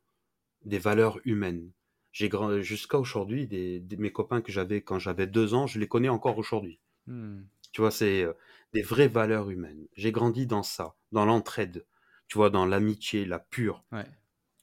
Des 0.63 0.77
valeurs 0.77 1.19
humaines. 1.25 1.71
J'ai 2.11 2.29
jusqu'à 2.61 2.99
aujourd'hui, 2.99 3.47
des, 3.47 3.83
mes 3.97 4.11
copains 4.11 4.41
que 4.41 4.51
j'avais 4.51 4.81
quand 4.81 4.99
j'avais 4.99 5.27
deux 5.27 5.53
ans, 5.53 5.67
je 5.67 5.79
les 5.79 5.87
connais 5.87 6.07
encore 6.07 6.37
aujourd'hui. 6.37 6.79
Hmm. 7.07 7.41
Tu 7.73 7.81
vois, 7.81 7.91
c'est 7.91 8.23
euh, 8.23 8.31
des 8.71 8.81
vraies 8.81 9.09
valeurs 9.09 9.49
humaines. 9.49 9.85
J'ai 9.97 10.13
grandi 10.13 10.47
dans 10.47 10.63
ça, 10.63 10.95
dans 11.11 11.25
l'entraide, 11.25 11.85
tu 12.29 12.37
vois, 12.37 12.49
dans 12.49 12.65
l'amitié, 12.65 13.25
la 13.25 13.39
pure. 13.39 13.83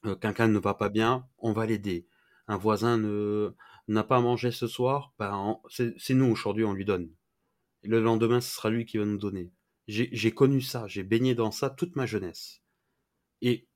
Euh, 0.05 0.15
quelqu'un 0.15 0.47
ne 0.47 0.57
va 0.57 0.73
pas 0.73 0.89
bien, 0.89 1.27
on 1.37 1.53
va 1.53 1.67
l'aider. 1.67 2.07
Un 2.47 2.57
voisin 2.57 2.97
ne 2.97 3.55
n'a 3.87 4.03
pas 4.03 4.19
mangé 4.21 4.51
ce 4.51 4.67
soir, 4.67 5.13
ben, 5.19 5.59
c'est 5.69 6.13
nous 6.13 6.25
aujourd'hui, 6.25 6.63
on 6.63 6.73
lui 6.73 6.85
donne. 6.85 7.09
Et 7.83 7.87
le 7.87 7.99
lendemain, 7.99 8.41
ce 8.41 8.53
sera 8.55 8.69
lui 8.69 8.85
qui 8.85 8.97
va 8.97 9.05
nous 9.05 9.17
donner. 9.17 9.51
J'ai 9.87 10.31
connu 10.31 10.61
ça, 10.61 10.87
j'ai 10.87 11.03
baigné 11.03 11.35
dans 11.35 11.51
ça 11.51 11.69
toute 11.69 11.95
ma 11.95 12.05
jeunesse. 12.05 12.61
Et, 13.41 13.67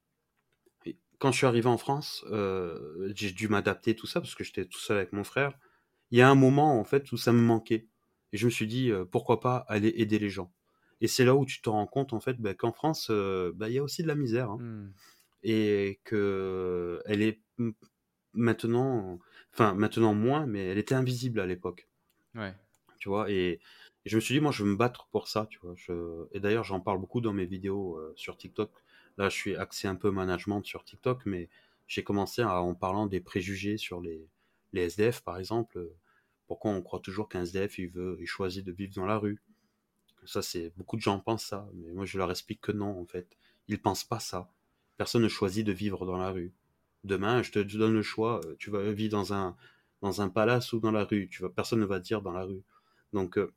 quand 1.19 1.31
je 1.31 1.37
suis 1.37 1.47
arrivé 1.47 1.67
en 1.67 1.77
France, 1.77 2.23
euh, 2.29 3.11
j'ai 3.15 3.31
dû 3.31 3.47
m'adapter 3.47 3.95
tout 3.95 4.05
ça 4.05 4.21
parce 4.21 4.35
que 4.35 4.43
j'étais 4.43 4.65
tout 4.65 4.79
seul 4.79 4.97
avec 4.97 5.13
mon 5.13 5.23
frère. 5.23 5.57
Il 6.11 6.19
y 6.19 6.21
a 6.21 6.29
un 6.29 6.35
moment 6.35 6.79
en 6.79 6.83
fait 6.83 7.11
où 7.11 7.17
ça 7.17 7.33
me 7.33 7.41
manquait. 7.41 7.87
Et 8.33 8.37
je 8.37 8.45
me 8.45 8.51
suis 8.51 8.67
dit, 8.67 8.91
pourquoi 9.11 9.39
pas 9.39 9.57
aller 9.67 9.93
aider 9.97 10.19
les 10.19 10.29
gens. 10.29 10.53
Et 11.01 11.07
c'est 11.07 11.25
là 11.25 11.35
où 11.35 11.45
tu 11.45 11.61
te 11.61 11.69
rends 11.69 11.87
compte, 11.87 12.13
en 12.13 12.19
fait, 12.19 12.39
bah, 12.39 12.53
qu'en 12.53 12.71
France, 12.71 13.09
bah, 13.09 13.67
il 13.69 13.73
y 13.73 13.77
a 13.79 13.83
aussi 13.83 14.03
de 14.03 14.07
la 14.07 14.15
misère. 14.15 14.51
Hein. 14.51 14.57
Mmh. 14.59 14.93
Et 15.43 16.01
que 16.03 17.01
elle 17.05 17.21
est 17.21 17.41
maintenant, 18.33 19.19
enfin, 19.53 19.73
maintenant 19.73 20.13
moins, 20.13 20.45
mais 20.45 20.65
elle 20.65 20.77
était 20.77 20.95
invisible 20.95 21.39
à 21.39 21.45
l'époque. 21.45 21.87
Ouais. 22.35 22.53
Tu 22.99 23.09
vois, 23.09 23.29
et, 23.31 23.59
je 24.05 24.15
me 24.15 24.21
suis 24.21 24.33
dit, 24.35 24.39
moi, 24.39 24.51
je 24.51 24.63
veux 24.63 24.69
me 24.69 24.77
battre 24.77 25.07
pour 25.11 25.27
ça, 25.27 25.47
tu 25.49 25.59
vois. 25.61 25.75
Et 26.31 26.39
d'ailleurs, 26.39 26.63
j'en 26.63 26.79
parle 26.79 26.99
beaucoup 26.99 27.19
dans 27.19 27.33
mes 27.33 27.45
vidéos 27.45 27.99
sur 28.15 28.37
TikTok. 28.37 28.71
Là, 29.17 29.29
je 29.29 29.35
suis 29.35 29.55
axé 29.55 29.87
un 29.87 29.95
peu 29.95 30.11
management 30.11 30.63
sur 30.63 30.85
TikTok, 30.85 31.25
mais 31.25 31.49
j'ai 31.87 32.03
commencé 32.03 32.43
en 32.43 32.73
parlant 32.73 33.07
des 33.07 33.19
préjugés 33.19 33.77
sur 33.77 33.99
les, 33.99 34.25
les 34.71 34.83
SDF, 34.83 35.21
par 35.21 35.37
exemple 35.37 35.89
pourquoi 36.47 36.71
on 36.71 36.81
croit 36.81 36.99
toujours 36.99 37.29
qu'un 37.29 37.43
SDF, 37.43 37.77
il, 37.77 37.89
veut, 37.89 38.17
il 38.19 38.25
choisit 38.25 38.65
de 38.65 38.71
vivre 38.71 38.93
dans 38.95 39.05
la 39.05 39.17
rue 39.17 39.39
Ça, 40.25 40.41
c'est 40.41 40.71
beaucoup 40.77 40.95
de 40.95 41.01
gens 41.01 41.19
pensent 41.19 41.45
ça, 41.45 41.69
mais 41.73 41.91
moi 41.91 42.05
je 42.05 42.17
leur 42.17 42.31
explique 42.31 42.61
que 42.61 42.71
non, 42.71 42.99
en 42.99 43.05
fait. 43.05 43.27
Ils 43.67 43.81
pensent 43.81 44.05
pas 44.05 44.19
ça. 44.19 44.49
Personne 44.95 45.21
ne 45.21 45.27
choisit 45.27 45.67
de 45.67 45.73
vivre 45.73 46.05
dans 46.05 46.17
la 46.17 46.31
rue. 46.31 46.53
Demain, 47.07 47.41
je 47.41 47.51
te 47.51 47.59
donne 47.59 47.93
le 47.93 48.01
choix, 48.01 48.41
euh, 48.45 48.55
tu 48.59 48.69
vas 48.69 48.91
vivre 48.91 49.11
dans 49.11 49.33
un, 49.33 49.55
dans 50.01 50.21
un 50.21 50.29
palace 50.29 50.73
ou 50.73 50.79
dans 50.79 50.91
la 50.91 51.05
rue. 51.05 51.29
Tu 51.29 51.41
personne 51.49 51.79
ne 51.79 51.85
va 51.85 51.99
dire 51.99 52.21
dans 52.21 52.33
la 52.33 52.43
rue. 52.43 52.63
Donc, 53.13 53.37
euh, 53.37 53.53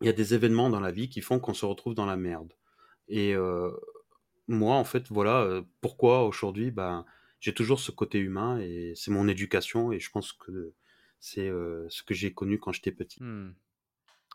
il 0.00 0.06
y 0.06 0.10
a 0.10 0.14
des 0.14 0.34
événements 0.34 0.70
dans 0.70 0.80
la 0.80 0.90
vie 0.90 1.08
qui 1.08 1.20
font 1.20 1.38
qu'on 1.38 1.54
se 1.54 1.66
retrouve 1.66 1.94
dans 1.94 2.06
la 2.06 2.16
merde. 2.16 2.52
Et 3.08 3.34
euh, 3.34 3.70
moi, 4.46 4.76
en 4.76 4.84
fait, 4.84 5.08
voilà 5.08 5.62
pourquoi 5.80 6.24
aujourd'hui, 6.24 6.70
ben, 6.70 7.04
j'ai 7.40 7.52
toujours 7.52 7.80
ce 7.80 7.90
côté 7.90 8.18
humain 8.18 8.58
et 8.60 8.92
c'est 8.96 9.10
mon 9.10 9.28
éducation 9.28 9.92
et 9.92 10.00
je 10.00 10.10
pense 10.10 10.32
que 10.32 10.72
c'est 11.20 11.48
ce 11.48 12.02
que 12.04 12.14
j'ai 12.14 12.32
connu 12.32 12.60
quand 12.60 12.72
j'étais 12.72 12.92
petit. 12.92 13.22
Mmh. 13.22 13.54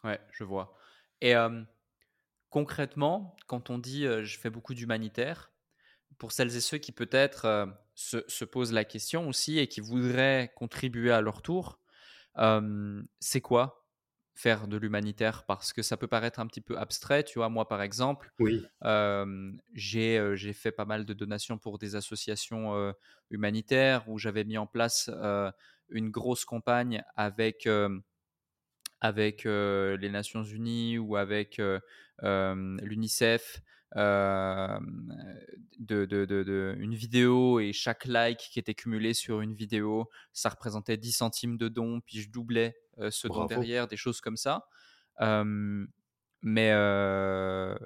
Ouais, 0.03 0.19
je 0.31 0.43
vois. 0.43 0.77
Et 1.21 1.33
concrètement, 2.49 3.37
quand 3.47 3.69
on 3.69 3.77
dit 3.77 4.03
je 4.03 4.37
fais 4.37 4.49
beaucoup 4.49 4.73
d'humanitaire, 4.73 5.52
pour 6.17 6.31
celles 6.31 6.55
et 6.55 6.61
ceux 6.61 6.77
qui 6.77 6.91
peut-être 6.91 7.67
se, 7.95 8.23
se, 8.27 8.45
posent 8.45 8.73
la 8.73 8.85
question 8.85 9.27
aussi 9.27 9.59
et 9.59 9.67
qui 9.67 9.81
voudraient 9.81 10.51
contribuer 10.55 11.11
à 11.11 11.21
leur 11.21 11.41
tour, 11.41 11.79
c'est 13.19 13.41
quoi 13.41 13.87
faire 14.35 14.67
de 14.67 14.77
l'humanitaire? 14.77 15.45
Parce 15.45 15.73
que 15.73 15.81
ça 15.81 15.95
peut 15.95 16.07
paraître 16.07 16.39
un 16.39 16.47
petit 16.47 16.61
peu 16.61 16.77
abstrait. 16.77 17.23
Tu 17.23 17.39
vois, 17.39 17.49
moi 17.49 17.67
par 17.67 17.81
exemple, 17.81 18.31
oui. 18.39 18.65
j'ai 19.73 20.53
fait 20.53 20.71
pas 20.71 20.85
mal 20.85 21.05
de 21.05 21.13
donations 21.13 21.57
pour 21.57 21.77
des 21.77 21.95
associations 21.95 22.93
humanitaires 23.29 24.07
où 24.09 24.17
j'avais 24.17 24.43
mis 24.43 24.57
en 24.57 24.67
place 24.67 25.09
une 25.89 26.09
grosse 26.09 26.45
campagne 26.45 27.03
avec, 27.15 27.67
avec 29.01 29.43
les 29.43 30.09
Nations 30.09 30.43
Unies 30.43 30.97
ou 30.97 31.15
avec 31.15 31.61
l'UNICEF. 32.21 33.61
De, 33.95 34.79
de, 35.79 36.25
de, 36.25 36.75
une 36.79 36.95
vidéo 36.95 37.59
et 37.59 37.73
chaque 37.73 38.05
like 38.05 38.39
qui 38.51 38.59
était 38.59 38.73
cumulé 38.73 39.13
sur 39.13 39.41
une 39.41 39.53
vidéo, 39.53 40.09
ça 40.31 40.49
représentait 40.49 40.97
10 40.97 41.11
centimes 41.11 41.57
de 41.57 41.67
dons, 41.67 42.01
puis 42.05 42.21
je 42.21 42.29
doublais 42.29 42.75
ce 43.09 43.27
don 43.27 43.45
derrière, 43.45 43.87
des 43.87 43.97
choses 43.97 44.21
comme 44.21 44.37
ça. 44.37 44.65
mais 45.19 46.75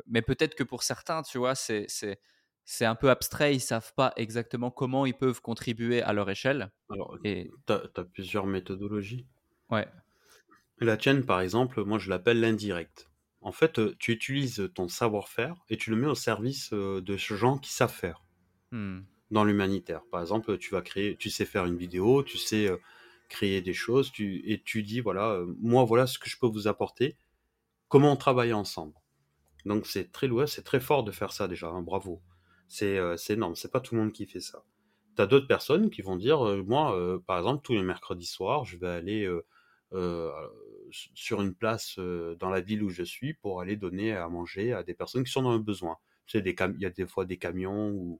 mais 0.07 0.21
peut-être 0.21 0.55
que 0.55 0.63
pour 0.63 0.83
certains, 0.83 1.23
tu 1.23 1.37
vois, 1.37 1.55
c'est 1.55 1.87
c'est 2.69 2.85
un 2.85 2.95
peu 2.95 3.09
abstrait, 3.09 3.55
ils 3.55 3.61
savent 3.61 3.93
pas 3.93 4.11
exactement 4.17 4.71
comment 4.71 5.05
ils 5.05 5.15
peuvent 5.15 5.41
contribuer 5.41 6.01
à 6.01 6.11
leur 6.11 6.29
échelle. 6.29 6.69
Alors, 6.89 7.17
et... 7.23 7.49
tu 7.65 7.73
as, 7.73 8.03
plusieurs 8.03 8.45
méthodologies. 8.45 9.25
Ouais. 9.69 9.87
La 10.79 10.97
tienne, 10.97 11.25
par 11.25 11.39
exemple, 11.39 11.81
moi 11.85 11.97
je 11.97 12.09
l'appelle 12.09 12.41
l'indirect. 12.41 13.09
En 13.47 13.53
fait, 13.53 13.79
euh, 13.79 13.95
tu 13.97 14.11
utilises 14.11 14.69
ton 14.75 14.89
savoir-faire 14.89 15.55
et 15.69 15.77
tu 15.77 15.89
le 15.89 15.95
mets 15.95 16.07
au 16.07 16.15
service 16.15 16.71
euh, 16.73 16.99
de 16.99 17.15
gens 17.15 17.57
qui 17.57 17.71
savent 17.71 17.93
faire 17.93 18.25
mmh. 18.71 18.99
dans 19.31 19.45
l'humanitaire. 19.45 20.01
Par 20.11 20.19
exemple, 20.19 20.57
tu 20.57 20.71
vas 20.71 20.81
créer, 20.81 21.15
tu 21.15 21.29
sais 21.29 21.45
faire 21.45 21.63
une 21.63 21.77
vidéo, 21.77 22.23
tu 22.23 22.37
sais 22.37 22.67
euh, 22.67 22.75
créer 23.29 23.61
des 23.61 23.73
choses, 23.73 24.11
tu, 24.11 24.41
et 24.51 24.61
tu 24.61 24.83
dis 24.83 24.99
voilà, 24.99 25.45
moi 25.61 25.85
voilà 25.85 26.07
ce 26.07 26.19
que 26.19 26.29
je 26.29 26.37
peux 26.37 26.45
vous 26.45 26.67
apporter. 26.67 27.15
Comment 27.87 28.11
on 28.11 28.17
travaille 28.17 28.51
ensemble. 28.51 28.95
Donc 29.63 29.87
c'est 29.87 30.11
très 30.11 30.27
loin, 30.27 30.45
c'est 30.45 30.63
très 30.63 30.81
fort 30.81 31.05
de 31.05 31.11
faire 31.11 31.31
ça 31.31 31.47
déjà. 31.47 31.69
Hein, 31.69 31.83
bravo. 31.83 32.21
C'est 32.67 32.99
énorme, 33.29 33.55
c'est 33.55 33.71
pas 33.71 33.79
tout 33.79 33.95
le 33.95 34.01
monde 34.01 34.11
qui 34.11 34.25
fait 34.25 34.41
ça. 34.41 34.65
Tu 35.15 35.21
as 35.21 35.25
d'autres 35.25 35.47
personnes 35.47 35.89
qui 35.89 36.01
vont 36.01 36.17
dire, 36.17 36.41
moi, 36.65 37.17
par 37.25 37.37
exemple, 37.37 37.61
tous 37.63 37.75
les 37.75 37.81
mercredis 37.81 38.25
soirs, 38.25 38.65
je 38.65 38.75
vais 38.75 38.89
aller 38.89 39.25
sur 40.91 41.41
une 41.41 41.53
place 41.53 41.97
dans 41.97 42.49
la 42.49 42.61
ville 42.61 42.83
où 42.83 42.89
je 42.89 43.03
suis 43.03 43.33
pour 43.33 43.61
aller 43.61 43.75
donner 43.75 44.13
à 44.13 44.27
manger 44.29 44.73
à 44.73 44.83
des 44.83 44.93
personnes 44.93 45.23
qui 45.23 45.31
sont 45.31 45.41
dans 45.43 45.53
le 45.53 45.59
besoin. 45.59 45.97
Tu 46.25 46.39
sais, 46.39 46.43
il 46.45 46.81
y 46.81 46.85
a 46.85 46.89
des 46.89 47.07
fois 47.07 47.25
des 47.25 47.37
camions 47.37 47.89
ou 47.91 48.19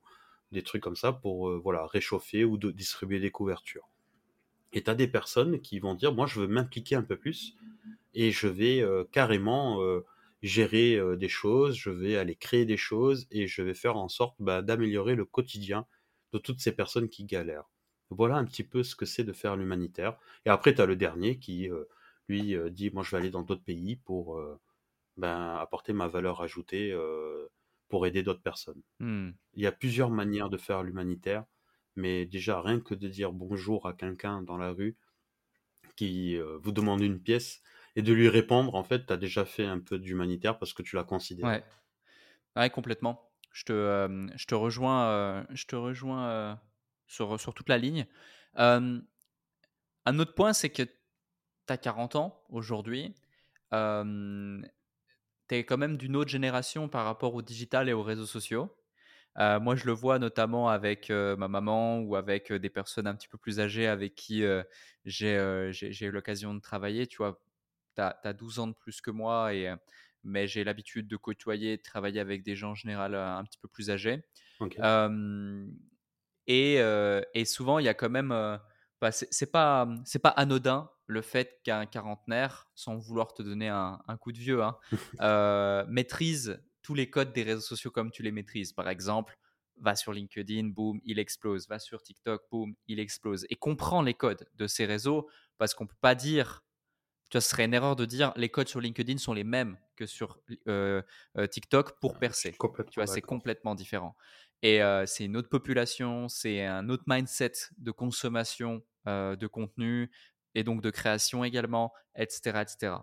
des 0.52 0.62
trucs 0.62 0.82
comme 0.82 0.96
ça 0.96 1.12
pour 1.12 1.60
voilà, 1.60 1.86
réchauffer 1.88 2.46
ou 2.46 2.58
de 2.58 2.72
distribuer 2.72 3.20
des 3.20 3.32
couvertures. 3.32 3.90
Et 4.74 4.84
tu 4.84 4.90
as 4.90 4.96
des 4.96 5.08
personnes 5.08 5.60
qui 5.62 5.80
vont 5.80 5.94
dire, 5.94 6.14
moi 6.14 6.28
je 6.28 6.40
veux 6.40 6.48
m'impliquer 6.48 6.96
un 6.96 7.04
peu 7.04 7.18
plus 7.18 7.56
et 8.14 8.32
je 8.32 8.48
vais 8.48 8.84
carrément 9.12 9.82
gérer 10.42 11.00
des 11.18 11.30
choses, 11.30 11.76
je 11.76 11.90
vais 11.90 12.18
aller 12.18 12.36
créer 12.36 12.66
des 12.66 12.78
choses 12.78 13.28
et 13.32 13.48
je 13.48 13.62
vais 13.62 13.74
faire 13.74 13.98
en 13.98 14.10
sorte 14.10 14.36
bah, 14.40 14.62
d'améliorer 14.62 15.16
le 15.16 15.26
quotidien 15.26 15.86
de 16.34 16.38
toutes 16.38 16.60
ces 16.60 16.72
personnes 16.72 17.10
qui 17.10 17.26
galèrent. 17.26 17.70
Voilà 18.10 18.36
un 18.36 18.46
petit 18.46 18.64
peu 18.64 18.84
ce 18.84 18.96
que 18.96 19.06
c'est 19.06 19.24
de 19.24 19.34
faire 19.34 19.58
l'humanitaire. 19.58 20.18
Et 20.46 20.50
après, 20.50 20.74
tu 20.74 20.82
as 20.82 20.86
le 20.86 20.96
dernier 20.96 21.40
qui, 21.40 21.70
lui, 22.28 22.56
dit, 22.72 22.90
moi 22.92 23.04
je 23.04 23.12
vais 23.12 23.18
aller 23.18 23.30
dans 23.30 23.44
d'autres 23.44 23.64
pays 23.64 23.96
pour 23.96 24.42
ben, 25.18 25.56
apporter 25.56 25.94
ma 25.94 26.08
valeur 26.08 26.42
ajoutée 26.42 26.96
pour 27.90 28.06
aider 28.06 28.24
d'autres 28.24 28.42
personnes. 28.42 28.82
Mmh. 29.00 29.30
Il 29.56 29.64
y 29.64 29.68
a 29.68 29.72
plusieurs 29.72 30.10
manières 30.10 30.50
de 30.50 30.58
faire 30.58 30.84
l'humanitaire, 30.84 31.46
mais 31.96 32.26
déjà 32.26 32.62
rien 32.62 32.80
que 32.80 32.94
de 32.94 33.08
dire 33.08 33.32
bonjour 33.32 33.88
à 33.88 33.94
quelqu'un 33.94 34.42
dans 34.42 34.58
la 34.58 34.72
rue 34.72 34.98
qui 35.98 36.38
euh, 36.38 36.58
vous 36.62 36.72
demande 36.72 37.02
une 37.02 37.20
pièce 37.20 37.62
et 37.98 38.02
de 38.02 38.14
lui 38.14 38.30
répondre, 38.30 38.76
en 38.76 38.84
fait, 38.84 39.08
tu 39.08 39.12
as 39.12 39.18
déjà 39.18 39.44
fait 39.44 39.66
un 39.66 39.80
peu 39.80 39.98
d'humanitaire 39.98 40.60
parce 40.60 40.74
que 40.74 40.84
tu 40.84 40.96
l'as 40.96 41.04
considéré. 41.04 41.50
Ouais. 41.50 41.64
ouais, 42.56 42.70
complètement. 42.70 43.32
Je 43.52 43.66
te, 43.66 43.74
euh, 43.74 44.28
je 44.36 44.46
te 44.46 44.54
rejoins, 44.54 45.08
euh, 45.08 45.44
je 45.50 45.66
te 45.66 45.76
rejoins 45.76 46.60
sur, 47.08 47.40
sur 47.40 47.54
toute 47.56 47.70
la 47.70 47.80
ligne. 47.80 48.06
un 48.54 49.02
autre 50.06 50.36
point, 50.36 50.54
c'est 50.54 50.70
que 50.70 50.84
tu 51.68 51.74
as 51.74 51.78
40 51.78 52.16
ans 52.16 52.42
aujourd'hui 52.50 53.14
tu 55.48 55.56
es 55.56 55.64
quand 55.64 55.78
même 55.78 55.98
d'une 55.98 56.16
autre 56.16 56.30
génération 56.30 56.90
par 56.90 57.06
rapport 57.06 57.34
au 57.36 57.42
digital 57.42 57.90
et 57.90 57.94
aux 57.94 58.04
réseaux 58.04 58.26
sociaux. 58.26 58.76
Euh, 59.40 59.60
moi, 59.60 59.76
je 59.76 59.86
le 59.86 59.92
vois 59.92 60.18
notamment 60.20 60.70
avec 60.70 61.12
euh, 61.12 61.36
ma 61.38 61.48
maman 61.48 62.00
ou 62.00 62.16
avec 62.16 62.52
euh, 62.52 62.60
des 62.60 62.70
personnes 62.70 63.06
un 63.06 63.16
petit 63.16 63.28
peu 63.28 63.38
plus 63.38 63.60
âgées 63.60 63.86
avec 63.86 64.16
qui 64.16 64.44
j'ai 65.06 65.36
eu 66.02 66.12
l'occasion 66.12 66.54
de 66.54 66.60
travailler. 66.60 67.08
Tu 67.08 67.18
vois, 67.18 67.40
tu 67.96 68.02
as, 68.02 68.34
12 68.34 68.60
ans 68.60 68.68
de 68.68 68.74
plus 68.74 69.00
que 69.00 69.12
moi, 69.12 69.54
et, 69.54 69.74
mais 70.24 70.48
j'ai 70.48 70.64
l'habitude 70.64 71.08
de 71.08 71.18
côtoyer, 71.18 71.78
de 71.78 71.82
travailler 71.84 72.20
avec 72.20 72.44
des 72.44 72.56
gens 72.56 72.72
en 72.72 72.76
général 72.76 73.16
un 73.16 73.44
petit 73.44 73.60
peu 73.60 73.68
plus 73.68 73.90
âgés. 73.92 74.24
Et, 76.48 76.76
et, 77.34 77.46
souvent, 77.46 77.80
il 77.80 77.86
y 77.86 77.90
a 77.90 77.94
quand 77.94 78.10
même. 78.10 78.30
Bah, 79.00 79.12
c'est 79.12 79.52
pas, 79.52 79.88
pas 80.24 80.30
anodin 80.30 80.90
le 81.08 81.22
fait 81.22 81.60
qu'un 81.64 81.86
quarantenaire, 81.86 82.70
sans 82.76 82.98
vouloir 82.98 83.34
te 83.34 83.42
donner 83.42 83.70
un, 83.70 84.18
coup 84.20 84.34
de 84.34 84.38
vieux, 84.38 84.62
hein, 84.62 84.78
euh, 85.22 85.86
maîtrise 85.88 86.62
tous 86.84 86.94
les 86.94 87.10
codes 87.10 87.34
des 87.34 87.44
réseaux 87.44 87.62
sociaux 87.62 87.92
comme 87.92 88.12
tu 88.12 88.24
les 88.24 88.32
maîtrises. 88.32 88.74
Par 88.74 88.90
exemple, 88.90 89.38
va 89.78 89.96
sur 89.96 90.12
LinkedIn, 90.12 90.68
boum, 90.68 91.00
il 91.06 91.18
explose. 91.18 91.68
Va 91.68 91.80
sur 91.80 92.04
TikTok, 92.04 92.44
boum, 92.52 92.76
il 92.88 93.00
explose. 93.00 93.46
Et 93.50 93.56
comprend 93.56 94.02
les 94.02 94.14
codes 94.14 94.48
de 94.56 94.68
ces 94.68 94.86
réseaux 94.86 95.30
parce 95.58 95.74
qu'on 95.74 95.86
ne 95.86 95.90
peut 95.90 95.96
pas 96.02 96.16
dire, 96.16 96.66
tu 97.30 97.38
vois, 97.38 97.42
ce 97.42 97.50
serait 97.50 97.66
une 97.66 97.74
erreur 97.74 97.96
de 97.96 98.06
dire 98.06 98.34
les 98.36 98.50
codes 98.50 98.68
sur 98.68 98.82
LinkedIn 98.82 99.18
sont 99.18 99.34
les 99.34 99.44
mêmes 99.44 99.78
que 99.96 100.06
sur 100.06 100.40
euh, 100.68 101.02
euh, 101.38 101.48
TikTok 101.48 102.00
pour 102.00 102.20
percer. 102.20 102.52
Tu 102.92 103.00
vois, 103.00 103.08
c'est 103.08 103.22
complètement 103.22 103.76
différent. 103.76 104.16
Et 104.62 104.82
c'est 105.06 105.26
une 105.26 105.38
autre 105.38 105.50
population, 105.50 106.28
c'est 106.30 106.66
un 106.66 106.90
autre 106.90 107.04
mindset 107.06 107.52
de 107.78 107.92
consommation 107.92 108.82
de 109.06 109.48
contenu, 109.48 110.10
et 110.56 110.64
donc 110.64 110.82
de 110.82 110.90
création 110.90 111.44
également, 111.44 111.94
etc. 112.16 112.62
etc. 112.62 112.96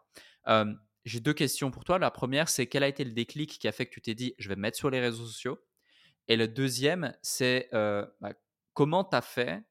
j'ai 1.04 1.20
deux 1.20 1.34
questions 1.34 1.70
pour 1.70 1.84
toi. 1.84 1.98
La 1.98 2.10
première, 2.10 2.48
c'est 2.48 2.66
quel 2.66 2.82
a 2.82 2.88
été 2.88 3.04
le 3.04 3.12
déclic 3.12 3.58
qui 3.58 3.68
a 3.68 3.72
fait 3.72 3.86
que 3.86 3.92
tu 3.92 4.00
t'es 4.00 4.14
dit, 4.14 4.34
je 4.38 4.48
vais 4.48 4.56
me 4.56 4.62
mettre 4.62 4.78
sur 4.78 4.90
les 4.90 5.00
réseaux 5.00 5.26
sociaux? 5.26 5.58
Et 6.28 6.36
le 6.36 6.48
deuxième, 6.48 7.14
c'est 7.22 7.68
bah, 7.72 8.32
comment 8.72 9.04
tu 9.04 9.16
as 9.16 9.22
fait 9.22 9.64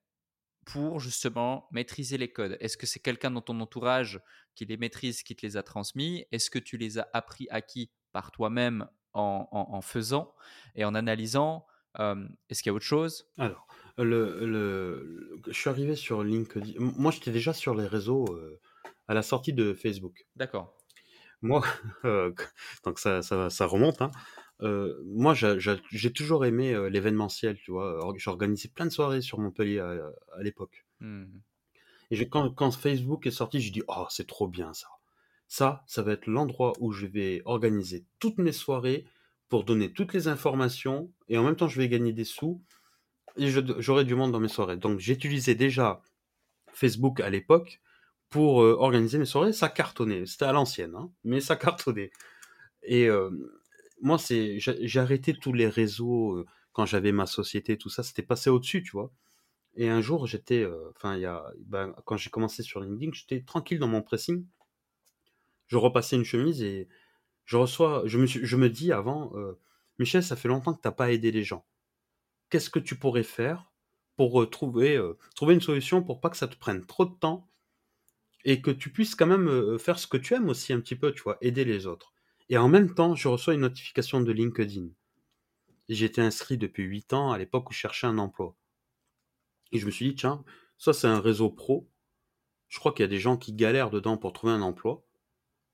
pour 0.66 1.00
justement 1.00 1.68
maîtriser 1.72 2.18
les 2.18 2.32
codes? 2.32 2.58
Est-ce 2.60 2.78
que 2.78 2.86
c'est 2.86 3.00
quelqu'un 3.00 3.32
dans 3.32 3.42
ton 3.42 3.60
entourage 3.60 4.22
qui 4.56 4.66
les 4.66 4.78
maîtrise, 4.78 5.24
qui 5.24 5.36
te 5.36 5.46
les 5.46 5.58
a 5.58 5.64
transmis? 5.64 6.26
Est-ce 6.32 6.50
que 6.50 6.60
tu 6.60 6.78
les 6.78 7.00
as 7.00 7.10
appris, 7.14 7.48
acquis 7.50 7.92
par 8.12 8.32
toi-même 8.32 8.88
en, 9.14 9.82
faisant 9.82 10.34
et 10.76 10.86
en 10.86 10.96
analysant? 10.96 11.66
Est-ce 11.98 12.64
qu'il 12.64 12.70
y 12.70 12.70
a 12.70 12.74
autre 12.74 12.86
chose? 12.86 13.28
Alors, 13.38 13.68
le, 13.98 15.40
je 15.48 15.54
suis 15.54 15.70
arrivé 15.70 15.96
sur 15.96 16.24
LinkedIn. 16.24 16.74
Moi, 16.80 17.12
j'étais 17.12 17.32
déjà 17.32 17.54
sur 17.54 17.76
les 17.76 17.86
réseaux 17.86 18.26
euh, 18.32 18.60
à 19.08 19.14
la 19.14 19.22
sortie 19.22 19.54
de 19.54 19.74
Facebook. 19.74 20.26
D'accord. 20.36 20.76
Moi, 21.42 21.64
euh, 22.06 22.32
donc 22.84 23.00
ça, 23.00 23.22
ça, 23.22 23.66
remonte. 23.66 24.02
Hein. 24.02 24.12
Euh, 24.62 25.02
moi, 25.06 25.34
j'ai 25.34 26.14
toujours 26.14 26.46
aimé 26.46 26.90
l'événementiel, 26.90 27.58
tu 27.58 27.72
vois. 27.72 28.00
J'organisais 28.18 28.70
plein 28.70 28.86
de 28.86 28.92
soirées 28.92 29.22
sur 29.22 29.40
Montpellier 29.40 29.80
à, 29.80 30.42
l'époque. 30.42 30.86
Mmh. 31.00 31.26
Et 32.12 32.30
quand, 32.30 32.50
quand, 32.52 32.72
Facebook 32.72 33.28
est 33.28 33.32
sorti, 33.32 33.60
j'ai 33.60 33.72
dit, 33.72 33.84
oh, 33.88 34.06
c'est 34.10 34.28
trop 34.28 34.48
bien 34.48 34.74
ça. 34.74 34.88
Ça, 35.48 35.84
ça 35.88 36.02
va 36.02 36.14
être 36.14 36.26
l'endroit 36.26 36.74
où 36.80 36.92
je 36.92 37.06
vais 37.06 37.42
organiser 37.46 38.06
toutes 38.20 38.38
mes 38.38 38.52
soirées 38.52 39.06
pour 39.50 39.66
donner 39.66 39.92
toutes 39.92 40.14
les 40.14 40.28
informations 40.28 41.12
et 41.28 41.38
en 41.38 41.44
même 41.44 41.56
temps, 41.56 41.68
je 41.68 41.80
vais 41.80 41.90
gagner 41.90 42.12
des 42.12 42.24
sous 42.24 42.64
j'aurais 43.38 44.06
du 44.06 44.16
monde 44.16 44.32
dans 44.32 44.40
mes 44.40 44.48
soirées. 44.48 44.78
Donc 44.78 45.00
j'utilisais 45.00 45.56
déjà 45.56 46.02
Facebook 46.74 47.20
à 47.20 47.30
l'époque 47.30 47.82
pour 48.30 48.64
euh, 48.64 48.76
organiser 48.78 49.18
mes 49.18 49.26
soirées. 49.26 49.54
Ça 49.54 49.70
cartonnait. 49.70 50.26
C'était 50.26 50.46
à 50.46 50.52
l'ancienne, 50.52 50.96
hein, 50.96 51.12
mais 51.24 51.40
ça 51.40 51.56
cartonnait. 51.56 52.12
Et 52.84 53.08
euh, 53.08 53.30
moi, 54.02 54.18
c'est, 54.18 54.60
j'ai 54.60 55.00
arrêté 55.00 55.34
tous 55.34 55.54
les 55.54 55.68
réseaux 55.68 56.34
euh, 56.34 56.46
quand 56.74 56.86
j'avais 56.86 57.12
ma 57.12 57.26
société, 57.26 57.78
tout 57.78 57.90
ça. 57.90 58.04
C'était 58.04 58.24
passé 58.24 58.50
au-dessus, 58.50 58.84
tu 58.84 58.92
vois. 58.92 59.12
Et 59.76 59.90
un 59.90 60.02
jour, 60.02 60.28
j'étais, 60.28 60.68
enfin, 60.96 61.18
il 61.18 61.32
ben, 61.66 61.96
quand 62.06 62.16
j'ai 62.18 62.30
commencé 62.30 62.62
sur 62.62 62.80
LinkedIn, 62.80 63.12
j'étais 63.14 63.42
tranquille 63.42 63.80
dans 63.80 63.88
mon 63.88 64.04
pressing. 64.04 64.46
Je 65.66 65.78
repassais 65.78 66.16
une 66.16 66.26
chemise 66.26 66.62
et 66.62 66.88
je 67.46 67.58
reçois, 67.58 68.04
je 68.06 68.20
me, 68.20 68.28
je 68.28 68.56
me 68.56 68.70
dis 68.70 68.92
avant, 68.92 69.34
Michel, 69.98 70.24
ça 70.24 70.36
fait 70.36 70.48
longtemps 70.48 70.74
que 70.74 70.82
tu 70.82 70.88
n'as 70.88 70.92
pas 70.92 71.12
aidé 71.12 71.32
les 71.32 71.44
gens 71.44 71.66
qu'est-ce 72.50 72.70
que 72.70 72.80
tu 72.80 72.96
pourrais 72.96 73.24
faire 73.24 73.72
pour 74.16 74.50
trouver, 74.50 75.02
une 75.42 75.62
solution 75.62 76.04
pour 76.04 76.22
pas 76.22 76.30
que 76.30 76.38
ça 76.38 76.48
te 76.48 76.56
prenne 76.56 76.86
trop 76.86 77.06
de 77.06 77.14
temps 77.14 77.50
et 78.46 78.62
que 78.62 78.72
tu 78.72 78.92
puisses 78.92 79.16
quand 79.16 79.26
même 79.26 79.80
faire 79.80 79.98
ce 79.98 80.08
que 80.08 80.18
tu 80.18 80.34
aimes 80.34 80.50
aussi 80.50 80.74
un 80.74 80.80
petit 80.80 80.96
peu, 80.96 81.14
tu 81.14 81.24
vois, 81.24 81.38
aider 81.42 81.66
les 81.66 81.88
autres. 81.88 82.14
Et 82.50 82.58
en 82.58 82.68
même 82.68 82.94
temps, 82.94 83.16
je 83.16 83.28
reçois 83.28 83.54
une 83.54 83.62
notification 83.62 84.22
de 84.22 84.32
LinkedIn. 84.32 84.90
J'étais 85.90 86.22
inscrit 86.22 86.58
depuis 86.58 86.84
8 86.84 87.14
ans 87.14 87.32
à 87.32 87.38
l'époque 87.38 87.70
où 87.70 87.74
je 87.74 87.80
cherchais 87.80 88.08
un 88.08 88.18
emploi. 88.18 88.56
Et 89.72 89.80
je 89.80 89.86
me 89.86 89.92
suis 89.92 90.10
dit, 90.10 90.16
tiens, 90.16 90.44
ça 90.78 90.94
c'est 90.94 91.08
un 91.08 91.20
réseau 91.20 91.50
pro. 91.50 91.90
Je 92.70 92.80
crois 92.80 92.92
qu'il 92.92 93.04
y 93.04 93.06
a 93.06 93.10
des 93.10 93.20
gens 93.20 93.38
qui 93.38 93.54
galèrent 93.54 93.90
dedans 93.90 94.18
pour 94.18 94.34
trouver 94.34 94.54
un 94.54 94.62
emploi. 94.62 95.04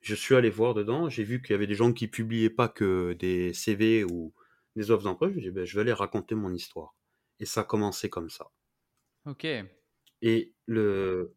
Je 0.01 0.15
suis 0.15 0.35
allé 0.35 0.49
voir 0.49 0.73
dedans, 0.73 1.09
j'ai 1.09 1.23
vu 1.23 1.41
qu'il 1.41 1.51
y 1.51 1.55
avait 1.55 1.67
des 1.67 1.75
gens 1.75 1.91
qui 1.91 2.07
publiaient 2.07 2.49
pas 2.49 2.69
que 2.69 3.13
des 3.19 3.53
CV 3.53 4.05
ou, 4.05 4.33
des 4.75 4.91
offres 4.91 5.03
d'emploi, 5.03 5.29
je 5.29 5.35
me 5.35 5.51
ben, 5.51 5.65
je 5.65 5.75
vais 5.75 5.81
aller 5.81 5.93
raconter 5.93 6.35
mon 6.35 6.53
histoire. 6.53 6.95
Et 7.39 7.45
ça 7.45 7.61
a 7.61 7.63
commencé 7.63 8.09
comme 8.09 8.29
ça. 8.29 8.51
Ok. 9.25 9.45
Et 10.21 10.53
le, 10.65 11.35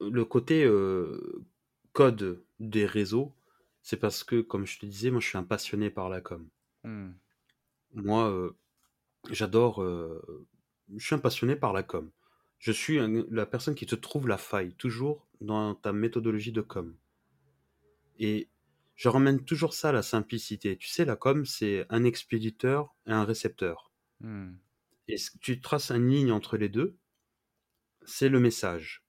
le 0.00 0.24
côté 0.24 0.64
euh, 0.64 1.44
code 1.92 2.44
des 2.58 2.86
réseaux, 2.86 3.34
c'est 3.82 3.96
parce 3.96 4.24
que, 4.24 4.40
comme 4.40 4.66
je 4.66 4.78
te 4.78 4.86
disais, 4.86 5.10
moi 5.10 5.20
je 5.20 5.28
suis 5.28 5.38
un 5.38 5.44
passionné 5.44 5.90
par 5.90 6.08
la 6.08 6.20
com. 6.20 6.48
Hmm. 6.82 7.12
Moi, 7.94 8.30
euh, 8.30 8.56
j'adore. 9.30 9.82
Euh, 9.82 10.48
je 10.94 11.04
suis 11.04 11.14
un 11.14 11.20
passionné 11.20 11.56
par 11.56 11.72
la 11.72 11.82
com. 11.82 12.10
Je 12.58 12.72
suis 12.72 12.98
la 13.30 13.46
personne 13.46 13.74
qui 13.74 13.86
te 13.86 13.94
trouve 13.94 14.28
la 14.28 14.38
faille, 14.38 14.74
toujours 14.74 15.26
dans 15.40 15.74
ta 15.74 15.92
méthodologie 15.92 16.52
de 16.52 16.62
com. 16.62 16.96
Et 18.18 18.48
je 18.96 19.08
ramène 19.08 19.44
toujours 19.44 19.74
ça 19.74 19.90
à 19.90 19.92
la 19.92 20.02
simplicité. 20.02 20.76
Tu 20.76 20.88
sais, 20.88 21.04
la 21.04 21.16
com, 21.16 21.44
c'est 21.44 21.86
un 21.90 22.04
expéditeur 22.04 22.94
et 23.06 23.12
un 23.12 23.24
récepteur. 23.24 23.92
Hmm. 24.20 24.54
Et 25.08 25.16
tu 25.40 25.60
traces 25.60 25.90
une 25.90 26.08
ligne 26.08 26.32
entre 26.32 26.56
les 26.56 26.68
deux, 26.68 26.96
c'est 28.04 28.28
le 28.28 28.40
message. 28.40 29.04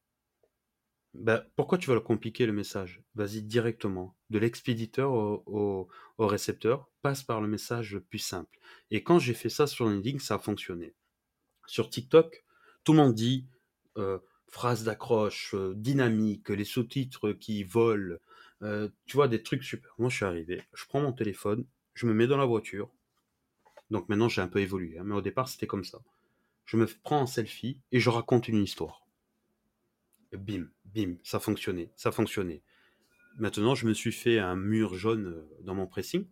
Ben, 1.14 1.44
pourquoi 1.56 1.78
tu 1.78 1.88
vas 1.88 1.96
le 1.96 2.02
compliquer 2.02 2.46
le 2.46 2.54
message? 2.54 3.02
Vas-y 3.16 3.42
directement. 3.42 4.16
De 4.30 4.38
l'expéditeur 4.38 5.12
au, 5.12 5.90
récepteur, 6.20 6.90
passe 7.02 7.24
par 7.24 7.42
le 7.42 7.48
message 7.48 7.94
le 7.94 8.02
plus 8.02 8.20
simple. 8.20 8.60
Et 8.92 9.04
quand 9.04 9.18
j'ai 9.18 9.34
fait 9.34 9.50
ça 9.50 9.66
sur 9.66 9.90
LinkedIn, 9.90 10.20
ça 10.20 10.36
a 10.36 10.40
fonctionné. 10.40 10.94
Sur 11.66 11.90
TikTok, 11.90 12.44
tout 12.84 12.92
le 12.92 13.00
monde 13.00 13.16
dit 13.16 13.48
euh, 13.98 14.20
phrase 14.48 14.84
d'accroche, 14.84 15.56
euh, 15.56 15.74
dynamique, 15.76 16.50
les 16.50 16.66
sous-titres 16.66 17.32
qui 17.32 17.64
volent, 17.64 18.18
euh, 18.64 18.90
tu 19.06 19.18
vois, 19.18 19.28
des 19.28 19.44
trucs 19.44 19.64
super. 19.64 19.94
Moi, 19.98 20.10
je 20.10 20.16
suis 20.16 20.26
arrivé, 20.26 20.62
je 20.74 20.86
prends 20.86 21.02
mon 21.02 21.14
téléphone, 21.14 21.66
je 21.94 22.06
me 22.06 22.14
mets 22.14 22.28
dans 22.28 22.38
la 22.38 22.46
voiture. 22.46 22.90
Donc 23.90 24.10
maintenant, 24.10 24.30
j'ai 24.30 24.42
un 24.42 24.48
peu 24.48 24.60
évolué, 24.60 24.98
hein, 24.98 25.04
mais 25.06 25.16
au 25.16 25.22
départ, 25.22 25.48
c'était 25.48 25.68
comme 25.68 25.84
ça. 25.84 26.00
Je 26.66 26.76
me 26.78 26.86
prends 27.04 27.22
en 27.22 27.28
selfie 27.28 27.80
et 27.92 28.00
je 28.00 28.10
raconte 28.10 28.48
une 28.48 28.62
histoire. 28.62 29.08
bim, 30.34 30.68
bim, 30.86 31.16
ça 31.24 31.40
fonctionnait, 31.40 31.92
ça 31.96 32.12
fonctionnait. 32.12 32.62
Maintenant, 33.38 33.76
je 33.76 33.88
me 33.88 33.94
suis 33.94 34.12
fait 34.12 34.40
un 34.40 34.56
mur 34.56 34.96
jaune 34.96 35.28
euh, 35.28 35.58
dans 35.62 35.76
mon 35.76 35.88
pressing 35.88 36.28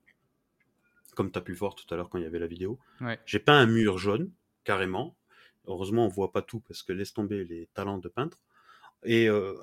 comme 1.16 1.32
tu 1.32 1.40
as 1.40 1.42
pu 1.42 1.54
le 1.54 1.58
voir 1.58 1.74
tout 1.74 1.92
à 1.92 1.98
l'heure 1.98 2.10
quand 2.10 2.20
il 2.20 2.24
y 2.24 2.28
avait 2.28 2.40
la 2.40 2.46
vidéo. 2.46 2.78
Ouais. 3.02 3.20
J'ai 3.26 3.40
peint 3.40 3.58
un 3.58 3.66
mur 3.66 3.98
jaune, 3.98 4.32
carrément. 4.64 5.18
Heureusement, 5.66 6.06
on 6.06 6.10
voit 6.10 6.32
pas 6.32 6.44
tout 6.44 6.60
parce 6.60 6.84
que 6.84 6.94
laisse 6.94 7.14
tomber 7.14 7.44
les 7.46 7.68
talents 7.74 7.98
de 7.98 8.08
peintre. 8.08 8.38
Et 9.04 9.28
euh, 9.28 9.56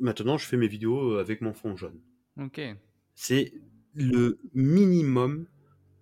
maintenant, 0.00 0.38
je 0.38 0.46
fais 0.46 0.56
mes 0.56 0.68
vidéos 0.68 1.16
avec 1.18 1.40
mon 1.40 1.52
fond 1.54 1.76
jaune. 1.76 2.00
Ok. 2.40 2.60
C'est 3.14 3.52
le 3.94 4.38
minimum 4.54 5.46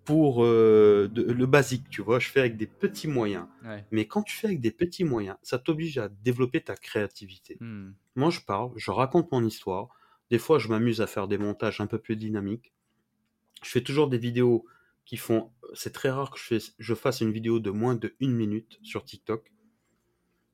pour 0.03 0.43
euh, 0.43 1.07
de- 1.11 1.23
le 1.23 1.45
basique, 1.45 1.89
tu 1.89 2.01
vois. 2.01 2.19
Je 2.19 2.29
fais 2.29 2.39
avec 2.41 2.57
des 2.57 2.67
petits 2.67 3.07
moyens. 3.07 3.47
Ouais. 3.63 3.85
Mais 3.91 4.05
quand 4.07 4.21
tu 4.21 4.35
fais 4.35 4.47
avec 4.47 4.61
des 4.61 4.71
petits 4.71 5.03
moyens, 5.03 5.37
ça 5.41 5.57
t'oblige 5.57 5.97
à 5.97 6.09
développer 6.09 6.61
ta 6.61 6.75
créativité. 6.75 7.57
Hmm. 7.59 7.91
Moi, 8.15 8.29
je 8.29 8.41
parle, 8.41 8.71
je 8.75 8.91
raconte 8.91 9.31
mon 9.31 9.43
histoire. 9.43 9.87
Des 10.29 10.37
fois, 10.37 10.59
je 10.59 10.67
m'amuse 10.67 11.01
à 11.01 11.07
faire 11.07 11.27
des 11.27 11.37
montages 11.37 11.81
un 11.81 11.87
peu 11.87 11.97
plus 11.99 12.15
dynamiques. 12.15 12.73
Je 13.63 13.69
fais 13.69 13.81
toujours 13.81 14.07
des 14.09 14.17
vidéos 14.17 14.65
qui 15.05 15.17
font. 15.17 15.51
C'est 15.73 15.93
très 15.93 16.09
rare 16.09 16.29
que 16.31 16.37
je, 16.39 16.43
fais- 16.43 16.73
je 16.77 16.93
fasse 16.93 17.21
une 17.21 17.31
vidéo 17.31 17.59
de 17.59 17.71
moins 17.71 17.95
de 17.95 18.13
une 18.19 18.33
minute 18.35 18.77
sur 18.83 19.03
TikTok. 19.05 19.51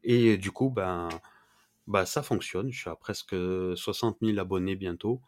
Et 0.04 0.38
du 0.38 0.52
coup, 0.52 0.70
ben, 0.70 1.10
bah, 1.92 2.06
ça 2.08 2.24
fonctionne. 2.24 2.72
Je 2.72 2.80
suis 2.82 2.90
à 2.90 2.96
presque 2.96 3.36
60 3.76 4.22
000 4.22 4.40
abonnés 4.40 4.76
bientôt. 4.76 5.22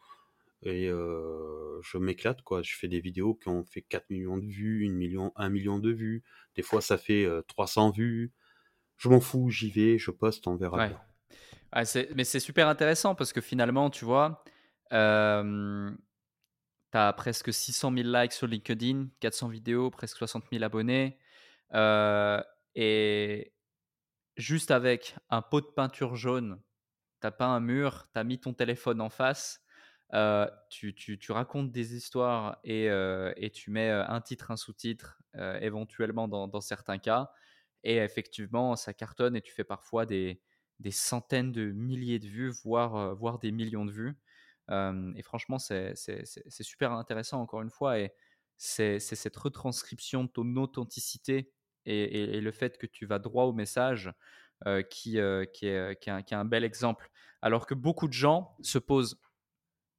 Et 0.62 0.88
euh, 0.88 1.80
je 1.82 1.98
m'éclate, 1.98 2.42
quoi. 2.42 2.62
Je 2.62 2.74
fais 2.76 2.88
des 2.88 3.00
vidéos 3.00 3.34
qui 3.34 3.48
ont 3.48 3.64
fait 3.64 3.82
4 3.82 4.10
millions 4.10 4.38
de 4.38 4.46
vues, 4.46 4.86
1 4.86 4.94
million, 4.94 5.32
1 5.36 5.50
million 5.50 5.78
de 5.78 5.90
vues. 5.92 6.24
Des 6.56 6.62
fois, 6.62 6.80
ça 6.82 6.98
fait 6.98 7.24
euh, 7.26 7.42
300 7.42 7.90
vues. 7.90 8.32
Je 8.98 9.08
m'en 9.10 9.20
fous, 9.20 9.50
j'y 9.50 9.70
vais, 9.70 9.98
je 9.98 10.10
poste, 10.12 10.46
on 10.48 10.56
verra 10.56 10.78
Ouais. 10.78 10.88
bien. 10.88 11.00
Ah, 11.72 11.84
c'est- 11.84 12.10
mais 12.14 12.24
c'est 12.24 12.40
super 12.40 12.68
intéressant 12.68 13.14
parce 13.14 13.32
que 13.32 13.40
finalement, 13.42 13.90
tu 13.90 14.04
vois, 14.04 14.44
euh, 14.92 15.90
tu 16.92 16.98
as 16.98 17.12
presque 17.12 17.52
600 17.52 17.90
000 17.90 18.08
likes 18.12 18.32
sur 18.32 18.46
LinkedIn, 18.46 19.08
400 19.20 19.48
vidéos, 19.48 19.90
presque 19.90 20.16
60 20.18 20.50
000 20.50 20.64
abonnés. 20.64 21.18
euh, 21.74 22.42
et 22.76 23.53
juste 24.36 24.70
avec 24.70 25.16
un 25.30 25.42
pot 25.42 25.60
de 25.60 25.66
peinture 25.66 26.16
jaune, 26.16 26.60
tu 27.22 27.28
peint 27.30 27.54
un 27.54 27.60
mur, 27.60 28.08
tu 28.12 28.18
as 28.18 28.24
mis 28.24 28.40
ton 28.40 28.52
téléphone 28.52 29.00
en 29.00 29.08
face, 29.08 29.60
euh, 30.12 30.48
tu, 30.70 30.94
tu- 30.94 31.18
tu 31.18 31.32
racontes 31.32 31.72
des 31.72 31.96
histoires 31.96 32.58
et, 32.64 32.90
euh, 32.90 33.32
et 33.36 33.50
tu 33.50 33.70
mets 33.70 33.90
euh, 33.90 34.06
un 34.06 34.20
titre, 34.20 34.50
un 34.50 34.56
sous-titre, 34.56 35.20
éventuellement 35.60 36.28
dans, 36.28 36.60
certains 36.60 36.98
cas. 36.98 37.32
Et 37.82 37.96
effectivement, 37.96 38.76
ça 38.76 38.94
cartonne 38.94 39.34
et 39.36 39.42
tu 39.42 39.52
fais 39.52 39.64
parfois 39.64 40.06
des, 40.06 40.40
des 40.78 40.92
centaines 40.92 41.50
de 41.52 41.72
milliers 41.72 42.20
de 42.20 42.28
vues, 42.28 42.50
voire, 42.62 43.16
voire 43.16 43.40
des 43.40 43.50
millions 43.50 43.84
de 43.84 43.90
vues. 43.90 44.16
Et 44.70 45.22
franchement, 45.22 45.58
c'est 45.58 45.94
super 46.62 46.92
intéressant, 46.92 47.40
encore 47.40 47.62
une 47.62 47.70
fois. 47.70 47.98
Et 47.98 48.14
c'est 48.56 49.00
cette 49.00 49.36
retranscription 49.36 50.24
de 50.24 50.28
ton 50.28 50.56
authenticité 50.56 51.52
et, 51.86 52.40
le 52.40 52.52
fait 52.52 52.78
que 52.78 52.86
tu 52.86 53.06
vas 53.06 53.18
droit 53.18 53.44
au 53.44 53.52
message 53.52 54.12
euh, 54.66 54.82
qui, 54.82 55.18
euh, 55.18 55.44
qui, 55.44 55.66
est, 55.66 56.08
un- 56.08 56.22
qui 56.22 56.34
est 56.34 56.36
un 56.36 56.44
bel 56.44 56.64
exemple. 56.64 57.10
Alors 57.42 57.66
que 57.66 57.74
beaucoup 57.74 58.08
de 58.08 58.12
gens 58.12 58.56
se 58.62 58.78
posent 58.78 59.20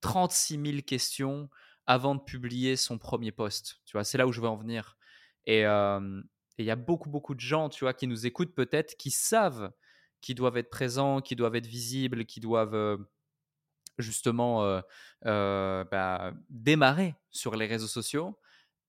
36 0.01 0.59
000 0.63 0.81
questions 0.85 1.49
avant 1.85 2.15
de 2.15 2.21
publier 2.21 2.75
son 2.75 2.97
premier 2.97 3.31
post. 3.31 3.81
Tu 3.85 3.93
vois, 3.93 4.03
c'est 4.03 4.17
là 4.17 4.27
où 4.27 4.31
je 4.31 4.41
veux 4.41 4.47
en 4.47 4.55
venir. 4.55 4.97
Et 5.45 5.65
euh, 5.65 6.21
il 6.57 6.65
y 6.65 6.71
a 6.71 6.75
beaucoup, 6.75 7.09
beaucoup 7.09 7.35
de 7.35 7.39
gens, 7.39 7.69
tu 7.69 7.83
vois, 7.83 7.93
qui 7.93 8.07
nous 8.07 8.25
écoutent 8.25 8.55
peut-être, 8.55 8.95
qui 8.97 9.11
savent 9.11 9.71
qu'ils 10.21 10.35
doivent 10.35 10.57
être 10.57 10.69
présents, 10.69 11.21
qui 11.21 11.35
doivent 11.35 11.55
être 11.55 11.67
visibles, 11.67 12.25
qui 12.25 12.39
doivent 12.39 12.73
euh, 12.73 12.97
justement 13.97 14.63
euh, 14.63 14.81
euh, 15.25 15.83
bah, 15.85 16.33
démarrer 16.49 17.15
sur 17.29 17.55
les 17.55 17.67
réseaux 17.67 17.87
sociaux 17.87 18.37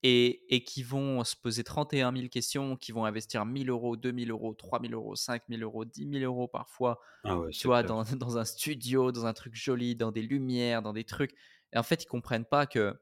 et, 0.03 0.55
et 0.55 0.63
qui 0.63 0.83
vont 0.83 1.23
se 1.23 1.35
poser 1.35 1.63
31 1.63 2.13
000 2.15 2.27
questions, 2.29 2.75
qui 2.75 2.91
vont 2.91 3.05
investir 3.05 3.45
1000 3.45 3.69
euros, 3.69 3.97
2000 3.97 4.31
euros, 4.31 4.53
3000 4.53 4.93
euros, 4.93 5.15
5000 5.15 5.63
euros, 5.63 5.85
10 5.85 6.09
000 6.19 6.23
euros 6.23 6.47
parfois 6.47 6.99
Ah 7.23 7.37
ouais, 7.37 7.51
tu 7.51 7.67
vois, 7.67 7.83
dans, 7.83 8.03
dans 8.03 8.37
un 8.37 8.45
studio, 8.45 9.11
dans 9.11 9.25
un 9.25 9.33
truc 9.33 9.55
joli, 9.55 9.95
dans 9.95 10.11
des 10.11 10.21
lumières, 10.21 10.81
dans 10.81 10.93
des 10.93 11.03
trucs. 11.03 11.33
Et 11.73 11.77
en 11.77 11.83
fait, 11.83 12.03
ils 12.03 12.07
comprennent 12.07 12.45
pas 12.45 12.65
que 12.67 12.99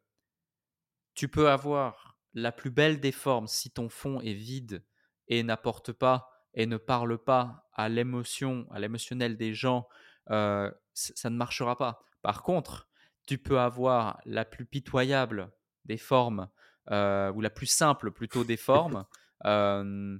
tu 1.13 1.27
peux 1.27 1.49
avoir 1.49 2.17
la 2.33 2.51
plus 2.51 2.71
belle 2.71 2.99
des 2.99 3.11
formes 3.11 3.47
si 3.47 3.71
ton 3.71 3.89
fond 3.89 4.19
est 4.21 4.33
vide 4.33 4.83
et 5.27 5.43
n'apporte 5.43 5.91
pas 5.91 6.29
et 6.53 6.65
ne 6.65 6.77
parle 6.77 7.17
pas 7.17 7.69
à 7.73 7.89
l'émotion, 7.89 8.67
à 8.71 8.79
l'émotionnel 8.79 9.37
des 9.37 9.53
gens, 9.53 9.87
euh, 10.29 10.71
ça 10.93 11.29
ne 11.29 11.35
marchera 11.35 11.77
pas. 11.77 12.01
Par 12.21 12.43
contre, 12.43 12.87
tu 13.27 13.37
peux 13.37 13.59
avoir 13.59 14.19
la 14.25 14.45
plus 14.45 14.65
pitoyable 14.65 15.51
des 15.83 15.97
formes 15.97 16.49
euh, 16.91 17.31
ou 17.33 17.41
la 17.41 17.49
plus 17.49 17.67
simple 17.67 18.11
plutôt 18.11 18.43
des 18.43 18.57
formes, 18.57 19.05
euh, 19.45 20.17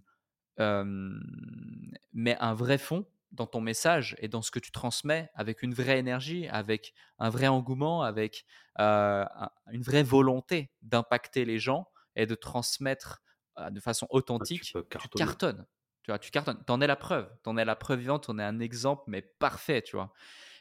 euh, 0.60 1.20
mais 2.14 2.38
un 2.40 2.54
vrai 2.54 2.78
fond 2.78 3.08
dans 3.32 3.48
ton 3.48 3.60
message 3.60 4.16
et 4.20 4.28
dans 4.28 4.42
ce 4.42 4.52
que 4.52 4.60
tu 4.60 4.72
transmets 4.72 5.30
avec 5.34 5.62
une 5.62 5.74
vraie 5.74 6.00
énergie, 6.00 6.48
avec 6.48 6.94
un 7.20 7.30
vrai 7.30 7.48
engouement, 7.48 8.02
avec 8.02 8.46
euh, 8.80 9.26
un- 9.36 9.50
une 9.72 9.82
vraie 9.82 10.04
volonté 10.04 10.72
d'impacter 10.82 11.44
les 11.44 11.60
gens 11.60 11.88
et 12.16 12.26
de 12.26 12.36
transmettre 12.36 13.22
euh, 13.58 13.70
de 13.70 13.80
façon 13.80 14.08
Ah, 14.40 14.46
tu 14.48 14.66
authentique, 14.66 14.78
tu 14.96 15.10
cartonner. 15.10 15.10
cartonnes. 15.10 15.66
Tu 16.04 16.12
vois, 16.12 16.20
tu 16.20 16.32
cartonnes. 16.32 16.64
T'en 16.66 16.80
es 16.82 16.88
la 16.88 16.96
preuve. 16.96 17.30
T'en 17.44 17.58
es 17.58 17.66
la 17.66 17.76
preuve 17.76 18.00
vivante. 18.00 18.26
T'en 18.28 18.38
es 18.40 18.44
un 18.44 18.60
exemple, 18.60 19.04
mais 19.08 19.22
parfait, 19.22 19.82
tu 19.82 19.96
vois. 19.96 20.14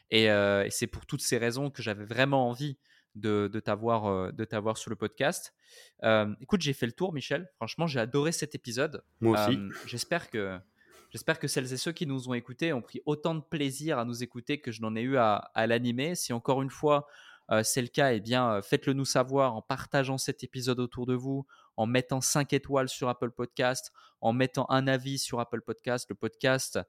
Et, 0.09 0.29
euh, 0.31 0.65
et 0.65 0.71
c'est 0.71 0.87
pour 0.87 1.05
toutes 1.05 1.21
ces 1.21 1.37
raisons 1.37 1.69
que 1.71 1.81
j'avais 1.83 2.05
vraiment 2.05 2.49
envie 2.49 2.79
de, 3.15 3.49
de 3.51 3.59
t'avoir 3.59 4.05
euh, 4.05 4.31
de 4.31 4.45
t'avoir 4.45 4.77
sur 4.77 4.89
le 4.89 4.95
podcast. 4.95 5.53
Euh, 6.03 6.33
écoute, 6.41 6.61
j'ai 6.61 6.73
fait 6.73 6.85
le 6.85 6.91
tour, 6.91 7.13
Michel. 7.13 7.49
Franchement, 7.55 7.87
j'ai 7.87 7.99
adoré 7.99 8.31
cet 8.31 8.55
épisode. 8.55 9.03
Moi 9.21 9.39
aussi. 9.39 9.57
Euh, 9.57 9.69
j'espère 9.85 10.29
que 10.29 10.59
j'espère 11.09 11.39
que 11.39 11.47
celles 11.47 11.71
et 11.73 11.77
ceux 11.77 11.91
qui 11.91 12.05
nous 12.05 12.29
ont 12.29 12.33
écoutés 12.33 12.73
ont 12.73 12.81
pris 12.81 13.01
autant 13.05 13.35
de 13.35 13.41
plaisir 13.41 13.99
à 13.99 14.05
nous 14.05 14.23
écouter 14.23 14.59
que 14.59 14.71
je 14.71 14.81
n'en 14.81 14.95
ai 14.95 15.01
eu 15.01 15.17
à, 15.17 15.35
à 15.53 15.67
l'animer. 15.67 16.15
Si 16.15 16.33
encore 16.33 16.61
une 16.61 16.69
fois 16.69 17.07
euh, 17.51 17.63
c'est 17.63 17.81
le 17.81 17.87
cas, 17.87 18.13
eh 18.13 18.19
bien 18.19 18.53
euh, 18.53 18.61
faites-le 18.61 18.93
nous 18.93 19.05
savoir 19.05 19.55
en 19.55 19.61
partageant 19.61 20.17
cet 20.17 20.43
épisode 20.43 20.79
autour 20.79 21.05
de 21.05 21.13
vous, 21.13 21.45
en 21.77 21.85
mettant 21.85 22.21
5 22.21 22.53
étoiles 22.53 22.89
sur 22.89 23.07
Apple 23.07 23.31
Podcast, 23.31 23.91
en 24.21 24.33
mettant 24.33 24.65
un 24.69 24.87
avis 24.87 25.19
sur 25.19 25.39
Apple 25.39 25.61
Podcast. 25.61 26.07
Le 26.09 26.15
podcast 26.15 26.79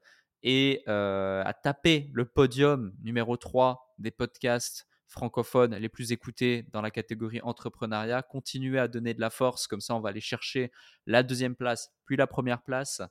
et 0.43 0.83
euh, 0.87 1.43
à 1.45 1.53
taper 1.53 2.09
le 2.13 2.25
podium 2.25 2.93
numéro 3.01 3.37
3 3.37 3.95
des 3.97 4.11
podcasts 4.11 4.87
francophones 5.07 5.75
les 5.75 5.89
plus 5.89 6.11
écoutés 6.11 6.65
dans 6.71 6.81
la 6.81 6.91
catégorie 6.91 7.41
entrepreneuriat. 7.41 8.21
Continuez 8.21 8.79
à 8.79 8.87
donner 8.87 9.13
de 9.13 9.21
la 9.21 9.29
force, 9.29 9.67
comme 9.67 9.81
ça 9.81 9.95
on 9.95 9.99
va 9.99 10.09
aller 10.09 10.21
chercher 10.21 10.71
la 11.05 11.23
deuxième 11.23 11.55
place, 11.55 11.91
puis 12.05 12.17
la 12.17 12.27
première 12.27 12.61
place, 12.61 13.01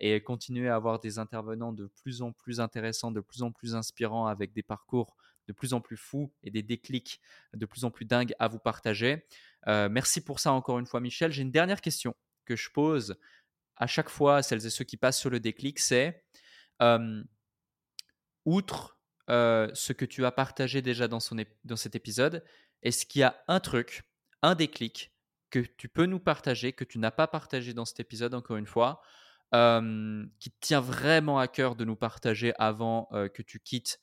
et 0.00 0.22
continuer 0.22 0.68
à 0.68 0.74
avoir 0.74 0.98
des 0.98 1.18
intervenants 1.18 1.72
de 1.72 1.86
plus 2.02 2.22
en 2.22 2.32
plus 2.32 2.60
intéressants, 2.60 3.12
de 3.12 3.20
plus 3.20 3.42
en 3.42 3.52
plus 3.52 3.74
inspirants, 3.74 4.26
avec 4.26 4.52
des 4.52 4.62
parcours 4.62 5.16
de 5.48 5.52
plus 5.52 5.74
en 5.74 5.80
plus 5.80 5.96
fous 5.96 6.32
et 6.42 6.50
des 6.50 6.62
déclics 6.62 7.20
de 7.54 7.66
plus 7.66 7.84
en 7.84 7.90
plus 7.90 8.04
dingues 8.04 8.34
à 8.38 8.48
vous 8.48 8.58
partager. 8.58 9.26
Euh, 9.66 9.88
merci 9.88 10.22
pour 10.22 10.40
ça 10.40 10.52
encore 10.52 10.78
une 10.78 10.86
fois, 10.86 11.00
Michel. 11.00 11.32
J'ai 11.32 11.42
une 11.42 11.50
dernière 11.50 11.80
question 11.80 12.14
que 12.44 12.56
je 12.56 12.70
pose 12.70 13.16
à 13.76 13.86
chaque 13.86 14.08
fois 14.08 14.36
à 14.36 14.42
celles 14.42 14.64
et 14.66 14.70
ceux 14.70 14.84
qui 14.84 14.96
passent 14.96 15.18
sur 15.18 15.30
le 15.30 15.40
déclic, 15.40 15.78
c'est 15.78 16.24
euh, 16.80 17.22
outre 18.44 18.98
euh, 19.30 19.70
ce 19.74 19.92
que 19.92 20.04
tu 20.04 20.24
as 20.24 20.32
partagé 20.32 20.82
déjà 20.82 21.08
dans, 21.08 21.20
son 21.20 21.36
dans 21.64 21.76
cet 21.76 21.94
épisode, 21.94 22.44
est-ce 22.82 23.06
qu'il 23.06 23.20
y 23.20 23.24
a 23.24 23.36
un 23.48 23.60
truc, 23.60 24.02
un 24.42 24.54
déclic 24.54 25.12
que 25.50 25.60
tu 25.60 25.88
peux 25.88 26.06
nous 26.06 26.18
partager, 26.18 26.72
que 26.72 26.84
tu 26.84 26.98
n'as 26.98 27.10
pas 27.10 27.26
partagé 27.26 27.74
dans 27.74 27.84
cet 27.84 28.00
épisode, 28.00 28.34
encore 28.34 28.56
une 28.56 28.66
fois, 28.66 29.00
euh, 29.54 30.24
qui 30.40 30.50
tient 30.60 30.80
vraiment 30.80 31.38
à 31.38 31.46
cœur 31.46 31.76
de 31.76 31.84
nous 31.84 31.96
partager 31.96 32.52
avant 32.58 33.08
euh, 33.12 33.28
que 33.28 33.42
tu 33.42 33.60
quittes 33.60 34.00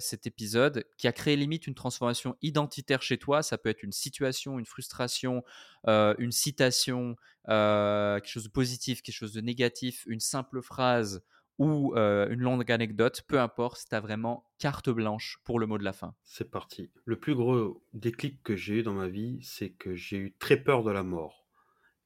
cet 0.00 0.26
épisode, 0.26 0.84
qui 0.98 1.06
a 1.06 1.12
créé 1.12 1.36
limite 1.36 1.68
une 1.68 1.76
transformation 1.76 2.36
identitaire 2.42 3.02
chez 3.02 3.18
toi? 3.18 3.40
Ça 3.40 3.56
peut 3.56 3.68
être 3.68 3.84
une 3.84 3.92
situation, 3.92 4.58
une 4.58 4.66
frustration, 4.66 5.44
une 5.86 6.32
citation, 6.32 7.14
quelque 7.46 8.26
chose 8.26 8.42
de 8.42 8.48
positif, 8.48 9.00
quelque 9.00 9.14
chose 9.14 9.32
de 9.32 9.40
négatif, 9.40 10.02
une 10.08 10.18
simple 10.18 10.60
phrase 10.60 11.22
ou 11.58 11.94
euh, 11.94 12.28
une 12.30 12.40
longue 12.40 12.70
anecdote, 12.70 13.22
peu 13.28 13.40
importe, 13.40 13.86
tu 13.88 13.94
as 13.94 14.00
vraiment 14.00 14.44
carte 14.58 14.90
blanche 14.90 15.38
pour 15.44 15.58
le 15.58 15.66
mot 15.66 15.78
de 15.78 15.84
la 15.84 15.92
fin. 15.92 16.14
C'est 16.24 16.50
parti. 16.50 16.90
Le 17.04 17.18
plus 17.18 17.34
gros 17.34 17.84
déclic 17.92 18.42
que 18.42 18.56
j'ai 18.56 18.80
eu 18.80 18.82
dans 18.82 18.94
ma 18.94 19.08
vie, 19.08 19.40
c'est 19.42 19.70
que 19.70 19.94
j'ai 19.94 20.16
eu 20.16 20.34
très 20.38 20.56
peur 20.56 20.82
de 20.82 20.90
la 20.90 21.02
mort. 21.02 21.46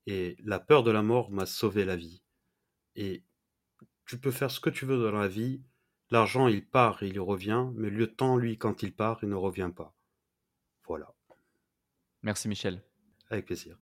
Et 0.07 0.37
la 0.45 0.59
peur 0.59 0.83
de 0.83 0.91
la 0.91 1.03
mort 1.03 1.31
m'a 1.31 1.47
sauvé 1.47 1.85
la 1.85 1.97
vie. 1.97 2.23
Et 2.97 3.25
tu 4.07 4.19
peux 4.19 4.31
faire 4.31 4.51
ce 4.51 4.61
que 4.61 4.71
tu 4.71 4.87
veux 4.87 4.99
dans 4.99 5.19
la 5.19 5.29
vie. 5.29 5.63
L'argent, 6.11 6.49
il 6.49 6.67
part 6.67 7.03
et 7.03 7.09
il 7.09 7.21
revient. 7.21 7.67
Mais 7.75 7.91
le 7.91 8.07
temps, 8.07 8.37
lui, 8.37 8.57
quand 8.57 8.83
il 8.83 8.95
part, 8.95 9.19
il 9.23 9.29
ne 9.29 9.35
revient 9.35 9.71
pas. 9.75 9.95
Voilà. 10.87 11.15
Merci 12.23 12.49
Michel. 12.49 12.83
Avec 13.29 13.45
plaisir. 13.45 13.77